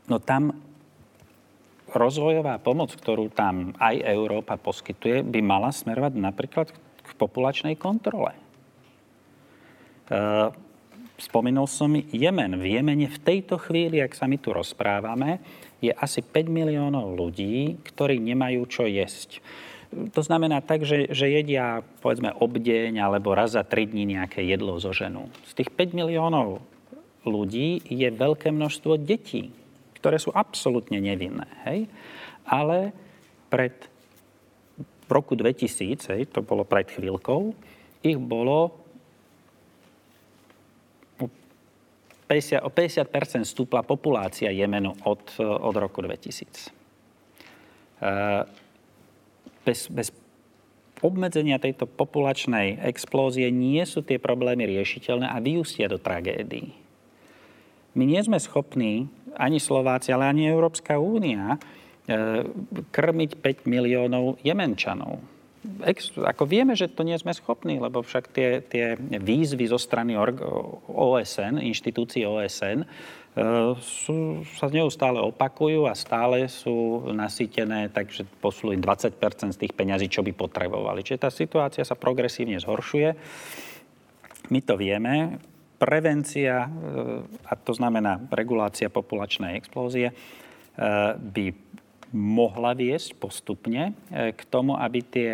No 0.08 0.16
tam 0.20 0.52
rozvojová 1.92 2.56
pomoc, 2.60 2.92
ktorú 2.96 3.28
tam 3.32 3.76
aj 3.76 4.00
Európa 4.08 4.56
poskytuje, 4.56 5.24
by 5.24 5.40
mala 5.44 5.70
smerovať 5.72 6.12
napríklad 6.16 6.66
k 6.72 7.08
populačnej 7.20 7.76
kontrole. 7.76 8.32
Spomenul 11.20 11.68
som 11.70 11.94
Jemen. 11.94 12.58
V 12.58 12.66
Jemene 12.66 13.06
v 13.06 13.18
tejto 13.22 13.60
chvíli, 13.60 14.02
ak 14.02 14.16
sa 14.16 14.26
my 14.26 14.40
tu 14.40 14.50
rozprávame, 14.50 15.38
je 15.78 15.94
asi 15.94 16.18
5 16.18 16.50
miliónov 16.50 17.14
ľudí, 17.14 17.78
ktorí 17.86 18.18
nemajú 18.18 18.66
čo 18.66 18.84
jesť. 18.90 19.38
To 19.92 20.24
znamená 20.24 20.64
tak, 20.64 20.88
že, 20.88 21.12
že 21.12 21.28
jedia 21.28 21.84
povedzme 22.00 22.32
obdeň 22.32 22.96
alebo 22.96 23.36
raz 23.36 23.52
za 23.52 23.62
3 23.62 23.92
dní 23.92 24.16
nejaké 24.16 24.40
jedlo 24.40 24.80
zo 24.80 24.90
ženu. 24.96 25.28
Z 25.44 25.62
tých 25.62 25.70
5 25.70 25.92
miliónov 25.92 26.64
ľudí 27.22 27.82
je 27.86 28.08
veľké 28.10 28.50
množstvo 28.50 28.98
detí, 28.98 29.54
ktoré 29.98 30.18
sú 30.18 30.34
absolútne 30.34 30.98
nevinné. 30.98 31.46
Hej? 31.66 31.86
Ale 32.46 32.90
pred 33.52 33.74
v 35.06 35.10
roku 35.10 35.36
2000, 35.36 36.08
hej, 36.16 36.22
to 36.32 36.40
bolo 36.40 36.64
pred 36.64 36.88
chvíľkou, 36.88 37.52
ich 38.00 38.16
bolo 38.16 38.72
50, 42.32 42.64
o 42.64 42.72
50 42.72 43.44
stúpla 43.44 43.84
populácia 43.84 44.48
Jemenu 44.48 44.96
od, 45.04 45.20
od 45.38 45.74
roku 45.76 46.00
2000. 46.00 46.72
Bez, 49.62 49.92
bez 49.92 50.08
obmedzenia 51.04 51.60
tejto 51.60 51.84
populačnej 51.84 52.80
explózie 52.88 53.52
nie 53.52 53.84
sú 53.84 54.00
tie 54.00 54.16
problémy 54.16 54.64
riešiteľné 54.64 55.28
a 55.28 55.36
vyústia 55.44 55.92
do 55.92 56.00
tragédií. 56.00 56.81
My 57.92 58.04
nie 58.08 58.20
sme 58.24 58.40
schopní 58.40 59.08
ani 59.36 59.60
Slováci, 59.60 60.12
ale 60.12 60.28
ani 60.28 60.48
Európska 60.48 60.96
únia 60.96 61.56
e, 61.56 61.58
krmiť 62.92 63.30
5 63.40 63.68
miliónov 63.68 64.40
Jemenčanov. 64.40 65.20
Ex, 65.86 66.10
ako 66.18 66.42
vieme, 66.42 66.74
že 66.74 66.90
to 66.90 67.06
nie 67.06 67.14
sme 67.14 67.30
schopní, 67.30 67.78
lebo 67.78 68.02
však 68.02 68.34
tie, 68.34 68.66
tie 68.66 68.98
výzvy 68.98 69.70
zo 69.70 69.78
strany 69.78 70.18
OSN, 70.90 71.62
inštitúcií 71.62 72.26
OSN, 72.26 72.82
e, 72.82 72.86
sú, 73.78 74.42
sa 74.58 74.66
neustále 74.72 75.22
opakujú 75.22 75.86
a 75.86 75.94
stále 75.94 76.50
sú 76.50 77.06
nasýtené, 77.14 77.94
takže 77.94 78.26
poslú 78.42 78.74
im 78.74 78.82
20 78.82 79.14
z 79.52 79.58
tých 79.60 79.76
peňazí, 79.76 80.10
čo 80.10 80.24
by 80.26 80.34
potrebovali. 80.34 81.06
Čiže 81.06 81.22
tá 81.22 81.30
situácia 81.30 81.86
sa 81.86 81.94
progresívne 81.94 82.58
zhoršuje. 82.58 83.08
My 84.50 84.60
to 84.66 84.74
vieme, 84.74 85.38
prevencia, 85.82 86.62
e, 86.62 86.68
a 87.50 87.58
to 87.58 87.74
znamená 87.74 88.22
regulácia 88.30 88.86
populačnej 88.86 89.58
explózie, 89.58 90.14
e, 90.14 90.14
by 91.18 91.50
mohla 92.14 92.78
viesť 92.78 93.18
postupne 93.18 93.98
e, 94.14 94.30
k 94.30 94.40
tomu, 94.46 94.78
aby 94.78 95.02
tie 95.02 95.30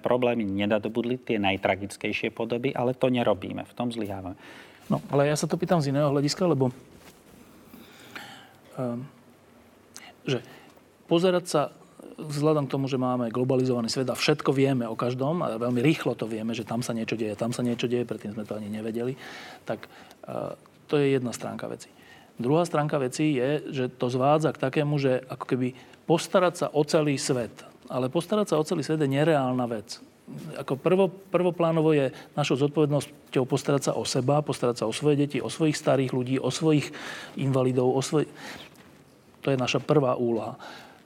problémy 0.00 0.48
nedadobudli 0.48 1.20
tie 1.20 1.36
najtragickejšie 1.36 2.32
podoby, 2.32 2.72
ale 2.72 2.96
to 2.96 3.12
nerobíme, 3.12 3.60
v 3.68 3.76
tom 3.76 3.92
zlyhávame. 3.92 4.40
No, 4.88 5.04
ale 5.12 5.28
ja 5.28 5.36
sa 5.36 5.44
to 5.44 5.60
pýtam 5.60 5.84
z 5.84 5.92
iného 5.92 6.08
hľadiska, 6.08 6.48
lebo 6.48 6.72
um, 8.74 9.06
že 10.26 10.42
pozerať 11.06 11.44
sa 11.46 11.62
vzhľadom 12.20 12.68
k 12.68 12.72
tomu, 12.72 12.86
že 12.88 13.00
máme 13.00 13.32
globalizovaný 13.32 13.88
svet 13.88 14.08
a 14.08 14.16
všetko 14.18 14.52
vieme 14.52 14.84
o 14.88 14.96
každom 14.96 15.44
a 15.44 15.56
veľmi 15.56 15.80
rýchlo 15.80 16.16
to 16.16 16.28
vieme, 16.28 16.52
že 16.52 16.68
tam 16.68 16.80
sa 16.80 16.92
niečo 16.92 17.16
deje, 17.16 17.36
tam 17.36 17.52
sa 17.52 17.64
niečo 17.64 17.88
deje, 17.88 18.08
predtým 18.08 18.36
sme 18.36 18.44
to 18.44 18.56
ani 18.56 18.68
nevedeli, 18.68 19.16
tak 19.64 19.88
uh, 20.28 20.56
to 20.88 20.98
je 20.98 21.16
jedna 21.16 21.32
stránka 21.32 21.68
veci. 21.68 21.88
Druhá 22.40 22.64
stránka 22.64 22.96
veci 22.96 23.36
je, 23.36 23.68
že 23.68 23.84
to 23.92 24.08
zvádza 24.08 24.56
k 24.56 24.62
takému, 24.64 24.96
že 24.96 25.20
ako 25.28 25.44
keby 25.44 25.68
postarať 26.08 26.54
sa 26.56 26.66
o 26.72 26.80
celý 26.88 27.20
svet. 27.20 27.52
Ale 27.92 28.08
postarať 28.08 28.54
sa 28.54 28.56
o 28.56 28.64
celý 28.64 28.80
svet 28.80 29.04
je 29.04 29.12
nereálna 29.12 29.68
vec. 29.68 30.00
Ako 30.56 30.78
prvo, 30.78 31.10
prvoplánovo 31.10 31.92
je 31.92 32.14
našou 32.38 32.56
zodpovednosťou 32.56 33.44
postarať 33.44 33.90
sa 33.90 33.92
o 33.98 34.06
seba, 34.08 34.40
postarať 34.40 34.80
sa 34.80 34.88
o 34.88 34.94
svoje 34.94 35.20
deti, 35.20 35.42
o 35.42 35.52
svojich 35.52 35.76
starých 35.76 36.16
ľudí, 36.16 36.36
o 36.40 36.48
svojich 36.48 36.88
invalidov, 37.36 37.92
o 37.92 38.00
svoj... 38.00 38.24
To 39.44 39.52
je 39.52 39.58
naša 39.58 39.82
prvá 39.82 40.16
úloha. 40.16 40.56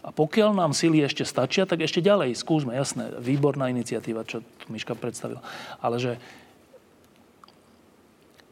A 0.04 0.12
pokiaľ 0.12 0.52
nám 0.52 0.76
sily 0.76 1.00
ešte 1.00 1.24
stačia, 1.24 1.64
tak 1.64 1.80
ešte 1.80 2.04
ďalej 2.04 2.36
skúsme, 2.36 2.76
jasné, 2.76 3.08
výborná 3.16 3.72
iniciatíva, 3.72 4.28
čo 4.28 4.44
tu 4.44 4.64
Miška 4.68 4.92
predstavila. 4.92 5.40
Ale 5.80 5.96
že 5.96 6.12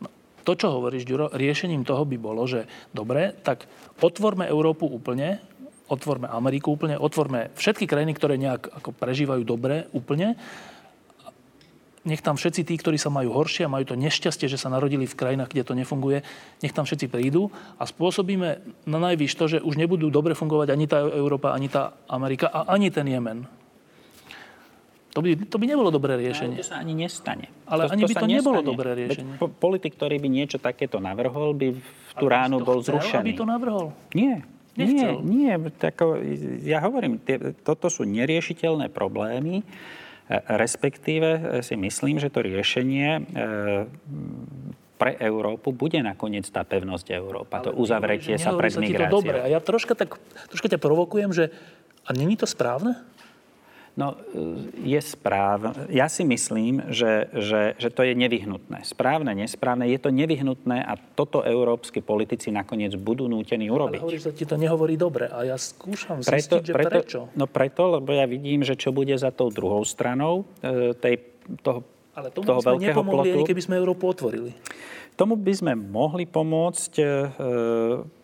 no, 0.00 0.08
to, 0.48 0.52
čo 0.56 0.72
hovoríš, 0.72 1.04
Ďuro, 1.04 1.28
riešením 1.36 1.84
toho 1.84 2.08
by 2.08 2.16
bolo, 2.16 2.48
že 2.48 2.64
dobre, 2.96 3.36
tak 3.44 3.68
otvorme 4.00 4.48
Európu 4.48 4.88
úplne, 4.88 5.44
otvorme 5.92 6.24
Ameriku 6.32 6.72
úplne, 6.72 6.96
otvorme 6.96 7.52
všetky 7.52 7.84
krajiny, 7.84 8.16
ktoré 8.16 8.40
nejak 8.40 8.72
ako 8.72 8.96
prežívajú 8.96 9.44
dobre 9.44 9.92
úplne 9.92 10.40
nech 12.02 12.22
tam 12.22 12.34
všetci 12.34 12.66
tí, 12.66 12.74
ktorí 12.74 12.98
sa 12.98 13.14
majú 13.14 13.30
horšie 13.30 13.66
a 13.66 13.72
majú 13.72 13.94
to 13.94 13.94
nešťastie, 13.94 14.50
že 14.50 14.58
sa 14.58 14.66
narodili 14.66 15.06
v 15.06 15.14
krajinách, 15.14 15.54
kde 15.54 15.62
to 15.62 15.74
nefunguje, 15.78 16.26
nech 16.60 16.74
tam 16.74 16.82
všetci 16.82 17.06
prídu 17.06 17.54
a 17.78 17.86
spôsobíme 17.86 18.48
na 18.90 18.98
najvyš 18.98 19.32
to, 19.38 19.44
že 19.46 19.58
už 19.62 19.78
nebudú 19.78 20.10
dobre 20.10 20.34
fungovať 20.34 20.68
ani 20.74 20.86
tá 20.90 20.98
Európa, 21.06 21.54
ani 21.54 21.70
tá 21.70 21.94
Amerika 22.10 22.50
a 22.50 22.74
ani 22.74 22.90
ten 22.90 23.06
Jemen. 23.06 23.46
To 25.12 25.20
by, 25.20 25.44
to 25.44 25.60
by 25.60 25.68
nebolo 25.68 25.92
dobré 25.92 26.16
riešenie. 26.16 26.56
Ale 26.56 26.64
to 26.64 26.72
sa 26.72 26.80
ani 26.80 26.94
nestane. 26.96 27.46
Ale 27.68 27.84
to, 27.84 27.92
ani 27.92 28.02
to 28.02 28.08
by 28.08 28.14
to 28.16 28.24
nestane. 28.24 28.32
nebolo 28.40 28.60
dobré 28.64 28.90
riešenie. 28.96 29.36
Po, 29.36 29.46
politik, 29.52 29.92
ktorý 29.92 30.16
by 30.16 30.28
niečo 30.32 30.56
takéto 30.56 31.04
navrhol, 31.04 31.52
by 31.52 31.68
v 31.76 32.12
tú 32.16 32.26
ránu 32.32 32.64
bol 32.64 32.80
chcel, 32.80 32.96
zrušený. 32.96 33.20
aby 33.20 33.32
to 33.36 33.44
navrhol? 33.44 33.92
Nie. 34.16 34.40
Nechcel. 34.72 35.20
Nie, 35.20 35.60
nie. 35.60 35.68
Tako, 35.76 36.16
ja 36.64 36.80
hovorím, 36.80 37.20
tie, 37.20 37.36
toto 37.60 37.92
sú 37.92 38.08
neriešiteľné 38.08 38.88
problémy 38.88 39.60
respektíve 40.40 41.28
e, 41.28 41.40
si 41.60 41.76
myslím, 41.76 42.16
že 42.16 42.32
to 42.32 42.40
riešenie 42.40 43.08
e, 43.18 43.20
pre 44.96 45.18
Európu 45.18 45.74
bude 45.74 45.98
nakoniec 45.98 46.46
tá 46.46 46.62
pevnosť 46.62 47.10
Európa, 47.10 47.58
Ale 47.58 47.66
to 47.68 47.72
uzavretie 47.74 48.38
sa 48.38 48.54
pred 48.54 48.70
migráciou. 48.78 49.10
To 49.10 49.16
dobre. 49.18 49.38
A 49.42 49.50
ja 49.50 49.58
troška, 49.58 49.98
tak, 49.98 50.16
troška 50.46 50.70
ťa 50.70 50.78
provokujem, 50.78 51.34
že 51.34 51.50
a 52.06 52.10
není 52.14 52.38
to 52.38 52.46
správne? 52.46 52.98
No, 53.92 54.16
je 54.80 54.96
správne. 55.04 55.84
Ja 55.92 56.08
si 56.08 56.24
myslím, 56.24 56.88
že, 56.88 57.28
že, 57.36 57.76
že 57.76 57.88
to 57.92 58.08
je 58.08 58.16
nevyhnutné. 58.16 58.88
Správne, 58.88 59.36
nesprávne. 59.36 59.84
Je 59.84 60.00
to 60.00 60.08
nevyhnutné 60.08 60.80
a 60.80 60.96
toto 60.96 61.44
európsky 61.44 62.00
politici 62.00 62.48
nakoniec 62.48 62.96
budú 62.96 63.28
nútení 63.28 63.68
urobiť. 63.68 64.00
Ale 64.00 64.08
hovoríš, 64.08 64.32
že 64.32 64.32
ti 64.32 64.44
to 64.48 64.56
nehovorí 64.56 64.96
dobre. 64.96 65.28
A 65.28 65.44
ja 65.44 65.60
skúšam 65.60 66.24
preto, 66.24 66.56
zistiť, 66.56 66.62
že 66.64 66.72
preto, 66.72 66.88
prečo. 66.88 67.20
No 67.36 67.44
preto, 67.44 68.00
lebo 68.00 68.16
ja 68.16 68.24
vidím, 68.24 68.64
že 68.64 68.80
čo 68.80 68.96
bude 68.96 69.12
za 69.12 69.28
tou 69.28 69.52
druhou 69.52 69.84
stranou 69.84 70.48
e, 70.64 70.96
tej, 70.96 71.20
toho, 71.60 71.84
Ale 72.16 72.32
tomu 72.32 72.48
toho 72.48 72.60
by 72.64 72.80
sme 72.80 72.88
nepomohli, 72.88 73.28
plotu. 73.28 73.38
ani 73.44 73.44
keby 73.44 73.60
sme 73.60 73.74
Európu 73.76 74.04
otvorili. 74.08 74.50
Tomu 75.12 75.36
by 75.36 75.52
sme 75.52 75.72
mohli 75.76 76.24
pomôcť 76.24 76.92
e, 76.96 77.04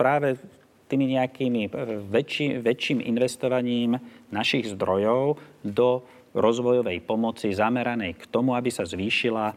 práve 0.00 0.40
tými 0.88 1.14
nejakými 1.14 1.68
e, 1.68 1.70
väčší, 2.08 2.64
väčším 2.64 3.04
investovaním 3.04 4.00
našich 4.32 4.72
zdrojov 4.72 5.36
do 5.62 6.02
rozvojovej 6.32 7.04
pomoci 7.04 7.52
zameranej 7.52 8.16
k 8.16 8.24
tomu, 8.28 8.56
aby 8.56 8.72
sa 8.72 8.88
zvýšila 8.88 9.52
e, 9.52 9.54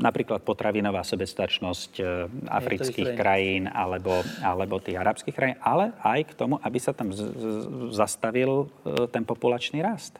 napríklad 0.00 0.40
potravinová 0.40 1.04
sebestačnosť 1.04 1.92
e, 2.00 2.04
afrických 2.48 3.12
krajín 3.12 3.68
alebo, 3.68 4.24
alebo 4.40 4.80
tých 4.80 4.96
arabských 4.96 5.36
krajín, 5.36 5.58
ale 5.60 5.92
aj 6.00 6.32
k 6.32 6.32
tomu, 6.34 6.56
aby 6.64 6.78
sa 6.80 6.96
tam 6.96 7.12
z, 7.12 7.20
z, 7.20 7.46
zastavil 7.92 8.72
ten 9.12 9.28
populačný 9.28 9.84
rast. 9.84 10.16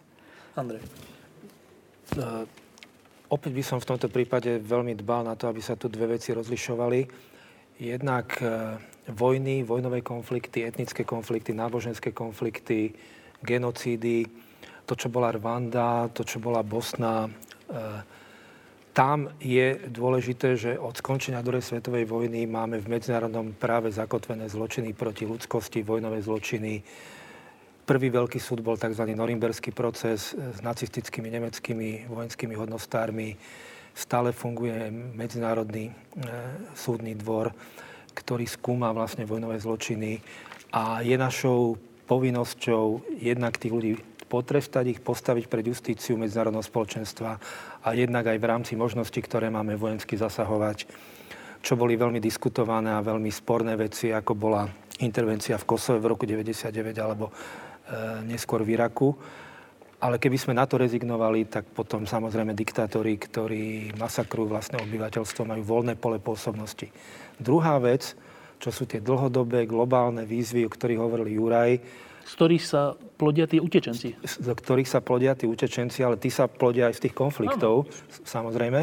Andrej. 0.52 0.84
Uh, 2.12 2.44
opäť 3.32 3.52
by 3.56 3.64
som 3.64 3.78
v 3.80 3.88
tomto 3.88 4.12
prípade 4.12 4.60
veľmi 4.60 4.92
dbal 5.00 5.24
na 5.24 5.32
to, 5.32 5.48
aby 5.48 5.64
sa 5.64 5.80
tu 5.80 5.88
dve 5.88 6.20
veci 6.20 6.36
rozlišovali. 6.36 7.00
Jednak 7.80 8.36
uh, 8.44 8.76
vojny, 9.08 9.66
vojnové 9.66 10.00
konflikty, 10.00 10.62
etnické 10.62 11.02
konflikty, 11.02 11.50
náboženské 11.54 12.14
konflikty, 12.14 12.94
genocídy, 13.42 14.26
to, 14.86 14.94
čo 14.94 15.08
bola 15.10 15.34
Rwanda, 15.34 16.10
to, 16.14 16.22
čo 16.22 16.38
bola 16.38 16.62
Bosna. 16.62 17.26
E, 17.26 17.30
tam 18.92 19.32
je 19.40 19.88
dôležité, 19.88 20.54
že 20.54 20.70
od 20.76 20.94
skončenia 20.94 21.42
druhej 21.42 21.64
svetovej 21.64 22.04
vojny 22.04 22.44
máme 22.46 22.78
v 22.78 22.90
medzinárodnom 22.92 23.56
práve 23.56 23.88
zakotvené 23.88 24.46
zločiny 24.46 24.92
proti 24.92 25.24
ľudskosti, 25.24 25.80
vojnové 25.82 26.20
zločiny. 26.22 26.84
Prvý 27.82 28.08
veľký 28.14 28.38
súd 28.38 28.62
bol 28.62 28.78
tzv. 28.78 29.02
norimberský 29.02 29.74
proces 29.74 30.36
s 30.36 30.58
nacistickými 30.62 31.26
nemeckými 31.32 32.06
vojenskými 32.06 32.54
hodnostármi. 32.54 33.34
Stále 33.92 34.30
funguje 34.30 34.92
Medzinárodný 34.92 35.90
e, 35.90 35.92
súdny 36.76 37.18
dvor 37.18 37.50
ktorý 38.12 38.44
skúma 38.46 38.92
vlastne 38.92 39.24
vojnové 39.24 39.58
zločiny. 39.58 40.20
a 40.72 41.04
je 41.04 41.16
našou 41.20 41.76
povinnosťou 42.08 43.16
jednak 43.20 43.56
tých 43.56 43.72
ľudí 43.72 43.92
potrestať 44.32 44.96
ich, 44.96 45.00
postaviť 45.04 45.44
pred 45.44 45.64
justíciu 45.68 46.16
medzinárodného 46.16 46.64
spoločenstva 46.64 47.36
a 47.84 47.88
jednak 47.92 48.32
aj 48.32 48.38
v 48.40 48.48
rámci 48.48 48.72
možností, 48.80 49.20
ktoré 49.20 49.52
máme 49.52 49.76
vojensky 49.76 50.16
zasahovať, 50.16 50.88
čo 51.60 51.76
boli 51.76 52.00
veľmi 52.00 52.16
diskutované 52.16 52.96
a 52.96 53.04
veľmi 53.04 53.28
sporné 53.28 53.76
veci, 53.76 54.08
ako 54.08 54.32
bola 54.32 54.64
intervencia 55.04 55.60
v 55.60 55.68
Kosove 55.68 56.00
v 56.00 56.10
roku 56.16 56.24
99 56.24 56.72
alebo 56.96 57.28
e, 57.28 57.32
neskôr 58.24 58.64
v 58.64 58.72
Iraku. 58.72 59.12
Ale 60.02 60.18
keby 60.18 60.34
sme 60.34 60.58
na 60.58 60.66
to 60.66 60.82
rezignovali, 60.82 61.46
tak 61.46 61.70
potom 61.70 62.10
samozrejme 62.10 62.58
diktátori, 62.58 63.14
ktorí 63.14 63.94
masakrujú 63.94 64.50
vlastné 64.50 64.82
obyvateľstvo, 64.82 65.46
majú 65.46 65.62
voľné 65.62 65.94
pole 65.94 66.18
pôsobnosti. 66.18 66.90
Druhá 67.38 67.78
vec, 67.78 68.18
čo 68.58 68.74
sú 68.74 68.82
tie 68.82 68.98
dlhodobé 68.98 69.62
globálne 69.62 70.26
výzvy, 70.26 70.66
o 70.66 70.70
ktorých 70.74 70.98
hovoril 70.98 71.30
Juraj, 71.30 71.72
z 72.22 72.32
ktorých 72.38 72.64
sa 72.64 72.94
plodia 72.94 73.50
tí 73.50 73.58
utečenci. 73.58 74.14
Z 74.22 74.46
ktorých 74.46 74.86
sa 74.86 75.02
plodia 75.02 75.34
tí 75.34 75.50
utečenci, 75.50 76.06
ale 76.06 76.18
tí 76.18 76.30
sa 76.30 76.46
plodia 76.46 76.86
aj 76.86 77.02
z 77.02 77.02
tých 77.08 77.14
konfliktov, 77.18 77.86
ano. 77.86 77.90
samozrejme. 78.22 78.80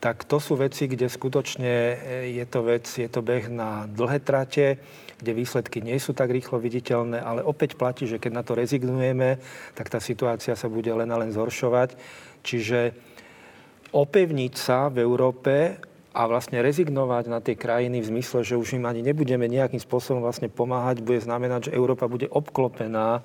Tak 0.00 0.28
to 0.28 0.36
sú 0.36 0.56
veci, 0.56 0.88
kde 0.88 1.08
skutočne 1.08 1.72
e, 1.72 1.96
je 2.36 2.44
to 2.48 2.60
vec, 2.64 2.84
je 2.84 3.08
to 3.08 3.24
beh 3.24 3.48
na 3.48 3.88
dlhé 3.88 4.20
trate, 4.20 4.80
kde 5.18 5.32
výsledky 5.34 5.78
nie 5.82 5.96
sú 5.98 6.12
tak 6.16 6.30
rýchlo 6.30 6.58
viditeľné, 6.58 7.22
ale 7.22 7.40
opäť 7.46 7.78
platí, 7.78 8.06
že 8.06 8.18
keď 8.18 8.32
na 8.34 8.42
to 8.42 8.58
rezignujeme, 8.58 9.38
tak 9.74 9.90
tá 9.90 10.02
situácia 10.02 10.58
sa 10.58 10.66
bude 10.66 10.90
len 10.90 11.10
a 11.10 11.20
len 11.20 11.30
zhoršovať. 11.30 11.94
Čiže 12.44 12.94
opevniť 13.94 14.52
sa 14.58 14.90
v 14.90 15.06
Európe 15.06 15.78
a 16.14 16.22
vlastne 16.30 16.62
rezignovať 16.62 17.24
na 17.26 17.42
tie 17.42 17.58
krajiny 17.58 17.98
v 18.02 18.10
zmysle, 18.10 18.46
že 18.46 18.58
už 18.58 18.78
im 18.78 18.86
ani 18.86 19.02
nebudeme 19.02 19.50
nejakým 19.50 19.82
spôsobom 19.82 20.22
vlastne 20.22 20.46
pomáhať, 20.46 21.02
bude 21.02 21.18
znamenať, 21.18 21.70
že 21.70 21.74
Európa 21.74 22.06
bude 22.06 22.30
obklopená 22.30 23.18
e, 23.18 23.22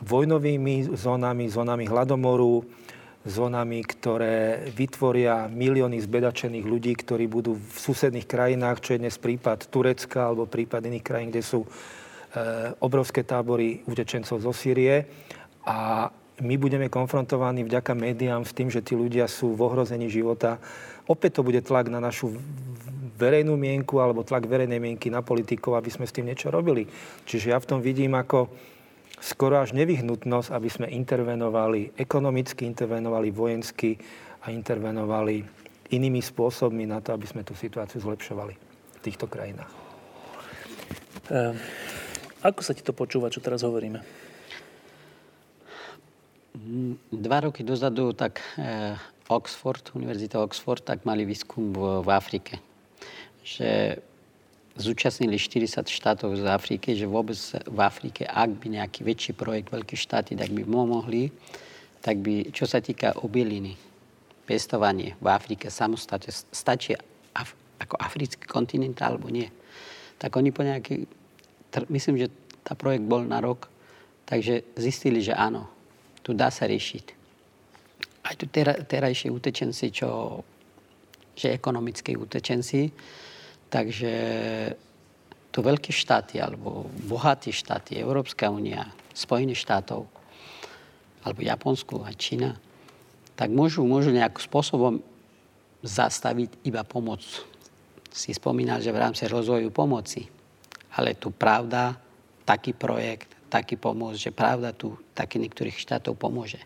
vojnovými 0.00 0.96
zónami, 0.96 1.52
zónami 1.52 1.84
hladomoru, 1.84 2.64
zónami, 3.24 3.80
ktoré 3.80 4.68
vytvoria 4.76 5.48
milióny 5.48 5.96
zbedačených 5.96 6.66
ľudí, 6.68 6.92
ktorí 6.92 7.24
budú 7.24 7.56
v 7.56 7.76
susedných 7.80 8.28
krajinách, 8.28 8.84
čo 8.84 8.90
je 8.94 9.02
dnes 9.02 9.16
prípad 9.16 9.72
Turecka 9.72 10.28
alebo 10.28 10.44
prípad 10.44 10.84
iných 10.84 11.04
krajín, 11.04 11.32
kde 11.32 11.40
sú 11.40 11.64
e, 11.64 11.68
obrovské 12.84 13.24
tábory 13.24 13.80
utečencov 13.88 14.44
zo 14.44 14.52
Sýrie. 14.52 15.08
A 15.64 16.12
my 16.44 16.54
budeme 16.60 16.92
konfrontovaní 16.92 17.64
vďaka 17.64 17.96
médiám 17.96 18.44
s 18.44 18.52
tým, 18.52 18.68
že 18.68 18.84
tí 18.84 18.92
ľudia 18.92 19.24
sú 19.24 19.56
v 19.56 19.64
ohrození 19.64 20.12
života. 20.12 20.60
Opäť 21.08 21.40
to 21.40 21.46
bude 21.48 21.64
tlak 21.64 21.88
na 21.88 22.04
našu 22.04 22.36
verejnú 23.14 23.56
mienku 23.56 24.02
alebo 24.04 24.26
tlak 24.26 24.44
verejnej 24.44 24.82
mienky 24.82 25.08
na 25.08 25.24
politikov, 25.24 25.80
aby 25.80 25.88
sme 25.88 26.04
s 26.04 26.12
tým 26.12 26.28
niečo 26.28 26.52
robili. 26.52 26.84
Čiže 27.24 27.54
ja 27.54 27.58
v 27.62 27.68
tom 27.72 27.80
vidím 27.80 28.18
ako 28.18 28.50
skoro 29.18 29.60
až 29.62 29.74
nevyhnutnosť, 29.74 30.48
aby 30.50 30.68
sme 30.70 30.86
intervenovali 30.90 31.94
ekonomicky, 31.98 32.66
intervenovali 32.66 33.28
vojensky 33.30 33.98
a 34.44 34.50
intervenovali 34.50 35.44
inými 35.92 36.20
spôsobmi 36.20 36.88
na 36.88 36.98
to, 37.04 37.14
aby 37.14 37.26
sme 37.28 37.46
tú 37.46 37.54
situáciu 37.54 38.02
zlepšovali 38.02 38.54
v 38.56 38.98
týchto 39.04 39.28
krajinách. 39.30 39.70
E, 41.30 41.54
ako 42.44 42.60
sa 42.60 42.76
ti 42.76 42.84
to 42.84 42.92
počúva, 42.92 43.32
čo 43.32 43.40
teraz 43.40 43.64
hovoríme? 43.64 44.04
Dva 47.08 47.38
roky 47.42 47.66
dozadu 47.66 48.14
tak 48.14 48.38
eh, 48.60 48.94
Oxford, 49.26 49.90
Univerzita 49.96 50.38
Oxford, 50.38 50.84
tak 50.84 51.02
mali 51.08 51.24
výskum 51.24 51.72
v, 51.72 52.04
v 52.04 52.08
Afrike. 52.12 52.60
Že 53.42 53.98
zúčastnili 54.74 55.38
40 55.38 55.86
štátov 55.86 56.34
z 56.34 56.44
Afriky, 56.50 56.98
že 56.98 57.06
vôbec 57.06 57.38
v 57.66 57.78
Afrike, 57.78 58.26
ak 58.26 58.50
by 58.58 58.66
nejaký 58.82 59.06
väčší 59.06 59.32
projekt, 59.38 59.70
veľké 59.70 59.94
štáty, 59.94 60.34
tak 60.34 60.50
by 60.50 60.66
mohli, 60.66 61.30
tak 62.02 62.18
by, 62.18 62.50
čo 62.50 62.66
sa 62.66 62.82
týka 62.82 63.14
obiliny, 63.22 63.78
pestovanie 64.44 65.14
v 65.22 65.26
Afrike 65.30 65.70
samostatne, 65.70 66.34
stačí 66.52 66.92
Af, 67.34 67.50
ako 67.82 67.98
africký 67.98 68.46
kontinent 68.46 68.98
alebo 69.02 69.26
nie. 69.26 69.50
Tak 70.18 70.38
oni 70.38 70.54
po 70.54 70.62
nejaký, 70.62 71.06
myslím, 71.90 72.22
že 72.22 72.30
tá 72.62 72.78
projekt 72.78 73.06
bol 73.06 73.26
na 73.26 73.42
rok, 73.42 73.66
takže 74.26 74.62
zistili, 74.78 75.18
že 75.18 75.34
áno, 75.34 75.66
tu 76.22 76.30
dá 76.30 76.48
sa 76.54 76.70
riešiť. 76.70 77.06
Aj 78.24 78.34
tu 78.38 78.46
tera, 78.48 78.78
terajší 78.78 79.28
utečenci, 79.28 79.90
čo, 79.92 80.40
že 81.34 81.52
ekonomickí 81.52 82.16
utečenci, 82.16 82.88
takže 83.74 84.12
tu 85.50 85.58
veľké 85.58 85.90
štáty, 85.90 86.38
alebo 86.38 86.86
bohaté 87.10 87.50
štáty, 87.50 87.98
Európska 87.98 88.46
únia, 88.46 88.86
Spojené 89.10 89.58
štátov, 89.58 90.06
alebo 91.26 91.40
Japonsku 91.42 92.06
a 92.06 92.14
Čína, 92.14 92.54
tak 93.34 93.50
môžu, 93.50 93.82
môžu 93.82 94.14
nejakým 94.14 94.46
spôsobom 94.46 95.02
zastaviť 95.82 96.62
iba 96.70 96.86
pomoc. 96.86 97.26
Si 98.14 98.30
spomínal, 98.30 98.78
že 98.78 98.94
v 98.94 99.02
rámci 99.02 99.26
rozvoju 99.26 99.74
pomoci. 99.74 100.22
Ale 100.94 101.18
tu 101.18 101.34
pravda, 101.34 101.98
taký 102.46 102.70
projekt 102.70 103.34
taký 103.54 103.78
pomôcť, 103.78 104.18
že 104.18 104.30
pravda 104.34 104.74
tu 104.74 104.98
taký 105.14 105.38
niektorých 105.38 105.78
štátov 105.78 106.18
pomôže. 106.18 106.58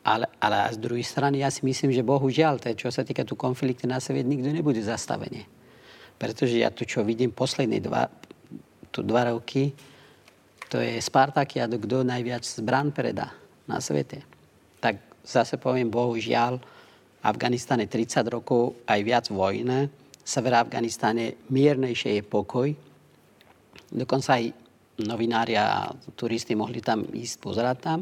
Ale, 0.00 0.26
ale 0.40 0.56
z 0.72 0.78
druhej 0.80 1.04
strany 1.04 1.44
ja 1.44 1.52
si 1.52 1.60
myslím, 1.60 1.92
že 1.92 2.00
bohužiaľ, 2.00 2.56
to, 2.56 2.72
čo 2.72 2.88
sa 2.88 3.04
týka 3.04 3.20
tu 3.28 3.36
konflikty 3.36 3.84
na 3.84 4.00
svete, 4.00 4.24
nikto 4.24 4.48
nebude 4.48 4.80
zastavený. 4.80 5.44
Pretože 6.16 6.56
ja 6.56 6.72
tu, 6.72 6.88
čo 6.88 7.04
vidím 7.04 7.32
posledné 7.32 7.84
dva, 7.84 8.08
tu 8.88 9.04
dva 9.04 9.28
roky, 9.28 9.72
to 10.70 10.80
je 10.80 11.02
Spartakiado, 11.02 11.76
kto 11.76 12.06
najviac 12.06 12.46
zbran 12.46 12.94
predá 12.94 13.34
na 13.68 13.82
svete. 13.82 14.24
Tak 14.80 15.20
zase 15.26 15.60
poviem, 15.60 15.92
bohužiaľ, 15.92 16.56
Afganistane 17.20 17.84
30 17.84 18.24
rokov 18.32 18.80
aj 18.88 19.00
viac 19.04 19.28
vojne, 19.28 19.92
sever 20.24 20.56
Afganistane 20.56 21.36
miernejšie 21.52 22.16
je 22.16 22.22
pokoj. 22.24 22.68
Dokonca 23.92 24.40
aj 24.40 24.44
novinári 25.04 25.58
a 25.60 25.92
turisti 26.16 26.56
mohli 26.56 26.80
tam 26.80 27.04
ísť 27.04 27.36
pozerať 27.40 27.76
tam. 27.80 28.00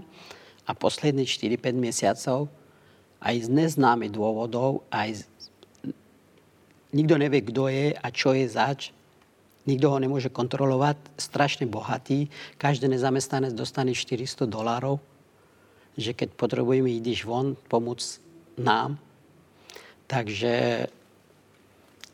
A 0.68 0.76
posledné 0.76 1.24
4-5 1.24 1.72
mesiacov 1.80 2.52
aj 3.18 3.34
z 3.44 3.48
neznámych 3.50 4.14
dôvodov, 4.14 4.86
aj 4.94 5.24
z... 5.24 5.92
nikto 6.94 7.18
nevie, 7.18 7.42
kto 7.42 7.66
je 7.66 7.86
a 7.96 8.06
čo 8.14 8.36
je 8.36 8.46
zač. 8.46 8.94
Nikto 9.68 9.92
ho 9.92 9.98
nemôže 10.00 10.32
kontrolovať. 10.32 10.96
Strašne 11.20 11.68
bohatý. 11.68 12.32
Každý 12.56 12.88
nezamestnanec 12.88 13.52
dostane 13.52 13.92
400 13.92 14.48
dolárov. 14.48 14.96
Že 15.98 16.14
keď 16.14 16.28
potrebujeme 16.38 16.88
ísť 16.88 17.26
von, 17.28 17.52
pomôcť 17.68 18.08
nám. 18.62 18.96
Takže 20.08 20.88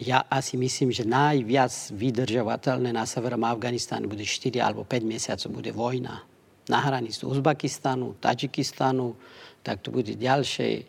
ja 0.02 0.26
asi 0.26 0.58
myslím, 0.58 0.90
že 0.90 1.06
najviac 1.06 1.70
vydržovateľné 1.94 2.90
na 2.90 3.06
severom 3.06 3.46
Afganistánu 3.46 4.10
bude 4.10 4.26
4 4.26 4.58
alebo 4.58 4.82
5 4.82 5.06
mesiacov, 5.06 5.54
bude 5.54 5.70
vojna. 5.70 6.26
Na 6.64 6.80
hranici 6.80 7.26
Uzbekistanu, 7.28 8.16
Tadžikistanu, 8.20 9.12
tak 9.60 9.84
tu 9.84 9.92
bude 9.92 10.16
ďalšia 10.16 10.84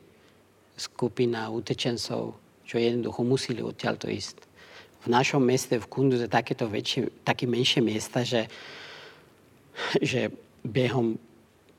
skupina 0.75 1.47
utečencov, 1.51 2.35
čo 2.63 2.75
jednoducho 2.75 3.23
museli 3.23 3.63
odtiaľto 3.63 4.11
ísť. 4.11 4.37
V 5.03 5.07
našom 5.07 5.43
meste, 5.43 5.79
v 5.79 5.87
Kunduze, 5.87 6.27
takéto 6.27 6.65
väčšie, 6.65 7.23
také 7.23 7.45
menšie 7.45 7.79
miesta, 7.83 8.25
že, 8.25 8.47
že 10.01 10.33
behom 10.65 11.15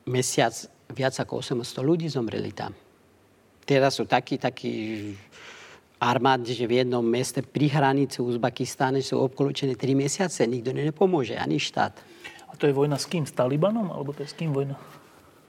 mesiac 0.06 0.54
viac 0.94 1.18
ako 1.18 1.42
800 1.42 1.82
ľudí 1.82 2.06
zomreli 2.06 2.54
tam. 2.54 2.70
Teraz 3.66 3.98
sú 3.98 4.06
takí, 4.06 4.38
takí 4.38 4.72
armády, 5.98 6.54
že 6.54 6.70
v 6.70 6.86
jednom 6.86 7.02
meste 7.02 7.42
pri 7.42 7.66
hranici 7.66 8.22
Uzbekistáne 8.22 9.02
sú 9.02 9.18
obklúčené 9.18 9.74
3 9.74 9.98
mesiace. 9.98 10.46
Nikto 10.46 10.70
nepomôže, 10.70 11.34
ani 11.34 11.58
štát. 11.58 11.98
To 12.56 12.64
je 12.64 12.74
vojna 12.74 12.96
s 12.96 13.06
kým? 13.08 13.28
S 13.28 13.36
Talibanom? 13.36 13.92
Alebo 13.92 14.16
to 14.16 14.24
je 14.24 14.30
s 14.30 14.36
kým 14.36 14.52
vojna? 14.52 14.76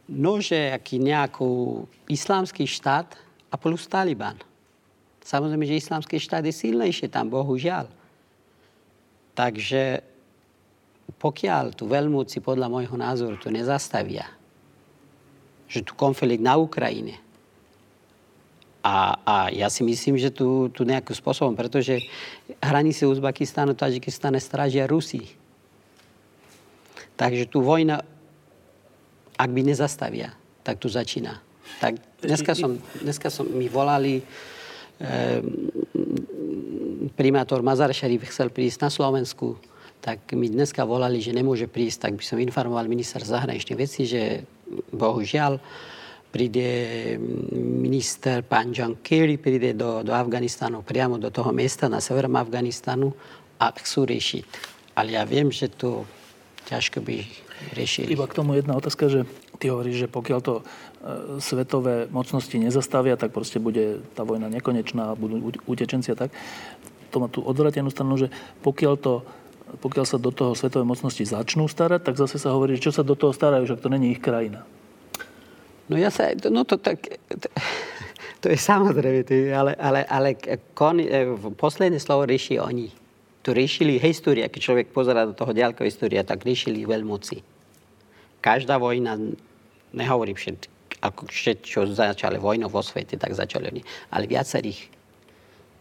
No, 0.07 0.39
že 0.39 0.71
aký 0.71 0.99
nejaký 1.03 1.83
islámsky 2.07 2.63
štát 2.63 3.19
a 3.51 3.55
plus 3.59 3.87
Taliban. 3.87 4.39
Samozrejme, 5.23 5.67
že 5.67 5.83
islámsky 5.83 6.15
štát 6.19 6.43
je 6.47 6.55
silnejšie 6.55 7.11
tam, 7.11 7.27
bohužiaľ. 7.27 7.91
Takže 9.35 9.99
pokiaľ 11.19 11.75
tu 11.75 11.87
veľmúci 11.87 12.39
podľa 12.39 12.71
môjho 12.71 12.95
názoru 12.95 13.35
to 13.35 13.51
nezastavia, 13.51 14.27
že 15.67 15.83
tu 15.83 15.91
konflikt 15.95 16.39
na 16.39 16.55
Ukrajine, 16.55 17.19
a, 18.87 19.19
a 19.27 19.35
ja 19.51 19.67
si 19.67 19.83
myslím, 19.83 20.15
že 20.15 20.31
tu, 20.31 20.71
tu 20.71 20.87
nejakým 20.87 21.11
spôsobom, 21.11 21.59
pretože 21.59 22.07
hranice 22.63 23.03
Uzbekistánu, 23.03 23.75
Tadžikistánu 23.75 24.39
strážia 24.39 24.87
Rusi. 24.87 25.27
Takže 27.17 27.49
tu 27.49 27.65
vojna, 27.65 27.97
ak 29.37 29.49
by 29.49 29.61
nezastavia, 29.65 30.37
tak 30.61 30.77
tu 30.77 30.85
začína. 30.85 31.41
Tak 31.81 31.97
dneska, 32.21 32.53
som, 32.53 32.77
dneska 33.01 33.33
som 33.33 33.49
mi 33.49 33.65
volali 33.67 34.21
e, 34.21 34.23
primátor 37.17 37.65
Mazar 37.65 37.89
Šarif 37.89 38.29
chcel 38.29 38.53
prísť 38.53 38.85
na 38.85 38.91
Slovensku, 38.93 39.57
tak 39.97 40.29
mi 40.37 40.47
dneska 40.47 40.85
volali, 40.85 41.17
že 41.19 41.33
nemôže 41.33 41.65
prísť, 41.65 42.07
tak 42.07 42.13
by 42.21 42.23
som 42.23 42.37
informoval 42.37 42.85
minister 42.85 43.19
zahraničných 43.19 43.81
vecí, 43.81 44.05
že 44.05 44.45
bohužiaľ 44.93 45.57
príde 46.29 46.69
minister 47.57 48.45
pán 48.45 48.69
John 48.69 49.01
Kerry, 49.01 49.41
príde 49.41 49.73
do, 49.73 50.05
do 50.05 50.13
Afganistanu, 50.13 50.85
priamo 50.85 51.17
do 51.17 51.33
toho 51.33 51.49
miesta 51.49 51.89
na 51.89 51.97
severom 51.97 52.37
Afganistanu 52.37 53.09
a 53.57 53.73
chcú 53.73 54.05
riešiť. 54.05 54.45
Ale 54.93 55.17
ja 55.17 55.23
viem, 55.25 55.49
že 55.49 55.73
to 55.73 56.05
ťažko 56.67 56.99
by 56.99 57.23
riešili. 57.73 58.11
Iba 58.11 58.27
k 58.27 58.37
tomu 58.37 58.59
jedna 58.59 58.75
otázka, 58.75 59.07
že 59.07 59.23
ty 59.57 59.71
hovoríš, 59.71 60.05
že 60.05 60.07
pokiaľ 60.11 60.39
to 60.43 60.55
e, 60.59 60.63
svetové 61.39 62.11
mocnosti 62.11 62.53
nezastavia, 62.59 63.15
tak 63.15 63.31
proste 63.31 63.57
bude 63.57 64.03
tá 64.13 64.27
vojna 64.27 64.51
nekonečná, 64.51 65.15
budú 65.15 65.55
utečenci 65.65 66.13
a 66.13 66.19
tak. 66.27 66.35
To 67.15 67.23
má 67.23 67.31
tú 67.31 67.39
odvratenú 67.39 67.87
stranu, 67.87 68.19
že 68.19 68.27
pokiaľ 68.61 68.95
to 68.99 69.13
pokiaľ 69.67 70.05
sa 70.07 70.15
do 70.15 70.31
toho 70.31 70.55
svetové 70.55 70.87
mocnosti 70.87 71.27
začnú 71.27 71.67
starať, 71.67 72.07
tak 72.07 72.15
zase 72.15 72.39
sa 72.39 72.55
hovorí, 72.55 72.79
že 72.79 72.87
čo 72.87 72.95
sa 72.95 73.03
do 73.03 73.19
toho 73.19 73.35
starajú, 73.35 73.67
že 73.67 73.75
to 73.75 73.91
není 73.91 74.15
ich 74.15 74.23
krajina. 74.23 74.63
No 75.91 75.99
ja 75.99 76.07
sa, 76.07 76.31
no 76.47 76.63
to 76.63 76.79
tak, 76.79 77.19
to, 77.27 77.47
to 78.39 78.45
je 78.47 78.55
samozrejme, 78.55 79.27
ale, 79.51 79.75
ale, 79.75 80.01
ale 80.07 80.29
kon, 80.71 81.03
e, 81.03 81.35
posledné 81.55 81.99
slovo 81.99 82.23
rieši 82.23 82.63
oni. 82.63 83.06
To 83.47 83.55
riešili 83.55 83.95
história, 83.95 84.51
keď 84.51 84.59
človek 84.59 84.87
pozera 84.91 85.23
do 85.23 85.31
toho 85.31 85.55
ďalko 85.55 85.87
história, 85.87 86.27
tak 86.27 86.43
riešili 86.43 86.83
veľmoci. 86.83 87.39
Každá 88.43 88.75
vojna, 88.75 89.15
nehovorím 89.95 90.35
všetko, 90.35 90.67
ako 90.99 91.31
všetko, 91.31 91.63
čo 91.63 91.79
začali 91.87 92.35
vojnu 92.43 92.67
vo 92.67 92.83
svete, 92.83 93.15
tak 93.15 93.31
začali 93.31 93.71
oni. 93.71 93.81
Ale 94.11 94.27
viacerých 94.27 94.91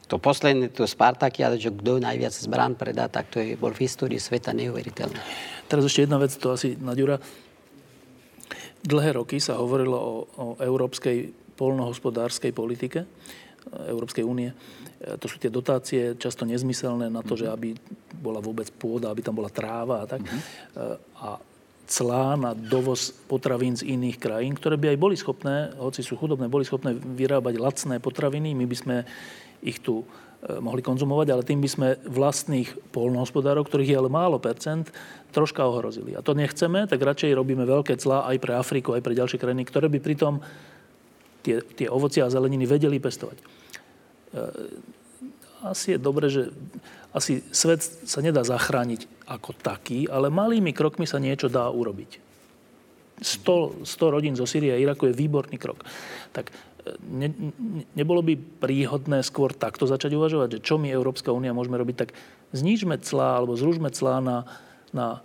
to 0.07 0.23
posledné, 0.23 0.71
to 0.71 0.87
ale 0.87 1.59
že 1.59 1.75
kto 1.75 1.99
najviac 1.99 2.31
zbrán 2.31 2.79
predá, 2.79 3.11
tak 3.11 3.35
to 3.35 3.43
je, 3.43 3.59
bol 3.59 3.75
v 3.75 3.83
histórii 3.83 4.23
sveta 4.23 4.55
neuveriteľné. 4.55 5.19
Teraz 5.67 5.83
ešte 5.83 6.07
jedna 6.07 6.23
vec, 6.23 6.31
to 6.39 6.55
asi 6.55 6.79
Naďura. 6.79 7.19
Dlhé 8.87 9.19
roky 9.19 9.43
sa 9.43 9.59
hovorilo 9.59 9.99
o, 9.99 10.15
o 10.39 10.47
európskej 10.63 11.35
polnohospodárskej 11.59 12.55
politike 12.55 13.03
Európskej 13.67 14.23
únie. 14.23 14.55
To 15.07 15.27
sú 15.31 15.39
tie 15.39 15.55
dotácie, 15.55 16.19
často 16.19 16.43
nezmyselné 16.43 17.07
na 17.07 17.23
to, 17.23 17.39
že 17.39 17.47
aby 17.47 17.79
bola 18.19 18.43
vôbec 18.43 18.67
pôda, 18.75 19.15
aby 19.15 19.23
tam 19.23 19.39
bola 19.39 19.47
tráva 19.47 20.03
a 20.03 20.07
tak. 20.11 20.27
Mm-hmm. 20.27 20.43
A 21.23 21.39
clá 21.87 22.35
na 22.35 22.51
dovoz 22.53 23.15
potravín 23.31 23.79
z 23.79 23.87
iných 23.87 24.19
krajín, 24.19 24.59
ktoré 24.59 24.75
by 24.75 24.95
aj 24.95 24.99
boli 24.99 25.15
schopné, 25.15 25.71
hoci 25.79 26.03
sú 26.03 26.19
chudobné, 26.19 26.51
boli 26.51 26.67
schopné 26.67 26.99
vyrábať 26.99 27.55
lacné 27.63 28.03
potraviny. 28.03 28.59
My 28.59 28.67
by 28.67 28.77
sme 28.77 28.97
ich 29.63 29.79
tu 29.79 30.03
e, 30.03 30.05
mohli 30.59 30.83
konzumovať, 30.83 31.31
ale 31.31 31.47
tým 31.47 31.63
by 31.63 31.71
sme 31.71 31.89
vlastných 32.11 32.91
polnohospodárov, 32.91 33.63
ktorých 33.71 33.95
je 33.95 33.99
ale 34.03 34.11
málo 34.11 34.43
percent, 34.43 34.91
troška 35.31 35.63
ohrozili. 35.63 36.19
A 36.19 36.27
to 36.27 36.35
nechceme, 36.35 36.91
tak 36.91 36.99
radšej 36.99 37.39
robíme 37.39 37.63
veľké 37.63 37.95
clá 38.03 38.27
aj 38.27 38.37
pre 38.43 38.59
Afriku, 38.59 38.99
aj 38.99 39.07
pre 39.07 39.15
ďalšie 39.15 39.39
krajiny, 39.39 39.63
ktoré 39.63 39.87
by 39.87 40.03
pritom 40.03 40.43
tie, 41.47 41.63
tie 41.63 41.87
ovocia 41.87 42.27
a 42.27 42.33
zeleniny 42.35 42.67
vedeli 42.67 42.99
pestovať. 42.99 43.39
E, 44.37 44.41
asi 45.65 45.97
je 45.97 45.99
dobre, 45.99 46.29
že 46.29 46.53
asi 47.17 47.41
svet 47.49 47.81
sa 47.81 48.21
nedá 48.21 48.45
zachrániť 48.45 49.09
ako 49.25 49.57
taký, 49.57 50.05
ale 50.07 50.29
malými 50.29 50.77
krokmi 50.77 51.09
sa 51.09 51.17
niečo 51.17 51.49
dá 51.49 51.73
urobiť. 51.73 52.21
100, 53.17 53.89
100 53.89 54.15
rodín 54.15 54.37
zo 54.37 54.45
Syrie 54.45 54.77
a 54.77 54.83
Iraku 54.83 55.09
je 55.09 55.17
výborný 55.17 55.57
krok. 55.57 55.81
Tak 56.37 56.53
ne, 57.09 57.33
nebolo 57.97 58.21
by 58.21 58.37
príhodné 58.37 59.25
skôr 59.25 59.57
takto 59.57 59.89
začať 59.89 60.13
uvažovať, 60.13 60.61
že 60.61 60.65
čo 60.65 60.77
my 60.77 60.93
Európska 60.93 61.33
únia 61.33 61.57
môžeme 61.57 61.81
robiť, 61.81 61.97
tak 61.97 62.11
znížme 62.53 63.01
clá 63.01 63.41
alebo 63.41 63.57
zružme 63.57 63.89
clá 63.91 64.21
na, 64.21 64.45
na 64.93 65.25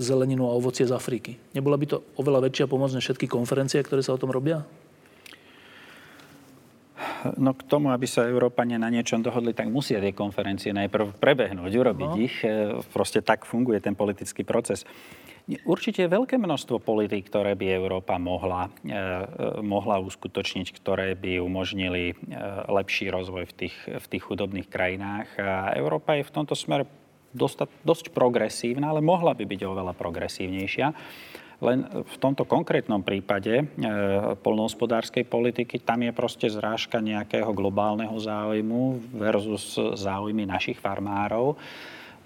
zeleninu 0.00 0.48
a 0.48 0.56
ovocie 0.56 0.88
z 0.88 0.96
Afriky. 0.96 1.36
Nebola 1.52 1.76
by 1.76 1.86
to 1.86 1.98
oveľa 2.16 2.48
väčšia 2.48 2.66
pomoc 2.66 2.90
než 2.96 3.04
všetky 3.04 3.28
konferencie, 3.28 3.84
ktoré 3.84 4.00
sa 4.00 4.16
o 4.16 4.20
tom 4.20 4.32
robia? 4.32 4.64
No 7.34 7.50
k 7.58 7.66
tomu, 7.66 7.90
aby 7.90 8.06
sa 8.06 8.30
Európania 8.30 8.78
na 8.78 8.86
niečom 8.86 9.18
dohodli, 9.18 9.50
tak 9.50 9.66
musia 9.66 9.98
tie 9.98 10.14
konferencie 10.14 10.70
najprv 10.70 11.18
prebehnúť, 11.18 11.72
urobiť 11.74 12.10
no. 12.14 12.22
ich. 12.22 12.36
E, 12.46 12.78
proste 12.94 13.26
tak 13.26 13.42
funguje 13.42 13.82
ten 13.82 13.98
politický 13.98 14.46
proces. 14.46 14.86
Určite 15.46 16.02
je 16.02 16.10
veľké 16.10 16.42
množstvo 16.42 16.82
politík, 16.82 17.30
ktoré 17.30 17.54
by 17.54 17.66
Európa 17.70 18.18
mohla, 18.18 18.66
e, 18.82 18.90
e, 18.90 19.62
mohla 19.62 20.02
uskutočniť, 20.02 20.74
ktoré 20.74 21.14
by 21.14 21.38
umožnili 21.38 22.10
e, 22.10 22.14
lepší 22.66 23.14
rozvoj 23.14 23.46
v 23.46 23.54
tých, 23.54 23.76
v 23.86 24.06
tých 24.10 24.26
chudobných 24.26 24.66
krajinách. 24.66 25.38
A 25.38 25.70
Európa 25.78 26.18
je 26.18 26.26
v 26.26 26.34
tomto 26.34 26.58
smere 26.58 26.90
dosť, 27.30 27.70
dosť 27.86 28.10
progresívna, 28.10 28.90
ale 28.90 29.06
mohla 29.06 29.38
by 29.38 29.46
byť 29.46 29.60
oveľa 29.62 29.94
progresívnejšia. 29.94 30.90
Len 31.56 31.88
v 31.88 32.16
tomto 32.20 32.44
konkrétnom 32.44 33.00
prípade 33.00 33.64
e, 33.64 33.64
polnohospodárskej 34.44 35.24
politiky 35.24 35.80
tam 35.80 36.04
je 36.04 36.12
proste 36.12 36.52
zrážka 36.52 37.00
nejakého 37.00 37.48
globálneho 37.56 38.12
záujmu 38.12 39.00
versus 39.16 39.80
záujmy 39.96 40.44
našich 40.44 40.76
farmárov. 40.76 41.56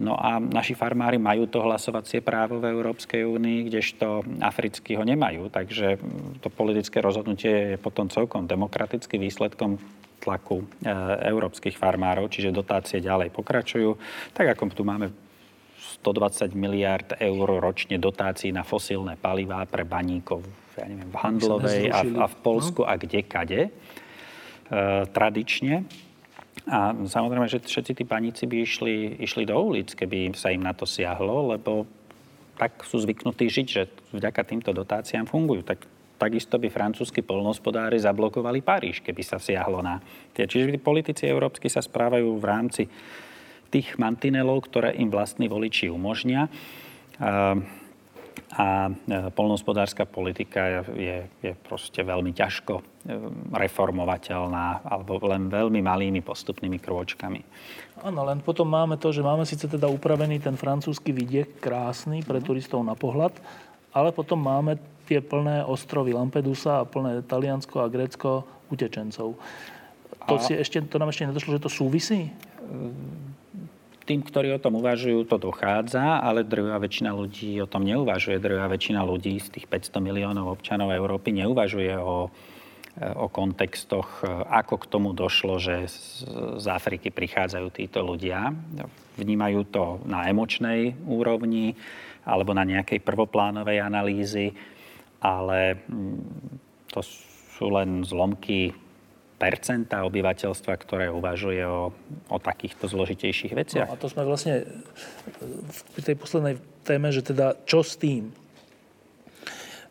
No 0.00 0.16
a 0.16 0.40
naši 0.40 0.72
farmári 0.72 1.20
majú 1.20 1.44
to 1.44 1.60
hlasovacie 1.60 2.24
právo 2.24 2.56
v 2.56 2.72
Európskej 2.72 3.20
únii, 3.20 3.68
kdežto 3.68 4.24
africkí 4.40 4.96
ho 4.96 5.04
nemajú. 5.04 5.52
Takže 5.52 6.00
to 6.40 6.48
politické 6.48 7.04
rozhodnutie 7.04 7.76
je 7.76 7.78
potom 7.78 8.08
celkom 8.08 8.48
demokratický 8.48 9.20
výsledkom 9.20 9.78
tlaku 10.18 10.64
e, 10.64 10.90
európskych 11.30 11.78
farmárov, 11.78 12.26
čiže 12.32 12.50
dotácie 12.50 12.98
ďalej 12.98 13.30
pokračujú. 13.30 13.94
Tak 14.34 14.58
ako 14.58 14.74
tu 14.74 14.82
máme 14.82 15.29
120 16.00 16.56
miliard 16.56 17.12
eur 17.20 17.60
ročne 17.60 18.00
dotácií 18.00 18.56
na 18.56 18.64
fosílne 18.64 19.20
palivá 19.20 19.68
pre 19.68 19.84
baníkov 19.84 20.40
ja 20.80 20.88
neviem, 20.88 21.12
v 21.12 21.16
Handlovej 21.20 21.82
a, 21.92 22.00
a 22.00 22.26
v 22.26 22.36
Polsku 22.40 22.82
no. 22.82 22.88
a 22.88 22.96
kde 22.96 23.20
kade. 23.20 23.62
E, 23.68 23.70
tradične. 25.12 25.84
A 26.70 26.94
samozrejme, 26.94 27.50
že 27.50 27.60
všetci 27.60 27.92
tí 28.00 28.04
paníci 28.08 28.48
by 28.48 28.56
išli, 28.64 28.94
išli 29.20 29.44
do 29.44 29.56
ulic, 29.58 29.92
keby 29.92 30.32
sa 30.32 30.54
im 30.54 30.64
na 30.64 30.72
to 30.72 30.88
siahlo, 30.88 31.52
lebo 31.52 31.84
tak 32.56 32.84
sú 32.84 33.00
zvyknutí 33.00 33.48
žiť, 33.48 33.66
že 33.66 33.82
vďaka 34.12 34.44
týmto 34.44 34.70
dotáciám 34.70 35.24
fungujú. 35.24 35.64
Tak, 35.64 35.84
takisto 36.20 36.60
by 36.60 36.68
francúzski 36.68 37.24
polnohospodári 37.24 37.96
zablokovali 37.96 38.60
Paríž, 38.60 39.00
keby 39.00 39.22
sa 39.24 39.40
siahlo 39.40 39.80
na 39.80 40.04
tie. 40.36 40.44
Čiže 40.44 40.76
politici 40.80 41.24
európsky 41.24 41.72
sa 41.72 41.80
správajú 41.80 42.36
v 42.36 42.44
rámci 42.44 42.82
tých 43.70 43.96
mantinelov, 43.96 44.66
ktoré 44.66 44.98
im 44.98 45.08
vlastní 45.08 45.46
voliči 45.46 45.88
umožnia 45.88 46.50
a 48.50 48.90
e, 48.90 49.30
polnohospodárska 49.30 50.10
politika 50.10 50.82
je, 50.90 51.22
je 51.38 51.52
proste 51.54 52.02
veľmi 52.02 52.34
ťažko 52.34 52.74
e, 52.80 52.82
reformovateľná 53.54 54.82
alebo 54.82 55.22
len 55.22 55.46
veľmi 55.46 55.78
malými 55.78 56.18
postupnými 56.18 56.82
krôčkami. 56.82 57.40
Áno, 58.02 58.26
len 58.26 58.42
potom 58.42 58.66
máme 58.66 58.98
to, 58.98 59.14
že 59.14 59.22
máme 59.22 59.46
síce 59.46 59.70
teda 59.70 59.86
upravený 59.86 60.42
ten 60.42 60.58
francúzsky 60.58 61.14
vidiek, 61.14 61.62
krásny 61.62 62.26
pre 62.26 62.42
turistov 62.42 62.82
na 62.82 62.98
pohľad, 62.98 63.38
ale 63.94 64.10
potom 64.10 64.42
máme 64.42 64.82
tie 65.06 65.22
plné 65.22 65.62
ostrovy 65.62 66.10
Lampedusa 66.10 66.82
a 66.82 66.88
plné 66.88 67.22
Taliansko 67.22 67.86
a 67.86 67.90
Grécko 67.90 68.46
utečencov. 68.70 69.38
To, 70.26 70.34
a... 70.34 70.42
si 70.42 70.58
ešte, 70.58 70.82
to 70.90 70.98
nám 70.98 71.14
ešte 71.14 71.26
nedošlo, 71.30 71.54
že 71.54 71.64
to 71.66 71.70
súvisí? 71.70 72.34
Tým, 74.10 74.26
ktorí 74.26 74.50
o 74.50 74.58
tom 74.58 74.82
uvažujú, 74.82 75.22
to 75.22 75.38
dochádza, 75.38 76.18
ale 76.18 76.42
druhá 76.42 76.82
väčšina 76.82 77.14
ľudí 77.14 77.62
o 77.62 77.70
tom 77.70 77.86
neuvažuje. 77.86 78.42
Druhá 78.42 78.66
väčšina 78.66 79.06
ľudí 79.06 79.38
z 79.38 79.54
tých 79.54 79.70
500 79.70 80.02
miliónov 80.02 80.58
občanov 80.58 80.90
Európy 80.90 81.30
neuvažuje 81.30 81.94
o, 81.94 82.26
o 82.98 83.26
kontextoch, 83.30 84.26
ako 84.50 84.74
k 84.82 84.90
tomu 84.90 85.14
došlo, 85.14 85.62
že 85.62 85.86
z 86.58 86.66
Afriky 86.66 87.14
prichádzajú 87.14 87.70
títo 87.70 88.02
ľudia. 88.02 88.50
Vnímajú 89.14 89.60
to 89.70 90.02
na 90.10 90.26
emočnej 90.26 90.98
úrovni 91.06 91.78
alebo 92.26 92.50
na 92.50 92.66
nejakej 92.66 93.06
prvoplánovej 93.06 93.78
analýzy, 93.78 94.50
ale 95.22 95.86
mm, 95.86 96.18
to 96.90 97.00
sú 97.54 97.70
len 97.70 98.02
zlomky 98.02 98.74
percenta 99.40 100.04
obyvateľstva, 100.04 100.72
ktoré 100.76 101.08
uvažuje 101.08 101.64
o, 101.64 101.88
o 102.28 102.36
takýchto 102.36 102.92
zložitejších 102.92 103.56
veciach. 103.56 103.88
No 103.88 103.96
a 103.96 104.00
to 104.00 104.12
sme 104.12 104.28
vlastne 104.28 104.68
v 105.96 106.00
tej 106.04 106.12
poslednej 106.20 106.60
téme, 106.84 107.08
že 107.08 107.24
teda 107.24 107.56
čo 107.64 107.80
s 107.80 107.96
tým? 107.96 108.36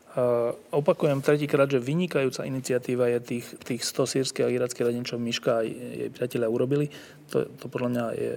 Uh, 0.10 0.58
opakujem 0.74 1.22
tretíkrát, 1.22 1.70
že 1.70 1.82
vynikajúca 1.82 2.42
iniciatíva 2.46 3.14
je 3.14 3.20
tých, 3.22 3.46
tých 3.62 3.82
100 3.86 4.14
sírskych 4.14 4.46
a 4.46 4.54
irackých 4.54 4.86
radín, 4.90 5.06
čo 5.06 5.22
Miška 5.22 5.62
a 5.62 5.66
jej 5.66 6.10
priatelia 6.10 6.50
urobili. 6.50 6.90
To, 7.30 7.46
to 7.46 7.66
podľa 7.70 7.90
mňa 7.94 8.06
je 8.18 8.32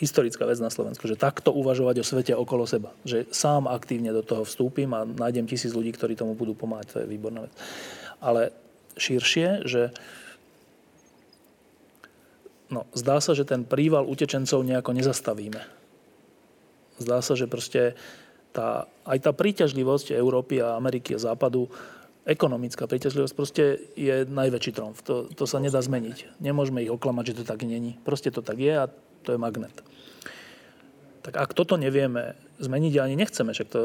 historická 0.00 0.48
vec 0.48 0.56
na 0.60 0.72
Slovensku, 0.72 1.04
že 1.04 1.20
takto 1.20 1.52
uvažovať 1.52 2.00
o 2.00 2.04
svete 2.04 2.32
okolo 2.32 2.64
seba. 2.64 2.96
Že 3.04 3.28
sám 3.28 3.68
aktívne 3.68 4.08
do 4.08 4.24
toho 4.24 4.48
vstúpim 4.48 4.88
a 4.96 5.04
nájdem 5.04 5.44
tisíc 5.44 5.76
ľudí, 5.76 5.92
ktorí 5.92 6.16
tomu 6.16 6.32
budú 6.32 6.56
pomáhať. 6.56 6.96
To 6.96 6.98
je 7.04 7.12
výborná 7.12 7.44
vec. 7.44 7.52
Ale 8.24 8.48
širšie, 8.96 9.68
že 9.68 9.92
uh, 9.92 10.21
No, 12.72 12.88
zdá 12.96 13.20
sa, 13.20 13.36
že 13.36 13.44
ten 13.44 13.68
príval 13.68 14.08
utečencov 14.08 14.64
nejako 14.64 14.96
nezastavíme. 14.96 15.60
Zdá 16.96 17.20
sa, 17.20 17.36
že 17.36 17.44
proste 17.44 17.92
tá, 18.56 18.88
aj 19.04 19.28
tá 19.28 19.32
príťažlivosť 19.36 20.16
Európy 20.16 20.64
a 20.64 20.80
Ameriky 20.80 21.12
a 21.12 21.20
Západu, 21.20 21.68
ekonomická 22.24 22.88
príťažlivosť 22.88 23.34
proste 23.36 23.64
je 23.92 24.24
najväčší 24.24 24.72
tromf. 24.72 25.04
To, 25.04 25.28
to 25.28 25.44
sa 25.44 25.60
nedá 25.60 25.84
zmeniť. 25.84 26.40
Nemôžeme 26.40 26.80
ich 26.80 26.92
oklamať, 26.92 27.34
že 27.34 27.36
to 27.42 27.44
tak 27.44 27.60
není. 27.66 28.00
Proste 28.06 28.32
to 28.32 28.40
tak 28.40 28.56
je 28.56 28.72
a 28.72 28.88
to 29.26 29.36
je 29.36 29.38
magnet. 29.38 29.74
Tak 31.22 31.36
ak 31.36 31.50
toto 31.52 31.76
nevieme 31.76 32.34
zmeniť 32.56 32.94
ani 32.98 33.14
nechceme, 33.20 33.52
však 33.52 33.68
to... 33.68 33.80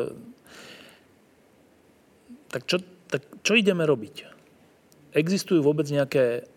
Tak 2.47 2.63
čo, 2.63 2.79
tak 3.11 3.21
čo 3.43 3.53
ideme 3.59 3.83
robiť? 3.83 4.15
Existujú 5.11 5.59
vôbec 5.59 5.89
nejaké 5.91 6.47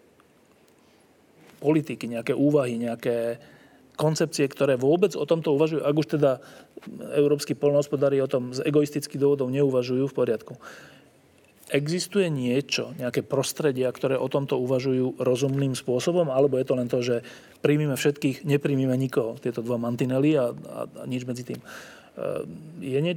politiky, 1.61 2.09
nejaké 2.09 2.33
úvahy, 2.33 2.81
nejaké 2.81 3.37
koncepcie, 4.01 4.49
ktoré 4.49 4.81
vôbec 4.81 5.13
o 5.13 5.29
tomto 5.29 5.53
uvažujú, 5.53 5.85
ak 5.85 5.95
už 6.01 6.07
teda 6.17 6.41
európsky 7.13 7.53
polnohospodári 7.53 8.17
o 8.25 8.31
tom 8.33 8.57
z 8.57 8.65
egoistických 8.65 9.21
dôvodov 9.21 9.53
neuvažujú 9.53 10.09
v 10.09 10.17
poriadku. 10.17 10.57
Existuje 11.71 12.27
niečo, 12.33 12.97
nejaké 12.99 13.23
prostredia, 13.23 13.93
ktoré 13.95 14.19
o 14.19 14.27
tomto 14.27 14.59
uvažujú 14.59 15.23
rozumným 15.23 15.79
spôsobom, 15.79 16.27
alebo 16.33 16.59
je 16.59 16.67
to 16.67 16.75
len 16.75 16.89
to, 16.91 16.99
že 16.99 17.23
príjmime 17.63 17.95
všetkých, 17.95 18.43
nepríjmime 18.43 18.97
nikoho, 18.99 19.39
tieto 19.39 19.63
dva 19.63 19.79
mantinely 19.79 20.35
a, 20.35 20.51
a, 20.51 20.81
a 20.91 21.03
nič 21.07 21.23
medzi 21.29 21.47
tým. 21.47 21.61
E, 21.63 21.67
je 22.83 22.99
nie, 22.99 23.15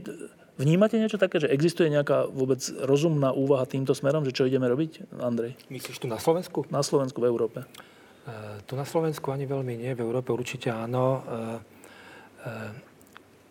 vnímate 0.62 1.02
niečo 1.02 1.18
také, 1.18 1.42
že 1.42 1.50
existuje 1.50 1.90
nejaká 1.90 2.30
vôbec 2.30 2.62
rozumná 2.86 3.34
úvaha 3.34 3.66
týmto 3.66 3.98
smerom, 3.98 4.22
že 4.22 4.38
čo 4.38 4.46
ideme 4.46 4.70
robiť, 4.70 5.18
Andrej? 5.18 5.58
Myslíš 5.74 5.98
tu 5.98 6.06
na 6.06 6.22
Slovensku? 6.22 6.70
Na 6.70 6.86
Slovensku, 6.86 7.26
v 7.26 7.34
Európe. 7.34 7.66
E, 8.24 8.64
tu 8.64 8.80
na 8.80 8.88
Slovensku 8.88 9.36
ani 9.36 9.44
veľmi 9.44 9.84
nie, 9.84 9.92
v 9.92 10.04
Európe 10.04 10.32
určite 10.32 10.72
áno. 10.72 11.20
E, 11.20 11.20
e, 11.20 12.52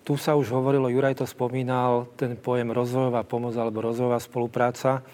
tu 0.02 0.16
sa 0.16 0.32
už 0.32 0.48
hovorilo, 0.50 0.88
Juraj 0.88 1.20
to 1.20 1.26
spomínal, 1.28 2.08
ten 2.16 2.34
pojem 2.40 2.72
rozvojová 2.72 3.22
pomoc 3.22 3.52
alebo 3.54 3.84
rozvojová 3.84 4.18
spolupráca. 4.18 5.04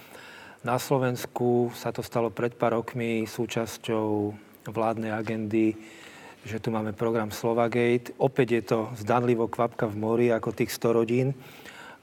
Na 0.62 0.78
Slovensku 0.78 1.74
sa 1.74 1.90
to 1.90 2.06
stalo 2.06 2.30
pred 2.30 2.55
pár 2.55 2.78
rokmi 2.78 3.26
súčasťou 3.26 4.32
vládnej 4.70 5.10
agendy, 5.10 5.74
že 6.47 6.62
tu 6.62 6.70
máme 6.70 6.94
program 6.94 7.35
Slovagate. 7.35 8.14
Opäť 8.16 8.48
je 8.55 8.62
to 8.62 8.78
zdanlivo 8.94 9.51
kvapka 9.51 9.90
v 9.90 9.98
mori 9.98 10.26
ako 10.30 10.55
tých 10.55 10.70
100 10.70 10.98
rodín, 10.98 11.28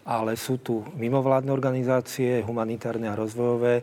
ale 0.05 0.35
sú 0.35 0.59
tu 0.59 0.83
mimovládne 0.99 1.49
organizácie, 1.49 2.43
humanitárne 2.43 3.09
a 3.09 3.17
rozvojové, 3.17 3.81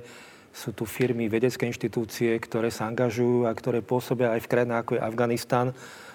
sú 0.53 0.77
tu 0.77 0.85
firmy, 0.85 1.33
vedecké 1.33 1.65
inštitúcie, 1.65 2.37
ktoré 2.37 2.69
sa 2.69 2.85
angažujú 2.87 3.49
a 3.49 3.57
ktoré 3.57 3.81
pôsobia 3.81 4.37
aj 4.37 4.45
v 4.45 4.51
krajinách 4.53 4.81
ako 4.85 4.93
je 4.95 5.03
Afganistan, 5.03 5.67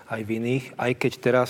aj 0.08 0.22
v 0.24 0.30
iných. 0.40 0.66
Aj 0.78 0.92
keď 0.94 1.14
teraz 1.20 1.50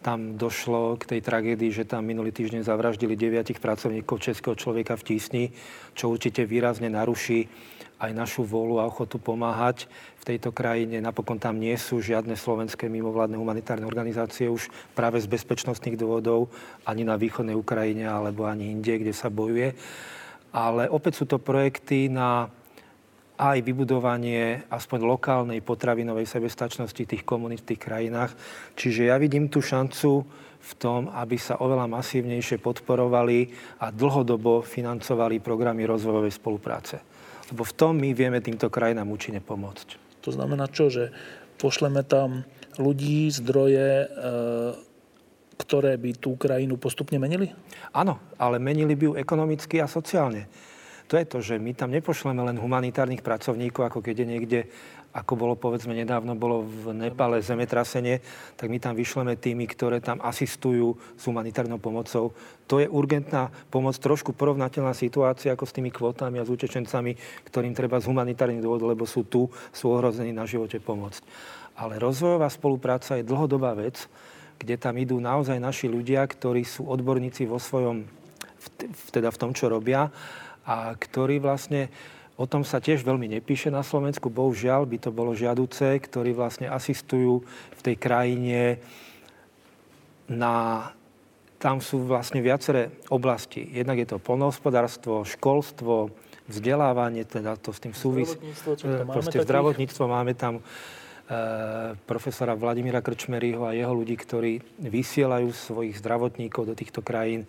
tam 0.00 0.40
došlo 0.40 0.96
k 0.96 1.16
tej 1.16 1.20
tragédii, 1.20 1.68
že 1.74 1.84
tam 1.84 2.08
minulý 2.08 2.32
týždeň 2.32 2.64
zavraždili 2.64 3.20
deviatich 3.20 3.60
pracovníkov 3.60 4.24
českého 4.24 4.56
človeka 4.56 4.96
v 4.96 5.06
Tísni, 5.12 5.44
čo 5.92 6.08
určite 6.08 6.48
výrazne 6.48 6.88
naruší 6.88 7.50
aj 8.00 8.16
našu 8.16 8.48
vôľu 8.48 8.80
a 8.80 8.88
ochotu 8.88 9.20
pomáhať 9.20 9.84
v 10.16 10.24
tejto 10.24 10.56
krajine. 10.56 11.04
Napokon 11.04 11.36
tam 11.36 11.60
nie 11.60 11.76
sú 11.76 12.00
žiadne 12.00 12.32
slovenské 12.32 12.88
mimovládne 12.88 13.36
humanitárne 13.36 13.84
organizácie 13.84 14.48
už 14.48 14.72
práve 14.96 15.20
z 15.20 15.28
bezpečnostných 15.28 16.00
dôvodov 16.00 16.48
ani 16.88 17.04
na 17.04 17.20
východnej 17.20 17.52
Ukrajine 17.52 18.08
alebo 18.08 18.48
ani 18.48 18.72
inde, 18.72 19.04
kde 19.04 19.12
sa 19.12 19.28
bojuje 19.28 19.76
ale 20.50 20.90
opäť 20.90 21.22
sú 21.22 21.24
to 21.26 21.38
projekty 21.38 22.10
na 22.10 22.50
aj 23.40 23.64
vybudovanie 23.64 24.68
aspoň 24.68 25.00
lokálnej 25.00 25.64
potravinovej 25.64 26.28
sebestačnosti 26.28 27.00
v 27.56 27.66
tých 27.72 27.80
krajinách. 27.80 28.36
Čiže 28.76 29.08
ja 29.08 29.16
vidím 29.16 29.48
tú 29.48 29.64
šancu 29.64 30.28
v 30.60 30.72
tom, 30.76 31.08
aby 31.08 31.40
sa 31.40 31.56
oveľa 31.56 31.88
masívnejšie 31.88 32.60
podporovali 32.60 33.48
a 33.80 33.88
dlhodobo 33.88 34.60
financovali 34.60 35.40
programy 35.40 35.88
rozvojovej 35.88 36.36
spolupráce. 36.36 37.00
Lebo 37.48 37.64
v 37.64 37.72
tom 37.72 37.96
my 37.96 38.12
vieme 38.12 38.44
týmto 38.44 38.68
krajinám 38.68 39.08
účinne 39.08 39.40
pomôcť. 39.40 40.20
To 40.20 40.30
znamená 40.36 40.68
čo, 40.68 40.92
že 40.92 41.08
pošleme 41.56 42.04
tam 42.04 42.44
ľudí, 42.76 43.32
zdroje, 43.32 44.04
e, 44.04 44.08
ktoré 45.60 46.00
by 46.00 46.16
tú 46.16 46.40
krajinu 46.40 46.80
postupne 46.80 47.20
menili? 47.20 47.52
Áno, 47.92 48.16
ale 48.40 48.56
menili 48.56 48.96
by 48.96 49.04
ju 49.04 49.12
ekonomicky 49.20 49.76
a 49.84 49.86
sociálne. 49.86 50.48
To 51.10 51.18
je 51.18 51.26
to, 51.26 51.38
že 51.42 51.58
my 51.58 51.74
tam 51.74 51.90
nepošleme 51.90 52.38
len 52.38 52.54
humanitárnych 52.54 53.20
pracovníkov, 53.20 53.82
ako 53.82 53.98
keď 53.98 54.22
je 54.22 54.30
niekde, 54.30 54.60
ako 55.10 55.34
bolo 55.34 55.58
povedzme 55.58 55.90
nedávno, 55.90 56.38
bolo 56.38 56.62
v 56.62 56.94
Nepale 56.94 57.42
zemetrasenie, 57.42 58.22
tak 58.54 58.70
my 58.70 58.78
tam 58.78 58.94
vyšleme 58.94 59.34
tými, 59.34 59.66
ktoré 59.66 59.98
tam 59.98 60.22
asistujú 60.22 60.94
s 61.18 61.26
humanitárnou 61.26 61.82
pomocou. 61.82 62.30
To 62.70 62.78
je 62.78 62.86
urgentná 62.86 63.50
pomoc, 63.74 63.98
trošku 63.98 64.38
porovnateľná 64.38 64.94
situácia 64.94 65.50
ako 65.50 65.66
s 65.66 65.74
tými 65.74 65.90
kvotami 65.90 66.38
a 66.38 66.46
s 66.46 66.54
utečencami, 66.54 67.42
ktorým 67.50 67.74
treba 67.74 67.98
z 67.98 68.06
humanitárnych 68.06 68.62
dôvodov, 68.62 68.94
lebo 68.94 69.02
sú 69.02 69.26
tu, 69.26 69.50
sú 69.74 69.90
ohrození 69.90 70.30
na 70.30 70.46
živote 70.46 70.78
pomôcť. 70.78 71.26
Ale 71.74 71.98
rozvojová 71.98 72.46
spolupráca 72.46 73.18
je 73.18 73.26
dlhodobá 73.26 73.74
vec, 73.74 74.06
kde 74.60 74.76
tam 74.76 75.00
idú 75.00 75.16
naozaj 75.16 75.56
naši 75.56 75.88
ľudia, 75.88 76.20
ktorí 76.28 76.68
sú 76.68 76.84
odborníci 76.84 77.48
vo 77.48 77.56
svojom, 77.56 78.04
teda 79.08 79.32
v 79.32 79.40
tom, 79.40 79.56
čo 79.56 79.72
robia 79.72 80.12
a 80.68 80.92
ktorí 80.92 81.40
vlastne 81.40 81.88
O 82.40 82.48
tom 82.48 82.64
sa 82.64 82.80
tiež 82.80 83.04
veľmi 83.04 83.28
nepíše 83.36 83.68
na 83.68 83.84
Slovensku, 83.84 84.32
bohužiaľ 84.32 84.88
by 84.88 84.96
to 84.96 85.12
bolo 85.12 85.36
žiaduce, 85.36 86.00
ktorí 86.00 86.32
vlastne 86.32 86.72
asistujú 86.72 87.44
v 87.76 87.80
tej 87.84 88.00
krajine 88.00 88.80
na... 90.24 90.88
Tam 91.60 91.84
sú 91.84 92.00
vlastne 92.08 92.40
viaceré 92.40 92.96
oblasti. 93.12 93.60
Jednak 93.60 94.00
je 94.00 94.08
to 94.08 94.16
polnohospodárstvo, 94.16 95.28
školstvo, 95.28 96.08
vzdelávanie, 96.48 97.28
teda 97.28 97.60
to 97.60 97.76
s 97.76 97.84
tým 97.84 97.92
súvisí. 97.92 98.40
Zdravotníctvo, 98.40 99.12
proste 99.12 99.38
zdravotníctvo 99.44 100.04
máme 100.08 100.32
tam 100.32 100.64
profesora 102.10 102.58
Vladimíra 102.58 102.98
Krčmeryho 102.98 103.62
a 103.62 103.76
jeho 103.76 103.94
ľudí, 103.94 104.18
ktorí 104.18 104.58
vysielajú 104.82 105.54
svojich 105.54 106.02
zdravotníkov 106.02 106.66
do 106.66 106.74
týchto 106.74 107.06
krajín. 107.06 107.46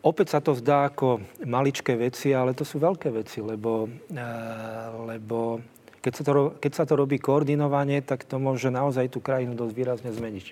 Opäť 0.00 0.36
sa 0.36 0.40
to 0.40 0.56
zdá 0.56 0.88
ako 0.88 1.20
maličké 1.44 1.92
veci, 1.96 2.32
ale 2.32 2.56
to 2.56 2.64
sú 2.64 2.80
veľké 2.80 3.12
veci, 3.12 3.44
lebo, 3.44 3.88
eh, 4.12 4.88
lebo 5.08 5.60
keď, 6.00 6.12
sa 6.16 6.22
to, 6.24 6.32
keď 6.56 6.72
sa 6.72 6.84
to 6.88 6.96
robí 6.96 7.20
koordinovane, 7.20 8.00
tak 8.00 8.24
to 8.24 8.40
môže 8.40 8.72
naozaj 8.72 9.12
tú 9.12 9.20
krajinu 9.20 9.52
dosť 9.52 9.74
výrazne 9.76 10.10
zmeniť. 10.12 10.46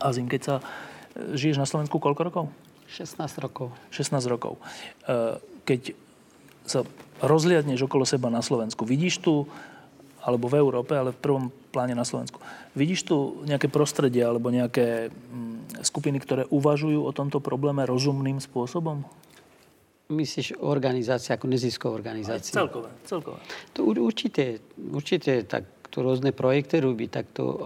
Azim, 0.00 0.28
keď 0.28 0.40
sa 0.40 0.54
eh, 0.60 1.36
žiješ 1.36 1.56
na 1.56 1.68
Slovensku 1.68 1.96
koľko 1.96 2.22
rokov? 2.28 2.44
16 2.88 3.16
rokov. 3.42 3.74
16 3.90 4.30
rokov. 4.30 4.62
Keď 5.66 5.98
sa 6.62 6.86
rozliadneš 7.18 7.82
okolo 7.90 8.06
seba 8.06 8.30
na 8.30 8.46
Slovensku, 8.46 8.86
vidíš 8.86 9.26
tu 9.26 9.50
alebo 10.26 10.50
v 10.50 10.58
Európe, 10.58 10.98
ale 10.98 11.14
v 11.14 11.22
prvom 11.22 11.44
pláne 11.70 11.94
na 11.94 12.02
Slovensku. 12.02 12.42
Vidíš 12.74 13.06
tu 13.06 13.46
nejaké 13.46 13.70
prostredie 13.70 14.26
alebo 14.26 14.50
nejaké 14.50 15.14
mm, 15.14 15.86
skupiny, 15.86 16.18
ktoré 16.18 16.42
uvažujú 16.50 17.06
o 17.06 17.14
tomto 17.14 17.38
probléme 17.38 17.86
rozumným 17.86 18.42
spôsobom? 18.42 19.06
Myslíš 20.10 20.58
organizácie 20.58 21.34
ako 21.34 21.46
nezisková 21.46 21.94
organizácia? 21.94 22.54
Celkové, 22.54 22.90
celkové. 23.06 23.38
To 23.78 23.86
určite, 23.86 24.62
určite 24.78 25.46
tak 25.46 25.66
to 25.90 26.02
rôzne 26.02 26.34
projekty 26.34 26.82
robí, 26.82 27.06
tak 27.06 27.30
to, 27.32 27.56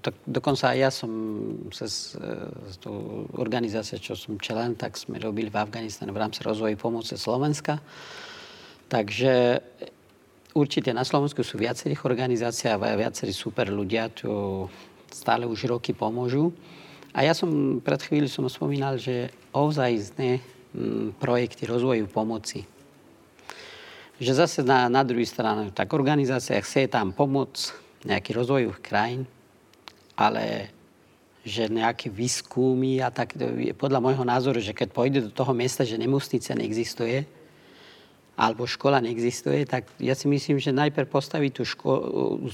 tak 0.00 0.16
dokonca 0.24 0.72
aj 0.72 0.78
ja 0.82 0.90
som 0.90 1.12
sa 1.70 1.86
s, 1.86 2.16
s 2.66 2.76
tou 2.80 3.28
organizáciou, 3.36 4.00
čo 4.00 4.14
som 4.16 4.40
člen, 4.40 4.74
tak 4.74 4.96
sme 4.96 5.20
robili 5.20 5.52
v 5.52 5.60
Afganistane 5.60 6.10
v 6.10 6.18
rámci 6.18 6.40
rozvoji 6.42 6.74
pomoci 6.74 7.14
Slovenska. 7.14 7.78
Takže 8.88 9.60
Určite 10.58 10.90
na 10.90 11.06
Slovensku 11.06 11.46
sú 11.46 11.54
viacerých 11.54 12.02
organizácií 12.02 12.66
a 12.66 12.82
viacerí 12.98 13.30
super 13.30 13.70
ľudia, 13.70 14.10
čo 14.10 14.66
stále 15.06 15.46
už 15.46 15.70
roky 15.70 15.94
pomôžu. 15.94 16.50
A 17.14 17.22
ja 17.22 17.30
som 17.30 17.78
pred 17.78 18.02
chvíľou 18.02 18.26
som 18.26 18.50
spomínal, 18.50 18.98
že 18.98 19.30
ozajstné 19.54 20.42
mm, 20.74 21.22
projekty 21.22 21.62
rozvoju 21.62 22.10
pomoci. 22.10 22.66
Že 24.18 24.32
zase 24.34 24.58
na, 24.66 24.90
na 24.90 25.06
druhej 25.06 25.30
strane, 25.30 25.70
tak 25.70 25.94
organizácia 25.94 26.58
chce 26.58 26.90
tam 26.90 27.14
pomoc 27.14 27.54
nejaký 28.02 28.34
rozvojových 28.34 28.82
krajín, 28.82 29.30
ale 30.18 30.74
že 31.46 31.70
nejaké 31.70 32.10
výskumy 32.10 32.98
a 32.98 33.14
tak, 33.14 33.38
podľa 33.78 34.02
môjho 34.02 34.26
názoru, 34.26 34.58
že 34.58 34.74
keď 34.74 34.88
pôjde 34.90 35.20
do 35.22 35.32
toho 35.32 35.54
miesta, 35.54 35.86
že 35.86 35.94
nemocnica 35.94 36.50
neexistuje, 36.58 37.37
alebo 38.38 38.70
škola 38.70 39.02
neexistuje, 39.02 39.66
tak 39.66 39.90
ja 39.98 40.14
si 40.14 40.30
myslím, 40.30 40.62
že 40.62 40.70
najprv 40.70 41.10
postaviť 41.10 41.52
tú, 41.58 41.62
ško- 41.66 42.04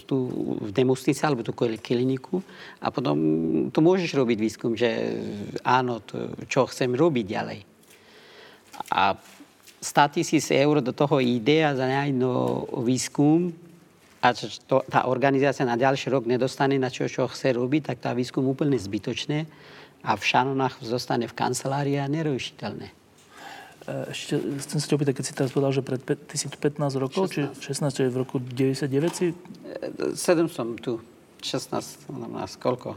tú 0.08 0.16
v 0.64 0.70
nemocnici 0.72 1.20
alebo 1.20 1.44
tú 1.44 1.52
kliniku 1.52 2.40
a 2.80 2.88
potom 2.88 3.16
tu 3.68 3.78
môžeš 3.84 4.16
robiť 4.16 4.38
výskum, 4.40 4.72
že 4.72 4.88
áno, 5.60 6.00
to, 6.00 6.32
čo 6.48 6.64
chcem 6.72 6.88
robiť 6.96 7.26
ďalej. 7.28 7.60
A 8.96 9.12
100 9.84 10.16
tisíc 10.16 10.48
eur 10.48 10.80
do 10.80 10.96
toho 10.96 11.20
ide 11.20 11.60
a 11.60 11.76
za 11.76 11.84
no 12.16 12.64
výskum 12.80 13.52
a 14.24 14.32
to, 14.32 14.80
tá 14.88 15.04
organizácia 15.04 15.68
na 15.68 15.76
ďalší 15.76 16.08
rok 16.08 16.24
nedostane 16.24 16.80
na 16.80 16.88
čo, 16.88 17.04
čo 17.04 17.28
chce 17.28 17.52
robiť, 17.52 17.92
tak 17.92 18.00
tá 18.00 18.16
výskum 18.16 18.48
úplne 18.48 18.80
zbytočné 18.80 19.44
a 20.00 20.16
v 20.16 20.24
šanonách 20.24 20.80
zostane 20.80 21.28
v 21.28 21.36
kancelárii 21.36 22.00
a 22.00 22.08
nerušiteľné. 22.08 23.03
E, 23.84 24.12
ešte 24.12 24.40
chcem 24.64 24.78
sa 24.80 24.86
opýtať, 24.96 25.14
keď 25.20 25.24
si 25.24 25.32
teraz 25.36 25.50
povedal, 25.52 25.72
že 25.76 25.82
pred 25.84 26.00
15 26.00 26.96
rokov, 26.96 27.28
16. 27.28 27.60
či 27.60 27.72
16, 27.72 27.96
či 27.96 28.02
v 28.08 28.16
roku 28.16 28.36
99 28.40 29.12
si... 29.12 29.26
7 29.32 30.16
e, 30.16 30.48
som 30.48 30.72
tu, 30.80 31.00
16, 31.44 32.08
17, 32.08 32.64
koľko? 32.64 32.96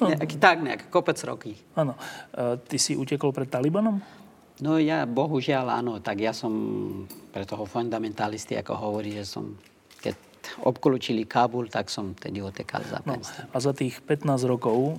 No. 0.00 0.12
Nejaký, 0.12 0.36
tak 0.40 0.64
nejak, 0.64 0.88
kopec 0.92 1.16
roky. 1.24 1.56
Áno. 1.76 1.96
E, 2.32 2.60
ty 2.68 2.76
si 2.76 2.96
utekol 2.96 3.32
pred 3.32 3.48
Talibanom? 3.48 4.00
No 4.60 4.76
ja, 4.76 5.08
bohužiaľ 5.08 5.80
áno, 5.80 6.04
tak 6.04 6.20
ja 6.20 6.36
som 6.36 6.52
pre 7.32 7.48
toho 7.48 7.64
fundamentalisty, 7.64 8.60
ako 8.60 8.72
hovorí, 8.76 9.16
že 9.16 9.24
som 9.24 9.56
obklúčili 10.60 11.28
Kábul, 11.28 11.68
tak 11.68 11.92
som 11.92 12.16
tedy 12.16 12.40
otekal 12.40 12.82
za 12.88 13.04
no, 13.04 13.20
A 13.52 13.56
za 13.60 13.72
tých 13.76 14.00
15 14.02 14.48
rokov 14.48 14.96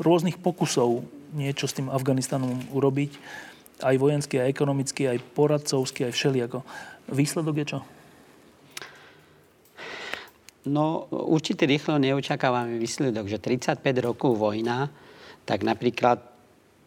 rôznych 0.00 0.40
pokusov 0.40 1.04
niečo 1.30 1.70
s 1.70 1.76
tým 1.78 1.86
Afganistanom 1.86 2.58
urobiť, 2.74 3.12
aj 3.82 3.96
vojenský, 3.96 4.40
aj 4.40 4.52
ekonomický, 4.52 5.02
aj 5.10 5.18
poradcovský, 5.34 6.08
aj 6.08 6.14
všelijako. 6.14 6.58
Výsledok 7.10 7.56
je 7.60 7.66
čo? 7.76 7.80
No, 10.68 11.08
určite 11.10 11.64
rýchlo 11.64 11.96
neočakávame 11.96 12.76
výsledok, 12.76 13.26
že 13.26 13.40
35 13.40 13.80
rokov 14.04 14.36
vojna, 14.36 14.92
tak 15.48 15.64
napríklad 15.64 16.20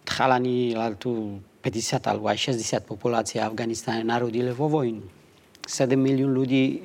chalani 0.05 0.77
tu 1.01 1.41
50 1.65 2.05
alebo 2.05 2.29
aj 2.29 2.53
60 2.53 2.85
populácia 2.85 3.41
Afganistáne 3.41 4.05
narodili 4.05 4.53
vo 4.53 4.69
vojnu 4.69 5.23
7 5.63 5.95
milión 5.95 6.35
ľudí 6.35 6.63
e, 6.67 6.77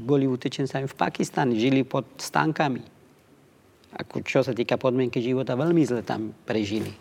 boli 0.00 0.24
utečencami 0.24 0.88
v 0.88 0.96
Pakistane, 0.96 1.52
žili 1.60 1.84
pod 1.84 2.08
stánkami. 2.16 2.80
Ako, 3.96 4.24
čo 4.24 4.40
sa 4.44 4.52
týka 4.56 4.80
podmienky 4.80 5.20
života, 5.20 5.56
veľmi 5.56 5.84
zle 5.84 6.00
tam 6.04 6.32
prežili. 6.48 6.92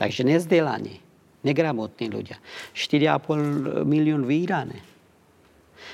Takže 0.00 0.24
nezdelanie, 0.24 1.00
negramotní 1.46 2.10
ľudia. 2.10 2.42
4,5 2.74 3.86
milión 3.86 4.26
v 4.26 4.42
Iráne. 4.42 4.78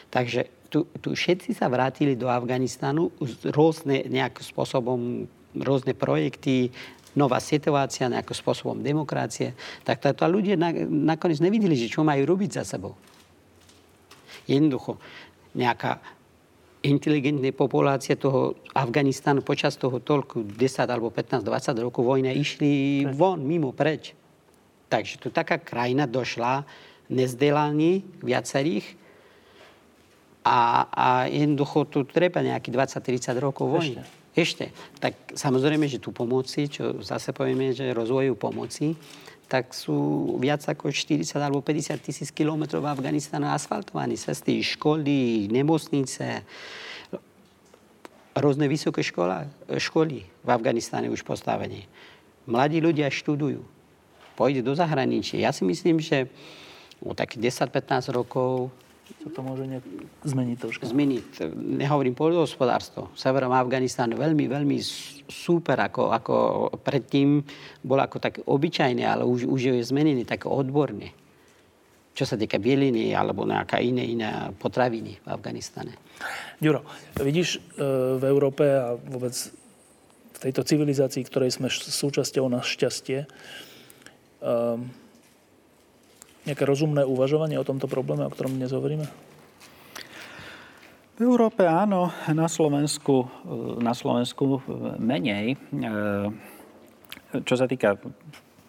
Takže 0.09 0.73
tu, 0.73 0.89
tu 1.05 1.12
všetci 1.12 1.53
sa 1.53 1.69
vrátili 1.69 2.16
do 2.16 2.33
Afganistanu 2.33 3.12
rôzne 3.53 4.09
nejakým 4.09 4.45
spôsobom, 4.49 5.29
rôzne 5.61 5.93
projekty, 5.93 6.73
nová 7.12 7.37
situácia, 7.45 8.09
nejakým 8.09 8.33
spôsobom 8.33 8.81
demokracie. 8.81 9.53
Tak 9.85 10.16
to 10.16 10.24
ľudia 10.24 10.57
nakoniec 10.89 11.45
nevideli, 11.45 11.77
že 11.77 11.93
čo 11.93 12.01
majú 12.01 12.24
robiť 12.24 12.51
za 12.57 12.65
sebou 12.65 12.97
jednoducho 14.47 14.99
nejaká 15.53 16.01
inteligentná 16.83 17.55
populácia 17.55 18.19
toho 18.19 18.59
Afganistanu 18.74 19.45
počas 19.47 19.79
toho 19.79 20.03
toľko 20.03 20.59
10 20.59 20.91
alebo 20.91 21.15
15, 21.15 21.47
20 21.47 21.79
rokov 21.79 22.03
vojny 22.03 22.35
išli 22.35 23.05
von, 23.15 23.39
mimo, 23.39 23.70
preč. 23.70 24.19
Takže 24.93 25.16
tu 25.16 25.32
taká 25.32 25.56
krajina 25.56 26.05
došla 26.05 26.69
nezdelaní 27.09 28.05
viacerých 28.20 28.85
a, 30.44 30.85
a 30.93 31.09
jednoducho 31.32 31.89
tu 31.89 32.05
treba 32.05 32.44
nejaký 32.44 32.69
20-30 32.69 33.40
rokov 33.40 33.73
vojny. 33.73 33.97
Ešte. 33.97 34.20
Ešte. 34.32 34.66
Tak 35.01 35.36
samozrejme, 35.36 35.89
že 35.89 36.01
tu 36.01 36.12
pomoci, 36.12 36.69
čo 36.69 37.01
zase 37.01 37.32
povieme, 37.32 37.73
že 37.73 37.93
rozvoju 37.97 38.36
pomoci, 38.36 38.97
tak 39.48 39.77
sú 39.77 40.32
viac 40.40 40.64
ako 40.64 40.89
40 40.89 41.28
alebo 41.36 41.60
50 41.60 42.01
tisíc 42.01 42.28
kilometrov 42.32 42.81
v 42.81 42.93
Afganistanu 42.93 43.52
asfaltovaní. 43.52 44.16
Cesty, 44.16 44.64
školy, 44.64 45.52
nemocnice, 45.52 46.48
rôzne 48.32 48.64
vysoké 48.69 49.05
škola, 49.05 49.44
školy 49.69 50.24
v 50.24 50.48
Afganistane 50.48 51.12
už 51.12 51.20
postavení. 51.20 51.85
Mladí 52.48 52.81
ľudia 52.81 53.12
študujú. 53.12 53.82
Pôjde 54.35 54.65
do 54.65 54.73
zahraničia. 54.73 55.45
Ja 55.45 55.53
si 55.53 55.63
myslím, 55.65 56.01
že 56.01 56.29
o 57.03 57.13
tak 57.13 57.37
10-15 57.37 58.15
rokov 58.15 58.73
sa 59.23 59.29
to 59.31 59.41
môže 59.45 59.69
nejak 59.69 59.87
zmeniť 60.25 60.57
trošku. 60.59 60.83
Zmeniť. 60.89 61.55
Nehovorím 61.55 62.17
pôdohospodárstvo. 62.17 63.13
Severom 63.15 63.53
Afganistánu 63.53 64.17
veľmi, 64.19 64.49
veľmi 64.49 64.79
super, 65.29 65.79
ako, 65.79 66.11
ako 66.11 66.35
predtým 66.81 67.43
bol 67.85 67.99
ako 68.01 68.17
tak 68.19 68.43
obyčajné, 68.43 69.05
ale 69.07 69.23
už, 69.23 69.47
už 69.47 69.61
je 69.75 69.83
zmenený 69.85 70.27
tak 70.27 70.49
odborne. 70.49 71.13
Čo 72.13 72.29
sa 72.29 72.37
týka 72.37 72.61
bieliny 72.61 73.17
alebo 73.17 73.47
nejaká 73.49 73.81
iné, 73.81 74.05
iné 74.05 74.53
potraviny 74.59 75.23
v 75.23 75.29
Afganistane. 75.29 75.97
Ďuro, 76.61 76.85
vidíš 77.17 77.57
e, 77.57 77.61
v 78.21 78.25
Európe 78.29 78.65
a 78.69 78.95
vôbec 78.97 79.33
v 79.33 80.39
tejto 80.39 80.67
civilizácii, 80.67 81.25
ktorej 81.25 81.57
sme 81.57 81.73
súčasťou 81.73 82.51
na 82.53 82.61
šťastie, 82.61 83.25
nejaké 86.43 86.64
rozumné 86.66 87.06
uvažovanie 87.06 87.55
o 87.55 87.66
tomto 87.66 87.86
probléme, 87.86 88.27
o 88.27 88.35
ktorom 88.35 88.59
dnes 88.59 88.74
hovoríme? 88.74 89.06
V 91.12 91.20
Európe 91.23 91.62
áno, 91.62 92.10
na 92.35 92.51
Slovensku, 92.51 93.28
na 93.78 93.94
Slovensku 93.94 94.59
menej. 94.98 95.55
Čo 97.47 97.55
sa 97.55 97.70
týka 97.70 97.94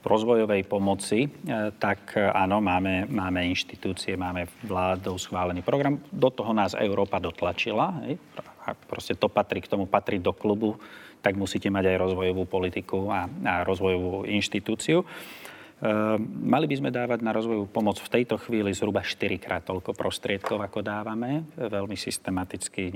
rozvojovej 0.03 0.67
pomoci, 0.67 1.31
tak 1.79 2.13
áno, 2.19 2.59
máme, 2.59 3.07
máme 3.07 3.47
inštitúcie, 3.47 4.19
máme 4.19 4.51
vládou 4.67 5.15
schválený 5.15 5.63
program. 5.63 5.97
Do 6.11 6.29
toho 6.29 6.51
nás 6.51 6.75
Európa 6.75 7.23
dotlačila. 7.23 8.03
Hej. 8.05 8.19
A 8.67 8.75
proste 8.75 9.15
to 9.15 9.31
patrí 9.31 9.63
k 9.63 9.71
tomu, 9.71 9.87
patrí 9.87 10.19
do 10.19 10.35
klubu, 10.35 10.75
tak 11.23 11.39
musíte 11.39 11.71
mať 11.71 11.95
aj 11.95 11.97
rozvojovú 12.03 12.43
politiku 12.43 13.07
a, 13.09 13.31
a 13.31 13.63
rozvojovú 13.63 14.27
inštitúciu. 14.27 15.07
Ehm, 15.83 16.47
mali 16.47 16.63
by 16.63 16.75
sme 16.79 16.95
dávať 16.95 17.19
na 17.19 17.35
rozvoju 17.35 17.67
pomoc 17.67 17.99
v 17.99 18.07
tejto 18.07 18.39
chvíli 18.39 18.71
zhruba 18.71 19.03
4 19.03 19.35
krát 19.35 19.67
toľko 19.67 19.91
prostriedkov, 19.91 20.63
ako 20.63 20.79
dávame. 20.79 21.43
Veľmi 21.59 21.99
systematicky. 21.99 22.95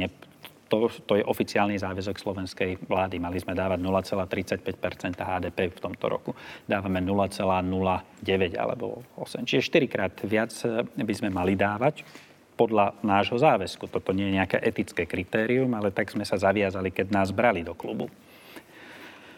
To, 0.72 0.88
to 1.04 1.20
je 1.20 1.24
oficiálny 1.24 1.76
záväzok 1.76 2.16
slovenskej 2.16 2.88
vlády. 2.88 3.20
Mali 3.20 3.44
sme 3.44 3.52
dávať 3.52 3.84
0,35% 3.84 5.20
HDP 5.20 5.68
v 5.68 5.80
tomto 5.84 6.06
roku. 6.08 6.32
Dávame 6.64 7.04
0,09 7.04 8.56
alebo 8.56 9.04
8. 9.20 9.44
Čiže 9.44 9.68
4 9.68 9.92
krát 9.92 10.16
viac 10.24 10.56
by 10.96 11.14
sme 11.16 11.28
mali 11.28 11.60
dávať 11.60 12.08
podľa 12.56 12.96
nášho 13.04 13.36
záväzku. 13.36 13.92
Toto 13.92 14.16
nie 14.16 14.32
je 14.32 14.38
nejaké 14.40 14.58
etické 14.64 15.04
kritérium, 15.04 15.76
ale 15.76 15.92
tak 15.92 16.08
sme 16.08 16.24
sa 16.24 16.40
zaviazali, 16.40 16.96
keď 16.96 17.12
nás 17.12 17.36
brali 17.36 17.68
do 17.68 17.76
klubu. 17.76 18.08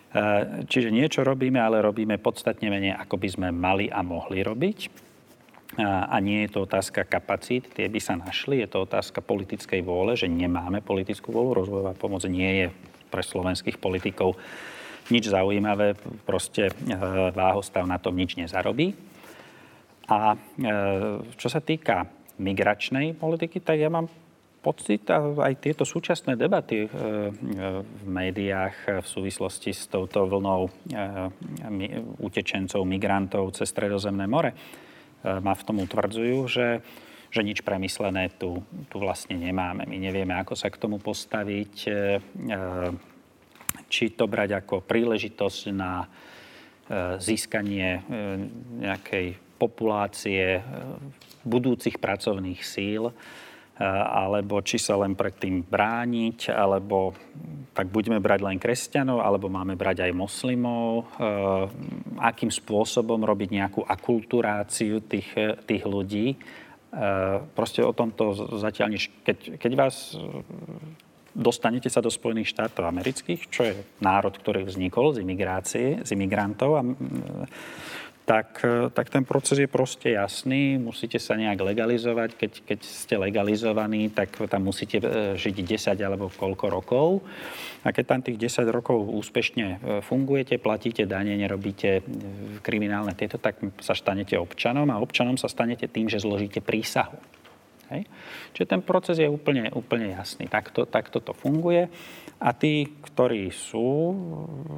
Eh, 0.10 0.66
čiže 0.66 0.90
niečo 0.90 1.22
robíme, 1.22 1.62
ale 1.62 1.86
robíme 1.86 2.18
podstatne 2.18 2.74
menej, 2.74 2.98
ako 2.98 3.22
by 3.22 3.30
sme 3.30 3.48
mali 3.54 3.94
a 3.94 4.02
mohli 4.02 4.42
robiť. 4.42 4.80
Eh, 4.90 5.86
a 5.86 6.18
nie 6.18 6.42
je 6.46 6.58
to 6.58 6.66
otázka 6.66 7.06
kapacít, 7.06 7.70
tie 7.78 7.86
by 7.86 8.02
sa 8.02 8.18
našli, 8.18 8.66
je 8.66 8.74
to 8.74 8.90
otázka 8.90 9.22
politickej 9.22 9.86
vôle, 9.86 10.18
že 10.18 10.26
nemáme 10.26 10.82
politickú 10.82 11.30
vôľu. 11.30 11.62
Rozvojová 11.62 11.94
pomoc 11.94 12.26
nie 12.26 12.66
je 12.66 12.68
pre 13.14 13.22
slovenských 13.22 13.78
politikov 13.78 14.34
nič 15.14 15.30
zaujímavé, 15.30 15.94
proste 16.26 16.74
eh, 16.74 16.98
váhostav 17.30 17.86
na 17.86 18.02
tom 18.02 18.18
nič 18.18 18.34
nezarobí. 18.34 18.98
A 20.10 20.34
čo 21.38 21.54
sa 21.54 21.62
týka 21.62 22.10
migračnej 22.42 23.14
politiky, 23.14 23.62
tak 23.62 23.78
ja 23.78 23.94
mám 23.94 24.10
pocit 24.60 25.08
a 25.08 25.24
aj 25.24 25.54
tieto 25.64 25.88
súčasné 25.88 26.36
debaty 26.36 26.84
e, 26.84 26.88
e, 26.88 26.90
v 27.80 28.04
médiách 28.06 29.00
v 29.00 29.08
súvislosti 29.08 29.72
s 29.72 29.88
touto 29.88 30.28
vlnou 30.28 30.68
e, 30.68 30.72
utečencov, 32.20 32.84
migrantov 32.84 33.56
cez 33.56 33.72
Stredozemné 33.72 34.28
more 34.28 34.52
ma 35.20 35.52
v 35.52 35.66
tom 35.68 35.84
utvrdzujú, 35.84 36.38
že, 36.48 36.80
že 37.28 37.42
nič 37.44 37.60
premyslené 37.60 38.32
tu, 38.40 38.64
tu 38.88 39.04
vlastne 39.04 39.36
nemáme. 39.36 39.84
My 39.84 40.00
nevieme, 40.00 40.32
ako 40.40 40.56
sa 40.56 40.72
k 40.72 40.80
tomu 40.80 40.96
postaviť, 40.96 41.74
či 43.92 44.04
to 44.16 44.26
brať 44.32 44.64
ako 44.64 44.80
príležitosť 44.80 45.62
na 45.76 46.08
získanie 47.20 48.00
nejakej 48.80 49.60
populácie 49.60 50.64
budúcich 51.44 52.00
pracovných 52.00 52.64
síl, 52.64 53.12
alebo 53.80 54.60
či 54.60 54.76
sa 54.76 55.00
len 55.00 55.16
predtým 55.16 55.64
brániť, 55.64 56.52
alebo 56.52 57.16
tak 57.72 57.88
budeme 57.88 58.20
brať 58.20 58.40
len 58.44 58.60
kresťanov, 58.60 59.24
alebo 59.24 59.48
máme 59.48 59.80
brať 59.80 60.04
aj 60.04 60.12
moslimov, 60.12 61.08
akým 62.20 62.52
spôsobom 62.52 63.24
robiť 63.24 63.50
nejakú 63.56 63.82
akulturáciu 63.88 65.00
tých, 65.00 65.32
tých 65.64 65.84
ľudí. 65.88 66.36
Proste 67.56 67.80
o 67.88 67.96
tomto 67.96 68.36
zatiaľ 68.60 69.00
nič. 69.00 69.08
Keď, 69.24 69.62
keď 69.62 69.72
vás 69.80 70.12
dostanete 71.32 71.88
sa 71.88 72.04
do 72.04 72.12
Spojených 72.12 72.52
štátov 72.52 72.84
amerických, 72.84 73.42
čo 73.48 73.62
je 73.64 73.74
národ, 74.04 74.36
ktorý 74.36 74.68
vznikol 74.68 75.16
z 75.16 75.24
imigrácie, 75.24 76.04
z 76.04 76.10
imigrantov 76.20 76.76
a 76.76 76.84
tak, 78.30 78.62
e, 78.62 78.94
tak 78.94 79.10
ten 79.10 79.26
proces 79.26 79.58
je 79.58 79.66
proste 79.66 80.14
jasný. 80.14 80.78
Musíte 80.78 81.18
sa 81.18 81.34
nejak 81.34 81.66
legalizovať. 81.66 82.38
Keď, 82.38 82.52
keď 82.62 82.80
ste 82.86 83.18
legalizovaní, 83.18 84.14
tak 84.14 84.38
tam 84.46 84.70
musíte 84.70 85.02
e, 85.02 85.34
žiť 85.34 85.56
10 85.98 85.98
alebo 85.98 86.30
koľko 86.30 86.66
rokov. 86.70 87.26
A 87.82 87.90
keď 87.90 88.06
tam 88.06 88.22
tých 88.22 88.38
10 88.38 88.70
rokov 88.70 89.02
úspešne 89.02 89.66
e, 89.66 89.78
fungujete, 90.06 90.62
platíte 90.62 91.10
dane, 91.10 91.34
nerobíte 91.42 92.06
kriminálne 92.62 93.18
tieto, 93.18 93.42
tak 93.42 93.58
sa 93.82 93.98
stanete 93.98 94.38
občanom 94.38 94.86
a 94.94 95.02
občanom 95.02 95.34
sa 95.34 95.50
stanete 95.50 95.90
tým, 95.90 96.06
že 96.06 96.22
zložíte 96.22 96.62
prísahu. 96.62 97.18
Hej? 97.90 98.06
Čiže 98.54 98.70
ten 98.70 98.82
proces 98.86 99.18
je 99.18 99.26
úplne, 99.26 99.74
úplne 99.74 100.14
jasný. 100.14 100.46
Takto, 100.46 100.86
takto 100.86 101.18
to 101.18 101.34
funguje. 101.34 101.90
A 102.40 102.56
tí, 102.56 102.88
ktorí 103.04 103.52
sú, 103.52 104.16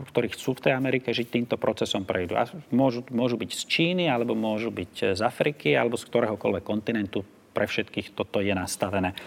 ktorí 0.10 0.34
chcú 0.34 0.58
v 0.58 0.64
tej 0.66 0.74
Amerike 0.74 1.14
žiť, 1.14 1.28
týmto 1.30 1.56
procesom 1.62 2.10
prejdú. 2.10 2.34
A 2.34 2.50
môžu, 2.74 3.06
môžu 3.14 3.38
byť 3.38 3.52
z 3.54 3.64
Číny, 3.70 4.06
alebo 4.10 4.34
môžu 4.34 4.74
byť 4.74 5.14
z 5.14 5.22
Afriky, 5.22 5.78
alebo 5.78 5.94
z 5.94 6.10
ktoréhokoľvek 6.10 6.64
kontinentu. 6.66 7.22
Pre 7.54 7.66
všetkých 7.70 8.18
toto 8.18 8.42
je 8.42 8.50
nastavené. 8.58 9.14
E, 9.14 9.18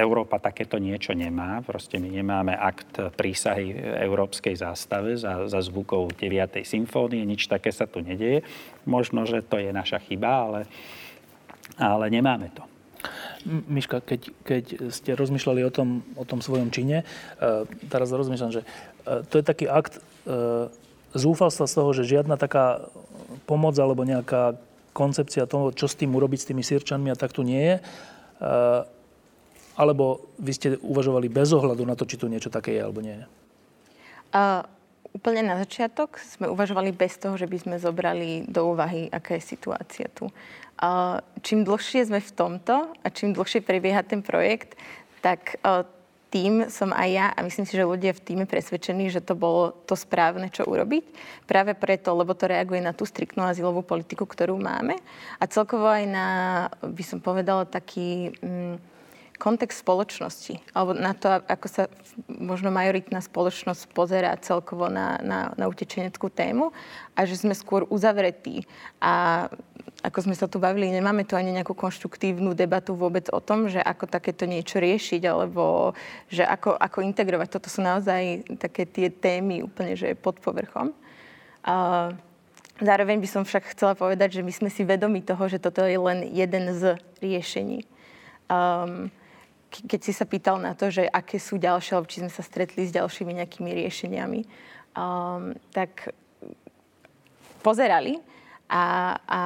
Európa 0.00 0.40
takéto 0.40 0.80
niečo 0.80 1.12
nemá. 1.12 1.60
Proste 1.60 2.00
my 2.00 2.08
nemáme 2.08 2.56
akt 2.56 3.12
prísahy 3.20 3.68
európskej 4.00 4.56
zástave 4.56 5.20
za, 5.20 5.44
za 5.44 5.60
zvukov 5.60 6.16
9. 6.16 6.64
symfónie. 6.64 7.20
Nič 7.28 7.52
také 7.52 7.68
sa 7.68 7.84
tu 7.84 8.00
nedeje. 8.00 8.48
Možno, 8.88 9.28
že 9.28 9.44
to 9.44 9.60
je 9.60 9.76
naša 9.76 10.00
chyba, 10.00 10.30
ale, 10.48 10.60
ale 11.76 12.08
nemáme 12.08 12.48
to. 12.56 12.64
Miška, 13.46 14.02
keď, 14.02 14.20
keď 14.42 14.64
ste 14.90 15.14
rozmýšľali 15.14 15.62
o 15.62 15.70
tom, 15.70 16.02
o 16.18 16.26
tom 16.26 16.42
svojom 16.42 16.74
čine, 16.74 17.06
uh, 17.38 17.62
teraz 17.86 18.10
rozmýšľam, 18.10 18.50
že 18.50 18.62
uh, 18.66 19.22
to 19.30 19.38
je 19.38 19.44
taký 19.46 19.70
akt 19.70 20.02
uh, 20.26 20.66
zúfalstva 21.14 21.70
z 21.70 21.74
toho, 21.78 21.90
že 21.94 22.10
žiadna 22.10 22.36
taká 22.36 22.90
pomoc 23.46 23.78
alebo 23.78 24.02
nejaká 24.02 24.58
koncepcia 24.92 25.46
toho, 25.46 25.70
čo 25.72 25.86
s 25.86 25.96
tým 25.96 26.12
urobiť 26.12 26.38
s 26.40 26.48
tými 26.50 26.64
sírčanmi 26.64 27.08
a 27.12 27.16
tak 27.16 27.32
tu 27.36 27.44
nie 27.44 27.60
je. 27.60 27.76
Alebo 29.76 30.24
vy 30.40 30.52
ste 30.56 30.68
uvažovali 30.80 31.28
bez 31.28 31.52
ohľadu 31.52 31.84
na 31.84 31.92
to, 31.92 32.08
či 32.08 32.16
tu 32.16 32.32
niečo 32.32 32.48
také 32.48 32.76
je 32.76 32.80
alebo 32.80 33.04
nie 33.04 33.12
je? 33.12 33.24
Uh, 34.32 34.64
úplne 35.16 35.40
na 35.40 35.56
začiatok 35.56 36.20
sme 36.20 36.52
uvažovali 36.52 36.92
bez 36.92 37.16
toho, 37.16 37.40
že 37.40 37.48
by 37.48 37.56
sme 37.56 37.76
zobrali 37.80 38.44
do 38.44 38.76
úvahy, 38.76 39.08
aká 39.08 39.40
je 39.40 39.56
situácia 39.56 40.12
tu 40.12 40.28
čím 41.40 41.64
dlhšie 41.64 42.04
sme 42.04 42.20
v 42.20 42.34
tomto 42.36 42.92
a 43.00 43.06
čím 43.08 43.32
dlhšie 43.32 43.64
prebieha 43.64 44.04
ten 44.04 44.20
projekt, 44.20 44.76
tak 45.24 45.56
tým 46.28 46.68
som 46.68 46.92
aj 46.92 47.08
ja 47.08 47.26
a 47.32 47.40
myslím 47.40 47.64
si, 47.64 47.78
že 47.78 47.88
ľudia 47.88 48.12
v 48.12 48.20
týme 48.20 48.44
presvedčení, 48.44 49.08
že 49.08 49.24
to 49.24 49.32
bolo 49.32 49.72
to 49.88 49.96
správne, 49.96 50.52
čo 50.52 50.68
urobiť. 50.68 51.04
Práve 51.48 51.72
preto, 51.72 52.12
lebo 52.12 52.36
to 52.36 52.50
reaguje 52.50 52.82
na 52.84 52.92
tú 52.92 53.08
striktnú 53.08 53.46
azylovú 53.46 53.80
politiku, 53.80 54.28
ktorú 54.28 54.58
máme. 54.60 55.00
A 55.40 55.48
celkovo 55.48 55.88
aj 55.88 56.04
na, 56.04 56.28
by 56.82 57.04
som 57.06 57.18
povedala, 57.24 57.64
taký... 57.64 58.36
Mm, 58.44 58.76
kontext 59.36 59.84
spoločnosti, 59.84 60.60
alebo 60.72 60.96
na 60.96 61.12
to, 61.12 61.28
ako 61.44 61.66
sa 61.68 61.82
možno 62.26 62.72
majoritná 62.72 63.20
spoločnosť 63.20 63.92
pozerá 63.92 64.32
celkovo 64.40 64.88
na, 64.88 65.20
na, 65.20 65.38
na 65.54 65.64
utečeneckú 65.68 66.32
tému 66.32 66.72
a 67.12 67.20
že 67.28 67.36
sme 67.36 67.52
skôr 67.52 67.84
uzavretí. 67.88 68.64
A 69.00 69.46
ako 70.04 70.28
sme 70.28 70.36
sa 70.36 70.46
tu 70.46 70.60
bavili, 70.60 70.92
nemáme 70.92 71.24
tu 71.24 71.34
ani 71.34 71.50
nejakú 71.56 71.72
konštruktívnu 71.72 72.52
debatu 72.52 72.92
vôbec 72.92 73.26
o 73.32 73.40
tom, 73.40 73.66
že 73.66 73.80
ako 73.80 74.06
takéto 74.06 74.44
niečo 74.44 74.76
riešiť, 74.78 75.22
alebo 75.24 75.96
že 76.28 76.44
ako, 76.44 76.76
ako 76.76 76.98
integrovať. 77.00 77.48
Toto 77.48 77.68
sú 77.72 77.80
naozaj 77.80 78.44
také 78.60 78.84
tie 78.84 79.08
témy 79.08 79.64
úplne, 79.64 79.96
že 79.96 80.12
pod 80.18 80.38
povrchom. 80.40 80.92
A 81.66 82.12
zároveň 82.78 83.18
by 83.18 83.28
som 83.28 83.42
však 83.42 83.72
chcela 83.72 83.96
povedať, 83.96 84.40
že 84.40 84.44
my 84.44 84.52
sme 84.52 84.70
si 84.70 84.84
vedomi 84.84 85.24
toho, 85.24 85.48
že 85.48 85.58
toto 85.58 85.82
je 85.82 85.96
len 85.96 86.28
jeden 86.28 86.70
z 86.76 87.00
riešení. 87.24 87.88
Um, 88.46 89.10
keď 89.84 90.00
si 90.00 90.12
sa 90.16 90.24
pýtal 90.24 90.56
na 90.56 90.72
to, 90.72 90.88
že 90.88 91.04
aké 91.04 91.36
sú 91.36 91.60
ďalšie, 91.60 91.92
alebo 91.92 92.08
či 92.08 92.24
sme 92.24 92.32
sa 92.32 92.40
stretli 92.40 92.88
s 92.88 92.94
ďalšími 92.96 93.36
nejakými 93.36 93.70
riešeniami, 93.74 94.40
um, 94.96 95.52
tak 95.74 96.16
pozerali 97.60 98.16
a, 98.70 99.16
a 99.26 99.40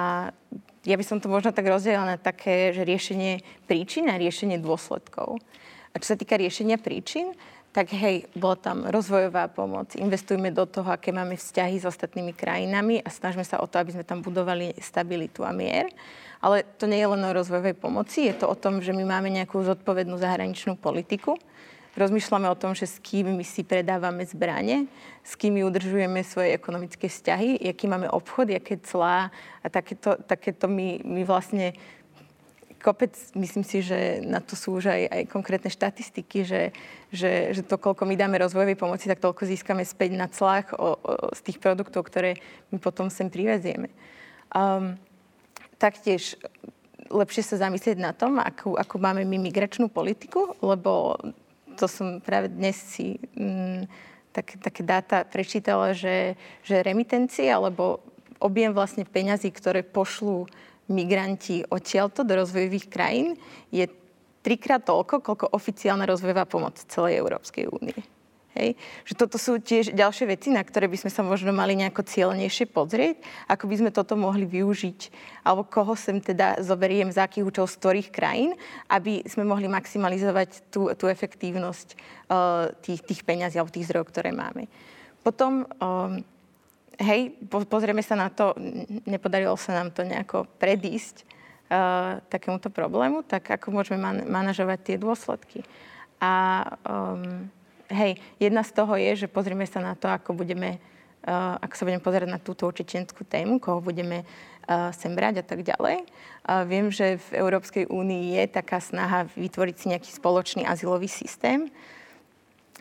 ja 0.85 0.97
by 0.97 1.05
som 1.05 1.21
to 1.21 1.29
možno 1.29 1.53
tak 1.53 1.69
rozdelila 1.69 2.05
na 2.05 2.17
také, 2.17 2.73
že 2.73 2.89
riešenie 2.89 3.45
príčin 3.69 4.09
a 4.09 4.17
riešenie 4.17 4.57
dôsledkov. 4.61 5.37
A 5.93 5.95
čo 6.01 6.15
sa 6.15 6.17
týka 6.17 6.41
riešenia 6.41 6.81
príčin, 6.81 7.37
tak 7.71 7.95
hej, 7.95 8.27
bola 8.35 8.59
tam 8.59 8.83
rozvojová 8.89 9.47
pomoc, 9.47 9.95
investujme 9.95 10.51
do 10.51 10.67
toho, 10.67 10.91
aké 10.91 11.15
máme 11.15 11.39
vzťahy 11.39 11.79
s 11.79 11.87
ostatnými 11.87 12.35
krajinami 12.35 12.99
a 12.99 13.09
snažme 13.13 13.47
sa 13.47 13.63
o 13.63 13.71
to, 13.71 13.79
aby 13.79 13.95
sme 13.95 14.03
tam 14.03 14.27
budovali 14.27 14.75
stabilitu 14.83 15.47
a 15.47 15.55
mier. 15.55 15.87
Ale 16.41 16.65
to 16.81 16.89
nie 16.89 17.01
je 17.01 17.09
len 17.13 17.21
o 17.21 17.37
rozvojovej 17.37 17.77
pomoci, 17.77 18.33
je 18.33 18.35
to 18.41 18.49
o 18.49 18.57
tom, 18.57 18.81
že 18.81 18.97
my 18.97 19.05
máme 19.05 19.29
nejakú 19.29 19.61
zodpovednú 19.61 20.17
zahraničnú 20.17 20.81
politiku. 20.81 21.37
Rozmýšľame 22.01 22.49
o 22.49 22.57
tom, 22.57 22.73
že 22.73 22.87
s 22.89 22.97
kým 23.03 23.35
my 23.35 23.45
si 23.45 23.61
predávame 23.61 24.25
zbranie, 24.25 24.89
s 25.21 25.37
kým 25.37 25.59
udržujeme 25.61 26.23
svoje 26.25 26.55
ekonomické 26.55 27.11
vzťahy, 27.11 27.61
aký 27.61 27.91
máme 27.91 28.09
obchod, 28.09 28.57
aké 28.57 28.81
clá 28.81 29.29
a 29.61 29.67
takéto, 29.69 30.17
takéto 30.25 30.71
my, 30.71 31.03
my 31.03 31.27
vlastne 31.27 31.77
kopec, 32.81 33.13
myslím 33.37 33.65
si, 33.67 33.85
že 33.85 34.25
na 34.25 34.41
to 34.41 34.57
sú 34.57 34.81
už 34.81 34.89
aj, 34.89 35.03
aj 35.13 35.23
konkrétne 35.29 35.69
štatistiky, 35.69 36.49
že, 36.49 36.63
že, 37.13 37.53
že 37.53 37.63
to, 37.63 37.77
koľko 37.77 38.09
my 38.09 38.17
dáme 38.17 38.41
rozvojovej 38.41 38.81
pomoci, 38.81 39.05
tak 39.05 39.21
toľko 39.21 39.45
získame 39.45 39.85
späť 39.85 40.17
na 40.17 40.27
clách 40.27 40.73
o, 40.73 40.97
o, 40.97 41.35
z 41.37 41.41
tých 41.45 41.61
produktov, 41.61 42.09
ktoré 42.09 42.41
my 42.73 42.81
potom 42.81 43.13
sem 43.13 43.29
privezieme. 43.29 43.93
Um, 44.57 44.97
taktiež 45.81 46.37
lepšie 47.11 47.43
sa 47.43 47.67
zamyslieť 47.67 47.99
na 47.99 48.13
tom, 48.13 48.39
akú, 48.39 48.77
akú 48.77 49.01
máme 49.01 49.25
my 49.25 49.41
migračnú 49.41 49.89
politiku, 49.91 50.55
lebo 50.63 51.19
to 51.75 51.89
som 51.89 52.21
práve 52.21 52.53
dnes 52.53 52.77
si 52.77 53.19
mm, 53.35 53.89
tak, 54.31 54.61
také 54.63 54.85
dáta 54.85 55.27
prečítala, 55.27 55.97
že, 55.97 56.39
že 56.63 56.85
remitencie 56.85 57.51
alebo 57.51 58.05
objem 58.39 58.71
vlastne 58.71 59.03
peňazí, 59.03 59.51
ktoré 59.51 59.83
pošlú 59.83 60.47
migranti 60.87 61.67
odtiaľto 61.67 62.23
do 62.23 62.39
rozvojových 62.39 62.87
krajín, 62.91 63.39
je 63.75 63.87
trikrát 64.43 64.83
toľko, 64.83 65.23
koľko 65.23 65.47
oficiálna 65.55 66.07
rozvojová 66.07 66.47
pomoc 66.47 66.79
celej 66.89 67.21
Európskej 67.21 67.71
únie. 67.71 67.97
Hej? 68.59 68.75
Že 69.07 69.15
toto 69.15 69.37
sú 69.39 69.63
tiež 69.63 69.95
ďalšie 69.95 70.27
veci, 70.27 70.51
na 70.51 70.63
ktoré 70.67 70.91
by 70.91 70.99
sme 70.99 71.11
sa 71.11 71.23
možno 71.23 71.55
mali 71.55 71.79
nejako 71.79 72.03
cieľnejšie 72.03 72.67
pozrieť, 72.67 73.23
ako 73.47 73.65
by 73.71 73.75
sme 73.79 73.91
toto 73.95 74.19
mohli 74.19 74.43
využiť, 74.43 75.01
alebo 75.47 75.63
koho 75.63 75.95
sem 75.95 76.19
teda 76.19 76.59
zoberiem, 76.59 77.15
z 77.15 77.23
akých 77.23 77.47
účel, 77.47 77.67
z 77.71 77.79
ktorých 77.79 78.09
krajín, 78.11 78.51
aby 78.91 79.23
sme 79.31 79.47
mohli 79.47 79.71
maximalizovať 79.71 80.67
tú, 80.75 80.91
tú 80.99 81.07
efektívnosť 81.07 81.89
uh, 81.95 82.75
tých, 82.83 83.07
tých 83.07 83.23
peňazí 83.23 83.63
alebo 83.63 83.71
tých 83.71 83.87
zdrojov, 83.87 84.11
ktoré 84.11 84.35
máme. 84.35 84.67
Potom, 85.23 85.69
um, 85.79 86.19
hej, 86.99 87.39
po, 87.47 87.63
pozrieme 87.63 88.03
sa 88.03 88.19
na 88.19 88.35
to, 88.35 88.59
nepodarilo 89.07 89.55
sa 89.55 89.79
nám 89.79 89.95
to 89.95 90.03
nejako 90.03 90.51
predísť 90.59 91.23
uh, 91.23 92.19
takémuto 92.27 92.67
problému, 92.67 93.23
tak 93.23 93.47
ako 93.47 93.71
môžeme 93.71 94.03
man- 94.03 94.27
manažovať 94.27 94.79
tie 94.83 94.97
dôsledky. 94.99 95.63
A 96.19 96.67
um, 96.83 97.47
hej, 97.91 98.17
jedna 98.39 98.63
z 98.63 98.71
toho 98.73 98.95
je, 98.97 99.27
že 99.27 99.29
pozrieme 99.29 99.67
sa 99.67 99.83
na 99.83 99.99
to, 99.99 100.07
ako 100.07 100.33
budeme, 100.33 100.79
uh, 101.27 101.59
ako 101.61 101.75
sa 101.75 101.87
budeme 101.87 102.03
pozerať 102.03 102.29
na 102.31 102.41
túto 102.41 102.71
čečenskú 102.71 103.27
tému, 103.27 103.59
koho 103.59 103.83
budeme 103.83 104.23
uh, 104.25 104.95
sem 104.95 105.13
brať 105.13 105.43
a 105.43 105.45
tak 105.45 105.67
ďalej. 105.67 106.07
Uh, 106.47 106.65
viem, 106.65 106.89
že 106.89 107.19
v 107.31 107.43
Európskej 107.43 107.91
únii 107.91 108.39
je 108.41 108.45
taká 108.49 108.79
snaha 108.79 109.27
vytvoriť 109.35 109.75
si 109.77 109.87
nejaký 109.91 110.11
spoločný 110.15 110.63
azylový 110.65 111.11
systém, 111.11 111.69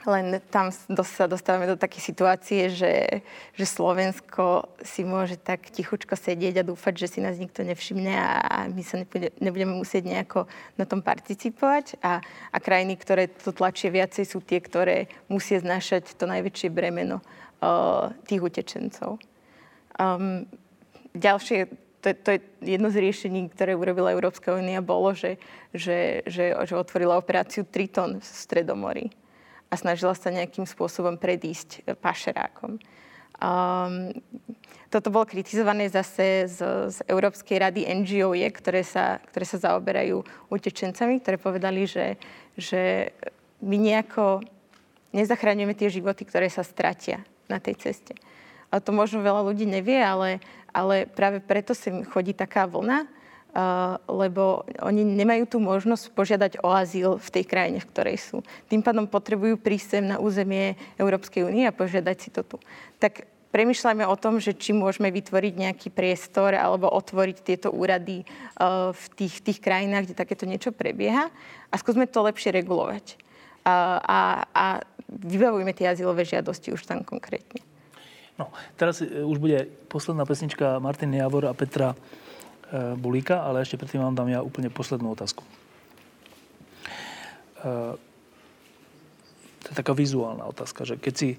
len 0.06 0.40
tam 0.48 0.72
sa 0.72 1.26
dostávame 1.28 1.68
do 1.68 1.76
také 1.76 2.00
situácie, 2.00 2.72
že, 2.72 3.24
že 3.56 3.66
Slovensko 3.66 4.72
si 4.80 5.04
môže 5.04 5.36
tak 5.36 5.68
tichučko 5.68 6.16
sedieť 6.16 6.62
a 6.62 6.68
dúfať, 6.68 6.94
že 6.96 7.08
si 7.08 7.20
nás 7.20 7.36
nikto 7.36 7.66
nevšimne 7.66 8.14
a 8.16 8.68
my 8.72 8.84
sa 8.86 9.04
nebude, 9.04 9.34
nebudeme 9.44 9.76
musieť 9.76 10.08
nejako 10.08 10.40
na 10.80 10.86
tom 10.88 11.04
participovať. 11.04 12.00
A, 12.00 12.24
a 12.24 12.58
krajiny, 12.62 12.96
ktoré 12.96 13.28
to 13.28 13.52
tlačia 13.52 13.92
viacej, 13.92 14.24
sú 14.24 14.40
tie, 14.40 14.64
ktoré 14.64 15.12
musia 15.28 15.60
znášať 15.60 16.16
to 16.16 16.30
najväčšie 16.30 16.70
bremeno 16.72 17.20
uh, 17.20 18.14
tých 18.24 18.40
utečencov. 18.40 19.20
Um, 20.00 20.48
ďalšie, 21.12 21.68
to, 22.00 22.16
to 22.16 22.30
je 22.36 22.40
jedno 22.64 22.88
z 22.88 23.04
riešení, 23.04 23.52
ktoré 23.52 23.76
urobila 23.76 24.16
Európska 24.16 24.56
únia, 24.56 24.80
bolo, 24.80 25.12
že, 25.12 25.36
že, 25.76 26.24
že, 26.24 26.56
že 26.56 26.74
otvorila 26.78 27.20
operáciu 27.20 27.68
Triton 27.68 28.24
v 28.24 28.26
Stredomorí 28.26 29.12
a 29.70 29.74
snažila 29.78 30.18
sa 30.18 30.34
nejakým 30.34 30.66
spôsobom 30.66 31.16
predísť 31.22 31.86
e, 31.86 31.94
pašerákom. 31.94 32.82
Um, 33.40 34.12
toto 34.90 35.14
bolo 35.14 35.30
kritizované 35.30 35.88
zase 35.88 36.50
z, 36.50 36.60
z 36.92 36.98
Európskej 37.08 37.62
rady 37.62 37.86
NGO, 38.04 38.34
ktoré 38.34 38.82
sa, 38.82 39.22
ktoré 39.32 39.46
sa 39.46 39.62
zaoberajú 39.70 40.26
utečencami, 40.50 41.22
ktoré 41.22 41.38
povedali, 41.38 41.86
že, 41.86 42.18
že 42.58 43.14
my 43.62 43.78
nejako 43.78 44.42
nezachraňujeme 45.14 45.78
tie 45.78 45.94
životy, 45.94 46.26
ktoré 46.26 46.50
sa 46.50 46.66
stratia 46.66 47.22
na 47.46 47.62
tej 47.62 47.78
ceste. 47.78 48.18
A 48.74 48.82
to 48.82 48.94
možno 48.94 49.22
veľa 49.22 49.46
ľudí 49.46 49.66
nevie, 49.66 49.98
ale, 50.02 50.42
ale 50.74 51.10
práve 51.10 51.42
preto 51.42 51.74
sem 51.74 52.06
chodí 52.06 52.34
taká 52.34 52.70
vlna, 52.70 53.10
lebo 54.06 54.62
oni 54.86 55.02
nemajú 55.02 55.44
tú 55.50 55.58
možnosť 55.58 56.14
požiadať 56.14 56.52
o 56.62 56.70
azyl 56.70 57.18
v 57.18 57.30
tej 57.34 57.44
krajine, 57.50 57.82
v 57.82 57.90
ktorej 57.90 58.18
sú. 58.22 58.38
Tým 58.70 58.86
pádom 58.86 59.10
potrebujú 59.10 59.58
prísť 59.58 59.98
sem 59.98 60.06
na 60.06 60.22
územie 60.22 60.78
Európskej 61.02 61.50
únie 61.50 61.66
a 61.66 61.74
požiadať 61.74 62.18
si 62.22 62.30
to 62.30 62.46
tu. 62.46 62.62
Tak 63.02 63.26
premyšľajme 63.50 64.06
o 64.06 64.16
tom, 64.22 64.38
že 64.38 64.54
či 64.54 64.70
môžeme 64.78 65.10
vytvoriť 65.10 65.54
nejaký 65.58 65.90
priestor 65.90 66.54
alebo 66.54 66.94
otvoriť 66.94 67.38
tieto 67.42 67.74
úrady 67.74 68.22
uh, 68.22 68.94
v 68.94 69.06
tých, 69.18 69.42
tých 69.42 69.60
krajinách, 69.60 70.10
kde 70.10 70.22
takéto 70.22 70.46
niečo 70.46 70.70
prebieha 70.70 71.34
a 71.74 71.76
skúsme 71.82 72.06
to 72.06 72.22
lepšie 72.22 72.54
regulovať. 72.54 73.18
Uh, 73.66 73.98
a, 74.06 74.20
a 74.54 74.66
vybavujme 75.10 75.74
tie 75.74 75.90
azylové 75.90 76.22
žiadosti 76.22 76.70
už 76.70 76.86
tam 76.86 77.02
konkrétne. 77.02 77.66
No, 78.38 78.54
teraz 78.80 79.04
už 79.04 79.36
bude 79.42 79.68
posledná 79.92 80.24
pesnička 80.24 80.80
Martin 80.80 81.12
Javor 81.12 81.50
a 81.50 81.58
Petra 81.58 81.92
Eh, 81.92 82.29
Bulíka, 82.98 83.42
ale 83.42 83.66
ešte 83.66 83.82
predtým 83.82 84.02
vám 84.02 84.14
dám 84.14 84.30
ja 84.30 84.46
úplne 84.46 84.70
poslednú 84.70 85.18
otázku. 85.18 85.42
Eh, 87.60 87.94
to 89.60 89.66
je 89.68 89.76
taká 89.76 89.92
vizuálna 89.92 90.48
otázka, 90.48 90.88
že 90.88 90.96
keď 90.96 91.14
si, 91.14 91.30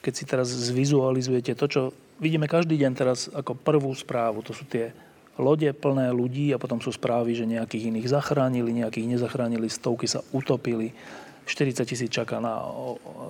keď 0.00 0.12
si 0.16 0.24
teraz 0.24 0.48
zvizualizujete 0.48 1.52
to, 1.52 1.66
čo 1.68 1.82
vidíme 2.16 2.48
každý 2.48 2.80
deň 2.80 2.92
teraz 2.96 3.28
ako 3.28 3.52
prvú 3.52 3.92
správu, 3.92 4.40
to 4.40 4.56
sú 4.56 4.64
tie 4.64 4.96
lode 5.36 5.68
plné 5.76 6.08
ľudí 6.16 6.48
a 6.56 6.62
potom 6.62 6.80
sú 6.80 6.88
správy, 6.96 7.36
že 7.36 7.44
nejakých 7.44 7.92
iných 7.92 8.08
zachránili, 8.08 8.72
nejakých 8.72 9.04
nezachránili, 9.04 9.68
stovky 9.68 10.08
sa 10.08 10.24
utopili, 10.32 10.96
40 11.44 11.84
tisíc 11.86 12.10
čaká 12.10 12.40
na, 12.40 12.58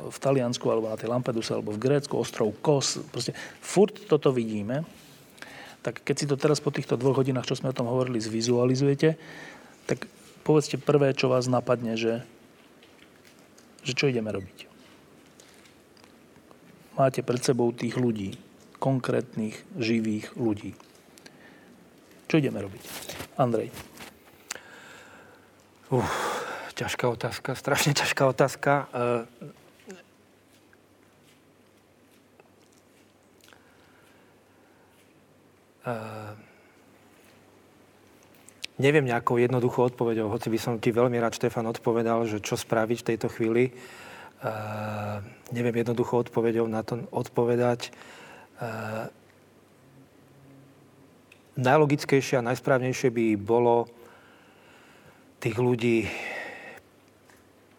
v 0.09 0.19
Taliansku 0.23 0.65
alebo 0.71 0.89
na 0.89 0.97
tej 0.97 1.11
Lampeduse 1.11 1.53
alebo 1.53 1.75
v 1.75 1.83
Grécku, 1.83 2.17
ostrov 2.17 2.55
Kos. 2.63 3.03
Proste 3.11 3.35
furt 3.61 4.07
toto 4.07 4.31
vidíme 4.33 4.87
tak 5.87 6.03
keď 6.03 6.17
si 6.19 6.27
to 6.27 6.35
teraz 6.35 6.59
po 6.59 6.75
týchto 6.75 6.99
dvoch 6.99 7.23
hodinách, 7.23 7.47
čo 7.47 7.55
sme 7.55 7.71
o 7.71 7.79
tom 7.79 7.87
hovorili, 7.87 8.19
zvizualizujete, 8.19 9.15
tak 9.87 10.11
povedzte 10.43 10.83
prvé, 10.83 11.15
čo 11.15 11.31
vás 11.31 11.47
napadne, 11.47 11.95
že, 11.95 12.27
že 13.87 13.95
čo 13.95 14.11
ideme 14.11 14.35
robiť. 14.35 14.67
Máte 16.99 17.23
pred 17.23 17.39
sebou 17.39 17.71
tých 17.71 17.95
ľudí, 17.95 18.35
konkrétnych, 18.83 19.55
živých 19.79 20.35
ľudí. 20.35 20.75
Čo 22.27 22.43
ideme 22.43 22.67
robiť? 22.67 22.83
Andrej. 23.39 23.71
Uh, 25.87 26.03
ťažká 26.75 27.07
otázka, 27.15 27.55
strašne 27.55 27.95
ťažká 27.95 28.27
otázka. 28.27 28.91
Uh, 28.91 29.23
neviem 38.77 39.09
nejakou 39.09 39.41
jednoduchou 39.41 39.89
odpovedou, 39.93 40.29
hoci 40.29 40.53
by 40.53 40.59
som 40.61 40.75
ti 40.77 40.93
veľmi 40.93 41.17
rád, 41.17 41.37
Štefan, 41.37 41.69
odpovedal, 41.71 42.29
že 42.29 42.45
čo 42.45 42.59
spraviť 42.59 42.99
v 43.03 43.09
tejto 43.15 43.29
chvíli. 43.33 43.73
Uh, 44.45 45.25
neviem 45.49 45.81
jednoduchou 45.81 46.29
odpovedou 46.29 46.69
na 46.69 46.85
to 46.85 47.01
odpovedať. 47.09 47.89
Uh, 48.61 49.09
najlogickejšie 51.57 52.37
a 52.37 52.47
najsprávnejšie 52.53 53.09
by 53.09 53.27
bolo 53.41 53.89
tých 55.41 55.57
ľudí 55.57 56.05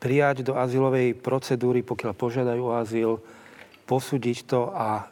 prijať 0.01 0.45
do 0.45 0.57
azylovej 0.57 1.13
procedúry, 1.17 1.85
pokiaľ 1.85 2.13
požiadajú 2.17 2.63
o 2.65 2.77
azyl, 2.77 3.11
posúdiť 3.85 4.37
to 4.49 4.73
a 4.73 5.09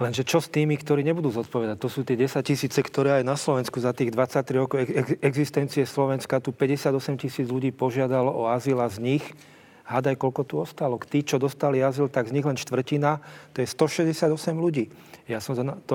Lenže 0.00 0.24
čo 0.24 0.40
s 0.40 0.48
tými, 0.48 0.80
ktorí 0.80 1.04
nebudú 1.04 1.28
zodpovedať? 1.28 1.76
To 1.76 1.92
sú 1.92 2.00
tie 2.08 2.16
10 2.16 2.40
tisíce, 2.40 2.80
ktoré 2.80 3.20
aj 3.20 3.24
na 3.28 3.36
Slovensku 3.36 3.76
za 3.84 3.92
tých 3.92 4.16
23 4.16 4.56
rokov 4.56 4.80
existencie 5.20 5.84
Slovenska 5.84 6.40
tu 6.40 6.56
58 6.56 7.20
tisíc 7.20 7.44
ľudí 7.44 7.68
požiadalo 7.68 8.32
o 8.32 8.48
azyl 8.48 8.80
a 8.80 8.88
z 8.88 8.96
nich 8.96 9.24
hádaj, 9.90 10.16
koľko 10.22 10.42
tu 10.46 10.54
ostalo. 10.62 10.94
Tí, 11.02 11.26
čo 11.26 11.42
dostali 11.42 11.82
azyl, 11.82 12.06
tak 12.06 12.30
z 12.30 12.38
nich 12.38 12.46
len 12.46 12.54
štvrtina, 12.54 13.18
to 13.50 13.58
je 13.58 13.66
168 13.66 14.30
ľudí. 14.54 14.86
Ja 15.26 15.42
som 15.42 15.58
to 15.84 15.94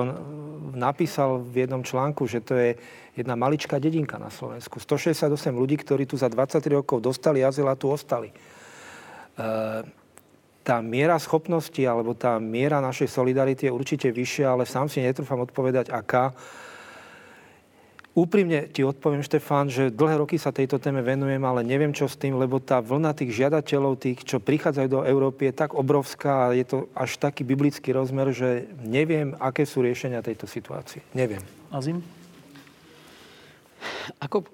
napísal 0.76 1.40
v 1.40 1.64
jednom 1.64 1.80
článku, 1.80 2.28
že 2.28 2.44
to 2.44 2.52
je 2.54 2.76
jedna 3.16 3.32
maličká 3.34 3.80
dedinka 3.80 4.20
na 4.20 4.28
Slovensku. 4.28 4.76
168 4.76 5.32
ľudí, 5.56 5.80
ktorí 5.80 6.04
tu 6.04 6.20
za 6.20 6.28
23 6.28 6.60
rokov 6.76 7.00
dostali 7.00 7.40
azyl 7.40 7.72
a 7.72 7.76
tu 7.76 7.88
ostali. 7.88 8.28
Uh, 9.36 9.84
tá 10.66 10.82
miera 10.82 11.14
schopnosti 11.22 11.78
alebo 11.86 12.10
tá 12.18 12.42
miera 12.42 12.82
našej 12.82 13.06
solidarity 13.06 13.70
je 13.70 13.72
určite 13.72 14.10
vyššia, 14.10 14.50
ale 14.50 14.66
sám 14.66 14.90
si 14.90 14.98
netrúfam 14.98 15.38
odpovedať, 15.46 15.94
aká. 15.94 16.34
Úprimne 18.16 18.66
ti 18.72 18.80
odpoviem, 18.80 19.20
Štefán, 19.20 19.68
že 19.68 19.92
dlhé 19.92 20.24
roky 20.24 20.40
sa 20.40 20.48
tejto 20.48 20.80
téme 20.80 21.04
venujem, 21.04 21.38
ale 21.44 21.60
neviem 21.62 21.92
čo 21.92 22.08
s 22.08 22.16
tým, 22.16 22.40
lebo 22.40 22.58
tá 22.58 22.80
vlna 22.80 23.12
tých 23.12 23.44
žiadateľov, 23.44 24.00
tých, 24.00 24.24
čo 24.24 24.40
prichádzajú 24.40 24.88
do 24.88 25.00
Európy, 25.04 25.52
je 25.52 25.60
tak 25.60 25.76
obrovská 25.76 26.50
a 26.50 26.56
je 26.56 26.64
to 26.64 26.78
až 26.96 27.20
taký 27.20 27.44
biblický 27.44 27.92
rozmer, 27.92 28.32
že 28.32 28.66
neviem, 28.82 29.36
aké 29.36 29.68
sú 29.68 29.84
riešenia 29.84 30.24
tejto 30.24 30.48
situácie. 30.48 31.04
Neviem. 31.12 31.44
Azim? 31.68 32.00
Ako, 34.16 34.48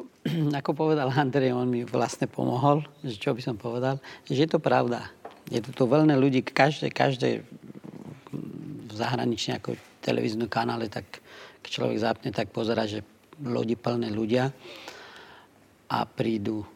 ako 0.60 0.70
povedal 0.74 1.08
Andrej, 1.14 1.54
on 1.54 1.70
mi 1.70 1.86
vlastne 1.86 2.26
pomohol, 2.26 2.82
že 3.06 3.14
čo 3.14 3.30
by 3.30 3.40
som 3.46 3.54
povedal, 3.54 4.02
že 4.26 4.42
je 4.42 4.48
to 4.50 4.58
pravda 4.58 5.06
je 5.50 5.60
tu 5.62 5.70
to 5.74 5.84
veľné 5.88 6.14
ľudí, 6.14 6.44
každé, 6.46 6.92
každé 6.92 7.42
v 8.86 8.92
zahraničí 8.92 9.56
ako 9.56 9.74
televíznu 10.04 10.46
kanále, 10.46 10.86
tak 10.86 11.22
človek 11.64 11.98
zapne, 11.98 12.30
tak 12.34 12.50
pozera, 12.50 12.84
že 12.84 13.00
lodi 13.42 13.78
plné 13.78 14.12
ľudia 14.12 14.52
a 15.88 15.98
prídu. 16.04 16.66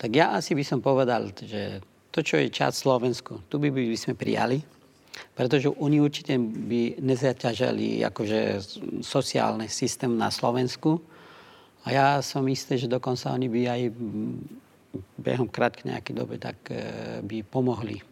Tak 0.00 0.10
ja 0.10 0.34
asi 0.34 0.56
by 0.56 0.64
som 0.64 0.80
povedal, 0.82 1.30
že 1.34 1.84
to, 2.10 2.22
čo 2.22 2.38
je 2.38 2.50
čas 2.50 2.78
Slovensku, 2.78 3.46
tu 3.50 3.58
by, 3.58 3.70
by 3.70 3.98
sme 3.98 4.14
prijali, 4.14 4.62
pretože 5.34 5.70
oni 5.70 5.98
určite 6.02 6.34
by 6.38 6.98
nezaťažali 6.98 8.02
akože 8.06 8.40
sociálny 9.02 9.70
systém 9.70 10.14
na 10.14 10.30
Slovensku. 10.30 10.98
A 11.84 11.92
ja 11.92 12.06
som 12.24 12.42
istý, 12.48 12.80
že 12.80 12.90
dokonca 12.90 13.30
oni 13.34 13.46
by 13.50 13.60
aj 13.68 13.82
behom 15.18 15.48
krátkej 15.50 15.90
nejakej 15.90 16.14
doby, 16.14 16.36
tak 16.38 16.56
e, 16.70 16.76
by 17.22 17.42
pomohli. 17.46 18.02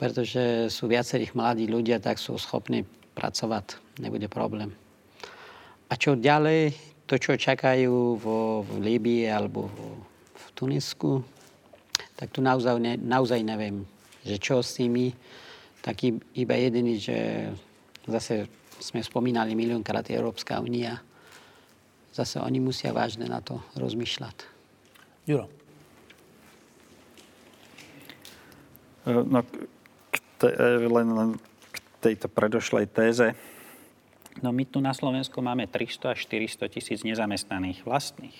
Pretože 0.00 0.72
sú 0.72 0.88
viacerých 0.88 1.36
mladí 1.36 1.68
ľudia, 1.68 2.00
tak 2.00 2.16
sú 2.16 2.36
schopní 2.40 2.88
pracovať. 3.12 3.76
Nebude 4.00 4.30
problém. 4.32 4.72
A 5.90 5.98
čo 5.98 6.16
ďalej, 6.16 6.72
to, 7.10 7.18
čo 7.18 7.34
čakajú 7.34 8.16
v 8.16 8.26
Líbii 8.78 9.26
alebo 9.26 9.66
v 10.32 10.44
Tunisku, 10.54 11.20
tak 12.14 12.30
tu 12.30 12.38
naozaj, 12.44 12.78
ne, 12.78 12.94
naozaj 12.96 13.42
neviem, 13.42 13.82
že 14.22 14.38
čo 14.38 14.62
s 14.62 14.78
nimi. 14.78 15.10
Tak 15.80 16.04
iba 16.36 16.54
jediný, 16.54 17.00
že 17.00 17.50
zase 18.06 18.46
sme 18.80 19.04
spomínali 19.04 19.52
miliónkrát 19.56 20.08
Európska 20.12 20.60
únia. 20.60 21.00
Zase 22.12 22.40
oni 22.40 22.60
musia 22.60 22.92
vážne 22.92 23.28
na 23.28 23.40
to 23.44 23.60
rozmýšľať. 23.76 24.49
Juro. 25.30 25.46
E, 29.06 29.14
no, 29.14 29.46
k 30.10 30.16
te, 30.42 30.48
e, 30.50 30.90
len, 30.90 31.08
len 31.14 31.30
k 31.70 31.76
tejto 32.02 32.26
predošlej 32.26 32.90
téze. 32.90 33.38
No 34.42 34.50
my 34.50 34.66
tu 34.66 34.82
na 34.82 34.90
Slovensku 34.90 35.38
máme 35.38 35.70
300 35.70 36.18
až 36.18 36.26
400 36.26 36.74
tisíc 36.74 37.06
nezamestnaných 37.06 37.86
vlastných. 37.86 38.38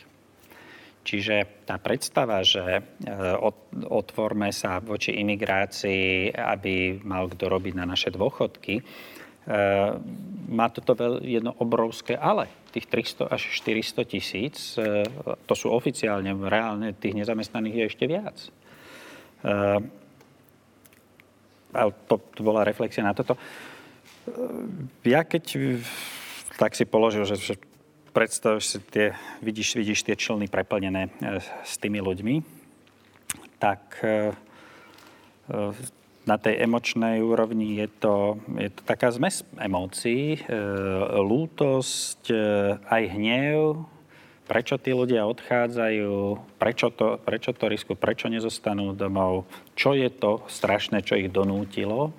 Čiže 1.06 1.64
tá 1.64 1.78
predstava, 1.78 2.42
že 2.42 2.60
e, 2.60 2.82
otvorme 3.86 4.50
sa 4.50 4.82
voči 4.82 5.14
imigrácii, 5.14 6.34
aby 6.34 6.98
mal 7.06 7.30
kto 7.30 7.46
robiť 7.46 7.74
na 7.78 7.86
naše 7.86 8.10
dôchodky, 8.10 8.82
má 10.52 10.68
toto 10.68 10.94
jedno 11.24 11.56
obrovské 11.58 12.14
ale 12.14 12.59
tých 12.70 12.86
300 12.86 13.26
až 13.26 13.42
400 13.50 14.04
tisíc, 14.06 14.56
e, 14.78 15.02
to 15.46 15.54
sú 15.58 15.70
oficiálne, 15.74 16.30
reálne 16.46 16.94
tých 16.94 17.18
nezamestnaných 17.18 17.74
je 17.74 17.84
ešte 17.90 18.04
viac. 18.06 18.36
E, 18.40 19.50
ale 21.70 21.90
to, 22.06 22.18
to 22.34 22.40
bola 22.42 22.66
reflexia 22.66 23.02
na 23.02 23.14
toto. 23.14 23.34
E, 23.34 23.40
ja 25.10 25.26
keď 25.26 25.76
tak 26.56 26.78
si 26.78 26.86
položil, 26.86 27.26
že, 27.26 27.36
že 27.40 27.54
predstavíš 28.14 28.64
si 28.66 28.78
tie, 28.90 29.06
vidíš, 29.42 29.80
vidíš 29.80 30.06
tie 30.06 30.14
člny 30.14 30.46
preplnené 30.50 31.08
s 31.64 31.74
tými 31.80 32.04
ľuďmi, 32.04 32.42
tak 33.56 33.96
na 36.30 36.38
tej 36.38 36.62
emočnej 36.62 37.18
úrovni 37.18 37.82
je 37.82 37.88
to, 37.90 38.38
je 38.54 38.70
to 38.70 38.82
taká 38.86 39.10
zmes 39.10 39.42
emócií, 39.58 40.38
e, 40.38 40.40
lútosť, 41.18 42.22
e, 42.30 42.38
aj 42.86 43.02
hnev, 43.10 43.82
prečo 44.46 44.78
tí 44.78 44.94
ľudia 44.94 45.26
odchádzajú, 45.26 46.14
prečo 46.54 46.94
to, 46.94 47.18
prečo 47.18 47.50
to 47.50 47.66
riskujú, 47.66 47.98
prečo 47.98 48.30
nezostanú 48.30 48.94
domov, 48.94 49.50
čo 49.74 49.98
je 49.98 50.10
to 50.10 50.46
strašné, 50.46 51.02
čo 51.02 51.18
ich 51.18 51.30
donútilo, 51.30 52.10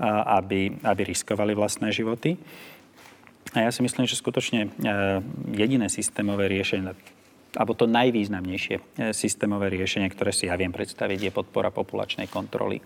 aby, 0.00 0.80
aby 0.80 1.02
riskovali 1.04 1.52
vlastné 1.52 1.92
životy. 1.92 2.40
A 3.52 3.68
ja 3.68 3.70
si 3.76 3.84
myslím, 3.84 4.08
že 4.08 4.16
skutočne 4.16 4.72
jediné 5.52 5.92
systémové 5.92 6.48
riešenie, 6.48 6.96
alebo 7.56 7.74
to 7.74 7.90
najvýznamnejšie 7.90 8.76
e, 8.78 8.82
systémové 9.10 9.74
riešenie, 9.74 10.06
ktoré 10.14 10.30
si 10.30 10.46
ja 10.46 10.54
viem 10.54 10.70
predstaviť, 10.70 11.18
je 11.18 11.32
podpora 11.34 11.74
populačnej 11.74 12.30
kontroly. 12.30 12.78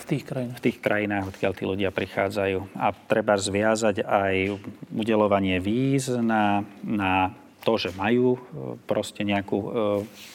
V 0.00 0.04
tých 0.16 0.24
krajinách? 0.24 0.56
V 0.58 0.64
tých 0.64 0.78
krajinách, 0.80 1.24
odkiaľ 1.36 1.52
tí 1.52 1.64
ľudia 1.68 1.90
prichádzajú. 1.92 2.58
A 2.80 2.90
treba 3.06 3.36
zviazať 3.36 4.02
aj 4.02 4.56
udelovanie 4.90 5.60
víz 5.60 6.08
na, 6.08 6.64
na 6.80 7.36
to, 7.60 7.76
že 7.76 7.92
majú 7.92 8.36
e, 8.36 8.40
proste 8.88 9.22
nejakú 9.22 9.58
e, 9.60 9.68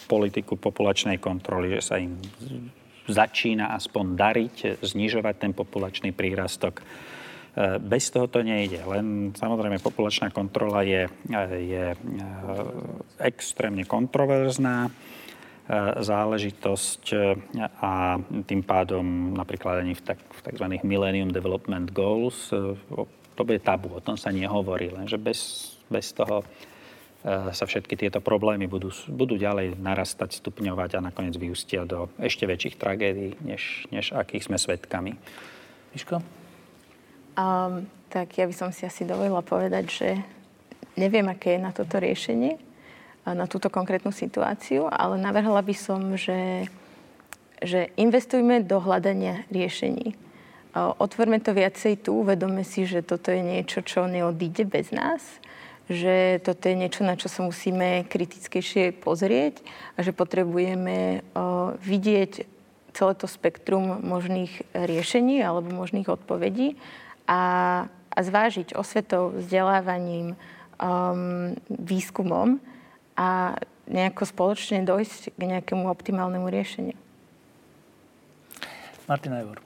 politiku 0.05 0.55
populačnej 0.55 1.17
kontroly, 1.17 1.73
že 1.77 1.81
sa 1.81 1.95
im 1.97 2.21
začína 3.09 3.73
aspoň 3.73 4.05
dariť, 4.17 4.55
znižovať 4.81 5.35
ten 5.37 5.51
populačný 5.53 6.13
prírastok 6.13 6.85
Eh, 7.55 7.79
bez 7.79 8.11
toho 8.11 8.27
to 8.27 8.43
nejde. 8.43 8.83
Len 8.83 9.31
samozrejme 9.31 9.79
populačná 9.79 10.27
kontrola 10.27 10.83
je, 10.83 11.07
je 11.55 11.85
eh, 11.95 11.97
extrémne 13.23 13.87
kontroverzná 13.87 14.91
záležitosť 15.97 17.03
a 17.81 18.21
tým 18.45 18.61
pádom 18.61 19.33
napríklad 19.33 19.81
ani 19.81 19.97
v, 19.97 20.01
tzv. 20.45 20.65
Millennium 20.85 21.33
Development 21.33 21.89
Goals 21.89 22.53
to 23.35 23.41
bude 23.41 23.59
tabu, 23.65 23.97
o 23.97 24.01
tom 24.01 24.13
sa 24.13 24.29
nehovorí, 24.29 24.93
lenže 24.93 25.17
bez, 25.17 25.73
bez 25.89 26.13
toho 26.13 26.45
sa 27.25 27.65
všetky 27.65 27.97
tieto 27.97 28.21
problémy 28.21 28.69
budú, 28.69 28.93
budú 29.09 29.33
ďalej 29.41 29.81
narastať, 29.81 30.37
stupňovať 30.45 31.01
a 31.01 31.05
nakoniec 31.09 31.33
vyústia 31.33 31.81
do 31.81 32.13
ešte 32.21 32.45
väčších 32.45 32.77
tragédií, 32.77 33.33
než, 33.41 33.89
než 33.89 34.13
akých 34.13 34.45
sme 34.45 34.61
svedkami. 34.61 35.17
Miško? 35.97 36.21
Um, 37.33 37.89
tak 38.13 38.37
ja 38.37 38.45
by 38.45 38.53
som 38.53 38.69
si 38.69 38.85
asi 38.85 39.09
dovolila 39.09 39.41
povedať, 39.41 39.85
že 39.89 40.09
neviem, 40.93 41.25
aké 41.25 41.57
je 41.57 41.65
na 41.65 41.73
toto 41.73 41.97
riešenie, 41.97 42.61
na 43.25 43.49
túto 43.49 43.73
konkrétnu 43.73 44.13
situáciu, 44.13 44.85
ale 44.85 45.17
navrhla 45.17 45.65
by 45.65 45.73
som, 45.73 46.13
že, 46.13 46.69
že 47.57 47.89
investujme 47.97 48.61
do 48.61 48.77
hľadania 48.77 49.49
riešení. 49.49 50.13
Otvorme 50.75 51.41
to 51.41 51.55
viacej 51.55 52.05
tu, 52.05 52.21
uvedome 52.21 52.61
si, 52.61 52.85
že 52.85 53.01
toto 53.01 53.33
je 53.33 53.41
niečo, 53.41 53.81
čo 53.81 54.05
neodíde 54.05 54.67
bez 54.67 54.93
nás, 54.93 55.23
že 55.89 56.37
toto 56.43 56.69
je 56.69 56.75
niečo, 56.77 57.01
na 57.01 57.17
čo 57.17 57.31
sa 57.31 57.41
musíme 57.41 58.05
kritickejšie 58.05 58.93
pozrieť 59.01 59.65
a 59.97 60.05
že 60.05 60.13
potrebujeme 60.13 61.25
vidieť 61.81 62.45
celé 62.93 63.13
to 63.17 63.27
spektrum 63.27 64.03
možných 64.05 64.63
riešení 64.71 65.41
alebo 65.41 65.73
možných 65.73 66.07
odpovedí 66.07 66.77
a, 67.27 67.41
a 67.89 68.19
zvážiť 68.19 68.77
osvetou, 68.77 69.35
vzdelávaním, 69.35 70.39
um, 70.79 71.55
výskumom 71.67 72.59
a 73.15 73.55
nejako 73.87 74.23
spoločne 74.27 74.83
dojsť 74.83 75.35
k 75.35 75.41
nejakému 75.41 75.87
optimálnemu 75.87 76.47
riešeniu. 76.51 76.97
Martina 79.05 79.41
Ivor. 79.41 79.61